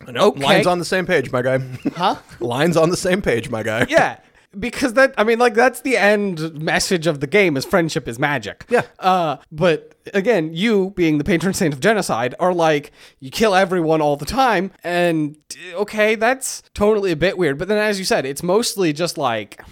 Nope. 0.09 0.36
Okay. 0.39 0.44
Lines 0.44 0.66
on 0.66 0.78
the 0.78 0.85
same 0.85 1.06
page, 1.06 1.31
my 1.31 1.43
guy. 1.43 1.59
Huh? 1.94 2.16
Lines 2.40 2.76
on 2.76 2.90
the 2.90 2.97
same 2.97 3.22
page, 3.22 3.48
my 3.51 3.62
guy. 3.62 3.86
yeah. 3.89 4.18
Because 4.59 4.94
that, 4.94 5.14
I 5.16 5.24
mean, 5.24 5.39
like, 5.39 5.55
that's 5.55 5.81
the 5.81 5.97
end 5.97 6.60
message 6.60 7.06
of 7.06 7.20
the 7.20 7.26
game 7.26 7.56
is 7.56 7.64
friendship 7.64 8.09
is 8.09 8.18
magic. 8.18 8.64
Yeah. 8.68 8.82
Uh, 8.98 9.36
but 9.51 9.94
again, 10.12 10.52
you 10.52 10.90
being 10.97 11.18
the 11.18 11.24
patron 11.24 11.55
saint 11.55 11.74
of 11.74 11.81
genocide 11.81 12.35
are 12.39 12.52
like, 12.52 12.93
you 13.20 13.31
kill 13.31 13.55
everyone 13.55 14.01
all 14.01 14.16
the 14.16 14.24
time. 14.24 14.72
And 14.82 15.36
okay, 15.74 16.14
that's 16.14 16.62
totally 16.74 17.10
a 17.10 17.16
bit 17.16 17.39
weird. 17.39 17.59
But 17.59 17.68
then, 17.68 17.78
as 17.78 17.98
you 17.98 18.05
said, 18.05 18.26
it's 18.26 18.43
mostly 18.43 18.93
just 18.93 19.16
like, 19.18 19.62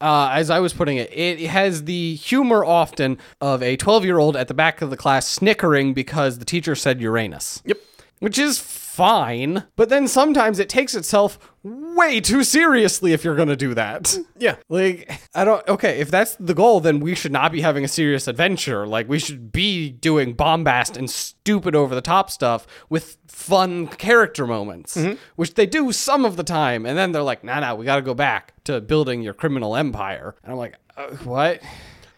uh, 0.00 0.30
as 0.32 0.50
I 0.50 0.58
was 0.60 0.72
putting 0.72 0.96
it, 0.96 1.10
it 1.12 1.38
has 1.48 1.84
the 1.84 2.16
humor 2.16 2.64
often 2.64 3.18
of 3.40 3.62
a 3.62 3.76
12 3.76 4.04
year 4.04 4.18
old 4.18 4.36
at 4.36 4.48
the 4.48 4.54
back 4.54 4.82
of 4.82 4.90
the 4.90 4.96
class 4.96 5.26
snickering 5.26 5.94
because 5.94 6.38
the 6.38 6.44
teacher 6.44 6.74
said 6.74 7.00
Uranus. 7.00 7.62
Yep. 7.64 7.78
Which 8.22 8.38
is 8.38 8.56
fine, 8.60 9.64
but 9.74 9.88
then 9.88 10.06
sometimes 10.06 10.60
it 10.60 10.68
takes 10.68 10.94
itself 10.94 11.38
way 11.64 12.20
too 12.20 12.44
seriously 12.44 13.12
if 13.12 13.24
you're 13.24 13.34
gonna 13.34 13.56
do 13.56 13.74
that. 13.74 14.16
Yeah. 14.42 14.56
Like, 14.68 15.20
I 15.36 15.44
don't, 15.44 15.66
okay, 15.68 16.00
if 16.00 16.10
that's 16.10 16.34
the 16.34 16.52
goal, 16.52 16.80
then 16.80 16.98
we 16.98 17.14
should 17.14 17.30
not 17.30 17.52
be 17.52 17.60
having 17.60 17.84
a 17.84 17.88
serious 17.88 18.26
adventure. 18.26 18.88
Like, 18.88 19.08
we 19.08 19.20
should 19.20 19.52
be 19.52 19.88
doing 19.88 20.32
bombast 20.32 20.96
and 20.96 21.08
stupid 21.08 21.76
over 21.76 21.94
the 21.94 22.00
top 22.00 22.28
stuff 22.28 22.66
with 22.88 23.18
fun 23.28 23.86
character 23.86 24.48
moments, 24.48 24.98
which 25.36 25.54
they 25.54 25.66
do 25.66 25.92
some 25.92 26.24
of 26.24 26.34
the 26.36 26.42
time. 26.42 26.84
And 26.84 26.98
then 26.98 27.12
they're 27.12 27.22
like, 27.22 27.44
nah, 27.44 27.60
nah, 27.60 27.76
we 27.76 27.84
gotta 27.84 28.02
go 28.02 28.14
back 28.14 28.52
to 28.64 28.80
building 28.80 29.22
your 29.22 29.34
criminal 29.34 29.76
empire. 29.76 30.34
And 30.42 30.50
I'm 30.50 30.58
like, 30.58 30.74
uh, 30.96 31.10
what? 31.18 31.62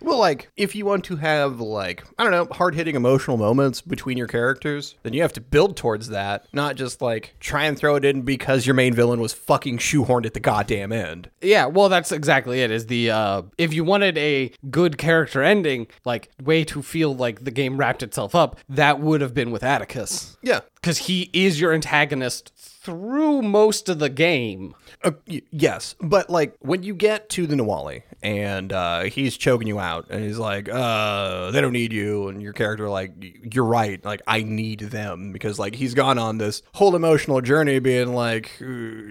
Well, 0.05 0.19
like, 0.19 0.51
if 0.57 0.75
you 0.75 0.85
want 0.85 1.05
to 1.05 1.17
have, 1.17 1.61
like, 1.61 2.05
I 2.19 2.23
don't 2.23 2.33
know, 2.33 2.47
hard 2.55 2.75
hitting 2.75 2.95
emotional 2.95 3.37
moments 3.37 3.81
between 3.81 4.19
your 4.19 4.27
characters, 4.27 4.95
then 5.03 5.13
you 5.15 5.23
have 5.23 5.33
to 5.33 5.41
build 5.41 5.77
towards 5.77 6.09
that, 6.11 6.47
not 6.53 6.77
just, 6.77 7.01
like, 7.01 7.35
try 7.41 7.65
and 7.65 7.77
throw 7.79 7.97
it 7.97 8.05
in 8.05 8.23
because 8.23 8.67
your 8.67 8.75
main 8.75 8.93
villain 8.95 9.21
was 9.21 9.33
fucking 9.33 9.79
shoehorned 9.79 10.27
at 10.27 10.35
the 10.35 10.41
goddamn 10.41 10.93
end. 10.93 11.31
Yeah, 11.41 11.67
well, 11.67 11.89
that's 11.89 12.13
exactly 12.13 12.61
it. 12.61 12.71
Is 12.71 12.87
the 12.87 13.11
uh, 13.11 13.43
if 13.59 13.73
you 13.73 13.83
wanted 13.85 14.19
a 14.19 14.53
good 14.71 14.99
character 14.99 15.43
ending, 15.43 15.87
like 16.05 16.31
way 16.43 16.65
to 16.65 16.83
feel 16.83 17.15
like 17.15 17.45
the 17.45 17.51
game 17.51 17.77
wrapped 17.79 18.03
itself 18.03 18.35
up, 18.35 18.59
that 18.69 19.01
would 19.01 19.21
have 19.23 19.33
been 19.35 19.51
with 19.51 19.63
Atticus, 19.63 20.37
Yeah. 20.43 20.61
because 20.77 20.99
he 20.99 21.31
is 21.33 21.61
your 21.61 21.73
antagonist 21.73 22.53
through 22.85 23.40
most 23.43 23.89
of 23.89 23.98
the 23.98 24.11
game. 24.11 24.74
Uh, 25.02 25.12
yes, 25.51 25.97
but 26.01 26.31
like 26.31 26.55
when 26.61 26.82
you 26.82 26.94
get 26.94 27.28
to 27.31 27.47
the 27.47 27.56
Nahualli 27.56 28.02
and 28.23 28.73
uh, 28.73 29.02
he's 29.05 29.36
choking 29.36 29.66
you 29.66 29.81
out, 29.81 30.06
and 30.11 30.23
he's 30.23 30.39
like, 30.39 30.69
"Uh, 30.69 31.51
they 31.51 31.61
don't 31.61 31.73
need 31.73 31.93
you," 31.93 32.28
and 32.28 32.43
your 32.43 32.52
character 32.52 32.89
like, 32.89 33.12
"You're 33.52 33.65
right, 33.65 34.02
like 34.05 34.23
I 34.27 34.43
need 34.43 34.81
them," 34.81 35.32
because 35.32 35.59
like 35.59 35.74
he's 35.74 35.94
gone 35.94 36.19
on 36.19 36.39
this 36.39 36.62
whole 36.74 36.94
emotional 36.94 37.40
journey, 37.40 37.78
being 37.81 38.15
like, 38.15 38.52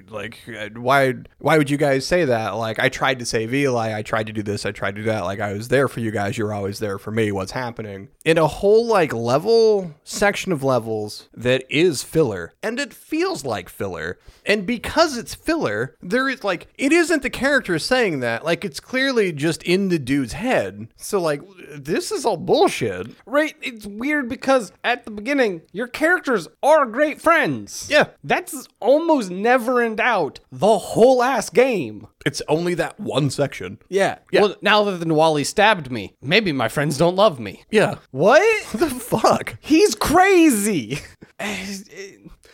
like 0.09 0.39
uh, 0.47 0.69
why 0.75 1.15
why 1.39 1.57
would 1.57 1.69
you 1.69 1.77
guys 1.77 2.05
say 2.05 2.25
that? 2.25 2.51
Like 2.51 2.79
I 2.79 2.89
tried 2.89 3.19
to 3.19 3.25
save 3.25 3.53
Eli, 3.53 3.97
I 3.97 4.01
tried 4.03 4.27
to 4.27 4.33
do 4.33 4.43
this, 4.43 4.65
I 4.65 4.71
tried 4.71 4.95
to 4.95 5.01
do 5.01 5.07
that, 5.07 5.23
like 5.23 5.39
I 5.39 5.53
was 5.53 5.67
there 5.67 5.87
for 5.87 5.99
you 5.99 6.11
guys, 6.11 6.37
you're 6.37 6.53
always 6.53 6.79
there 6.79 6.97
for 6.97 7.11
me. 7.11 7.31
What's 7.31 7.51
happening 7.51 8.09
in 8.23 8.37
a 8.37 8.47
whole 8.47 8.85
like 8.87 9.13
level 9.13 9.93
section 10.03 10.51
of 10.51 10.63
levels 10.63 11.29
that 11.33 11.63
is 11.69 12.03
filler, 12.03 12.53
and 12.61 12.79
it 12.79 12.93
feels 12.93 13.45
like 13.45 13.62
filler, 13.69 14.19
and 14.45 14.65
because 14.65 15.17
it's 15.17 15.33
filler, 15.35 15.95
there 16.01 16.29
is 16.29 16.43
like 16.43 16.67
it 16.77 16.91
isn't 16.91 17.23
the 17.23 17.29
character 17.29 17.77
saying 17.79 18.19
that, 18.21 18.43
like 18.45 18.63
it's 18.65 18.79
clearly 18.79 19.31
just 19.31 19.63
in 19.63 19.89
the 19.89 19.99
dude's 19.99 20.33
head. 20.33 20.87
So 20.95 21.19
like 21.19 21.41
this 21.75 22.11
is 22.11 22.25
all 22.25 22.37
bullshit. 22.37 23.07
Right? 23.25 23.55
It's 23.61 23.85
weird 23.85 24.29
because 24.29 24.71
at 24.83 25.05
the 25.05 25.11
beginning, 25.11 25.61
your 25.71 25.87
characters 25.87 26.47
are 26.61 26.85
great 26.85 27.21
friends. 27.21 27.87
Yeah. 27.89 28.07
That's 28.23 28.67
almost 28.79 29.29
never 29.31 29.81
in 29.81 29.95
doubt 29.95 30.39
the 30.51 30.77
whole 30.77 31.23
ass 31.23 31.49
game. 31.49 32.07
It's 32.25 32.41
only 32.47 32.73
that 32.75 32.99
one 32.99 33.29
section. 33.29 33.79
Yeah. 33.89 34.19
Well, 34.31 34.55
now 34.61 34.83
that 34.85 34.97
the 34.99 35.05
Nahualli 35.05 35.45
stabbed 35.45 35.91
me, 35.91 36.15
maybe 36.21 36.51
my 36.53 36.69
friends 36.69 36.97
don't 36.97 37.15
love 37.17 37.39
me. 37.39 37.63
Yeah. 37.69 37.95
What? 38.11 38.41
What 38.71 38.79
the 38.79 38.89
fuck? 38.89 39.55
He's 39.59 39.95
crazy. 39.95 40.99
Eh, 41.39 41.65
eh, 41.97 42.11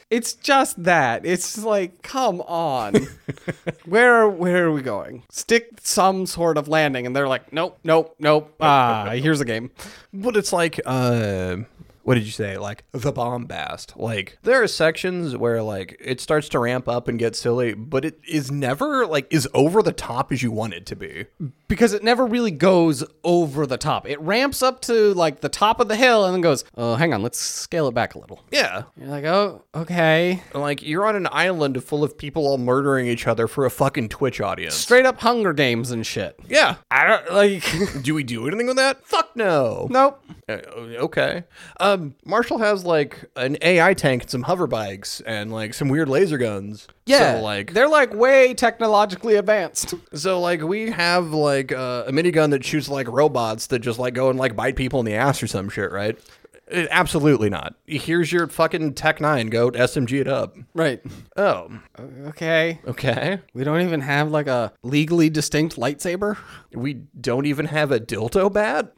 It's 0.09 0.33
just 0.33 0.83
that. 0.83 1.25
It's 1.25 1.57
like, 1.63 2.01
come 2.01 2.41
on. 2.41 2.95
where 3.85 4.27
where 4.27 4.65
are 4.65 4.71
we 4.71 4.81
going? 4.81 5.23
Stick 5.29 5.69
some 5.81 6.25
sort 6.25 6.57
of 6.57 6.67
landing, 6.67 7.05
and 7.05 7.15
they're 7.15 7.27
like, 7.27 7.53
nope, 7.53 7.77
nope, 7.83 8.15
nope. 8.19 8.55
Ah, 8.59 9.11
here's 9.11 9.39
a 9.39 9.45
game. 9.45 9.69
But 10.11 10.35
it's 10.35 10.51
like, 10.51 10.79
uh, 10.85 11.57
what 12.09 12.15
did 12.15 12.25
you 12.25 12.31
say? 12.31 12.57
Like 12.57 12.85
the 12.91 13.13
bombast. 13.13 13.95
Like 13.95 14.39
there 14.41 14.63
are 14.63 14.67
sections 14.67 15.37
where 15.37 15.61
like 15.61 15.95
it 16.03 16.19
starts 16.19 16.49
to 16.49 16.57
ramp 16.57 16.87
up 16.87 17.07
and 17.07 17.19
get 17.19 17.35
silly, 17.35 17.75
but 17.75 18.03
it 18.03 18.19
is 18.27 18.49
never 18.49 19.05
like 19.05 19.31
is 19.31 19.47
over 19.53 19.83
the 19.83 19.91
top 19.91 20.31
as 20.31 20.41
you 20.41 20.49
want 20.49 20.73
it 20.73 20.87
to 20.87 20.95
be. 20.95 21.27
Because 21.67 21.93
it 21.93 22.03
never 22.03 22.25
really 22.25 22.49
goes 22.49 23.03
over 23.23 23.67
the 23.67 23.77
top. 23.77 24.09
It 24.09 24.19
ramps 24.21 24.63
up 24.63 24.81
to 24.81 25.13
like 25.13 25.41
the 25.41 25.49
top 25.49 25.79
of 25.79 25.87
the 25.87 25.95
hill 25.95 26.25
and 26.25 26.33
then 26.33 26.41
goes, 26.41 26.63
oh, 26.75 26.95
hang 26.95 27.13
on, 27.13 27.21
let's 27.21 27.37
scale 27.37 27.87
it 27.87 27.93
back 27.93 28.15
a 28.15 28.19
little. 28.19 28.39
Yeah. 28.49 28.85
You're 28.97 29.09
like, 29.09 29.25
oh, 29.25 29.63
okay. 29.75 30.41
Like 30.55 30.81
you're 30.81 31.05
on 31.05 31.15
an 31.15 31.27
island 31.31 31.83
full 31.83 32.03
of 32.03 32.17
people 32.17 32.47
all 32.47 32.57
murdering 32.57 33.05
each 33.05 33.27
other 33.27 33.47
for 33.47 33.67
a 33.67 33.69
fucking 33.69 34.09
Twitch 34.09 34.41
audience. 34.41 34.73
Straight 34.73 35.05
up 35.05 35.19
Hunger 35.19 35.53
Games 35.53 35.91
and 35.91 36.03
shit. 36.03 36.39
Yeah. 36.47 36.77
I 36.89 37.05
don't 37.05 37.33
like. 37.33 38.01
Do 38.01 38.15
we 38.15 38.23
do 38.23 38.47
anything 38.47 38.65
with 38.65 38.77
that? 38.77 39.05
Fuck 39.05 39.35
no. 39.35 39.85
nope. 39.91 40.23
Uh, 40.49 40.53
okay. 41.03 41.43
Um, 41.79 41.98
Marshall 42.25 42.57
has 42.59 42.85
like 42.85 43.25
an 43.35 43.57
AI 43.61 43.93
tank 43.93 44.23
and 44.23 44.31
some 44.31 44.43
hover 44.43 44.67
bikes 44.67 45.21
and 45.21 45.51
like 45.51 45.73
some 45.73 45.89
weird 45.89 46.09
laser 46.09 46.37
guns. 46.37 46.87
Yeah, 47.05 47.35
So 47.35 47.43
like, 47.43 47.73
they're 47.73 47.87
like 47.87 48.13
way 48.13 48.53
technologically 48.53 49.35
advanced. 49.35 49.93
so 50.13 50.39
like 50.39 50.61
we 50.61 50.91
have 50.91 51.31
like 51.31 51.71
uh, 51.71 52.03
a 52.07 52.11
minigun 52.11 52.51
that 52.51 52.63
shoots 52.63 52.89
like 52.89 53.07
robots 53.07 53.67
that 53.67 53.79
just 53.79 53.99
like 53.99 54.13
go 54.13 54.29
and 54.29 54.37
like 54.37 54.55
bite 54.55 54.75
people 54.75 54.99
in 54.99 55.05
the 55.05 55.15
ass 55.15 55.41
or 55.41 55.47
some 55.47 55.69
shit, 55.69 55.91
right? 55.91 56.17
Uh, 56.71 56.85
Absolutely 56.91 57.49
not. 57.49 57.75
Here's 57.87 58.31
your 58.31 58.47
fucking 58.47 58.93
Tech 58.93 59.19
Nine. 59.19 59.47
Go 59.47 59.71
SMG 59.71 60.21
it 60.21 60.27
up. 60.27 60.55
Right. 60.73 61.01
Oh, 61.35 61.69
Okay. 62.27 62.79
okay. 62.87 63.39
We 63.53 63.63
don't 63.63 63.81
even 63.81 64.01
have 64.01 64.29
like 64.31 64.47
a 64.47 64.73
legally 64.83 65.29
distinct 65.29 65.75
lightsaber. 65.77 66.37
We 66.73 66.93
don't 67.19 67.45
even 67.45 67.65
have 67.65 67.91
a 67.91 67.99
dildo 67.99 68.51
bat. 68.53 68.93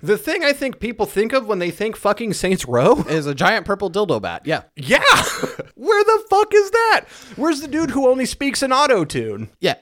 The 0.00 0.16
thing 0.18 0.42
I 0.44 0.52
think 0.52 0.80
people 0.80 1.06
think 1.06 1.32
of 1.32 1.46
when 1.46 1.58
they 1.58 1.70
think 1.70 1.96
fucking 1.96 2.32
Saints 2.34 2.66
Row. 2.66 3.02
Is 3.08 3.26
a 3.26 3.34
giant 3.34 3.66
purple 3.66 3.90
dildo 3.90 4.20
bat. 4.22 4.42
Yeah. 4.44 4.62
Yeah. 4.76 4.98
Where 5.74 6.04
the 6.04 6.24
fuck 6.30 6.52
is 6.54 6.70
that? 6.70 7.04
Where's 7.36 7.60
the 7.60 7.68
dude 7.68 7.90
who 7.90 8.08
only 8.08 8.24
speaks 8.26 8.62
in 8.62 8.72
auto 8.72 9.04
tune? 9.04 9.50
Yeah. 9.60 9.74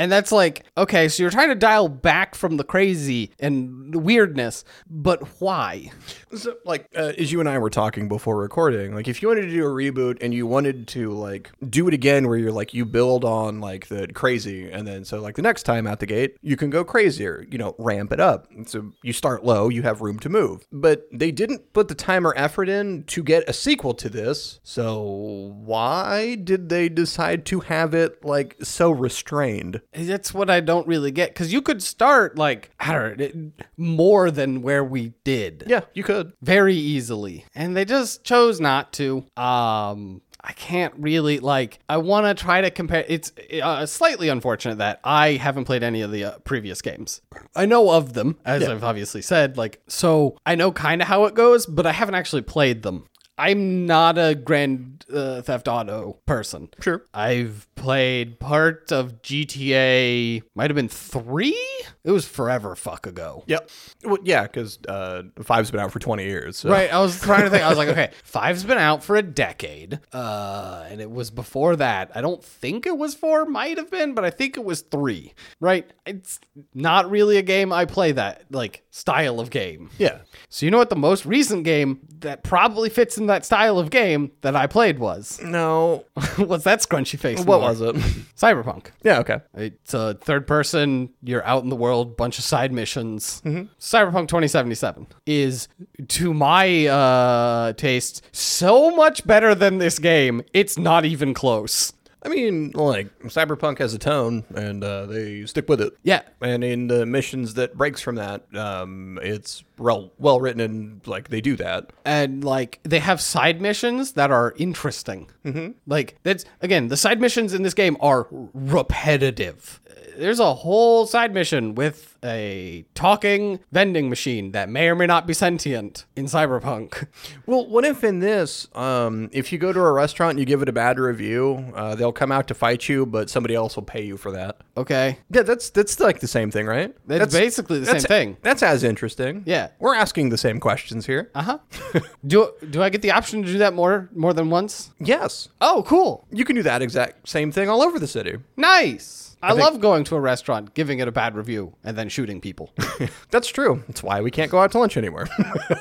And 0.00 0.10
that's 0.10 0.32
like, 0.32 0.64
okay, 0.78 1.08
so 1.08 1.22
you're 1.22 1.30
trying 1.30 1.50
to 1.50 1.54
dial 1.54 1.86
back 1.86 2.34
from 2.34 2.56
the 2.56 2.64
crazy 2.64 3.32
and 3.38 3.92
the 3.92 3.98
weirdness, 3.98 4.64
but 4.88 5.22
why? 5.42 5.92
So, 6.34 6.56
like, 6.64 6.86
uh, 6.96 7.12
as 7.18 7.30
you 7.30 7.38
and 7.38 7.46
I 7.46 7.58
were 7.58 7.68
talking 7.68 8.08
before 8.08 8.38
recording, 8.38 8.94
like, 8.94 9.08
if 9.08 9.20
you 9.20 9.28
wanted 9.28 9.42
to 9.42 9.50
do 9.50 9.62
a 9.62 9.68
reboot 9.68 10.16
and 10.22 10.32
you 10.32 10.46
wanted 10.46 10.88
to, 10.88 11.10
like, 11.10 11.50
do 11.68 11.86
it 11.86 11.92
again 11.92 12.28
where 12.28 12.38
you're, 12.38 12.50
like, 12.50 12.72
you 12.72 12.86
build 12.86 13.26
on, 13.26 13.60
like, 13.60 13.88
the 13.88 14.06
crazy, 14.06 14.70
and 14.70 14.88
then, 14.88 15.04
so, 15.04 15.20
like, 15.20 15.34
the 15.34 15.42
next 15.42 15.64
time 15.64 15.86
out 15.86 16.00
the 16.00 16.06
gate, 16.06 16.38
you 16.40 16.56
can 16.56 16.70
go 16.70 16.82
crazier, 16.82 17.44
you 17.50 17.58
know, 17.58 17.74
ramp 17.76 18.10
it 18.10 18.20
up. 18.20 18.48
So 18.64 18.92
you 19.02 19.12
start 19.12 19.44
low, 19.44 19.68
you 19.68 19.82
have 19.82 20.00
room 20.00 20.18
to 20.20 20.30
move. 20.30 20.66
But 20.72 21.08
they 21.12 21.30
didn't 21.30 21.74
put 21.74 21.88
the 21.88 21.94
time 21.94 22.26
or 22.26 22.32
effort 22.38 22.70
in 22.70 23.04
to 23.08 23.22
get 23.22 23.46
a 23.46 23.52
sequel 23.52 23.92
to 23.94 24.08
this. 24.08 24.60
So 24.62 25.02
why 25.02 26.36
did 26.36 26.70
they 26.70 26.88
decide 26.88 27.44
to 27.46 27.60
have 27.60 27.92
it, 27.92 28.24
like, 28.24 28.56
so 28.62 28.90
restrained? 28.90 29.82
That's 29.92 30.32
what 30.32 30.50
I 30.50 30.60
don't 30.60 30.86
really 30.86 31.10
get. 31.10 31.30
Because 31.30 31.52
you 31.52 31.62
could 31.62 31.82
start, 31.82 32.38
like, 32.38 32.70
I 32.78 32.92
don't 32.92 33.18
know, 33.18 33.50
more 33.76 34.30
than 34.30 34.62
where 34.62 34.84
we 34.84 35.14
did. 35.24 35.64
Yeah, 35.66 35.80
you 35.94 36.04
could. 36.04 36.32
very 36.42 36.76
easily 36.76 37.44
and 37.54 37.76
they 37.76 37.84
just 37.84 38.24
chose 38.24 38.60
not 38.60 38.92
to 38.94 39.24
um 39.36 40.22
I 40.42 40.52
can't 40.52 40.94
really 40.96 41.38
like. 41.38 41.80
I 41.88 41.98
want 41.98 42.26
to 42.26 42.42
try 42.42 42.60
to 42.62 42.70
compare. 42.70 43.04
It's 43.06 43.32
uh, 43.62 43.84
slightly 43.86 44.28
unfortunate 44.28 44.78
that 44.78 45.00
I 45.04 45.32
haven't 45.32 45.66
played 45.66 45.82
any 45.82 46.00
of 46.00 46.10
the 46.10 46.24
uh, 46.24 46.38
previous 46.38 46.80
games. 46.80 47.20
I 47.54 47.66
know 47.66 47.90
of 47.90 48.14
them, 48.14 48.38
as 48.44 48.66
I've 48.66 48.84
obviously 48.84 49.22
said. 49.22 49.58
Like, 49.58 49.82
so 49.86 50.38
I 50.46 50.54
know 50.54 50.72
kind 50.72 51.02
of 51.02 51.08
how 51.08 51.24
it 51.26 51.34
goes, 51.34 51.66
but 51.66 51.86
I 51.86 51.92
haven't 51.92 52.14
actually 52.14 52.42
played 52.42 52.82
them. 52.82 53.06
I'm 53.40 53.86
not 53.86 54.18
a 54.18 54.34
Grand 54.34 55.06
uh, 55.10 55.40
Theft 55.40 55.66
Auto 55.66 56.18
person. 56.26 56.68
Sure. 56.80 57.02
I've 57.14 57.66
played 57.74 58.38
part 58.38 58.92
of 58.92 59.22
GTA. 59.22 60.42
Might 60.54 60.70
have 60.70 60.76
been 60.76 60.90
three. 60.90 61.58
It 62.02 62.10
was 62.12 62.26
forever 62.26 62.74
fuck 62.76 63.06
ago. 63.06 63.44
Yep. 63.46 63.70
Well, 64.04 64.18
yeah, 64.22 64.42
because 64.44 64.78
uh, 64.88 65.24
five's 65.42 65.70
been 65.70 65.80
out 65.80 65.92
for 65.92 65.98
20 65.98 66.24
years. 66.24 66.56
So. 66.56 66.70
Right. 66.70 66.92
I 66.92 66.98
was 67.00 67.20
trying 67.20 67.42
to 67.42 67.50
think. 67.50 67.62
I 67.62 67.68
was 67.68 67.76
like, 67.78 67.88
okay, 67.90 68.10
five's 68.24 68.64
been 68.64 68.78
out 68.78 69.04
for 69.04 69.16
a 69.16 69.22
decade. 69.22 70.00
Uh, 70.12 70.86
and 70.88 71.00
it 71.00 71.10
was 71.10 71.30
before 71.30 71.76
that. 71.76 72.10
I 72.14 72.20
don't 72.20 72.42
think 72.42 72.86
it 72.86 72.96
was 72.96 73.14
four, 73.14 73.44
might 73.44 73.76
have 73.76 73.90
been, 73.90 74.14
but 74.14 74.24
I 74.24 74.30
think 74.30 74.56
it 74.56 74.64
was 74.64 74.80
three. 74.80 75.34
Right. 75.60 75.90
It's 76.06 76.40
not 76.74 77.10
really 77.10 77.36
a 77.36 77.42
game 77.42 77.72
I 77.72 77.84
play 77.84 78.12
that 78.12 78.44
like 78.50 78.82
style 78.90 79.38
of 79.38 79.50
game. 79.50 79.90
Yeah. 79.98 80.18
So 80.48 80.64
you 80.66 80.70
know 80.70 80.78
what 80.78 80.90
the 80.90 80.96
most 80.96 81.26
recent 81.26 81.64
game 81.64 82.00
that 82.20 82.42
probably 82.42 82.88
fits 82.88 83.18
in 83.18 83.26
that 83.26 83.44
style 83.44 83.78
of 83.78 83.90
game 83.90 84.32
that 84.40 84.56
I 84.56 84.66
played 84.66 84.98
was? 84.98 85.40
No. 85.42 86.04
What's 86.36 86.64
that 86.64 86.80
scrunchy 86.80 87.18
face? 87.18 87.38
What 87.38 87.60
more? 87.60 87.70
was 87.70 87.80
it? 87.80 87.94
Cyberpunk. 88.36 88.86
yeah, 89.02 89.18
okay. 89.18 89.40
It's 89.54 89.92
a 89.94 90.14
third 90.14 90.46
person, 90.46 91.10
you're 91.22 91.44
out 91.44 91.62
in 91.62 91.68
the 91.68 91.76
world, 91.76 91.89
bunch 92.04 92.38
of 92.38 92.44
side 92.44 92.72
missions. 92.72 93.42
Mm-hmm. 93.44 93.64
Cyberpunk 93.78 94.28
2077 94.28 95.06
is, 95.26 95.68
to 96.08 96.34
my 96.34 96.86
uh, 96.86 97.72
taste, 97.74 98.24
so 98.32 98.90
much 98.90 99.26
better 99.26 99.54
than 99.54 99.78
this 99.78 99.98
game, 99.98 100.42
it's 100.52 100.78
not 100.78 101.04
even 101.04 101.34
close. 101.34 101.92
I 102.22 102.28
mean, 102.28 102.72
like, 102.72 103.18
Cyberpunk 103.20 103.78
has 103.78 103.94
a 103.94 103.98
tone, 103.98 104.44
and 104.54 104.84
uh, 104.84 105.06
they 105.06 105.46
stick 105.46 105.70
with 105.70 105.80
it. 105.80 105.94
Yeah. 106.02 106.20
And 106.42 106.62
in 106.62 106.88
the 106.88 107.06
missions 107.06 107.54
that 107.54 107.78
breaks 107.78 108.02
from 108.02 108.16
that, 108.16 108.42
um, 108.54 109.18
it's 109.22 109.64
well, 109.78 110.12
well 110.18 110.38
written, 110.38 110.60
and, 110.60 111.06
like, 111.06 111.28
they 111.28 111.40
do 111.40 111.56
that. 111.56 111.94
And 112.04 112.44
like 112.44 112.80
they 112.82 112.98
have 112.98 113.20
side 113.20 113.60
missions 113.60 114.12
that 114.12 114.30
are 114.30 114.52
interesting. 114.56 115.30
Mm-hmm. 115.44 115.70
Like 115.86 116.18
that's 116.22 116.44
again, 116.60 116.88
the 116.88 116.96
side 116.96 117.20
missions 117.20 117.54
in 117.54 117.62
this 117.62 117.72
game 117.72 117.96
are 118.00 118.26
repetitive. 118.30 119.80
There's 120.20 120.38
a 120.40 120.52
whole 120.54 121.06
side 121.06 121.32
mission 121.32 121.74
with 121.74 122.16
a 122.22 122.84
talking 122.94 123.60
vending 123.72 124.10
machine 124.10 124.52
that 124.52 124.68
may 124.68 124.88
or 124.88 124.94
may 124.94 125.06
not 125.06 125.26
be 125.26 125.32
sentient 125.32 126.04
in 126.14 126.26
Cyberpunk. 126.26 127.06
Well, 127.46 127.66
what 127.68 127.84
if 127.84 128.04
in 128.04 128.20
this, 128.20 128.68
um, 128.76 129.28
if 129.32 129.50
you 129.50 129.58
go 129.58 129.72
to 129.72 129.80
a 129.80 129.90
restaurant 129.92 130.32
and 130.32 130.38
you 130.40 130.44
give 130.46 130.62
it 130.62 130.68
a 130.68 130.72
bad 130.72 130.98
review, 131.00 131.72
uh, 131.74 131.94
they'll 131.96 132.12
come 132.12 132.30
out 132.30 132.46
to 132.48 132.54
fight 132.54 132.88
you, 132.88 133.06
but 133.06 133.28
somebody 133.28 133.54
else 133.56 133.74
will 133.74 133.82
pay 133.82 134.04
you 134.04 134.16
for 134.16 134.30
that. 134.32 134.58
Okay. 134.76 135.18
Yeah, 135.30 135.42
that's 135.42 135.70
that's 135.70 135.98
like 135.98 136.20
the 136.20 136.28
same 136.28 136.50
thing, 136.52 136.66
right? 136.66 136.94
That's 137.06 137.34
basically 137.34 137.80
the 137.80 137.86
same 137.86 138.00
thing. 138.02 138.36
That's 138.42 138.62
as 138.62 138.84
interesting. 138.84 139.42
Yeah. 139.46 139.68
we're 139.80 139.94
asking 139.96 140.28
the 140.28 140.38
same 140.38 140.60
questions 140.60 141.06
here. 141.06 141.30
Uh 141.34 141.42
huh. 141.42 141.58
do 142.26 142.52
do 142.68 142.82
I 142.82 142.88
get 142.90 143.02
the 143.02 143.10
option 143.10 143.42
to 143.42 143.50
do 143.50 143.58
that 143.58 143.74
more 143.74 144.08
more 144.14 144.32
than 144.34 144.50
once? 144.50 144.90
yes, 145.00 145.48
Oh, 145.60 145.82
cool. 145.86 146.26
you 146.30 146.44
can 146.44 146.54
do 146.54 146.62
that 146.62 146.82
exact 146.82 147.28
same 147.28 147.50
thing 147.50 147.68
all 147.68 147.82
over 147.82 147.98
the 147.98 148.06
city. 148.06 148.36
Nice. 148.56 149.29
I, 149.42 149.50
think- 149.50 149.60
love 149.60 149.80
going 149.80 150.04
to 150.04 150.16
a 150.16 150.20
restaurant, 150.20 150.74
giving 150.74 150.98
it 150.98 151.08
a 151.08 151.12
bad 151.12 151.34
review, 151.34 151.74
and 151.84 151.96
then 151.96 152.08
shooting 152.08 152.40
people. 152.40 152.72
That's 153.30 153.48
true. 153.48 153.82
That's 153.86 154.02
why 154.02 154.20
we 154.20 154.30
can't 154.30 154.50
go 154.50 154.58
out 154.58 154.72
to 154.72 154.78
lunch 154.78 154.96
anymore. 154.96 155.28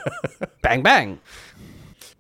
bang 0.62 0.82
bang. 0.82 1.20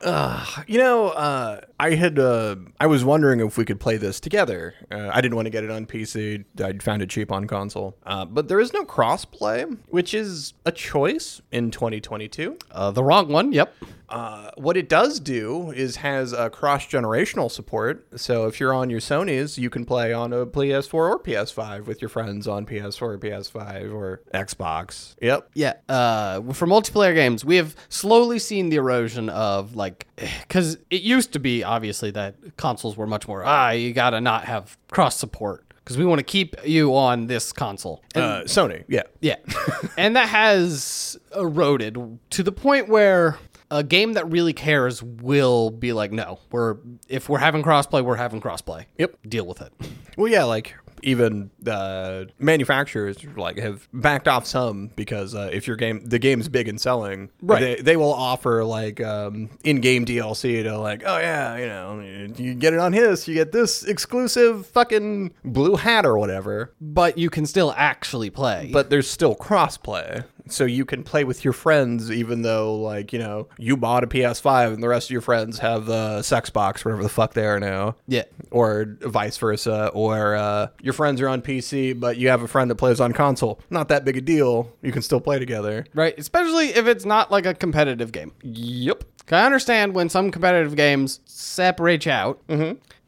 You 0.03 0.77
know, 0.77 1.09
uh, 1.09 1.61
I 1.79 1.95
had 1.95 2.19
uh, 2.19 2.57
I 2.79 2.87
was 2.87 3.05
wondering 3.05 3.39
if 3.39 3.57
we 3.57 3.63
could 3.63 3.79
play 3.79 3.95
this 3.95 4.19
together. 4.19 4.73
Uh, 4.91 5.09
I 5.13 5.21
didn't 5.21 5.35
want 5.35 5.45
to 5.45 5.49
get 5.49 5.63
it 5.63 5.71
on 5.71 5.85
PC. 5.85 6.43
I 6.61 6.73
found 6.83 7.01
it 7.01 7.09
cheap 7.09 7.31
on 7.31 7.47
console, 7.47 7.97
uh, 8.05 8.25
but 8.25 8.49
there 8.49 8.59
is 8.59 8.73
no 8.73 8.83
crossplay, 8.83 9.77
which 9.87 10.13
is 10.13 10.53
a 10.65 10.71
choice 10.71 11.41
in 11.51 11.71
2022. 11.71 12.57
Uh, 12.71 12.91
the 12.91 13.03
wrong 13.03 13.29
one. 13.29 13.53
Yep. 13.53 13.73
Uh, 14.09 14.49
what 14.55 14.75
it 14.75 14.89
does 14.89 15.19
do 15.19 15.71
is 15.71 15.97
has 15.97 16.33
a 16.33 16.49
cross 16.49 16.85
generational 16.87 17.49
support. 17.49 18.07
So 18.19 18.47
if 18.47 18.59
you're 18.59 18.73
on 18.73 18.89
your 18.89 18.99
Sony's, 18.99 19.57
you 19.57 19.69
can 19.69 19.85
play 19.85 20.11
on 20.11 20.33
a 20.33 20.47
PS4 20.47 20.93
or 20.93 21.19
PS5 21.19 21.85
with 21.85 22.01
your 22.01 22.09
friends 22.09 22.47
on 22.47 22.65
PS4 22.65 23.01
or 23.01 23.17
PS5 23.19 23.93
or 23.93 24.21
Xbox. 24.33 25.15
Yep. 25.21 25.51
Yeah. 25.53 25.73
Uh, 25.87 26.41
for 26.53 26.67
multiplayer 26.67 27.13
games, 27.13 27.45
we 27.45 27.57
have 27.57 27.75
slowly 27.87 28.39
seen 28.39 28.69
the 28.69 28.77
erosion 28.77 29.29
of 29.29 29.75
like, 29.75 30.07
because 30.41 30.77
it 30.89 31.01
used 31.01 31.33
to 31.33 31.39
be 31.39 31.63
obviously 31.63 32.11
that 32.11 32.35
consoles 32.57 32.97
were 32.97 33.07
much 33.07 33.27
more 33.27 33.43
ah, 33.45 33.69
you 33.71 33.93
gotta 33.93 34.19
not 34.21 34.45
have 34.45 34.77
cross 34.91 35.17
support 35.17 35.65
because 35.89 35.97
we 35.97 36.05
want 36.05 36.19
to 36.19 36.23
keep 36.23 36.55
you 36.65 36.95
on 36.95 37.25
this 37.25 37.51
console. 37.51 38.03
And 38.13 38.23
Uh, 38.23 38.43
Sony. 38.43 38.83
Yeah. 38.87 39.03
Yeah. 39.21 39.37
and 39.97 40.15
that 40.15 40.29
has 40.29 41.17
eroded 41.35 42.19
to 42.29 42.43
the 42.43 42.51
point 42.51 42.89
where 42.89 43.39
a 43.71 43.83
game 43.83 44.13
that 44.13 44.29
really 44.29 44.53
cares 44.53 45.01
will 45.01 45.71
be 45.71 45.93
like, 45.93 46.11
no, 46.11 46.39
we're 46.51 46.77
if 47.07 47.27
we're 47.27 47.39
having 47.39 47.63
crossplay, 47.63 48.03
we're 48.03 48.17
having 48.17 48.39
crossplay. 48.39 48.85
Yep. 48.99 49.17
Deal 49.27 49.47
with 49.47 49.61
it. 49.61 49.73
Well, 50.15 50.31
yeah, 50.31 50.43
like 50.43 50.75
even 51.03 51.51
uh, 51.67 52.25
manufacturers 52.37 53.23
like 53.35 53.57
have 53.57 53.87
backed 53.93 54.27
off 54.27 54.45
some 54.45 54.87
because 54.95 55.35
uh, 55.35 55.49
if 55.51 55.67
your 55.67 55.75
game 55.75 56.03
the 56.05 56.19
game's 56.19 56.47
big 56.49 56.67
and 56.67 56.79
selling, 56.79 57.29
Right. 57.41 57.59
They, 57.59 57.75
they 57.81 57.97
will 57.97 58.13
offer 58.13 58.63
like 58.63 59.01
um, 59.01 59.49
in-game 59.63 60.05
DLC 60.05 60.63
to 60.63 60.77
like, 60.77 61.03
oh 61.05 61.17
yeah, 61.17 61.57
you 61.57 61.65
know, 61.67 61.99
you 62.37 62.53
get 62.53 62.73
it 62.73 62.79
on 62.79 62.93
his, 62.93 63.27
you 63.27 63.33
get 63.33 63.51
this 63.51 63.83
exclusive 63.83 64.65
fucking 64.67 65.33
blue 65.43 65.75
hat 65.75 66.05
or 66.05 66.17
whatever. 66.17 66.73
But 66.81 67.17
you 67.17 67.29
can 67.29 67.45
still 67.45 67.73
actually 67.77 68.29
play. 68.29 68.69
But 68.71 68.89
there's 68.89 69.09
still 69.09 69.35
crossplay. 69.35 70.25
So 70.51 70.65
you 70.65 70.85
can 70.85 71.03
play 71.03 71.23
with 71.23 71.43
your 71.43 71.53
friends, 71.53 72.11
even 72.11 72.41
though, 72.41 72.75
like, 72.75 73.13
you 73.13 73.19
know, 73.19 73.47
you 73.57 73.77
bought 73.77 74.03
a 74.03 74.07
PS5 74.07 74.73
and 74.73 74.83
the 74.83 74.87
rest 74.87 75.07
of 75.07 75.11
your 75.11 75.21
friends 75.21 75.59
have 75.59 75.85
the 75.85 76.21
sex 76.21 76.49
box, 76.49 76.83
whatever 76.83 77.03
the 77.03 77.09
fuck 77.09 77.33
they 77.33 77.45
are 77.45 77.59
now 77.59 77.95
yeah. 78.07 78.23
or 78.51 78.97
vice 79.01 79.37
versa, 79.37 79.89
or 79.93 80.35
uh, 80.35 80.67
your 80.81 80.93
friends 80.93 81.21
are 81.21 81.27
on 81.27 81.41
PC, 81.41 81.99
but 81.99 82.17
you 82.17 82.29
have 82.29 82.41
a 82.41 82.47
friend 82.47 82.69
that 82.71 82.75
plays 82.75 82.99
on 82.99 83.13
console. 83.13 83.59
Not 83.69 83.89
that 83.89 84.05
big 84.05 84.17
a 84.17 84.21
deal. 84.21 84.71
You 84.81 84.91
can 84.91 85.01
still 85.01 85.21
play 85.21 85.39
together. 85.39 85.85
Right. 85.93 86.17
Especially 86.17 86.69
if 86.69 86.87
it's 86.87 87.05
not 87.05 87.31
like 87.31 87.45
a 87.45 87.53
competitive 87.53 88.11
game. 88.11 88.31
yep 88.43 89.03
I 89.31 89.45
understand 89.45 89.93
when 89.93 90.09
some 90.09 90.31
competitive 90.31 90.75
games 90.75 91.19
separate 91.25 92.05
you 92.05 92.11
out. 92.11 92.41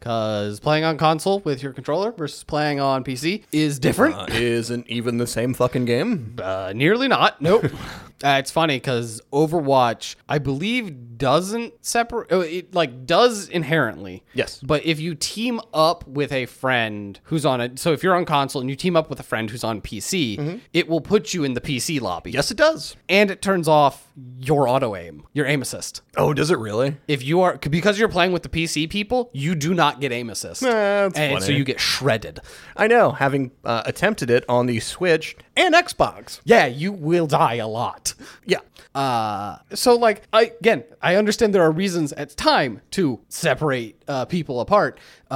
Because 0.02 0.60
playing 0.60 0.84
on 0.84 0.98
console 0.98 1.42
with 1.42 1.62
your 1.62 1.74
controller 1.74 2.12
versus 2.12 2.44
playing 2.44 2.80
on 2.80 3.04
PC 3.04 3.44
is 3.52 3.78
different. 3.78 4.16
Uh, 4.16 4.26
isn't 4.32 4.88
even 4.88 5.20
the 5.20 5.28
same 5.28 5.54
fucking 5.54 5.86
game. 5.86 6.38
Uh, 6.42 6.74
nearly 6.76 7.08
not. 7.08 7.40
Nope. 7.40 7.66
uh, 8.24 8.38
it's 8.40 8.52
funny 8.52 8.78
because 8.78 9.22
Overwatch, 9.34 10.16
I 10.30 10.38
believe, 10.38 11.18
doesn't 11.18 11.74
separate. 11.86 12.28
oh, 12.32 12.42
It 12.42 12.74
like 12.74 13.06
does 13.06 13.48
inherently. 13.50 14.24
Yes. 14.34 14.60
But 14.64 14.86
if 14.86 15.00
you 15.00 15.16
team 15.16 15.60
up 15.74 16.08
with 16.08 16.32
a 16.32 16.46
friend 16.46 17.20
who's 17.26 17.46
on 17.46 17.62
it, 17.62 17.80
so 17.80 17.92
if 17.94 18.04
you're 18.04 18.16
on 18.16 18.26
console 18.26 18.62
and 18.62 18.70
you 18.70 18.76
team 18.76 18.96
up 18.96 19.10
with 19.10 19.20
a 19.20 19.24
friend 19.24 19.50
who's 19.50 19.64
on 19.64 19.82
PC, 19.82 20.60
it 20.74 20.88
will 20.88 21.02
put 21.02 21.34
you 21.34 21.44
in 21.44 21.54
the 21.54 21.62
PC 21.62 22.00
lobby. 22.02 22.32
Yes, 22.32 22.52
it 22.52 22.58
does. 22.58 22.96
And 23.10 23.30
it 23.32 23.42
turns 23.42 23.68
off 23.68 24.08
your 24.40 24.68
auto 24.68 24.96
aim, 24.96 25.24
your 25.34 25.46
aim 25.46 25.62
assist. 25.62 26.02
Oh, 26.18 26.34
does 26.34 26.52
it 26.52 26.58
really? 26.60 26.98
If 27.08 27.24
you 27.24 27.42
are 27.42 27.58
because 27.58 27.98
you're 28.00 28.10
playing 28.10 28.32
with 28.34 28.44
the 28.44 28.50
PC 28.50 28.90
people, 28.90 29.30
you 29.34 29.56
do 29.56 29.74
not 29.74 30.00
get 30.02 30.12
aim 30.12 30.30
assist. 30.30 30.62
That's 30.62 31.18
and 31.18 31.42
so 31.44 31.52
you 31.52 31.64
get 31.64 31.80
shredded. 31.80 32.40
I 32.76 32.88
know, 32.88 33.12
having 33.12 33.52
uh, 33.64 33.84
attempted 33.86 34.30
it 34.30 34.44
on 34.50 34.66
the 34.66 34.80
Switch 34.80 35.36
and 35.62 35.76
Xbox. 35.76 36.42
Yeah, 36.44 36.66
you 36.66 36.92
will 36.92 37.28
die 37.28 37.56
a 37.56 37.68
lot. 37.68 38.14
Yeah. 38.46 38.60
Uh, 38.94 39.58
so 39.74 39.96
like 39.96 40.24
I 40.34 40.52
again, 40.60 40.84
I 41.02 41.16
understand 41.16 41.54
there 41.56 41.62
are 41.62 41.72
reasons 41.72 42.12
at 42.14 42.36
time 42.36 42.82
to 42.92 43.22
separate 43.30 44.02
uh, 44.08 44.26
people 44.26 44.60
apart. 44.60 45.00
Uh, 45.30 45.36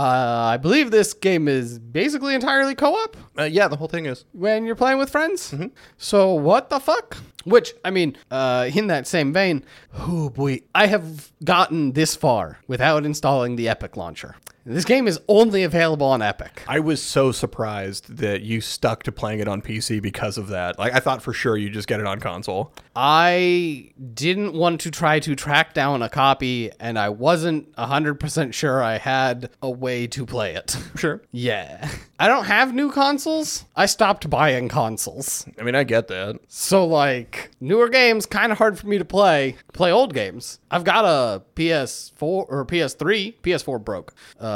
I 0.53 0.57
believe 0.57 0.91
this 0.91 1.13
game 1.13 1.47
is 1.47 1.79
basically 1.79 2.35
entirely 2.35 2.75
co-op 2.75 3.15
Uh, 3.39 3.43
yeah, 3.43 3.69
the 3.69 3.77
whole 3.77 3.87
thing 3.87 4.05
is. 4.07 4.25
when 4.33 4.65
you're 4.65 4.75
playing 4.75 4.97
with 4.97 5.09
friends. 5.09 5.53
So 5.97 6.33
what 6.33 6.69
the 6.69 6.79
fuck? 6.79 7.17
Which 7.45 7.73
I 7.85 7.91
mean, 7.91 8.17
uh, 8.31 8.69
in 8.73 8.87
that 8.87 9.07
same 9.07 9.31
vein, 9.31 9.63
oh 9.99 10.29
boy, 10.29 10.61
I 10.73 10.87
have 10.87 11.31
gotten 11.43 11.93
this 11.93 12.15
far 12.15 12.59
without 12.67 13.05
installing 13.05 13.55
the 13.55 13.69
Epic 13.69 13.95
launcher. 13.95 14.35
This 14.67 14.83
game 14.83 15.07
is 15.07 15.19
only 15.27 15.61
available 15.63 16.07
on 16.07 16.23
Epic. 16.23 16.63
I 16.67 16.79
was 16.79 16.99
so 16.99 17.31
surprised 17.31 18.17
that 18.17 18.41
you 18.41 18.61
stuck 18.61 19.03
to 19.03 19.11
playing 19.11 19.39
it 19.39 19.47
on 19.47 19.61
PC 19.61 20.01
because 20.01 20.39
of 20.39 20.47
that. 20.47 20.79
Like, 20.79 20.91
I 20.93 20.99
thought 20.99 21.21
for 21.21 21.33
sure 21.33 21.55
you 21.55 21.69
just 21.69 21.87
get 21.87 21.99
it 21.99 22.07
on 22.07 22.19
console. 22.19 22.73
I 22.95 23.91
didn't 24.15 24.53
want 24.55 24.81
to 24.81 24.89
try 24.89 25.19
to 25.19 25.35
track 25.35 25.75
down 25.75 26.01
a 26.01 26.09
copy, 26.09 26.71
and 26.79 26.97
I 26.97 27.09
wasn't 27.09 27.71
100% 27.75 28.53
sure 28.53 28.81
I 28.81 28.97
had 28.97 29.51
a 29.61 29.69
way 29.69 30.07
to 30.07 30.25
play 30.25 30.55
it. 30.55 30.75
Sure. 30.95 31.21
yeah. 31.31 31.89
I 32.17 32.29
don't 32.29 32.45
have 32.45 32.73
new 32.73 32.89
consoles. 32.89 33.65
I 33.75 33.85
stopped 33.85 34.29
buying 34.29 34.69
consoles. 34.69 35.45
I 35.59 35.63
mean, 35.63 35.75
I 35.75 35.83
get 35.83 36.07
that. 36.07 36.39
So, 36.47 36.85
like, 36.85 37.51
newer 37.59 37.89
games, 37.89 38.25
kind 38.25 38.53
of 38.53 38.57
hard 38.57 38.79
for 38.79 38.87
me 38.87 38.97
to 38.97 39.03
play. 39.03 39.57
Play 39.73 39.91
old 39.91 40.13
games. 40.13 40.59
I've 40.71 40.85
got 40.85 41.03
a 41.03 41.43
PS4 41.57 42.15
or 42.21 42.65
PS3. 42.65 43.35
PS4 43.41 43.83
broke. 43.83 44.13
Uh, 44.39 44.54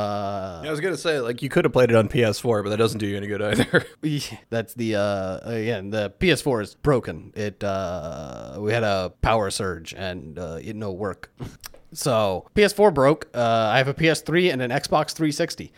I 0.65 0.69
was 0.69 0.79
gonna 0.79 0.97
say, 0.97 1.19
like, 1.19 1.41
you 1.41 1.49
could 1.49 1.65
have 1.65 1.73
played 1.73 1.89
it 1.89 1.95
on 1.95 2.09
PS4, 2.09 2.63
but 2.63 2.69
that 2.69 2.77
doesn't 2.77 2.99
do 2.99 3.07
you 3.07 3.17
any 3.17 3.27
good 3.27 3.41
either. 3.41 3.85
That's 4.49 4.73
the 4.73 4.95
uh 4.95 5.39
again 5.43 5.89
the 5.89 6.11
PS4 6.19 6.61
is 6.63 6.75
broken. 6.75 7.31
It 7.35 7.63
uh 7.63 8.57
we 8.59 8.71
had 8.71 8.83
a 8.83 9.13
power 9.21 9.49
surge 9.49 9.93
and 9.93 10.37
uh, 10.39 10.59
it 10.61 10.75
no 10.75 10.91
work. 10.91 11.31
So 11.91 12.45
PS4 12.53 12.93
broke. 12.93 13.29
Uh, 13.33 13.71
I 13.73 13.79
have 13.79 13.87
a 13.87 13.95
PS3 13.95 14.53
and 14.53 14.61
an 14.61 14.69
Xbox 14.69 15.13
360. 15.13 15.73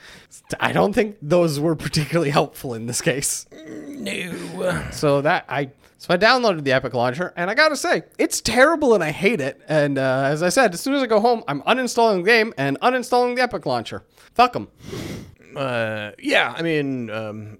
I 0.60 0.74
don't 0.74 0.92
think 0.92 1.16
those 1.22 1.58
were 1.58 1.74
particularly 1.74 2.32
helpful 2.32 2.74
in 2.74 2.86
this 2.86 3.00
case. 3.02 3.46
no. 3.66 4.90
So 4.92 5.22
that 5.22 5.46
I 5.48 5.70
so 6.02 6.12
I 6.12 6.18
downloaded 6.18 6.64
the 6.64 6.72
Epic 6.72 6.96
launcher 6.96 7.32
and 7.38 7.48
I 7.48 7.54
gotta 7.54 7.76
say 7.76 8.02
it's 8.18 8.42
terrible 8.42 8.96
and 8.96 9.04
I 9.04 9.12
hate 9.12 9.40
it. 9.40 9.62
And 9.68 10.00
uh, 10.00 10.24
as 10.26 10.42
I 10.42 10.50
said, 10.50 10.74
as 10.74 10.82
soon 10.82 10.96
as 10.96 11.04
I 11.04 11.06
go 11.06 11.20
home, 11.20 11.44
I'm 11.48 11.62
uninstalling 11.62 12.24
the 12.24 12.24
game 12.24 12.56
and 12.58 12.80
uninstalling 12.82 13.36
the 13.36 13.44
Epic 13.44 13.68
launcher. 13.68 14.04
Fuck 14.34 14.54
them. 14.54 14.70
Uh, 15.56 16.14
yeah, 16.18 16.56
I 16.58 16.64
mean, 16.64 17.12
um, 17.12 17.60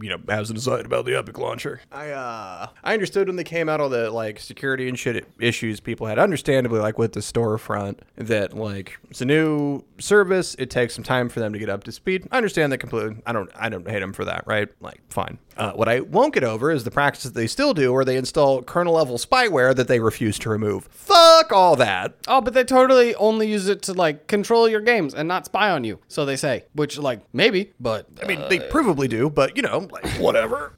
you 0.00 0.08
know, 0.08 0.18
as 0.28 0.50
an 0.50 0.56
aside 0.56 0.84
about 0.84 1.04
the 1.04 1.14
Epic 1.14 1.38
launcher, 1.38 1.80
I 1.92 2.10
uh, 2.10 2.66
I 2.82 2.92
understood 2.92 3.28
when 3.28 3.36
they 3.36 3.44
came 3.44 3.68
out 3.68 3.80
all 3.80 3.88
the 3.88 4.10
like 4.10 4.40
security 4.40 4.88
and 4.88 4.98
shit 4.98 5.24
issues 5.38 5.78
people 5.78 6.08
had. 6.08 6.18
Understandably, 6.18 6.80
like 6.80 6.98
with 6.98 7.12
the 7.12 7.20
storefront, 7.20 8.00
that 8.16 8.54
like 8.54 8.98
it's 9.10 9.20
a 9.20 9.26
new 9.26 9.84
service. 10.00 10.56
It 10.58 10.70
takes 10.70 10.92
some 10.92 11.04
time 11.04 11.28
for 11.28 11.38
them 11.38 11.52
to 11.52 11.58
get 11.60 11.68
up 11.68 11.84
to 11.84 11.92
speed. 11.92 12.26
I 12.32 12.36
understand 12.36 12.72
that 12.72 12.78
completely. 12.78 13.22
I 13.26 13.32
don't 13.32 13.48
I 13.54 13.68
don't 13.68 13.88
hate 13.88 14.00
them 14.00 14.12
for 14.12 14.24
that, 14.24 14.42
right? 14.46 14.68
Like, 14.80 15.02
fine. 15.08 15.38
Uh, 15.56 15.72
what 15.72 15.88
I 15.88 16.00
won't 16.00 16.34
get 16.34 16.44
over 16.44 16.70
is 16.70 16.84
the 16.84 16.90
practice 16.90 17.24
that 17.24 17.34
they 17.34 17.46
still 17.46 17.72
do, 17.72 17.92
where 17.92 18.04
they 18.04 18.16
install 18.16 18.62
kernel 18.62 18.94
level 18.94 19.16
spyware 19.16 19.74
that 19.74 19.88
they 19.88 20.00
refuse 20.00 20.38
to 20.40 20.50
remove. 20.50 20.84
Fuck 20.90 21.52
all 21.52 21.76
that. 21.76 22.14
Oh, 22.28 22.40
but 22.40 22.52
they 22.54 22.64
totally 22.64 23.14
only 23.14 23.48
use 23.48 23.68
it 23.68 23.82
to 23.82 23.94
like 23.94 24.26
control 24.26 24.68
your 24.68 24.80
games 24.80 25.14
and 25.14 25.26
not 25.26 25.46
spy 25.46 25.70
on 25.70 25.84
you. 25.84 25.98
So 26.08 26.24
they 26.24 26.36
say, 26.36 26.64
which 26.74 26.98
like 26.98 27.22
maybe, 27.32 27.72
but 27.80 28.06
I 28.22 28.26
mean, 28.26 28.42
they 28.48 28.58
provably 28.58 29.08
do, 29.08 29.30
but 29.30 29.56
you 29.56 29.62
know, 29.62 29.88
like 29.90 30.06
whatever. 30.20 30.74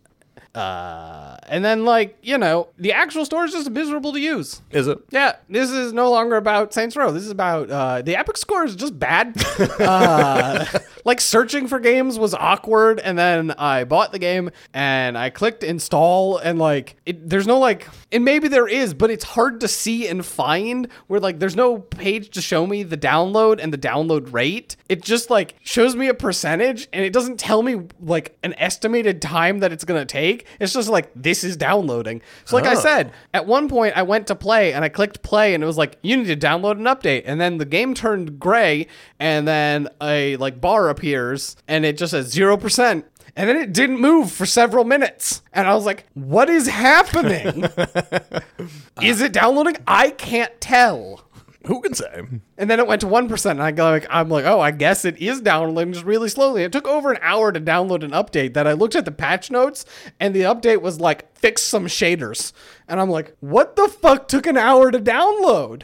Uh, 0.54 1.36
and 1.48 1.64
then 1.64 1.84
like 1.84 2.18
you 2.22 2.38
know, 2.38 2.68
the 2.78 2.92
actual 2.92 3.24
store 3.24 3.44
is 3.44 3.52
just 3.52 3.70
miserable 3.70 4.12
to 4.12 4.20
use. 4.20 4.62
Is 4.70 4.86
it? 4.86 4.98
Yeah, 5.10 5.36
this 5.48 5.70
is 5.70 5.92
no 5.92 6.10
longer 6.10 6.36
about 6.36 6.72
Saints 6.72 6.96
Row. 6.96 7.10
This 7.10 7.24
is 7.24 7.30
about 7.30 7.70
uh, 7.70 8.02
the 8.02 8.16
Epic 8.16 8.36
score 8.36 8.64
is 8.64 8.76
just 8.76 8.98
bad. 8.98 9.36
uh, 9.80 10.64
like 11.08 11.22
searching 11.22 11.66
for 11.66 11.80
games 11.80 12.18
was 12.18 12.34
awkward 12.34 13.00
and 13.00 13.18
then 13.18 13.50
I 13.52 13.84
bought 13.84 14.12
the 14.12 14.18
game 14.18 14.50
and 14.74 15.16
I 15.16 15.30
clicked 15.30 15.64
install 15.64 16.36
and 16.36 16.58
like 16.58 16.96
it, 17.06 17.30
there's 17.30 17.46
no 17.46 17.58
like 17.58 17.88
and 18.12 18.26
maybe 18.26 18.46
there 18.46 18.68
is 18.68 18.92
but 18.92 19.10
it's 19.10 19.24
hard 19.24 19.60
to 19.60 19.68
see 19.68 20.06
and 20.06 20.24
find 20.24 20.86
where 21.06 21.18
like 21.18 21.38
there's 21.38 21.56
no 21.56 21.78
page 21.78 22.28
to 22.32 22.42
show 22.42 22.66
me 22.66 22.82
the 22.82 22.98
download 22.98 23.58
and 23.58 23.72
the 23.72 23.78
download 23.78 24.34
rate 24.34 24.76
it 24.90 25.02
just 25.02 25.30
like 25.30 25.54
shows 25.62 25.96
me 25.96 26.08
a 26.08 26.14
percentage 26.14 26.88
and 26.92 27.02
it 27.06 27.12
doesn't 27.14 27.40
tell 27.40 27.62
me 27.62 27.86
like 28.00 28.36
an 28.42 28.52
estimated 28.58 29.22
time 29.22 29.60
that 29.60 29.72
it's 29.72 29.84
gonna 29.84 30.04
take 30.04 30.37
it's 30.60 30.72
just 30.72 30.88
like 30.88 31.10
this 31.14 31.44
is 31.44 31.56
downloading. 31.56 32.22
So 32.44 32.56
like 32.56 32.66
I 32.66 32.72
Oh. 32.74 32.80
said 32.80 33.12
at 33.34 33.46
one 33.46 33.68
point 33.68 33.96
I 33.96 34.02
went 34.02 34.26
to 34.28 34.34
play 34.34 34.72
and 34.72 34.84
I 34.84 34.88
clicked 34.88 35.22
play 35.22 35.54
and 35.54 35.62
it 35.62 35.66
was 35.66 35.78
like 35.78 35.98
you 36.02 36.16
need 36.16 36.26
to 36.26 36.36
download 36.36 36.72
an 36.72 36.84
update. 36.84 37.22
And 37.26 37.40
then 37.40 37.58
the 37.58 37.64
game 37.64 37.94
turned 37.94 38.38
gray 38.38 38.86
and 39.18 39.46
then 39.48 39.88
a 40.02 40.36
like 40.36 40.60
bar 40.60 40.88
appears 40.88 41.56
and 41.66 41.84
it 41.84 41.96
just 41.98 42.10
says 42.10 42.34
0% 42.34 43.04
and 43.36 43.48
then 43.48 43.56
it 43.56 43.72
didn't 43.72 44.00
move 44.00 44.32
for 44.32 44.46
several 44.46 44.84
minutes. 44.84 45.42
And 45.52 45.66
I 45.68 45.74
was 45.74 45.86
like 45.86 46.04
what 46.14 46.48
is 46.50 46.66
happening? 46.68 47.64
Is 49.02 49.20
it 49.20 49.32
downloading? 49.32 49.76
I 49.86 50.10
can't 50.10 50.60
tell 50.60 51.24
Who 51.66 51.80
can 51.80 51.92
say? 51.94 52.22
and 52.56 52.70
then 52.70 52.78
it 52.78 52.86
went 52.86 53.00
to 53.00 53.06
1% 53.06 53.50
and 53.50 53.62
I 53.62 53.72
go 53.72 53.90
like 53.90 54.06
I'm 54.08 54.28
like 54.28 54.44
oh 54.44 54.60
I 54.60 54.70
guess 54.70 55.04
it 55.04 55.18
is 55.18 55.40
downloading 55.40 55.92
just 55.92 56.04
really 56.06 56.28
slowly. 56.28 56.62
It 56.62 56.72
took 56.72 56.86
over 56.86 57.10
an 57.10 57.18
hour 57.20 57.50
to 57.52 57.60
download 57.60 58.04
an 58.04 58.12
update 58.12 58.54
that 58.54 58.66
I 58.66 58.72
looked 58.72 58.94
at 58.94 59.04
the 59.04 59.10
patch 59.10 59.50
notes 59.50 59.84
and 60.20 60.34
the 60.34 60.42
update 60.42 60.80
was 60.80 61.00
like 61.00 61.36
fix 61.36 61.62
some 61.62 61.86
shaders. 61.86 62.52
And 62.86 63.00
I'm 63.00 63.10
like 63.10 63.36
what 63.40 63.76
the 63.76 63.88
fuck 63.88 64.28
took 64.28 64.46
an 64.46 64.56
hour 64.56 64.90
to 64.90 64.98
download? 64.98 65.82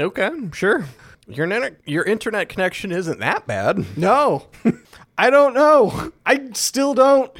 Okay, 0.00 0.30
sure. 0.52 0.86
Your 1.28 1.44
internet, 1.44 1.76
your 1.84 2.04
internet 2.04 2.48
connection 2.48 2.90
isn't 2.90 3.20
that 3.20 3.46
bad. 3.46 3.84
no. 3.96 4.48
I 5.18 5.28
don't 5.28 5.52
know. 5.54 6.10
I 6.24 6.48
still 6.54 6.94
don't 6.94 7.30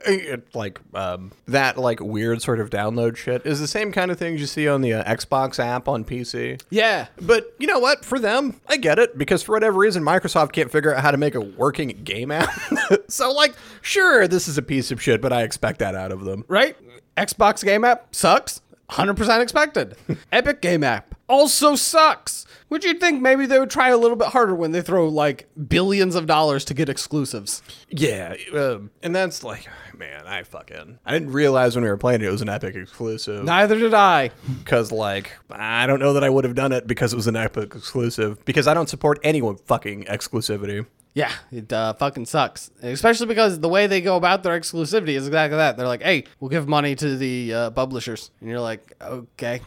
It, 0.06 0.54
like 0.54 0.80
um, 0.94 1.32
that, 1.46 1.76
like 1.76 2.00
weird 2.00 2.40
sort 2.40 2.60
of 2.60 2.70
download 2.70 3.16
shit 3.16 3.44
is 3.44 3.60
the 3.60 3.66
same 3.66 3.92
kind 3.92 4.10
of 4.10 4.18
things 4.18 4.40
you 4.40 4.46
see 4.46 4.68
on 4.68 4.80
the 4.80 4.94
uh, 4.94 5.04
Xbox 5.04 5.58
app 5.58 5.88
on 5.88 6.04
PC. 6.04 6.60
yeah 6.70 7.08
But 7.20 7.52
you 7.58 7.66
know 7.66 7.78
what? 7.80 8.04
For 8.04 8.18
them, 8.18 8.60
I 8.68 8.76
get 8.76 8.98
it 8.98 9.18
because 9.18 9.42
for 9.42 9.52
whatever 9.52 9.78
reason, 9.78 10.02
Microsoft 10.04 10.52
can't 10.52 10.70
figure 10.70 10.94
out 10.94 11.02
how 11.02 11.10
to 11.10 11.16
make 11.16 11.34
a 11.34 11.40
working 11.40 11.88
game 12.04 12.30
app. 12.30 12.48
so, 13.08 13.32
like, 13.32 13.54
sure, 13.82 14.28
this 14.28 14.46
is 14.48 14.56
a 14.56 14.62
piece 14.62 14.90
of 14.90 15.02
shit, 15.02 15.20
but 15.20 15.32
I 15.32 15.42
expect 15.42 15.80
that 15.80 15.94
out 15.94 16.12
of 16.12 16.24
them. 16.24 16.44
right? 16.48 16.76
Xbox 17.16 17.64
game 17.64 17.84
app 17.84 18.14
sucks. 18.14 18.60
100% 18.90 19.42
expected. 19.42 19.96
Epic 20.32 20.62
game 20.62 20.82
app 20.84 21.14
also 21.28 21.74
sucks. 21.76 22.46
Would 22.70 22.84
you 22.84 22.94
think 22.94 23.22
maybe 23.22 23.46
they 23.46 23.58
would 23.58 23.70
try 23.70 23.88
a 23.88 23.96
little 23.96 24.16
bit 24.16 24.28
harder 24.28 24.54
when 24.54 24.72
they 24.72 24.82
throw 24.82 25.08
like 25.08 25.48
billions 25.68 26.14
of 26.14 26.26
dollars 26.26 26.64
to 26.66 26.74
get 26.74 26.88
exclusives? 26.88 27.62
Yeah, 27.88 28.34
um, 28.54 28.90
and 29.02 29.14
that's 29.16 29.42
like, 29.42 29.66
man, 29.96 30.26
I 30.26 30.42
fucking 30.42 30.98
I 31.06 31.12
didn't 31.12 31.32
realize 31.32 31.74
when 31.74 31.84
we 31.84 31.90
were 31.90 31.96
playing 31.96 32.20
it, 32.20 32.26
it 32.26 32.30
was 32.30 32.42
an 32.42 32.48
Epic 32.48 32.74
exclusive. 32.76 33.44
Neither 33.44 33.78
did 33.78 33.94
I. 33.94 34.30
because 34.58 34.92
like 34.92 35.32
I 35.50 35.86
don't 35.86 36.00
know 36.00 36.12
that 36.12 36.24
I 36.24 36.28
would 36.30 36.44
have 36.44 36.54
done 36.54 36.72
it 36.72 36.86
because 36.86 37.12
it 37.12 37.16
was 37.16 37.26
an 37.26 37.36
Epic 37.36 37.74
exclusive 37.74 38.44
because 38.44 38.66
I 38.66 38.74
don't 38.74 38.88
support 38.88 39.18
any 39.22 39.40
fucking 39.40 40.04
exclusivity. 40.04 40.86
Yeah, 41.18 41.32
it 41.50 41.72
uh, 41.72 41.94
fucking 41.94 42.26
sucks. 42.26 42.70
Especially 42.80 43.26
because 43.26 43.58
the 43.58 43.68
way 43.68 43.88
they 43.88 44.00
go 44.00 44.14
about 44.14 44.44
their 44.44 44.56
exclusivity 44.58 45.16
is 45.16 45.26
exactly 45.26 45.56
that. 45.56 45.76
They're 45.76 45.88
like, 45.88 46.00
hey, 46.00 46.22
we'll 46.38 46.48
give 46.48 46.68
money 46.68 46.94
to 46.94 47.16
the 47.16 47.52
uh, 47.52 47.70
publishers. 47.70 48.30
And 48.38 48.48
you're 48.48 48.60
like, 48.60 48.94
okay. 49.02 49.60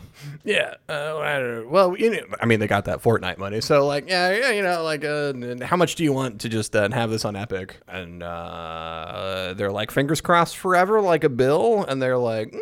Yeah, 0.46 0.76
uh, 0.88 1.64
well, 1.68 1.98
you 1.98 2.12
know, 2.12 2.22
I 2.40 2.46
mean, 2.46 2.62
they 2.62 2.68
got 2.68 2.86
that 2.86 3.02
Fortnite 3.02 3.38
money, 3.38 3.60
so 3.60 3.86
like, 3.86 4.08
yeah, 4.08 4.34
yeah, 4.34 4.52
you 4.52 4.62
know, 4.62 4.82
like, 4.82 5.04
uh, 5.04 5.34
how 5.66 5.76
much 5.76 5.96
do 5.96 6.06
you 6.06 6.14
want 6.14 6.40
to 6.40 6.48
just 6.48 6.74
uh, 6.74 6.90
have 6.90 7.10
this 7.10 7.26
on 7.26 7.36
Epic? 7.36 7.82
And 7.86 8.24
uh, 8.24 9.54
they're 9.58 9.74
like, 9.74 9.92
fingers 9.92 10.22
crossed 10.22 10.56
forever, 10.56 11.02
like 11.02 11.26
a 11.26 11.30
bill, 11.30 11.84
and 11.84 12.02
they're 12.02 12.18
like. 12.18 12.54
Mm, 12.54 12.60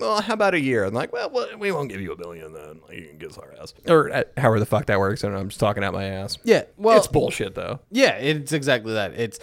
well, 0.00 0.20
how 0.20 0.34
about 0.34 0.54
a 0.54 0.60
year? 0.60 0.84
And 0.84 0.94
like, 0.94 1.12
well, 1.12 1.30
well, 1.30 1.48
we 1.58 1.72
won't 1.72 1.88
give 1.90 2.00
you 2.00 2.12
a 2.12 2.16
billion 2.16 2.52
then. 2.52 2.80
Like, 2.86 2.98
you 2.98 3.08
can 3.08 3.18
kiss 3.18 3.38
our 3.38 3.54
ass, 3.60 3.74
or 3.88 4.10
uh, 4.10 4.24
however 4.36 4.60
the 4.60 4.66
fuck 4.66 4.86
that 4.86 4.98
works. 4.98 5.22
I 5.22 5.28
don't 5.28 5.34
know. 5.34 5.40
I'm 5.40 5.48
just 5.48 5.60
talking 5.60 5.84
out 5.84 5.92
my 5.92 6.04
ass. 6.04 6.38
Yeah, 6.44 6.64
well, 6.76 6.96
it's 6.96 7.06
bullshit 7.06 7.54
though. 7.54 7.80
Yeah, 7.90 8.16
it's 8.16 8.52
exactly 8.52 8.94
that. 8.94 9.14
It's 9.14 9.38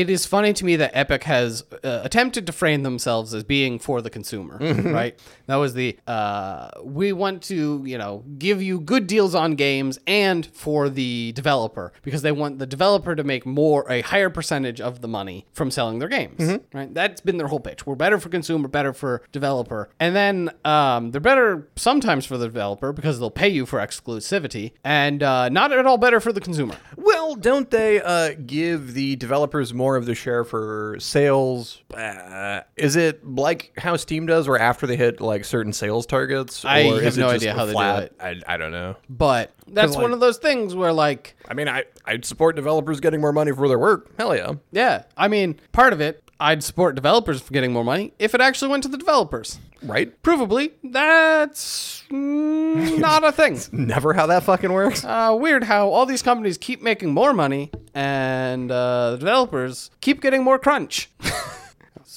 it 0.00 0.10
is 0.10 0.26
funny 0.26 0.52
to 0.52 0.64
me 0.64 0.74
that 0.76 0.90
Epic 0.92 1.22
has 1.24 1.62
uh, 1.84 2.00
attempted 2.02 2.46
to 2.46 2.52
frame 2.52 2.82
themselves 2.82 3.32
as 3.32 3.44
being 3.44 3.78
for 3.78 4.02
the 4.02 4.10
consumer, 4.10 4.58
right? 4.58 5.16
That 5.46 5.56
was 5.56 5.74
the 5.74 5.96
uh, 6.08 6.70
we 6.82 7.12
want 7.12 7.42
to 7.44 7.80
you 7.84 7.96
know 7.96 8.24
give 8.36 8.60
you 8.60 8.80
good 8.80 9.06
deals 9.06 9.34
on 9.36 9.54
games 9.54 10.00
and 10.06 10.44
for 10.46 10.88
the 10.88 11.30
developer 11.36 11.92
because 12.02 12.22
they 12.22 12.32
want 12.32 12.58
the 12.58 12.66
developer 12.66 13.14
to 13.14 13.22
make 13.22 13.46
more 13.46 13.80
a 13.88 14.00
higher 14.00 14.30
percentage 14.30 14.80
of 14.80 15.00
the 15.00 15.06
money 15.08 15.46
from 15.52 15.70
selling 15.70 16.00
their 16.00 16.08
games, 16.08 16.58
right? 16.72 16.92
That's 16.92 17.20
been 17.20 17.36
their 17.36 17.46
whole 17.46 17.60
pitch. 17.60 17.86
We're 17.86 17.94
better 17.94 18.18
for 18.18 18.28
consumer, 18.30 18.66
better 18.66 18.92
for 18.92 19.22
developer, 19.30 19.90
and 20.00 20.16
then 20.16 20.50
um, 20.64 21.12
they're 21.12 21.20
better 21.20 21.68
sometimes 21.76 22.26
for 22.26 22.36
the 22.36 22.46
developer 22.46 22.92
because 22.92 23.20
they'll 23.20 23.30
pay 23.30 23.48
you 23.48 23.64
for 23.64 23.78
exclusivity, 23.78 24.72
and 24.82 25.22
uh, 25.22 25.48
not 25.50 25.70
at 25.70 25.86
all 25.86 25.98
better 25.98 26.18
for 26.18 26.32
the 26.32 26.40
consumer. 26.40 26.74
Well, 26.96 27.13
don't 27.34 27.70
they 27.70 28.00
uh, 28.02 28.34
give 28.46 28.92
the 28.94 29.16
developers 29.16 29.72
more 29.72 29.96
of 29.96 30.04
the 30.04 30.14
share 30.14 30.44
for 30.44 30.96
sales? 30.98 31.82
Uh, 31.94 32.60
is 32.76 32.96
it 32.96 33.26
like 33.26 33.72
how 33.78 33.96
Steam 33.96 34.26
does, 34.26 34.48
where 34.48 34.58
after 34.58 34.86
they 34.86 34.96
hit 34.96 35.20
like 35.20 35.44
certain 35.44 35.72
sales 35.72 36.04
targets? 36.06 36.64
I 36.64 36.82
or 36.88 36.94
have 36.96 37.04
is 37.04 37.18
no 37.18 37.26
just 37.32 37.36
idea 37.36 37.52
a 37.52 37.54
how 37.56 37.64
they 37.64 37.72
do 37.72 37.76
flat- 37.76 38.02
it. 38.04 38.16
I, 38.20 38.54
I 38.54 38.56
don't 38.56 38.72
know. 38.72 38.96
But 39.08 39.52
that's 39.68 39.94
like- 39.94 40.02
one 40.02 40.12
of 40.12 40.20
those 40.20 40.38
things 40.38 40.74
where, 40.74 40.92
like, 40.92 41.34
I 41.48 41.54
mean, 41.54 41.68
I 41.68 41.84
I'd 42.04 42.24
support 42.24 42.56
developers 42.56 43.00
getting 43.00 43.20
more 43.20 43.32
money 43.32 43.52
for 43.52 43.66
their 43.68 43.78
work. 43.78 44.10
Hell 44.18 44.36
yeah. 44.36 44.52
yeah, 44.72 45.04
I 45.16 45.28
mean, 45.28 45.58
part 45.72 45.92
of 45.92 46.00
it, 46.00 46.22
I'd 46.44 46.62
support 46.62 46.94
developers 46.94 47.40
for 47.40 47.54
getting 47.54 47.72
more 47.72 47.84
money 47.84 48.12
if 48.18 48.34
it 48.34 48.42
actually 48.42 48.68
went 48.68 48.82
to 48.82 48.90
the 48.90 48.98
developers. 48.98 49.58
Right? 49.82 50.22
Provably, 50.22 50.72
that's 50.82 52.02
mm, 52.10 52.98
not 52.98 53.24
a 53.24 53.32
thing. 53.32 53.58
Never 53.72 54.12
how 54.12 54.26
that 54.26 54.42
fucking 54.42 54.70
works. 54.70 55.06
Uh, 55.06 55.34
weird 55.40 55.64
how 55.64 55.88
all 55.88 56.04
these 56.04 56.20
companies 56.20 56.58
keep 56.58 56.82
making 56.82 57.14
more 57.14 57.32
money 57.32 57.70
and 57.94 58.70
uh, 58.70 59.12
the 59.12 59.16
developers 59.16 59.90
keep 60.02 60.20
getting 60.20 60.44
more 60.44 60.58
crunch. 60.58 61.08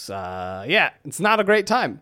It's, 0.08 0.10
uh, 0.10 0.64
yeah, 0.70 0.92
it's 1.04 1.20
not 1.20 1.42
a 1.42 1.44
great 1.44 1.68
time. 1.68 2.02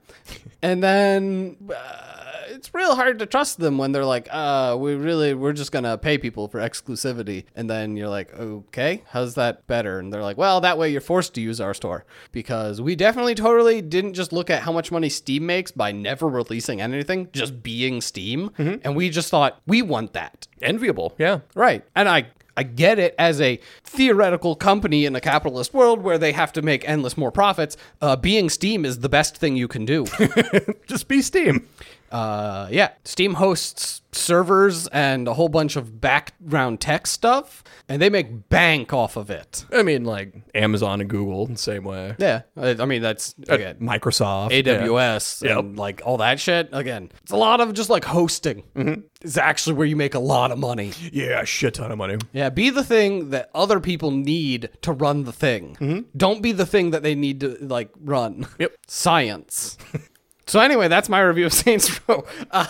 And 0.61 0.84
then 0.84 1.57
uh, 1.76 2.14
it's 2.49 2.72
real 2.72 2.95
hard 2.95 3.18
to 3.18 3.26
trust 3.26 3.57
them 3.57 3.80
when 3.80 3.94
they're 3.94 4.06
like, 4.06 4.27
uh, 4.32 4.77
we 4.80 4.94
really, 4.94 5.34
we're 5.34 5.53
just 5.53 5.72
going 5.72 5.86
to 5.86 5.98
pay 5.98 6.19
people 6.19 6.48
for 6.48 6.60
exclusivity. 6.60 7.45
And 7.56 7.68
then 7.68 7.98
you're 7.98 8.10
like, 8.10 8.32
okay, 8.36 9.02
how's 9.10 9.34
that 9.36 9.65
better? 9.65 9.98
And 9.98 10.14
they're 10.14 10.22
like, 10.22 10.38
well, 10.38 10.61
that 10.61 10.77
way 10.77 10.91
you're 10.91 11.02
forced 11.02 11.34
to 11.36 11.41
use 11.41 11.60
our 11.60 11.73
store 11.73 12.06
because 12.32 12.80
we 12.80 12.95
definitely 12.95 13.34
totally 13.34 13.82
didn't 13.82 14.14
just 14.14 14.32
look 14.32 14.52
at 14.52 14.61
how 14.61 14.72
much 14.72 14.91
money 14.91 15.10
Steam 15.10 15.48
makes 15.48 15.72
by 15.72 15.91
never 15.91 16.27
releasing 16.27 16.82
anything, 16.82 17.30
just 17.34 17.64
being 17.64 18.02
Steam. 18.02 18.52
And 18.84 18.95
we 18.95 19.10
just 19.10 19.30
thought, 19.30 19.61
we 19.65 19.82
want 19.82 20.14
that. 20.14 20.48
Enviable. 20.61 21.15
Yeah. 21.18 21.40
Right. 21.56 21.84
And 21.95 22.07
I 22.07 22.27
I 22.57 22.64
get 22.64 22.99
it 22.99 23.15
as 23.18 23.41
a 23.41 23.60
theoretical 23.84 24.56
company 24.56 25.06
in 25.06 25.15
a 25.15 25.22
capitalist 25.22 25.73
world 25.73 26.02
where 26.02 26.18
they 26.18 26.32
have 26.32 26.53
to 26.53 26.61
make 26.61 26.88
endless 26.88 27.18
more 27.18 27.32
profits. 27.32 27.76
Uh, 28.02 28.15
being 28.15 28.49
Steam 28.49 28.86
is 28.86 28.99
the 28.99 29.10
best 29.10 29.38
thing 29.38 29.56
you 29.56 29.68
can 29.68 29.86
do. 29.86 30.06
Just 30.88 31.07
be 31.07 31.22
Steam. 31.22 31.68
Uh, 32.11 32.68
yeah, 32.72 32.91
Steam 33.03 33.36
hosts 33.36 34.02
servers 34.15 34.88
and 34.88 35.27
a 35.27 35.34
whole 35.34 35.49
bunch 35.49 35.76
of 35.76 35.99
background 35.99 36.80
tech 36.80 37.07
stuff, 37.07 37.64
and 37.90 38.02
they 38.02 38.10
make 38.10 38.49
bank 38.49 38.94
off 38.94 39.18
of 39.18 39.30
it. 39.30 39.65
I 39.72 39.84
mean, 39.84 40.06
like 40.06 40.34
Amazon 40.53 41.02
and 41.02 41.10
Google, 41.10 41.45
the 41.48 41.57
same 41.57 41.84
way. 41.84 42.15
Yeah, 42.18 42.44
I 42.57 42.69
I 42.80 42.86
mean 42.86 43.02
that's 43.02 43.36
uh, 43.49 43.56
again 43.56 43.77
Microsoft. 43.80 44.52
yeah. 44.52 44.80
AWS 44.80 45.57
and 45.60 45.77
like 45.77 46.02
all 46.06 46.18
that 46.18 46.40
shit. 46.40 46.69
Again, 46.72 47.11
it's 47.23 47.32
a 47.32 47.38
lot 47.38 47.61
of 47.61 47.73
just 47.73 47.90
like 47.90 48.06
hosting. 48.06 48.64
Mm-hmm. 48.76 49.02
It's 49.22 49.38
actually 49.38 49.76
where 49.76 49.88
you 49.88 49.95
make 49.95 50.14
a 50.15 50.19
lot 50.19 50.52
of 50.52 50.60
money. 50.60 50.94
Yeah, 51.11 51.41
a 51.41 51.45
shit 51.45 51.76
ton 51.76 51.91
of 51.91 51.98
money. 51.98 52.18
Yeah, 52.34 52.49
be 52.49 52.69
the 52.69 52.84
thing 52.84 53.32
that 53.32 53.49
other 53.56 53.80
people 53.80 54.11
need 54.11 54.69
to 54.82 54.91
run 54.91 55.23
the 55.23 55.34
thing. 55.34 55.76
Mm-hmm. 55.80 56.02
Don't 56.15 56.41
be 56.41 56.52
the 56.52 56.65
thing 56.65 56.91
that 56.91 57.03
they 57.03 57.15
need 57.15 57.40
to 57.41 57.57
like 57.61 57.90
run. 57.99 58.48
Yep. 58.60 58.76
Science. 58.88 59.77
so 60.48 60.60
anyway, 60.60 60.88
that's 60.88 61.10
my 61.10 61.20
review 61.22 61.46
of 61.46 61.54
Saints 61.54 62.00
Row. 62.08 62.26
Uh, 62.52 62.66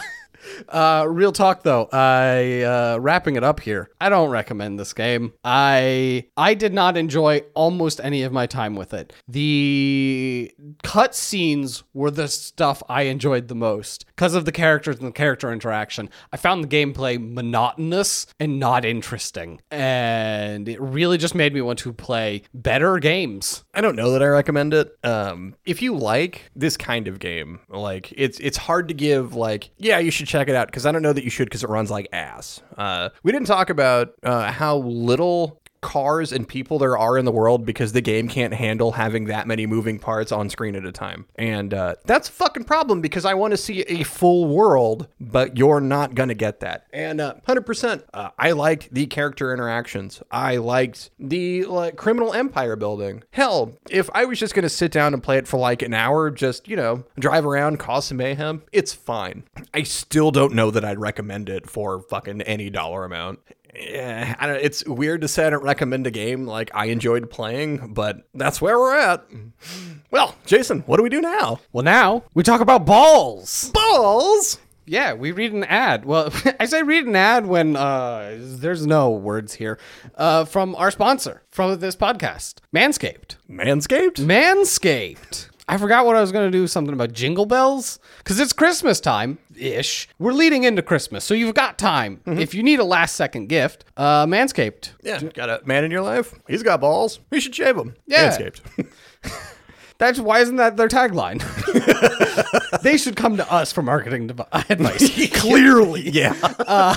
uh, 0.70 1.06
real 1.08 1.32
talk 1.32 1.64
though, 1.64 1.90
I 1.92 2.62
uh, 2.62 2.98
wrapping 3.00 3.36
it 3.36 3.44
up 3.44 3.60
here. 3.60 3.90
I 4.00 4.10
don't 4.10 4.30
recommend 4.30 4.80
this 4.80 4.94
game. 4.94 5.34
I 5.44 6.28
I 6.38 6.54
did 6.54 6.74
not 6.74 6.98
enjoy 6.98 7.44
almost 7.54 8.00
any 8.04 8.24
of 8.24 8.32
my 8.32 8.46
time 8.46 8.76
with 8.76 8.94
it. 8.94 9.14
The 9.28 10.52
cutscenes 10.84 11.84
were 11.94 12.12
the 12.12 12.28
stuff 12.28 12.82
I 12.90 13.04
enjoyed 13.04 13.48
the 13.48 13.56
most 13.56 14.06
because 14.08 14.34
of 14.36 14.46
the 14.46 14.52
characters 14.52 14.98
and 14.98 15.08
the 15.08 15.12
character 15.12 15.52
interaction. 15.52 16.10
I 16.32 16.38
found 16.38 16.64
the 16.64 16.68
gameplay 16.68 17.18
monotonous 17.20 18.28
and 18.40 18.60
not 18.60 18.86
interesting, 18.86 19.62
and 19.72 20.68
it 20.68 20.80
really 20.82 21.18
just 21.18 21.36
made 21.36 21.54
me 21.54 21.62
want 21.62 21.80
to 21.80 21.94
play 21.94 22.44
better 22.54 23.00
games. 23.00 23.64
I 23.74 23.82
don't 23.82 23.96
know 23.96 24.12
that 24.12 24.24
I 24.24 24.28
recommend 24.28 24.74
it. 24.74 24.96
Um, 25.04 25.56
if 25.66 25.82
you 25.82 25.96
like 25.96 26.50
this 26.56 26.78
kind 26.78 27.08
of 27.08 27.20
game, 27.20 27.60
like 27.70 28.14
it's 28.16 28.40
it's 28.40 28.58
hard 28.58 28.88
to 28.88 28.94
give 28.94 29.36
like, 29.36 29.70
yeah, 29.78 30.00
you 30.00 30.12
should 30.12 30.28
check 30.36 30.49
it 30.49 30.56
out 30.56 30.68
because 30.68 30.86
I 30.86 30.91
don't 30.91 31.02
know 31.02 31.14
that 31.14 31.24
you 31.24 31.30
should 31.30 31.45
because 31.45 31.64
it 31.64 31.70
runs 31.70 31.90
like 31.90 32.10
ass. 32.12 32.62
Uh, 32.78 33.10
we 33.24 33.32
didn't 33.32 33.48
talk 33.48 33.70
about 33.70 34.14
uh, 34.24 34.52
how 34.52 34.78
little 34.78 35.62
cars 35.86 36.34
and 36.34 36.48
people 36.48 36.80
there 36.80 36.98
are 36.98 37.16
in 37.16 37.26
the 37.26 37.32
world 37.32 37.64
because 37.64 37.94
the 37.94 38.02
game 38.02 38.28
can't 38.28 38.56
handle 38.56 38.94
having 38.94 39.26
that 39.26 39.45
many 39.45 39.68
moving 39.68 39.99
parts 39.99 40.32
on 40.32 40.49
screen 40.49 40.76
at 40.76 40.84
a 40.84 40.91
time. 40.91 41.28
And 41.36 41.76
uh, 41.76 41.95
that's 42.06 42.28
a 42.28 42.32
fucking 42.32 42.64
problem 42.64 43.02
because 43.02 43.24
I 43.24 43.36
want 43.36 43.52
to 43.52 43.57
see 43.57 43.82
a 43.82 44.02
full 44.02 44.48
world, 44.48 45.07
but 45.22 45.57
you're 45.57 45.80
not 45.80 46.16
going 46.16 46.30
to 46.30 46.36
get 46.36 46.60
that. 46.62 46.88
And 46.91 47.22
uh, 47.22 47.36
100%, 47.48 48.03
uh, 48.16 48.30
I 48.40 48.53
liked 48.53 48.95
the 48.95 49.06
character 49.06 49.53
interactions. 49.53 50.24
I 50.32 50.57
liked 50.57 51.12
the 51.20 51.66
like, 51.66 51.98
criminal 51.98 52.34
empire 52.34 52.76
building. 52.76 53.24
Hell, 53.30 53.78
if 53.88 54.10
I 54.16 54.26
was 54.26 54.40
just 54.40 54.56
going 54.56 54.64
to 54.64 54.70
sit 54.70 54.91
down 54.91 55.14
and 55.14 55.22
play 55.22 55.38
it 55.38 55.48
for 55.48 55.57
like 55.57 55.84
an 55.84 55.94
hour, 55.94 56.32
just, 56.32 56.68
you 56.68 56.76
know, 56.76 57.03
drive 57.20 57.45
around, 57.45 57.78
cause 57.78 58.07
some 58.07 58.18
mayhem, 58.18 58.64
it's 58.72 58.91
fine. 58.91 59.44
I 59.72 59.84
still 59.84 60.32
don't 60.32 60.56
know 60.56 60.72
that 60.72 60.84
I'd 60.84 60.99
recommend 60.99 61.48
it 61.48 61.70
for 61.70 61.99
fucking 61.99 62.41
any 62.41 62.72
dollar 62.72 63.06
amount 63.06 63.40
yeah, 63.76 64.36
I 64.40 64.48
don't, 64.48 64.62
it's 64.62 64.86
weird 64.86 65.22
to 65.22 65.28
say 65.28 65.48
I 65.48 65.50
don't 65.50 65.64
recommend 65.64 66.08
a 66.08 66.12
game 66.12 66.46
like 66.46 66.72
I 66.74 66.86
enjoyed 66.86 67.30
playing, 67.30 67.94
but 67.94 68.28
that's 68.34 68.62
where 68.62 68.80
we're 68.80 68.96
at. 68.96 69.26
Well, 70.12 70.36
Jason, 70.46 70.82
what 70.82 70.98
do 70.98 71.04
we 71.04 71.10
do 71.10 71.22
now? 71.22 71.60
Well, 71.74 71.84
now 71.84 72.24
we 72.34 72.44
talk 72.44 72.62
about 72.62 72.86
balls. 72.86 73.72
Balls. 73.74 74.60
Yeah, 74.88 75.14
we 75.14 75.32
read 75.32 75.52
an 75.52 75.64
ad. 75.64 76.06
Well, 76.06 76.32
I 76.60 76.66
say 76.66 76.84
read 76.84 77.06
an 77.08 77.16
ad 77.16 77.48
when 77.48 77.76
uh, 77.76 78.38
there's 78.40 78.86
no 78.86 79.10
words 79.10 79.56
here 79.56 79.80
uh, 80.16 80.46
from 80.46 80.76
our 80.76 80.92
sponsor 80.92 81.42
from 81.50 81.80
this 81.80 81.96
podcast, 81.96 82.56
Manscaped. 82.74 83.36
Manscaped. 83.50 84.24
Manscaped. 84.26 85.50
I 85.68 85.78
forgot 85.78 86.06
what 86.06 86.16
I 86.16 86.22
was 86.22 86.32
going 86.32 86.52
to 86.52 86.56
do 86.56 86.68
something 86.68 86.94
about 86.94 87.12
jingle 87.12 87.46
bells 87.46 88.00
because 88.20 88.40
it's 88.40 88.54
Christmas 88.54 89.00
time 89.00 89.40
ish. 89.58 90.08
We're 90.20 90.34
leading 90.34 90.64
into 90.64 90.82
Christmas, 90.82 91.24
so 91.24 91.34
you've 91.34 91.56
got 91.56 91.80
time. 91.80 92.22
If 92.26 92.54
you 92.54 92.62
need 92.62 92.80
a 92.80 92.84
last 92.84 93.16
second 93.16 93.48
gift, 93.48 93.84
uh, 93.98 94.26
Manscaped. 94.28 94.92
Yeah, 95.02 95.22
got 95.34 95.50
a 95.50 95.62
man 95.66 95.84
in 95.84 95.92
your 95.92 96.02
life. 96.02 96.34
He's 96.48 96.62
got 96.62 96.82
balls. 96.82 97.20
You 97.32 97.40
should 97.40 97.56
shave 97.56 97.76
them. 97.76 97.96
Yeah. 98.06 98.30
Manscaped. 98.30 98.62
That's 99.98 100.20
why 100.20 100.40
isn't 100.40 100.58
that 100.58 100.76
their 100.76 100.90
tagline? 100.90 101.42
they 102.82 102.98
should 102.98 103.16
come 103.16 103.38
to 103.38 103.52
us 103.52 103.72
for 103.72 103.82
marketing 103.82 104.30
advice. 104.70 105.30
Clearly, 105.32 106.10
yeah. 106.10 106.36
Uh, 106.60 106.96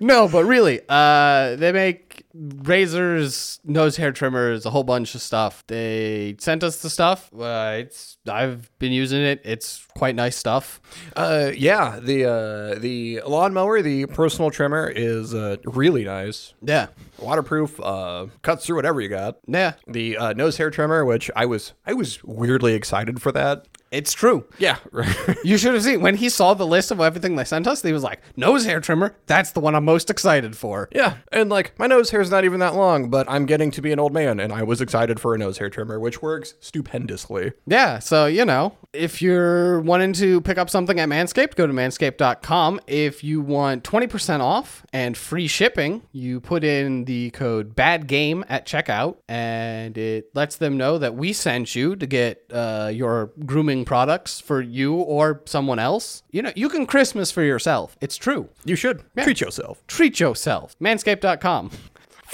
no, 0.00 0.26
but 0.26 0.44
really, 0.44 0.80
uh, 0.88 1.56
they 1.56 1.72
make 1.72 2.13
razors, 2.34 3.60
nose 3.64 3.96
hair 3.96 4.12
trimmers, 4.12 4.66
a 4.66 4.70
whole 4.70 4.84
bunch 4.84 5.14
of 5.14 5.22
stuff. 5.22 5.64
They 5.66 6.36
sent 6.38 6.62
us 6.64 6.82
the 6.82 6.90
stuff. 6.90 7.30
Uh, 7.32 7.76
it's 7.78 8.13
I've 8.28 8.70
been 8.78 8.92
using 8.92 9.20
it. 9.22 9.40
It's 9.44 9.86
quite 9.96 10.14
nice 10.14 10.36
stuff. 10.36 10.80
Uh, 11.14 11.50
yeah. 11.54 12.00
The 12.00 12.24
uh, 12.24 12.78
the 12.78 13.20
lawnmower, 13.26 13.82
the 13.82 14.06
personal 14.06 14.50
trimmer, 14.50 14.88
is 14.94 15.34
uh, 15.34 15.56
really 15.64 16.04
nice. 16.04 16.54
Yeah, 16.62 16.86
Waterproof. 17.18 17.78
Uh, 17.80 18.26
cuts 18.42 18.66
through 18.66 18.76
whatever 18.76 19.00
you 19.00 19.08
got. 19.08 19.38
yeah, 19.46 19.74
The 19.86 20.16
uh, 20.16 20.32
nose 20.32 20.56
hair 20.56 20.70
trimmer, 20.70 21.04
which 21.04 21.30
I 21.36 21.46
was 21.46 21.72
I 21.86 21.92
was 21.94 22.22
weirdly 22.24 22.74
excited 22.74 23.20
for 23.20 23.30
that. 23.32 23.66
it's 23.90 24.12
true. 24.12 24.46
Yeah. 24.58 24.76
You 25.44 25.58
should 25.58 25.74
have 25.74 25.82
seen 25.82 26.00
when 26.00 26.16
he 26.16 26.30
saw 26.30 26.54
the 26.54 26.66
list 26.66 26.90
of 26.90 27.00
everything 27.00 27.36
they 27.36 27.44
sent 27.44 27.66
us. 27.66 27.82
He 27.82 27.92
was 27.92 28.02
like, 28.02 28.20
"Nose 28.34 28.64
hair 28.64 28.80
trimmer. 28.80 29.14
That's 29.26 29.52
the 29.52 29.60
one 29.60 29.74
I'm 29.74 29.84
most 29.84 30.08
excited 30.08 30.56
for." 30.56 30.88
Yeah, 30.90 31.18
and 31.30 31.50
like 31.50 31.78
my 31.78 31.86
nose 31.86 32.10
hair's 32.10 32.30
not 32.30 32.44
even 32.46 32.60
that 32.60 32.74
long, 32.74 33.10
but 33.10 33.26
I'm 33.28 33.44
getting 33.44 33.70
to 33.72 33.82
be 33.82 33.92
an 33.92 34.00
old 34.00 34.14
man, 34.14 34.40
and 34.40 34.52
I 34.54 34.62
was 34.62 34.80
excited 34.80 35.20
for 35.20 35.34
a 35.34 35.38
nose 35.38 35.58
hair 35.58 35.68
trimmer, 35.68 36.00
which 36.00 36.22
works 36.22 36.54
stupendously. 36.60 37.52
Yeah, 37.66 37.98
so 37.98 38.13
you 38.26 38.44
know, 38.44 38.76
if 38.92 39.20
you're 39.20 39.80
wanting 39.80 40.12
to 40.14 40.40
pick 40.40 40.56
up 40.56 40.70
something 40.70 40.98
at 41.00 41.08
Manscaped, 41.08 41.56
go 41.56 41.66
to 41.66 41.72
manscaped.com. 41.72 42.80
If 42.86 43.24
you 43.24 43.40
want 43.40 43.84
20% 43.84 44.40
off 44.40 44.86
and 44.92 45.16
free 45.16 45.48
shipping, 45.48 46.02
you 46.12 46.40
put 46.40 46.64
in 46.64 47.04
the 47.04 47.30
code 47.30 47.74
BAD 47.74 48.06
GAME 48.06 48.44
at 48.48 48.66
checkout, 48.66 49.16
and 49.28 49.98
it 49.98 50.30
lets 50.34 50.56
them 50.56 50.76
know 50.76 50.98
that 50.98 51.14
we 51.14 51.32
sent 51.32 51.74
you 51.74 51.96
to 51.96 52.06
get 52.06 52.44
uh, 52.52 52.90
your 52.92 53.32
grooming 53.44 53.84
products 53.84 54.40
for 54.40 54.60
you 54.60 54.94
or 54.94 55.42
someone 55.44 55.78
else. 55.78 56.22
You 56.30 56.42
know, 56.42 56.52
you 56.54 56.68
can 56.68 56.86
Christmas 56.86 57.30
for 57.30 57.42
yourself. 57.42 57.96
It's 58.00 58.16
true. 58.16 58.48
You 58.64 58.76
should 58.76 59.02
treat 59.18 59.40
yourself. 59.40 59.84
Treat 59.86 60.20
yourself. 60.20 60.76
Manscaped.com. 60.80 61.70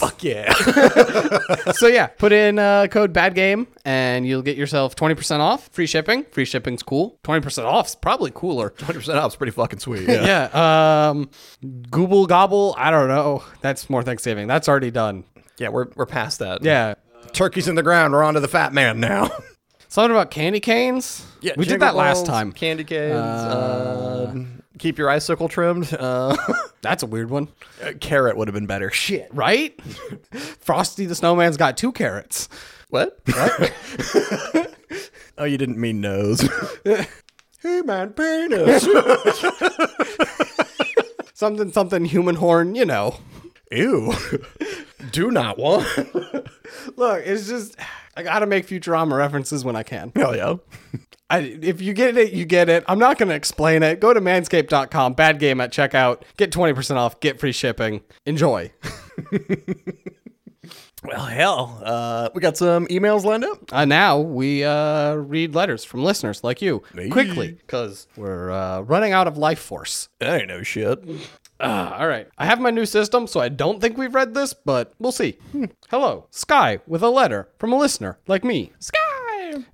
Fuck 0.01 0.25
yeah! 0.25 0.53
so 1.73 1.87
yeah, 1.87 2.07
put 2.07 2.33
in 2.33 2.59
uh, 2.59 2.87
code 2.87 3.13
bad 3.13 3.35
game 3.35 3.67
and 3.85 4.27
you'll 4.27 4.41
get 4.43 4.57
yourself 4.57 4.97
20% 4.97 5.41
off, 5.41 5.69
free 5.69 5.87
shipping. 5.87 6.25
Free 6.33 6.45
shipping's 6.47 6.83
cool. 6.83 7.19
20% 7.25 7.65
off's 7.65 7.95
probably 7.95 8.31
cooler. 8.35 8.71
20% 8.71 9.15
off 9.17 9.33
is 9.33 9.37
pretty 9.37 9.53
fucking 9.53 9.79
sweet. 9.79 10.01
Yeah. 10.09 10.49
Yeah, 10.53 11.09
um 11.11 11.29
Google 11.91 12.27
Gobble, 12.27 12.75
I 12.79 12.91
don't 12.91 13.09
know. 13.09 13.45
That's 13.61 13.91
more 13.91 14.03
Thanksgiving. 14.03 14.47
That's 14.47 14.69
already 14.69 14.91
done. 14.91 15.25
yeah, 15.59 15.69
we're 15.69 15.89
we're 15.95 16.07
past 16.07 16.39
that. 16.39 16.63
Yeah. 16.65 16.95
turkey's 17.33 17.69
in 17.69 17.75
the 17.75 17.83
ground. 17.83 18.13
We're 18.15 18.23
on 18.25 18.35
to 18.35 18.41
the 18.41 18.49
fat 18.49 18.73
man 18.73 19.01
now. 19.01 19.31
Something 19.89 20.13
about 20.13 20.31
candy 20.31 20.61
canes? 20.61 21.27
yeah, 21.43 21.53
we 21.57 21.65
did 21.67 21.81
that 21.81 21.95
last 21.97 22.25
time. 22.25 22.53
Candy 22.53 22.85
canes. 22.85 23.15
Uh, 23.17 24.35
keep 24.79 24.99
your 24.99 25.11
icicle 25.11 25.49
trimmed. 25.49 25.95
Uh, 26.01 26.37
That's 26.83 27.03
a 27.03 27.07
weird 27.07 27.29
one. 27.31 27.49
carrot 28.01 28.37
would 28.37 28.49
have 28.49 28.55
been 28.55 28.67
better. 28.67 28.91
Shit. 28.91 29.29
Right? 29.33 29.79
Frosty 30.61 31.05
the 31.07 31.15
Snowman's 31.15 31.57
got 31.57 31.77
two 31.77 31.93
carrots. 31.93 32.49
What? 32.89 33.19
oh, 35.39 35.45
you 35.45 35.59
didn't 35.59 35.79
mean 35.79 36.01
nose. 36.01 36.49
hey 37.63 37.83
man, 37.83 38.11
penis. 38.11 38.89
Something 41.35 41.73
something 41.73 42.05
human 42.07 42.37
horn, 42.37 42.75
you 42.75 42.85
know. 42.85 43.17
Ew. 43.71 44.13
Do 45.13 45.31
not 45.31 45.59
want. 45.59 45.87
Look, 46.97 47.23
it's 47.27 47.47
just 47.49 47.77
I 48.17 48.23
got 48.23 48.41
to 48.41 48.47
make 48.47 48.67
Futurama 48.67 49.17
references 49.17 49.65
when 49.65 49.77
I 49.77 49.83
can. 49.83 50.13
Hell 50.17 50.37
yeah. 50.37 50.57
I, 51.31 51.39
if 51.63 51.81
you 51.81 51.95
get 51.95 52.17
it, 52.19 52.33
you 52.33 52.45
get 52.45 52.69
it. 52.69 52.85
I'm 52.89 52.99
not 52.99 53.17
going 53.17 53.29
to 53.29 53.35
explain 53.35 53.83
it. 53.85 54.01
Go 54.01 54.13
to 54.13 54.21
manscaped.com, 54.21 55.15
bad 55.15 55.39
game 55.39 55.61
at 55.61 55.73
checkout, 55.73 56.23
get 56.37 56.51
20% 56.51 56.97
off, 56.97 57.21
get 57.21 57.39
free 57.41 57.53
shipping. 57.53 58.03
Enjoy. 58.27 58.73
Well, 61.03 61.25
hell, 61.25 61.81
uh, 61.83 62.29
we 62.35 62.43
got 62.43 62.59
some 62.59 62.87
emails 62.89 63.25
lined 63.25 63.43
up. 63.43 63.59
Uh, 63.73 63.87
now 63.87 64.19
we 64.19 64.65
uh, 64.65 65.15
read 65.15 65.55
letters 65.55 65.83
from 65.83 66.05
listeners 66.05 66.45
like 66.45 66.61
you 66.61 66.83
Hey. 66.95 67.09
quickly 67.09 67.53
because 67.53 68.07
we're 68.17 68.51
uh, 68.51 68.81
running 68.83 69.13
out 69.13 69.27
of 69.27 69.39
life 69.39 69.61
force. 69.61 70.11
That 70.19 70.41
ain't 70.41 70.49
no 70.49 70.63
shit. 70.63 71.03
Uh, 71.59 71.97
all 71.99 72.07
right. 72.07 72.29
I 72.37 72.45
have 72.45 72.61
my 72.61 72.69
new 72.71 72.85
system, 72.85 73.27
so 73.27 73.41
I 73.41 73.49
don't 73.49 73.81
think 73.81 73.97
we've 73.97 74.15
read 74.15 74.35
this, 74.35 74.53
but 74.53 74.93
we'll 74.99 75.11
see. 75.11 75.39
Hmm. 75.53 75.65
Hello, 75.89 76.27
Sky, 76.33 76.81
with 76.87 77.03
a 77.03 77.09
letter 77.09 77.49
from 77.59 77.73
a 77.73 77.79
listener 77.79 78.19
like 78.27 78.45
me. 78.45 78.73
Sky! 78.79 78.99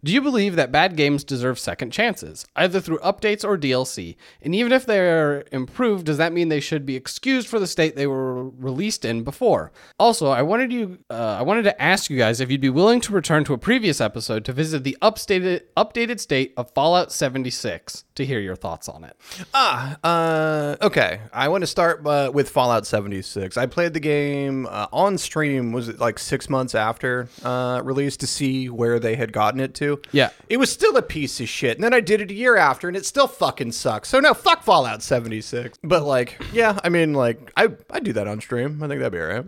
Do 0.03 0.13
you 0.13 0.21
believe 0.21 0.57
that 0.57 0.73
bad 0.73 0.97
games 0.97 1.25
deserve 1.25 1.59
second 1.59 1.91
chances, 1.91 2.47
either 2.57 2.81
through 2.81 2.99
updates 2.99 3.45
or 3.45 3.57
DLC? 3.59 4.17
And 4.43 4.55
even 4.55 4.73
if 4.73 4.87
they're 4.87 5.45
improved, 5.53 6.07
does 6.07 6.19
that 6.19 6.33
mean 6.33 6.49
they 6.49 6.61
should 6.61 6.87
be 6.87 6.97
excused 6.97 7.49
for 7.49 7.59
the 7.59 7.67
state 7.67 7.97
they 7.97 8.07
were 8.07 8.49
released 8.49 9.05
in 9.05 9.23
before? 9.23 9.73
Also, 9.99 10.31
I 10.31 10.43
wanted 10.43 10.73
you, 10.73 10.99
uh, 11.11 11.37
I 11.39 11.43
wanted 11.43 11.63
to 11.65 11.83
ask 11.83 12.11
you 12.11 12.17
guys 12.17 12.41
if 12.41 12.51
you'd 12.51 12.61
be 12.61 12.71
willing 12.71 13.01
to 13.03 13.13
return 13.13 13.45
to 13.45 13.55
a 13.55 13.59
previous 13.59 14.01
episode 14.01 14.45
to 14.45 14.53
visit 14.53 14.85
the 14.85 14.97
updated, 15.03 15.63
updated 15.77 16.21
state 16.21 16.53
of 16.57 16.71
Fallout 16.73 17.13
76 17.13 18.05
to 18.17 18.25
hear 18.25 18.41
your 18.41 18.57
thoughts 18.57 18.89
on 18.89 19.05
it. 19.05 19.17
Ah, 19.55 19.97
uh, 20.03 20.77
okay. 20.83 21.21
I 21.33 21.49
want 21.49 21.63
to 21.63 21.67
start 21.67 22.07
uh, 22.07 22.31
with 22.33 22.49
Fallout 22.49 22.87
76. 22.87 23.57
I 23.57 23.67
played 23.67 23.95
the 23.95 24.01
game 24.01 24.67
uh, 24.67 24.87
on 24.93 25.19
stream, 25.19 25.73
was 25.73 25.89
it 25.89 25.99
like 25.99 26.19
six 26.19 26.49
months 26.49 26.75
after 26.75 27.29
uh, 27.45 27.81
release 27.85 28.17
to 28.19 28.27
see 28.27 28.69
where 28.69 28.99
they 28.99 29.17
had 29.17 29.33
gotten 29.33 29.61
it 29.61 29.66
to? 29.75 30.01
Yeah. 30.13 30.31
It 30.49 30.57
was 30.57 30.73
still 30.73 30.97
a 30.97 31.03
piece 31.03 31.41
of 31.41 31.49
shit. 31.49 31.77
And 31.77 31.85
then 31.85 31.93
I 31.93 32.01
did 32.01 32.21
it 32.21 32.31
a 32.31 32.35
year 32.35 32.57
after 32.57 32.89
and 32.89 32.97
it 32.97 33.05
still 33.05 33.27
fucking 33.27 33.73
sucks. 33.73 34.09
So 34.09 34.21
no, 34.21 34.35
fuck 34.35 34.63
Fallout 34.63 35.03
76. 35.03 35.79
But 35.83 36.05
like, 36.05 36.41
yeah, 36.53 36.79
I 36.83 36.89
mean, 36.89 37.15
like, 37.15 37.53
I, 37.57 37.69
I'd 37.91 38.05
do 38.05 38.13
that 38.15 38.27
on 38.27 38.41
stream. 38.41 38.83
I 38.83 38.89
think 38.89 39.01
that'd 39.01 39.13
be 39.13 39.21
all 39.21 39.27
right. 39.27 39.45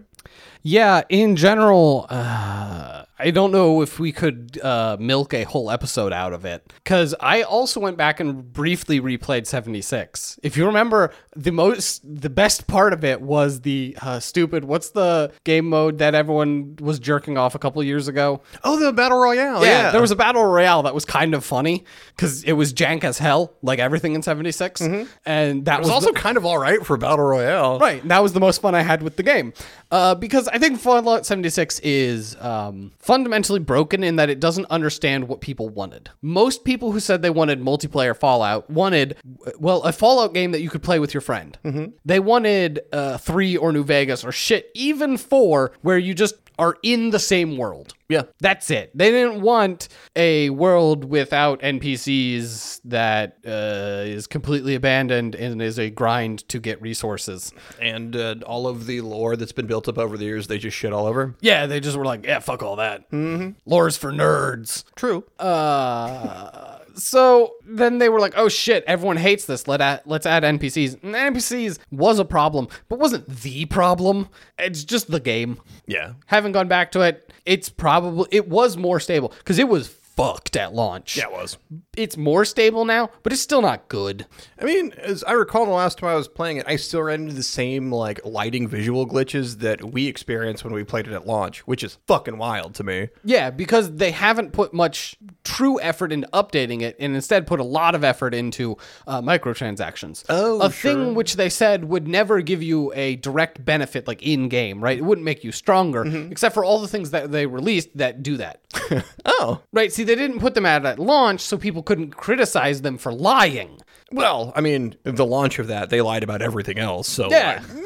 Yeah, 0.62 1.02
in 1.08 1.36
general, 1.36 2.06
uh, 2.10 3.04
I 3.20 3.30
don't 3.32 3.50
know 3.50 3.82
if 3.82 3.98
we 3.98 4.12
could 4.12 4.60
uh, 4.62 4.96
milk 5.00 5.34
a 5.34 5.42
whole 5.44 5.70
episode 5.72 6.12
out 6.12 6.32
of 6.32 6.44
it 6.44 6.72
because 6.84 7.14
I 7.20 7.42
also 7.42 7.80
went 7.80 7.96
back 7.96 8.20
and 8.20 8.52
briefly 8.52 9.00
replayed 9.00 9.46
76. 9.46 10.38
If 10.42 10.56
you 10.56 10.66
remember, 10.66 11.12
the 11.34 11.50
most, 11.50 12.02
the 12.04 12.30
best 12.30 12.66
part 12.68 12.92
of 12.92 13.04
it 13.04 13.20
was 13.20 13.62
the 13.62 13.96
uh, 14.02 14.20
stupid. 14.20 14.64
What's 14.64 14.90
the 14.90 15.32
game 15.44 15.68
mode 15.68 15.98
that 15.98 16.14
everyone 16.14 16.76
was 16.80 16.98
jerking 17.00 17.36
off 17.36 17.54
a 17.56 17.58
couple 17.58 17.82
years 17.82 18.06
ago? 18.06 18.40
Oh, 18.62 18.78
the 18.78 18.92
Battle 18.92 19.18
Royale. 19.18 19.64
Yeah, 19.64 19.86
Yeah. 19.86 19.90
there 19.90 20.00
was 20.00 20.10
a 20.12 20.16
battle 20.16 20.44
royale 20.44 20.82
that 20.84 20.94
was 20.94 21.04
kind 21.04 21.34
of 21.34 21.44
funny 21.44 21.84
because 22.14 22.44
it 22.44 22.52
was 22.52 22.72
jank 22.72 23.02
as 23.04 23.18
hell, 23.18 23.54
like 23.62 23.78
everything 23.80 24.14
in 24.14 24.22
76, 24.22 24.80
and 24.80 25.64
that 25.64 25.74
It 25.76 25.78
was 25.80 25.88
was 25.88 25.90
also 25.90 26.12
the- 26.12 26.18
kind 26.20 26.36
of 26.36 26.44
all 26.44 26.58
right 26.58 26.84
for 26.86 26.96
Battle 26.96 27.24
Royale. 27.24 27.78
Right. 27.80 28.06
That 28.06 28.22
was 28.22 28.32
the 28.32 28.40
most 28.40 28.60
fun 28.62 28.74
I 28.76 28.82
had 28.82 29.02
with 29.02 29.16
the 29.16 29.22
game. 29.24 29.52
Uh, 29.90 30.14
because 30.14 30.47
I 30.52 30.58
think 30.58 30.78
Fallout 30.78 31.26
76 31.26 31.78
is 31.80 32.36
um, 32.40 32.92
fundamentally 32.98 33.60
broken 33.60 34.02
in 34.04 34.16
that 34.16 34.30
it 34.30 34.40
doesn't 34.40 34.66
understand 34.70 35.28
what 35.28 35.40
people 35.40 35.68
wanted. 35.68 36.10
Most 36.22 36.64
people 36.64 36.92
who 36.92 37.00
said 37.00 37.22
they 37.22 37.30
wanted 37.30 37.60
multiplayer 37.60 38.16
Fallout 38.16 38.68
wanted, 38.70 39.16
well, 39.58 39.82
a 39.82 39.92
Fallout 39.92 40.34
game 40.34 40.52
that 40.52 40.60
you 40.60 40.70
could 40.70 40.82
play 40.82 40.98
with 40.98 41.14
your 41.14 41.20
friend. 41.20 41.56
They 42.04 42.20
wanted 42.20 42.80
uh, 42.92 43.18
3 43.18 43.56
or 43.56 43.72
New 43.72 43.84
Vegas 43.84 44.24
or 44.24 44.32
shit, 44.32 44.70
even 44.74 45.16
4, 45.16 45.72
where 45.82 45.98
you 45.98 46.14
just 46.14 46.34
are 46.58 46.76
in 46.82 47.10
the 47.10 47.18
same 47.18 47.56
world. 47.56 47.94
Yeah. 48.08 48.22
That's 48.40 48.70
it. 48.70 48.90
They 48.96 49.10
didn't 49.10 49.42
want 49.42 49.88
a 50.16 50.50
world 50.50 51.04
without 51.04 51.60
NPCs 51.60 52.80
that 52.84 53.38
uh, 53.46 54.04
is 54.06 54.26
completely 54.26 54.74
abandoned 54.74 55.34
and 55.34 55.60
is 55.60 55.78
a 55.78 55.90
grind 55.90 56.48
to 56.48 56.58
get 56.58 56.80
resources. 56.80 57.52
And 57.80 58.16
uh, 58.16 58.36
all 58.46 58.66
of 58.66 58.86
the 58.86 59.02
lore 59.02 59.36
that's 59.36 59.52
been 59.52 59.66
built 59.66 59.88
up 59.88 59.98
over 59.98 60.16
the 60.16 60.24
years, 60.24 60.46
they 60.46 60.58
just 60.58 60.76
shit 60.76 60.92
all 60.92 61.06
over. 61.06 61.34
Yeah, 61.40 61.66
they 61.66 61.80
just 61.80 61.96
were 61.96 62.04
like, 62.04 62.24
yeah, 62.24 62.38
fuck 62.40 62.62
all 62.62 62.76
that. 62.76 63.10
Mm-hmm. 63.10 63.50
Lore's 63.66 63.96
for 63.96 64.10
nerds. 64.10 64.84
True. 64.96 65.24
Uh, 65.38 66.77
so 66.98 67.54
then 67.64 67.98
they 67.98 68.08
were 68.08 68.20
like, 68.20 68.34
"Oh 68.36 68.48
shit, 68.48 68.84
everyone 68.86 69.16
hates 69.16 69.44
this. 69.46 69.66
Let 69.68 69.80
add, 69.80 70.02
let's 70.04 70.26
add 70.26 70.42
NPCs." 70.42 71.02
And 71.02 71.14
NPCs 71.14 71.78
was 71.90 72.18
a 72.18 72.24
problem, 72.24 72.68
but 72.88 72.98
wasn't 72.98 73.28
the 73.28 73.64
problem. 73.66 74.28
It's 74.58 74.84
just 74.84 75.10
the 75.10 75.20
game. 75.20 75.60
Yeah. 75.86 76.14
Haven't 76.26 76.52
gone 76.52 76.68
back 76.68 76.92
to 76.92 77.00
it. 77.00 77.32
It's 77.46 77.68
probably 77.68 78.28
it 78.30 78.48
was 78.48 78.76
more 78.76 79.00
stable 79.00 79.32
because 79.38 79.58
it 79.58 79.68
was 79.68 79.88
fucked 79.88 80.56
at 80.56 80.74
launch. 80.74 81.16
Yeah, 81.16 81.26
it 81.26 81.32
was. 81.32 81.58
It's 81.98 82.16
more 82.16 82.44
stable 82.44 82.84
now, 82.84 83.10
but 83.22 83.32
it's 83.32 83.42
still 83.42 83.60
not 83.60 83.88
good. 83.88 84.24
I 84.60 84.64
mean, 84.64 84.92
as 84.98 85.24
I 85.24 85.32
recall 85.32 85.64
the 85.66 85.72
last 85.72 85.98
time 85.98 86.10
I 86.10 86.14
was 86.14 86.28
playing 86.28 86.58
it, 86.58 86.64
I 86.68 86.76
still 86.76 87.02
ran 87.02 87.22
into 87.22 87.34
the 87.34 87.42
same 87.42 87.90
like 87.92 88.20
lighting 88.24 88.68
visual 88.68 89.06
glitches 89.06 89.58
that 89.58 89.92
we 89.92 90.06
experienced 90.06 90.64
when 90.64 90.72
we 90.72 90.84
played 90.84 91.06
it 91.08 91.12
at 91.12 91.26
launch, 91.26 91.60
which 91.66 91.82
is 91.82 91.98
fucking 92.06 92.38
wild 92.38 92.74
to 92.76 92.84
me. 92.84 93.08
Yeah, 93.24 93.50
because 93.50 93.96
they 93.96 94.12
haven't 94.12 94.52
put 94.52 94.72
much 94.72 95.16
true 95.44 95.80
effort 95.80 96.12
into 96.12 96.28
updating 96.28 96.82
it 96.82 96.94
and 97.00 97.14
instead 97.14 97.46
put 97.46 97.58
a 97.58 97.64
lot 97.64 97.94
of 97.94 98.04
effort 98.04 98.32
into 98.34 98.76
uh, 99.06 99.20
microtransactions. 99.20 100.24
Oh, 100.28 100.60
a 100.62 100.70
sure. 100.70 100.92
thing 100.92 101.14
which 101.14 101.34
they 101.36 101.48
said 101.48 101.84
would 101.84 102.06
never 102.06 102.40
give 102.42 102.62
you 102.62 102.92
a 102.94 103.16
direct 103.16 103.64
benefit 103.64 104.06
like 104.06 104.22
in 104.22 104.48
game, 104.48 104.82
right? 104.82 104.98
It 104.98 105.04
wouldn't 105.04 105.24
make 105.24 105.42
you 105.44 105.52
stronger, 105.52 106.04
Mm-hmm. 106.04 106.30
except 106.32 106.54
for 106.54 106.64
all 106.64 106.80
the 106.80 106.86
things 106.88 107.10
that 107.10 107.32
they 107.32 107.46
released 107.46 107.96
that 107.96 108.22
do 108.22 108.36
that. 108.36 108.60
Oh. 109.40 109.60
right? 109.72 109.92
See, 109.92 110.02
they 110.04 110.14
didn't 110.14 110.40
put 110.40 110.54
them 110.54 110.66
out 110.66 110.84
at 110.84 110.98
launch 110.98 111.40
so 111.42 111.56
people 111.58 111.82
couldn't 111.88 112.10
criticize 112.18 112.82
them 112.82 112.98
for 112.98 113.10
lying. 113.14 113.80
Well, 114.12 114.52
I 114.54 114.60
mean, 114.60 114.94
the 115.04 115.24
launch 115.24 115.58
of 115.58 115.68
that, 115.68 115.88
they 115.88 116.02
lied 116.02 116.22
about 116.22 116.42
everything 116.42 116.78
else. 116.78 117.08
So, 117.08 117.30
Yeah. 117.30 117.62
like. 117.66 117.82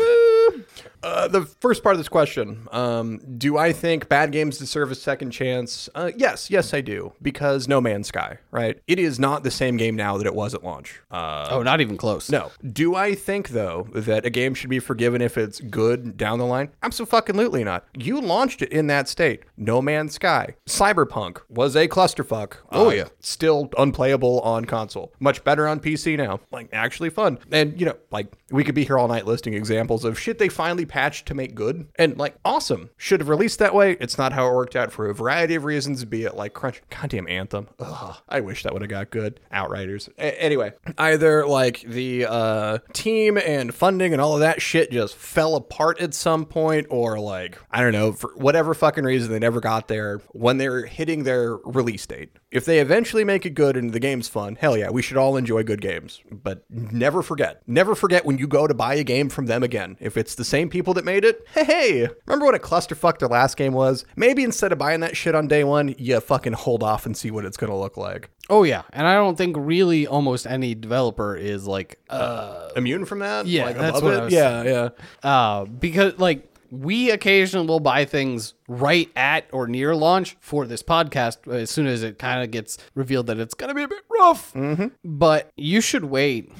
Uh, 1.02 1.28
the 1.28 1.42
first 1.42 1.82
part 1.82 1.94
of 1.94 1.98
this 1.98 2.08
question 2.08 2.66
um, 2.72 3.18
Do 3.38 3.58
I 3.58 3.72
think 3.72 4.08
bad 4.08 4.30
games 4.32 4.58
deserve 4.58 4.90
a 4.90 4.94
second 4.94 5.30
chance? 5.32 5.88
Uh, 5.94 6.10
yes, 6.16 6.50
yes, 6.50 6.72
I 6.72 6.80
do. 6.80 7.12
Because 7.20 7.66
No 7.68 7.80
Man's 7.80 8.08
Sky, 8.08 8.38
right? 8.50 8.80
It 8.86 8.98
is 8.98 9.18
not 9.18 9.42
the 9.42 9.50
same 9.50 9.76
game 9.76 9.96
now 9.96 10.16
that 10.16 10.26
it 10.26 10.34
was 10.34 10.54
at 10.54 10.62
launch. 10.64 11.00
Uh, 11.10 11.48
Oh, 11.50 11.62
not 11.62 11.80
even 11.80 11.96
close. 11.96 12.30
no. 12.30 12.50
Do 12.64 12.94
I 12.94 13.14
think, 13.14 13.50
though, 13.50 13.88
that 13.94 14.24
a 14.24 14.30
game 14.30 14.54
should 14.54 14.70
be 14.70 14.78
forgiven 14.78 15.20
if 15.20 15.36
it's 15.36 15.60
good 15.60 16.16
down 16.16 16.38
the 16.38 16.46
line? 16.46 16.70
I'm 16.82 16.92
so 16.92 17.04
fucking 17.04 17.32
Absolutely 17.42 17.64
not. 17.64 17.84
You 17.96 18.20
launched 18.20 18.62
it 18.62 18.70
in 18.70 18.86
that 18.86 19.08
state. 19.08 19.42
No 19.56 19.82
Man's 19.82 20.14
Sky. 20.14 20.54
Cyberpunk 20.68 21.38
was 21.48 21.74
a 21.74 21.88
clusterfuck. 21.88 22.54
Oh, 22.70 22.88
Uh, 22.88 22.92
yeah. 22.92 23.04
Still 23.20 23.68
unplayable 23.78 24.40
on 24.40 24.64
console. 24.64 25.12
Much 25.18 25.42
better 25.44 25.66
on 25.66 25.80
PC 25.80 26.16
now. 26.16 26.40
Like, 26.52 26.68
actually 26.72 27.10
fun. 27.10 27.38
And, 27.50 27.78
you 27.80 27.86
know, 27.86 27.96
like, 28.10 28.28
we 28.50 28.64
could 28.64 28.74
be 28.74 28.84
here 28.84 28.98
all 28.98 29.08
night 29.08 29.26
listing 29.26 29.54
examples 29.54 30.04
of 30.04 30.18
shit 30.18 30.38
they 30.38 30.48
finally 30.48 30.84
patched 30.92 31.24
to 31.24 31.34
make 31.34 31.54
good. 31.54 31.88
And, 31.96 32.18
like, 32.18 32.36
awesome. 32.44 32.90
Should 32.98 33.20
have 33.20 33.30
released 33.30 33.58
that 33.60 33.74
way. 33.74 33.96
It's 33.98 34.18
not 34.18 34.34
how 34.34 34.46
it 34.46 34.54
worked 34.54 34.76
out 34.76 34.92
for 34.92 35.08
a 35.08 35.14
variety 35.14 35.54
of 35.54 35.64
reasons, 35.64 36.04
be 36.04 36.24
it 36.24 36.36
like 36.36 36.52
Crunch. 36.52 36.82
Goddamn 36.90 37.26
Anthem. 37.28 37.68
Ugh. 37.78 38.16
I 38.28 38.40
wish 38.40 38.62
that 38.62 38.74
would 38.74 38.82
have 38.82 38.90
got 38.90 39.08
good. 39.08 39.40
Outriders. 39.50 40.10
A- 40.18 40.42
anyway, 40.42 40.72
either, 40.98 41.46
like, 41.46 41.80
the 41.80 42.26
uh, 42.26 42.78
team 42.92 43.38
and 43.38 43.74
funding 43.74 44.12
and 44.12 44.20
all 44.20 44.34
of 44.34 44.40
that 44.40 44.60
shit 44.60 44.90
just 44.90 45.16
fell 45.16 45.56
apart 45.56 45.98
at 45.98 46.12
some 46.12 46.44
point, 46.44 46.88
or, 46.90 47.18
like, 47.18 47.58
I 47.70 47.80
don't 47.80 47.92
know, 47.92 48.12
for 48.12 48.34
whatever 48.36 48.74
fucking 48.74 49.04
reason, 49.04 49.32
they 49.32 49.38
never 49.38 49.60
got 49.60 49.88
there 49.88 50.18
when 50.32 50.58
they're 50.58 50.84
hitting 50.84 51.24
their 51.24 51.56
release 51.56 52.06
date. 52.06 52.36
If 52.52 52.66
they 52.66 52.80
eventually 52.80 53.24
make 53.24 53.46
it 53.46 53.54
good 53.54 53.78
and 53.78 53.92
the 53.92 53.98
game's 53.98 54.28
fun, 54.28 54.56
hell 54.60 54.76
yeah, 54.76 54.90
we 54.90 55.00
should 55.00 55.16
all 55.16 55.38
enjoy 55.38 55.62
good 55.62 55.80
games. 55.80 56.20
But 56.30 56.64
never 56.68 57.22
forget, 57.22 57.62
never 57.66 57.94
forget 57.94 58.26
when 58.26 58.36
you 58.36 58.46
go 58.46 58.66
to 58.66 58.74
buy 58.74 58.94
a 58.94 59.04
game 59.04 59.30
from 59.30 59.46
them 59.46 59.62
again. 59.62 59.96
If 60.00 60.18
it's 60.18 60.34
the 60.34 60.44
same 60.44 60.68
people 60.68 60.92
that 60.94 61.04
made 61.06 61.24
it, 61.24 61.46
hey, 61.54 61.64
hey, 61.64 62.08
remember 62.26 62.44
what 62.44 62.54
a 62.54 62.58
clusterfuck 62.58 63.18
their 63.18 63.28
last 63.30 63.56
game 63.56 63.72
was? 63.72 64.04
Maybe 64.16 64.44
instead 64.44 64.70
of 64.70 64.78
buying 64.78 65.00
that 65.00 65.16
shit 65.16 65.34
on 65.34 65.48
day 65.48 65.64
one, 65.64 65.94
you 65.96 66.20
fucking 66.20 66.52
hold 66.52 66.82
off 66.82 67.06
and 67.06 67.16
see 67.16 67.30
what 67.30 67.46
it's 67.46 67.56
gonna 67.56 67.78
look 67.78 67.96
like. 67.96 68.28
Oh 68.50 68.64
yeah, 68.64 68.82
and 68.92 69.06
I 69.06 69.14
don't 69.14 69.38
think 69.38 69.56
really 69.58 70.06
almost 70.06 70.46
any 70.46 70.74
developer 70.74 71.34
is 71.34 71.66
like 71.66 72.00
uh 72.10 72.68
Immune 72.76 73.06
from 73.06 73.20
that? 73.20 73.46
Yeah, 73.46 73.64
Like, 73.64 73.78
that's 73.78 74.02
what 74.02 74.12
it? 74.12 74.20
I 74.20 74.24
was 74.24 74.32
yeah, 74.34 74.62
yeah. 74.62 74.88
uh 75.22 75.64
because 75.64 76.18
like 76.18 76.51
we 76.72 77.10
occasionally 77.10 77.66
will 77.66 77.80
buy 77.80 78.06
things 78.06 78.54
right 78.66 79.10
at 79.14 79.46
or 79.52 79.66
near 79.66 79.94
launch 79.94 80.38
for 80.40 80.66
this 80.66 80.82
podcast 80.82 81.46
as 81.52 81.70
soon 81.70 81.86
as 81.86 82.02
it 82.02 82.18
kind 82.18 82.42
of 82.42 82.50
gets 82.50 82.78
revealed 82.94 83.26
that 83.26 83.38
it's 83.38 83.52
gonna 83.52 83.74
be 83.74 83.82
a 83.82 83.88
bit 83.88 84.02
rough. 84.10 84.54
Mm-hmm. 84.54 84.86
But 85.04 85.50
you 85.54 85.82
should 85.82 86.06
wait. 86.06 86.50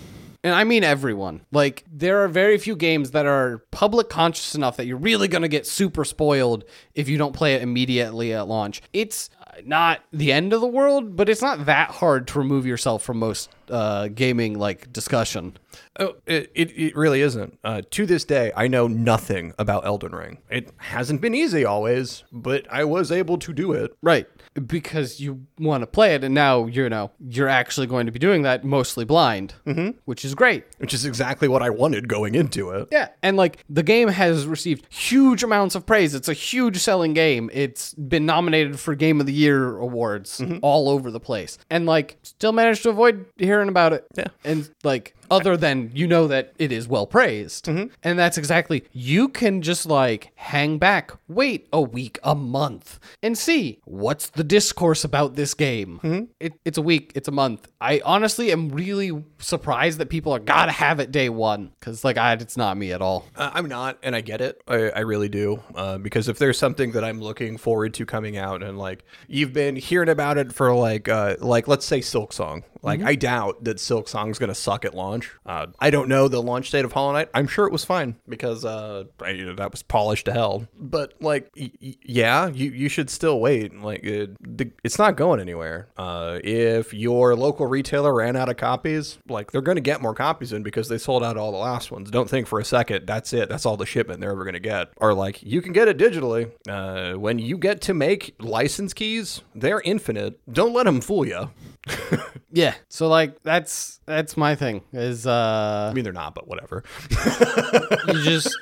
And 0.45 0.55
I 0.55 0.65
mean 0.65 0.85
everyone. 0.85 1.47
Like 1.51 1.85
there 1.91 2.23
are 2.23 2.29
very 2.29 2.59
few 2.59 2.77
games 2.77 3.13
that 3.13 3.25
are 3.25 3.65
public 3.71 4.11
conscious 4.11 4.55
enough 4.55 4.77
that 4.77 4.85
you're 4.85 4.99
really 4.99 5.29
gonna 5.29 5.49
get 5.49 5.67
super 5.67 6.05
spoiled 6.05 6.65
if 6.95 7.09
you 7.09 7.17
don't 7.17 7.35
play 7.35 7.55
it 7.55 7.63
immediately 7.63 8.35
at 8.35 8.47
launch. 8.47 8.83
It's 8.93 9.31
not 9.65 10.01
the 10.13 10.31
end 10.31 10.53
of 10.53 10.61
the 10.61 10.67
world, 10.67 11.17
but 11.17 11.31
it's 11.31 11.43
not 11.43 11.65
that 11.65 11.91
hard 11.91 12.27
to 12.29 12.39
remove 12.39 12.67
yourself 12.67 13.03
from 13.03 13.19
most 13.19 13.49
uh, 13.71 14.09
gaming 14.09 14.59
like 14.59 14.93
discussion. 14.93 15.57
Oh, 15.99 16.17
it, 16.27 16.51
it, 16.55 16.71
it 16.71 16.97
really 16.97 17.21
isn't. 17.21 17.59
Uh, 17.65 17.83
to 17.91 18.07
this 18.07 18.25
day, 18.25 18.53
I 18.57 18.67
know 18.69 18.87
nothing 18.87 19.53
about 19.59 19.87
Elden 19.87 20.13
Ring. 20.13 20.39
It 20.51 20.71
hasn't 20.79 21.21
been 21.21 21.35
easy 21.35 21.65
always, 21.65 22.25
but 22.33 22.67
I 22.71 22.85
was 22.85 23.13
able 23.13 23.39
to 23.39 23.53
do 23.53 23.73
it. 23.73 23.95
Right. 24.03 24.27
Because 24.67 25.21
you 25.21 25.47
want 25.59 25.83
to 25.83 25.87
play 25.87 26.15
it, 26.15 26.25
and 26.25 26.35
now 26.35 26.67
you 26.67 26.89
know 26.89 27.11
you're 27.19 27.49
actually 27.49 27.87
going 27.87 28.05
to 28.05 28.13
be 28.13 28.19
doing 28.19 28.43
that 28.43 28.65
mostly 28.65 29.07
blind, 29.07 29.55
mm-hmm. 29.67 29.91
which 30.05 30.27
is 30.27 30.35
great. 30.35 30.65
which 30.77 30.93
is 30.93 31.07
exactly 31.07 31.49
what 31.49 31.63
I 31.63 31.71
wanted 31.71 32.07
going 32.07 32.35
into 32.35 32.71
it. 32.71 32.89
Yeah, 32.91 33.09
and 33.23 33.39
like 33.39 33.65
the 33.71 33.83
game 33.83 34.09
has 34.09 34.47
received 34.47 34.87
huge 34.93 35.43
amounts 35.43 35.75
of 35.75 35.87
praise. 35.87 36.15
It's 36.15 36.29
a 36.29 36.35
huge 36.35 36.77
selling 36.79 37.15
game. 37.15 37.49
It's 37.53 37.95
been 37.95 38.27
nominated 38.27 38.79
for 38.79 38.95
Game 38.95 39.21
of 39.21 39.27
the 39.27 39.33
Year 39.33 39.79
awards 39.79 40.43
all 40.61 40.91
over 40.91 41.11
the 41.11 41.21
place, 41.21 41.57
and 41.71 41.87
like 41.87 42.19
still 42.23 42.53
managed 42.53 42.83
to 42.83 42.91
avoid 42.91 43.25
hearing 43.53 43.69
about 43.69 43.93
it. 43.93 44.07
Yeah. 44.16 44.29
and 44.45 44.69
like 44.83 45.15
other 45.33 45.57
than 45.57 45.91
you 45.95 46.07
know 46.07 46.27
that 46.29 46.53
it 46.59 46.71
is 46.71 46.87
well 46.87 47.07
praised, 47.07 47.67
and 47.69 47.91
that's 48.03 48.39
exactly 48.39 48.85
you 48.93 49.29
can 49.29 49.63
just 49.63 49.87
like 49.87 50.31
hang 50.37 50.79
back, 50.79 51.13
wait 51.29 51.69
a 51.73 51.81
week, 51.81 52.19
a 52.23 52.35
month, 52.35 53.01
and 53.23 53.37
see 53.37 53.81
what's 53.85 54.29
the 54.31 54.45
discourse 54.45 55.05
about 55.05 55.35
this 55.35 55.55
game. 55.55 56.29
It, 56.39 56.53
it's 56.65 56.79
a 56.79 56.83
week, 56.83 57.13
it's 57.15 57.29
a 57.29 57.33
month. 57.33 57.69
I 57.81 58.01
honestly 58.05 58.53
am 58.53 58.69
really 58.69 59.25
surprised 59.39 59.99
that 59.99 60.11
people 60.11 60.33
are 60.33 60.39
gotta 60.39 60.73
have 60.73 61.01
it 61.01 61.11
day 61.11 61.29
one 61.29 61.73
because 61.81 62.05
like 62.05 62.19
I, 62.19 62.33
it's 62.35 62.57
not 62.57 62.77
me 62.77 62.93
at 62.93 63.01
all. 63.01 63.27
Uh, 63.35 63.51
I'm 63.55 63.67
not, 63.69 63.99
and 64.03 64.15
I 64.15 64.21
get 64.21 64.41
it. 64.41 64.61
I, 64.69 64.91
I 64.91 65.01
really 65.01 65.29
do. 65.29 65.63
Uh, 65.75 65.99
because 65.99 66.29
if 66.29 66.39
there's 66.39 66.59
something 66.59 66.93
that 66.93 67.05
I'm 67.05 67.21
looking 67.21 67.57
forward 67.57 67.95
to 67.95 68.07
coming 68.07 68.37
out, 68.37 68.63
and 68.63 68.79
like 68.79 69.05
you've 69.29 69.53
been 69.53 69.77
hearing 69.77 70.09
about 70.09 70.37
it 70.39 70.53
for 70.53 70.75
like, 70.75 71.09
uh, 71.09 71.37
like 71.41 71.69
let's 71.69 71.87
say 71.87 72.01
Silksong. 72.01 72.65
Like 72.83 73.01
I 73.03 73.15
doubt 73.15 73.63
that 73.65 73.77
Silksong's 73.77 74.39
gonna 74.41 74.57
suck 74.57 74.85
at 74.85 74.93
launch. 74.95 75.22
Uh, 75.47 75.66
I 75.81 75.90
don't 75.90 76.09
know 76.09 76.28
the 76.28 76.43
launch 76.43 76.70
date 76.70 76.85
of 76.85 76.93
Hollow 76.93 77.12
Knight. 77.12 77.28
I'm 77.35 77.47
sure 77.47 77.66
it 77.66 77.73
was 77.73 77.85
fine 77.85 78.16
because 78.28 78.65
uh, 78.65 79.05
I, 79.23 79.31
you 79.31 79.44
know, 79.44 79.55
that 79.55 79.70
was 79.70 79.82
polished 79.82 80.27
to 80.27 80.32
hell. 80.32 80.66
But 80.78 81.15
like, 81.20 81.51
y- 81.57 81.70
y- 81.82 81.97
yeah, 82.05 82.49
you 82.49 82.70
you 82.70 82.89
should 82.89 83.11
still 83.11 83.40
wait. 83.40 83.74
Like 83.81 84.03
it, 84.05 84.36
it's 84.85 84.99
not 84.99 85.16
going 85.16 85.40
anywhere. 85.40 85.89
Uh, 85.97 86.39
if 86.43 86.93
your 86.94 87.35
local 87.36 87.66
retailer 87.66 88.15
ran 88.15 88.36
out 88.36 88.49
of 88.49 88.57
copies, 88.57 89.19
like 89.28 89.51
they're 89.53 89.61
gonna 89.62 89.81
get 89.81 90.01
more 90.03 90.15
copies 90.15 90.53
in 90.53 90.62
because 90.62 90.89
they 90.89 90.99
sold 90.99 91.23
out 91.24 91.36
all 91.36 91.53
the 91.53 91.59
last 91.59 91.90
ones. 91.90 92.11
Don't 92.11 92.28
think 92.31 92.47
for 92.47 92.61
a 92.61 92.65
second 92.65 93.07
that's 93.07 93.32
it. 93.32 93.49
That's 93.49 93.66
all 93.66 93.77
the 93.77 93.86
shipment 93.86 94.20
they're 94.20 94.31
ever 94.32 94.44
gonna 94.44 94.61
get. 94.61 94.89
Or 94.99 95.15
like 95.15 95.43
you 95.43 95.61
can 95.62 95.73
get 95.73 95.89
it 95.89 95.99
digitally. 95.99 96.51
Uh, 96.69 97.19
when 97.19 97.39
you 97.39 97.59
get 97.59 97.81
to 97.82 97.94
make 97.94 98.35
license 98.40 98.93
keys, 98.94 99.43
they're 99.55 99.81
infinite. 99.82 100.40
Don't 100.53 100.73
let 100.73 100.85
them 100.85 101.01
fool 101.01 101.27
you. 101.27 101.51
Yeah, 102.55 102.75
so 102.89 103.09
like 103.09 103.43
that's 103.43 103.99
that's 104.05 104.37
my 104.37 104.55
thing 104.55 104.83
is 104.93 105.27
uh 105.27 105.89
I 105.91 105.95
mean, 105.95 106.05
they're 106.05 106.13
not, 106.13 106.35
but 106.35 106.47
whatever. 106.47 106.85
you 108.09 108.23
just 108.23 108.55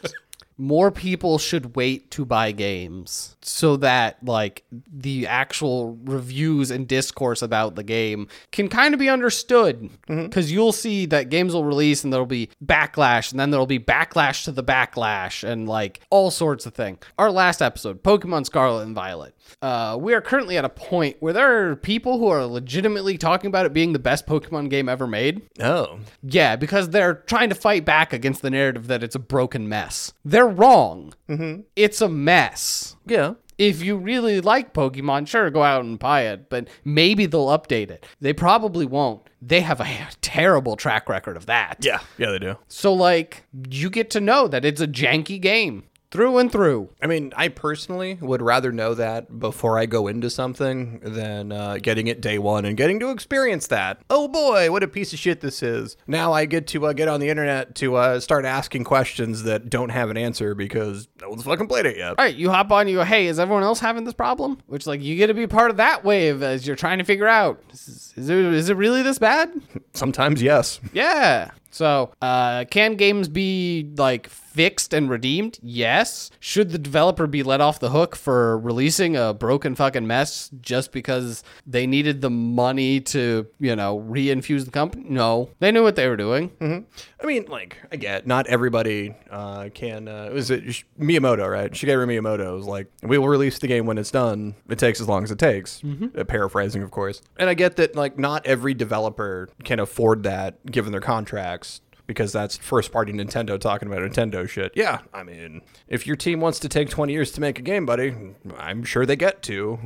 more 0.61 0.91
people 0.91 1.39
should 1.39 1.75
wait 1.75 2.11
to 2.11 2.27
buy 2.27 2.53
games 2.53 3.35
so 3.41 3.77
that 3.79 4.23
like 4.23 4.63
the 4.71 5.27
actual 5.27 5.99
reviews 6.05 6.71
and 6.71 6.87
discourse 6.87 7.41
about 7.41 7.77
the 7.77 7.83
game 7.83 8.29
can 8.53 8.69
kind 8.69 8.93
of 8.93 9.01
be 9.01 9.09
understood. 9.09 9.89
Because 10.07 10.53
you'll 10.53 10.73
see 10.73 11.07
that 11.07 11.31
games 11.31 11.55
will 11.55 11.65
release 11.65 12.05
and 12.05 12.13
there'll 12.13 12.27
be 12.27 12.51
backlash 12.63 13.31
and 13.31 13.41
then 13.41 13.51
there'll 13.51 13.65
be 13.65 13.79
backlash 13.79 14.45
to 14.45 14.53
the 14.53 14.63
backlash 14.63 15.49
and 15.49 15.67
like 15.67 16.01
all 16.11 16.31
sorts 16.31 16.67
of 16.67 16.75
thing. 16.75 16.99
Our 17.19 17.31
last 17.31 17.63
episode 17.63 18.03
pokemon 18.03 18.45
scarlet 18.45 18.83
and 18.83 18.95
violet. 18.95 19.35
Uh, 19.63 19.97
we 19.99 20.13
are 20.13 20.21
currently 20.21 20.59
at 20.59 20.65
a 20.67 20.69
point 20.69 21.17
where 21.21 21.33
there 21.33 21.71
are 21.71 21.77
people 21.77 22.19
who 22.19 22.29
are 22.29 22.45
legitimately 22.45 23.17
talking 23.17 23.49
about 23.49 23.65
it 23.65 23.73
being 23.73 23.95
the 23.95 23.99
best 23.99 24.27
pokemon 24.27 24.69
game 24.69 24.91
ever 24.91 25.07
made. 25.07 25.41
Oh. 25.59 26.01
yeah, 26.23 26.57
because 26.57 26.91
they're 26.91 27.15
trying 27.15 27.49
to 27.49 27.55
fight 27.55 27.87
back 27.87 28.13
against 28.13 28.43
the 28.43 28.51
narrative 28.51 28.89
that 28.89 29.03
it's 29.03 29.15
a 29.15 29.19
broken 29.19 29.69
mess. 29.69 30.13
They're 30.25 30.50
wrong. 30.57 31.15
Mm-hmm. 31.29 31.63
It's 31.77 32.01
a 32.01 32.09
mess. 32.09 32.97
Yeah. 33.07 33.35
If 33.59 33.83
you 33.83 33.97
really 33.99 34.41
like 34.41 34.73
Pokemon, 34.73 35.29
sure, 35.29 35.51
go 35.51 35.63
out 35.63 35.85
and 35.85 35.99
buy 35.99 36.23
it, 36.23 36.49
but 36.49 36.69
maybe 36.83 37.27
they'll 37.27 37.49
update 37.49 37.91
it. 37.91 38.07
They 38.19 38.33
probably 38.33 38.87
won't. 38.87 39.29
They 39.43 39.61
have 39.61 39.81
a 39.81 40.09
terrible 40.23 40.77
track 40.77 41.09
record 41.11 41.37
of 41.37 41.47
that. 41.47 41.77
Yeah. 41.81 42.01
Yeah, 42.17 42.31
they 42.31 42.39
do. 42.39 42.57
So, 42.69 42.95
like, 42.95 43.45
you 43.69 43.91
get 43.91 44.09
to 44.11 44.21
know 44.21 44.49
that 44.49 44.65
it's 44.65 44.81
a 44.81 44.87
janky 44.87 45.39
game 45.39 45.85
through 46.11 46.39
and 46.39 46.51
through. 46.51 46.91
I 47.01 47.07
mean, 47.07 47.33
I 47.37 47.49
personally 47.49 48.19
would 48.21 48.43
rather 48.43 48.73
know 48.73 48.95
that 48.95 49.39
before 49.39 49.79
I 49.79 49.87
go 49.87 50.09
into 50.09 50.29
something 50.29 51.01
than 51.01 51.53
uh, 51.53 51.79
getting 51.81 52.09
it 52.09 52.21
day 52.21 52.39
one 52.39 52.65
and 52.65 52.77
getting 52.77 52.99
to 53.01 53.11
experience 53.11 53.69
that. 53.69 54.03
Oh 54.11 54.27
boy, 54.27 54.71
what 54.71 54.83
a 54.83 54.89
piece 54.89 55.13
of 55.13 55.19
shit 55.19 55.41
this 55.41 55.63
is. 55.63 55.97
Now 56.07 56.33
I 56.33 56.47
get 56.47 56.67
to 56.69 56.87
uh, 56.87 56.93
get 56.93 57.09
on 57.09 57.21
the 57.21 57.29
internet 57.29 57.75
to 57.77 57.97
uh, 57.97 58.21
start 58.21 58.45
asking 58.45 58.85
questions 58.85 59.45
that 59.45 59.71
don't 59.71 59.91
have 59.91 60.11
an 60.11 60.17
answer 60.17 60.55
because 60.55 61.09
no 61.21 61.31
one's 61.31 61.45
fucking 61.45 61.69
played 61.69 61.87
it 61.87 61.97
yet. 61.97 62.11
All 62.11 62.15
right, 62.19 62.35
you 62.35 62.51
hop 62.51 62.73
on, 62.73 62.89
you 62.89 62.97
go, 62.97 63.05
hey, 63.05 63.27
is 63.27 63.39
everyone 63.39 63.63
else 63.63 63.79
having 63.79 64.05
this 64.05 64.15
problem? 64.15 64.59
Which, 64.67 64.87
like, 64.87 65.01
you 65.03 65.17
get 65.17 65.29
to 65.29 65.35
be 65.35 65.47
part 65.47 65.71
of 65.71 65.77
that 65.77 66.05
wave 66.05 66.43
as 66.43 66.67
you're 66.67 66.77
trying 66.77 66.99
to 66.99 67.05
figure 67.05 67.29
out 67.29 67.63
is, 67.73 68.13
is, 68.17 68.29
it, 68.29 68.37
is 68.37 68.69
it 68.69 68.77
really 68.77 69.03
this 69.03 69.19
bad? 69.19 69.53
Sometimes, 69.95 70.43
yes. 70.43 70.81
Yeah. 70.93 71.51
So, 71.71 72.13
uh, 72.21 72.65
can 72.71 72.97
games 72.97 73.29
be 73.29 73.93
like 73.97 74.29
fixed 74.53 74.93
and 74.93 75.09
redeemed? 75.09 75.59
Yes. 75.63 76.31
Should 76.41 76.71
the 76.71 76.79
developer 76.79 77.27
be 77.27 77.43
let 77.43 77.61
off 77.61 77.81
the 77.81 77.91
hook 77.91 78.17
for 78.17 78.59
releasing 78.59 79.17
a 79.17 79.33
broken 79.33 79.75
fucking 79.75 80.07
mess 80.07 80.51
just 80.61 80.93
because 80.93 81.43
they 81.67 81.87
needed 81.87 82.21
the 82.21 82.31
money 82.31 83.01
to, 83.01 83.47
you 83.59 83.77
know, 83.77 84.01
reinfuse 84.01 84.65
the 84.65 84.71
company? 84.71 85.05
No. 85.09 85.51
They 85.61 85.71
knew 85.73 85.83
what 85.83 85.97
they 85.97 86.09
were 86.09 86.17
doing. 86.17 86.51
I 86.61 87.27
mean, 87.27 87.47
like, 87.49 87.77
I 87.93 87.97
get 87.97 88.27
not 88.27 88.47
everybody 88.47 89.15
uh, 89.31 89.69
can. 89.73 90.09
Uh, 90.09 90.31
was 90.33 90.51
it 90.51 90.65
Miyamoto, 90.99 91.51
right? 91.51 91.71
Shigeru 91.71 92.07
Miyamoto 92.07 92.57
was 92.57 92.67
like, 92.67 92.89
we 93.03 93.19
will 93.19 93.29
release 93.29 93.59
the 93.59 93.67
game 93.67 93.87
when 93.87 93.99
it's 93.99 94.11
done. 94.11 94.55
It 94.69 94.79
takes 94.79 95.01
as 95.01 95.09
long 95.09 95.23
as 95.25 95.31
it 95.31 95.39
takes. 95.39 95.83
Uh, 95.85 96.25
paraphrasing, 96.25 96.83
of 96.83 96.91
course. 96.91 97.23
And 97.39 97.49
I 97.49 97.55
get 97.55 97.77
that, 97.77 97.95
like, 97.95 98.19
not 98.19 98.47
every 98.47 98.75
developer 98.75 99.49
can 99.65 99.79
afford 99.81 100.23
that 100.25 100.65
given 100.67 100.93
their 100.93 101.01
contracts. 101.01 101.81
Because 102.11 102.33
that's 102.33 102.57
first 102.57 102.91
party 102.91 103.13
Nintendo 103.13 103.57
talking 103.57 103.87
about 103.87 104.01
Nintendo 104.01 104.49
shit. 104.49 104.73
Yeah, 104.75 104.99
I 105.15 105.23
mean, 105.23 105.63
if 105.87 106.09
your 106.09 106.17
team 106.17 106.41
wants 106.41 106.59
to 106.59 106.69
take 106.69 106.91
20 106.91 107.13
years 107.13 107.31
to 107.31 107.41
make 107.41 107.61
a 107.61 107.63
game, 107.63 107.87
buddy, 107.87 108.13
I'm 108.59 108.83
sure 108.83 109.07
they 109.07 109.15
get 109.15 109.45
to. 109.45 109.79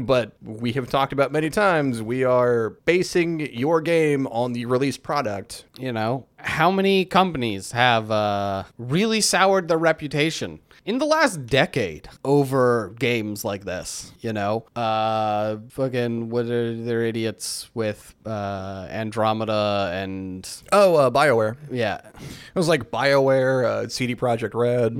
But 0.00 0.36
we 0.40 0.70
have 0.74 0.88
talked 0.88 1.12
about 1.12 1.32
many 1.32 1.50
times, 1.50 2.00
we 2.00 2.22
are 2.22 2.70
basing 2.84 3.40
your 3.52 3.80
game 3.80 4.28
on 4.28 4.52
the 4.52 4.66
released 4.66 5.02
product. 5.02 5.64
You 5.76 5.90
know, 5.90 6.26
how 6.36 6.70
many 6.70 7.04
companies 7.04 7.72
have 7.72 8.08
uh, 8.12 8.62
really 8.78 9.20
soured 9.20 9.66
their 9.66 9.78
reputation 9.78 10.60
in 10.88 10.96
the 10.98 11.04
last 11.04 11.44
decade 11.46 12.08
over 12.24 12.94
games 12.98 13.44
like 13.44 13.64
this? 13.64 14.10
You 14.20 14.32
know, 14.32 14.64
uh, 14.74 15.58
fucking 15.68 16.30
what 16.30 16.46
are 16.46 16.74
their 16.74 17.02
idiots 17.02 17.68
with 17.74 18.14
uh, 18.26 18.86
Andromeda 18.90 19.90
and 19.92 20.48
Oh, 20.72 20.96
uh, 20.96 21.10
BioWare. 21.10 21.56
yeah, 21.70 22.00
It 22.06 22.54
was 22.54 22.68
like 22.68 22.90
BioWare, 22.90 23.64
uh, 23.64 23.88
CD 23.88 24.16
Projekt 24.16 24.54
Red. 24.54 24.96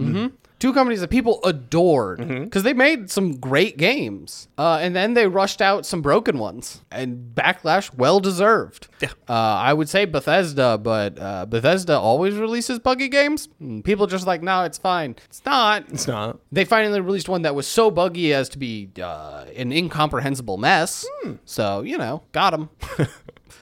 Two 0.59 0.73
companies 0.73 1.01
that 1.01 1.09
people 1.09 1.41
adored 1.45 2.27
because 2.27 2.63
they 2.63 2.73
made 2.73 3.11
some 3.11 3.37
great 3.37 3.77
games, 3.77 4.49
uh, 4.59 4.79
and 4.81 4.95
then 4.95 5.15
they 5.15 5.27
rushed 5.27 5.63
out 5.63 5.87
some 5.87 6.03
broken 6.03 6.39
ones, 6.39 6.83
and 6.91 7.33
backlash 7.35 7.95
well 7.95 8.21
deserved. 8.21 8.89
Yeah. 9.01 9.11
Uh, 9.29 9.33
I 9.33 9.73
would 9.73 9.89
say 9.89 10.05
Bethesda, 10.05 10.79
but 10.79 11.19
uh, 11.19 11.47
Bethesda 11.47 11.99
always 11.99 12.35
releases 12.35 12.79
buggy 12.79 13.09
games. 13.09 13.49
And 13.61 13.85
people 13.85 14.07
just 14.07 14.27
like, 14.27 14.43
no, 14.43 14.65
it's 14.65 14.79
fine. 14.79 15.17
It's 15.27 15.45
not. 15.45 15.85
It's 15.91 16.09
not. 16.09 16.39
They 16.51 16.65
finally 16.65 17.01
released 17.01 17.29
one 17.29 17.43
that 17.43 17.55
was 17.55 17.67
so 17.67 17.91
buggy 17.91 18.35
as 18.35 18.49
to 18.51 18.59
be 18.59 18.91
uh, 19.01 19.45
an 19.57 19.73
incomprehensible 19.73 20.57
mess. 20.57 21.07
So 21.45 21.83
you 21.83 21.99
know, 21.99 22.23
got 22.33 22.51
them. 22.51 22.71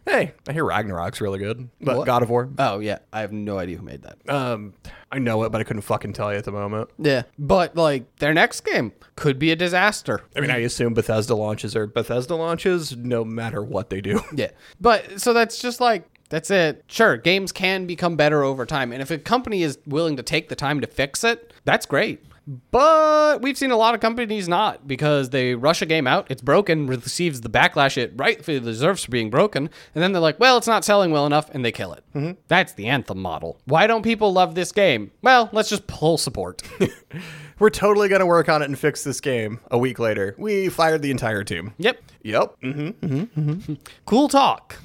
Hey, 0.07 0.33
I 0.49 0.53
hear 0.53 0.65
Ragnarok's 0.65 1.20
really 1.20 1.39
good. 1.41 1.69
But 1.81 2.05
God 2.05 2.23
of 2.23 2.31
War. 2.31 2.49
oh 2.59 2.78
yeah, 2.78 2.99
I 3.12 3.20
have 3.20 3.33
no 3.33 3.59
idea 3.59 3.77
who 3.77 3.83
made 3.85 4.03
that. 4.03 4.19
Um, 4.33 4.73
I 5.11 5.19
know 5.19 5.43
it, 5.43 5.51
but 5.53 5.61
I 5.61 5.65
couldn't 5.65 5.83
fucking 5.83 6.12
tell 6.12 6.33
you 6.33 6.39
at 6.39 6.45
the 6.45 6.53
moment. 6.53 6.91
Yeah, 6.99 7.23
but 7.39 7.77
like 7.77 8.16
their 8.16 8.33
next 8.33 8.61
game 8.65 8.93
could 9.16 9.39
be 9.39 9.51
a 9.51 9.57
disaster. 9.57 10.23
I 10.37 10.41
mean, 10.41 10.51
I 10.51 10.59
assume 10.59 10.95
Bethesda 10.95 11.35
launches 11.35 11.74
are 11.74 11.87
Bethesda 11.87 12.37
launches 12.37 12.97
no 12.97 13.24
matter 13.24 13.62
what 13.62 13.91
they 13.91 14.01
do. 14.01 14.20
Yeah. 14.35 14.51
But 14.81 15.20
so 15.20 15.33
that's 15.33 15.59
just 15.59 15.81
like 15.81 16.09
that's 16.28 16.51
it. 16.51 16.85
Sure, 16.89 17.16
games 17.16 17.53
can 17.53 17.87
become 17.87 18.16
better 18.16 18.43
over 18.45 18.66
time. 18.66 18.93
And 18.93 19.01
if 19.03 19.11
a 19.11 19.19
company 19.19 19.62
is 19.62 19.78
willing 19.87 20.16
to 20.16 20.23
take 20.23 20.49
the 20.49 20.57
time 20.57 20.81
to 20.81 20.87
fix 20.87 21.24
it, 21.24 21.53
that's 21.65 21.87
great. 21.87 22.23
But 22.70 23.43
we've 23.43 23.59
seen 23.59 23.73
a 23.73 23.77
lot 23.77 23.94
of 23.94 24.01
companies 24.01 24.48
not 24.48 24.86
because 24.86 25.31
they 25.31 25.55
rush 25.56 25.82
a 25.82 25.86
game 25.86 26.06
out, 26.06 26.27
it's 26.31 26.43
broken, 26.43 26.86
receives 26.86 27.40
the 27.40 27.48
backlash 27.51 27.97
it 27.97 28.12
rightfully 28.16 28.60
deserves 28.60 29.05
for 29.05 29.10
being 29.10 29.31
broken, 29.31 29.68
and 29.94 30.02
then 30.02 30.12
they're 30.12 30.23
like, 30.23 30.39
well, 30.39 30.56
it's 30.56 30.66
not 30.68 30.85
selling 30.85 31.10
well 31.10 31.27
enough, 31.27 31.51
and 31.52 31.64
they 31.64 31.73
kill 31.73 31.93
it. 31.93 32.36
That's 32.47 32.73
the 32.74 32.86
Anthem 32.86 33.18
model. 33.20 33.59
Why 33.64 33.86
don't 33.89 34.02
people 34.02 34.32
love 34.32 34.55
this 34.55 34.70
game? 34.70 35.10
Well, 35.23 35.48
let's 35.52 35.68
just 35.68 35.86
pull 35.89 36.18
support. 36.18 36.62
We're 37.59 37.70
totally 37.70 38.09
gonna 38.09 38.27
work 38.27 38.48
on 38.48 38.62
it 38.62 38.66
and 38.66 38.78
fix 38.78 39.02
this 39.02 39.20
game. 39.20 39.59
A 39.70 39.78
week 39.78 39.98
later, 39.98 40.35
we 40.39 40.68
fired 40.68 41.02
the 41.02 41.10
entire 41.10 41.43
team. 41.43 41.73
yep. 41.78 42.01
Yep. 42.23 42.60
Mm-hmm. 42.62 43.74
Cool 44.05 44.28
talk. 44.28 44.77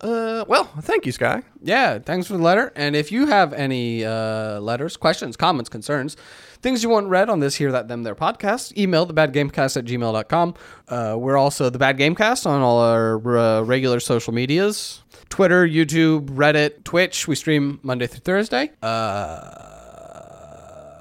Uh, 0.00 0.44
well, 0.48 0.64
thank 0.82 1.06
you, 1.06 1.12
Sky. 1.12 1.42
Yeah, 1.62 1.98
thanks 1.98 2.26
for 2.26 2.34
the 2.36 2.42
letter. 2.42 2.72
And 2.76 2.94
if 2.94 3.10
you 3.10 3.26
have 3.26 3.52
any 3.52 4.04
uh, 4.04 4.60
letters, 4.60 4.96
questions, 4.96 5.36
comments, 5.36 5.68
concerns, 5.70 6.16
things 6.64 6.82
you 6.82 6.88
want 6.88 7.06
read 7.08 7.28
on 7.28 7.40
this 7.40 7.54
Here 7.56 7.70
That 7.70 7.88
Them 7.88 8.04
Their 8.04 8.14
podcast, 8.14 8.74
email 8.78 9.06
thebadgamecast 9.06 9.76
at 9.76 9.84
gmail.com. 9.84 10.54
Uh, 10.88 11.14
we're 11.18 11.36
also 11.36 11.68
the 11.68 11.78
Bad 11.78 11.98
Gamecast 11.98 12.46
on 12.46 12.62
all 12.62 12.78
our 12.78 13.36
uh, 13.36 13.60
regular 13.60 14.00
social 14.00 14.32
medias 14.32 15.02
Twitter, 15.28 15.68
YouTube, 15.68 16.30
Reddit, 16.30 16.82
Twitch. 16.84 17.28
We 17.28 17.34
stream 17.34 17.80
Monday 17.82 18.06
through 18.06 18.20
Thursday. 18.20 18.70
Uh, 18.82 19.50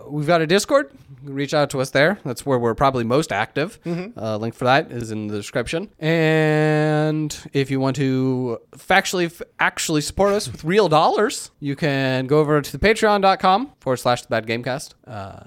we've 0.10 0.28
got 0.28 0.42
a 0.42 0.48
Discord. 0.48 0.92
Reach 1.24 1.54
out 1.54 1.70
to 1.72 1.82
us 1.82 1.92
there. 1.92 2.20
That's 2.26 2.46
where 2.46 2.60
we're 2.60 2.76
probably 2.76 3.04
most 3.04 3.32
active. 3.32 3.80
Uh, 3.86 4.38
link 4.38 4.54
for 4.56 4.66
that 4.66 4.92
is 4.92 5.12
in 5.12 5.28
the 5.28 5.36
description. 5.38 5.90
And 6.00 7.36
if 7.54 7.72
you 7.72 7.80
want 7.80 7.96
to 7.98 8.60
factually 8.78 9.26
f- 9.26 9.42
actually 9.60 10.02
support 10.02 10.34
us 10.34 10.52
with 10.52 10.64
real 10.64 10.90
dollars, 10.90 11.52
you 11.60 11.76
can 11.76 12.28
go 12.28 12.40
over 12.40 12.62
to 12.62 12.78
the 12.78 12.80
patreon.com 12.80 13.72
forward 13.80 13.98
slash 13.98 14.22
the 14.24 14.28
bad 14.30 14.46
gamecast. 14.48 14.94
Uh, 15.08 15.44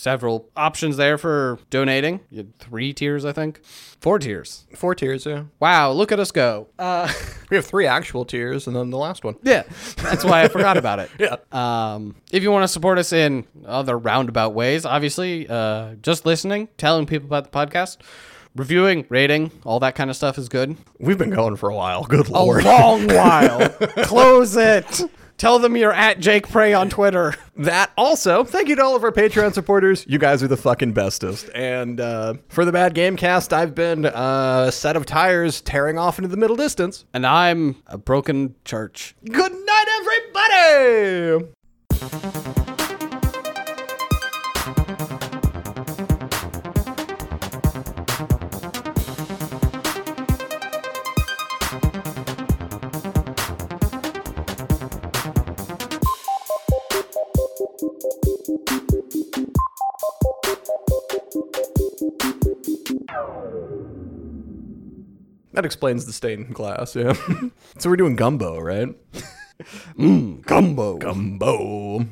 several 0.00 0.48
options 0.56 0.96
there 0.96 1.18
for 1.18 1.58
donating. 1.68 2.20
You 2.30 2.38
had 2.38 2.58
three 2.58 2.92
tiers, 2.92 3.24
I 3.24 3.32
think. 3.32 3.60
Four 4.00 4.18
tiers. 4.18 4.66
Four 4.74 4.94
tiers, 4.94 5.26
yeah. 5.26 5.44
Wow, 5.60 5.92
look 5.92 6.10
at 6.10 6.18
us 6.18 6.30
go. 6.32 6.68
Uh, 6.78 7.12
We 7.50 7.56
have 7.56 7.66
three 7.66 7.86
actual 7.86 8.24
tiers 8.24 8.68
and 8.68 8.76
then 8.76 8.90
the 8.90 8.96
last 8.96 9.24
one. 9.24 9.34
yeah, 9.42 9.64
that's 9.96 10.24
why 10.24 10.42
I 10.44 10.48
forgot 10.48 10.76
about 10.76 11.00
it. 11.00 11.10
Yeah. 11.18 11.36
Um, 11.52 12.14
if 12.30 12.42
you 12.44 12.50
want 12.52 12.62
to 12.62 12.68
support 12.68 12.96
us 12.98 13.12
in 13.12 13.44
other 13.66 13.98
roundabout 13.98 14.54
ways, 14.54 14.84
obviously, 14.86 15.48
uh, 15.48 15.94
just 16.00 16.24
listening, 16.24 16.68
telling 16.78 17.06
people 17.06 17.26
about 17.26 17.50
the 17.50 17.58
podcast, 17.58 17.98
reviewing, 18.56 19.04
rating, 19.08 19.50
all 19.64 19.80
that 19.80 19.96
kind 19.96 20.10
of 20.10 20.16
stuff 20.16 20.38
is 20.38 20.48
good. 20.48 20.76
We've 21.00 21.18
been 21.18 21.30
going 21.30 21.56
for 21.56 21.68
a 21.70 21.74
while. 21.74 22.04
Good 22.04 22.28
lord, 22.28 22.64
A 22.64 22.68
long 22.68 23.06
while. 23.08 23.68
Close 24.04 24.56
it. 24.56 25.02
Tell 25.40 25.58
them 25.58 25.74
you're 25.74 25.90
at 25.90 26.20
Jake 26.20 26.50
Pray 26.50 26.74
on 26.74 26.90
Twitter. 26.90 27.34
That 27.60 27.90
also, 27.98 28.42
thank 28.42 28.68
you 28.68 28.76
to 28.76 28.82
all 28.82 28.96
of 28.96 29.04
our 29.04 29.12
Patreon 29.12 29.52
supporters. 29.52 30.06
You 30.08 30.18
guys 30.18 30.42
are 30.42 30.48
the 30.48 30.56
fucking 30.56 30.94
bestest. 30.94 31.50
And 31.54 32.00
uh, 32.00 32.34
for 32.48 32.64
the 32.64 32.72
Bad 32.72 32.94
Game 32.94 33.18
Cast, 33.18 33.52
I've 33.52 33.74
been 33.74 34.06
uh, 34.06 34.64
a 34.68 34.72
set 34.72 34.96
of 34.96 35.04
tires 35.04 35.60
tearing 35.60 35.98
off 35.98 36.18
into 36.18 36.28
the 36.28 36.38
middle 36.38 36.56
distance. 36.56 37.04
And 37.12 37.26
I'm 37.26 37.76
a 37.86 37.98
broken 37.98 38.54
church. 38.64 39.14
Good 39.30 39.52
night, 39.52 39.86
everybody! 42.00 42.59
That 65.52 65.64
explains 65.64 66.06
the 66.06 66.12
stained 66.12 66.54
glass, 66.54 66.94
yeah. 66.94 67.12
so 67.78 67.90
we're 67.90 67.96
doing 67.96 68.16
gumbo, 68.16 68.58
right? 68.60 68.88
Mmm, 69.98 70.44
gumbo. 70.46 70.98
Gumbo. 70.98 72.06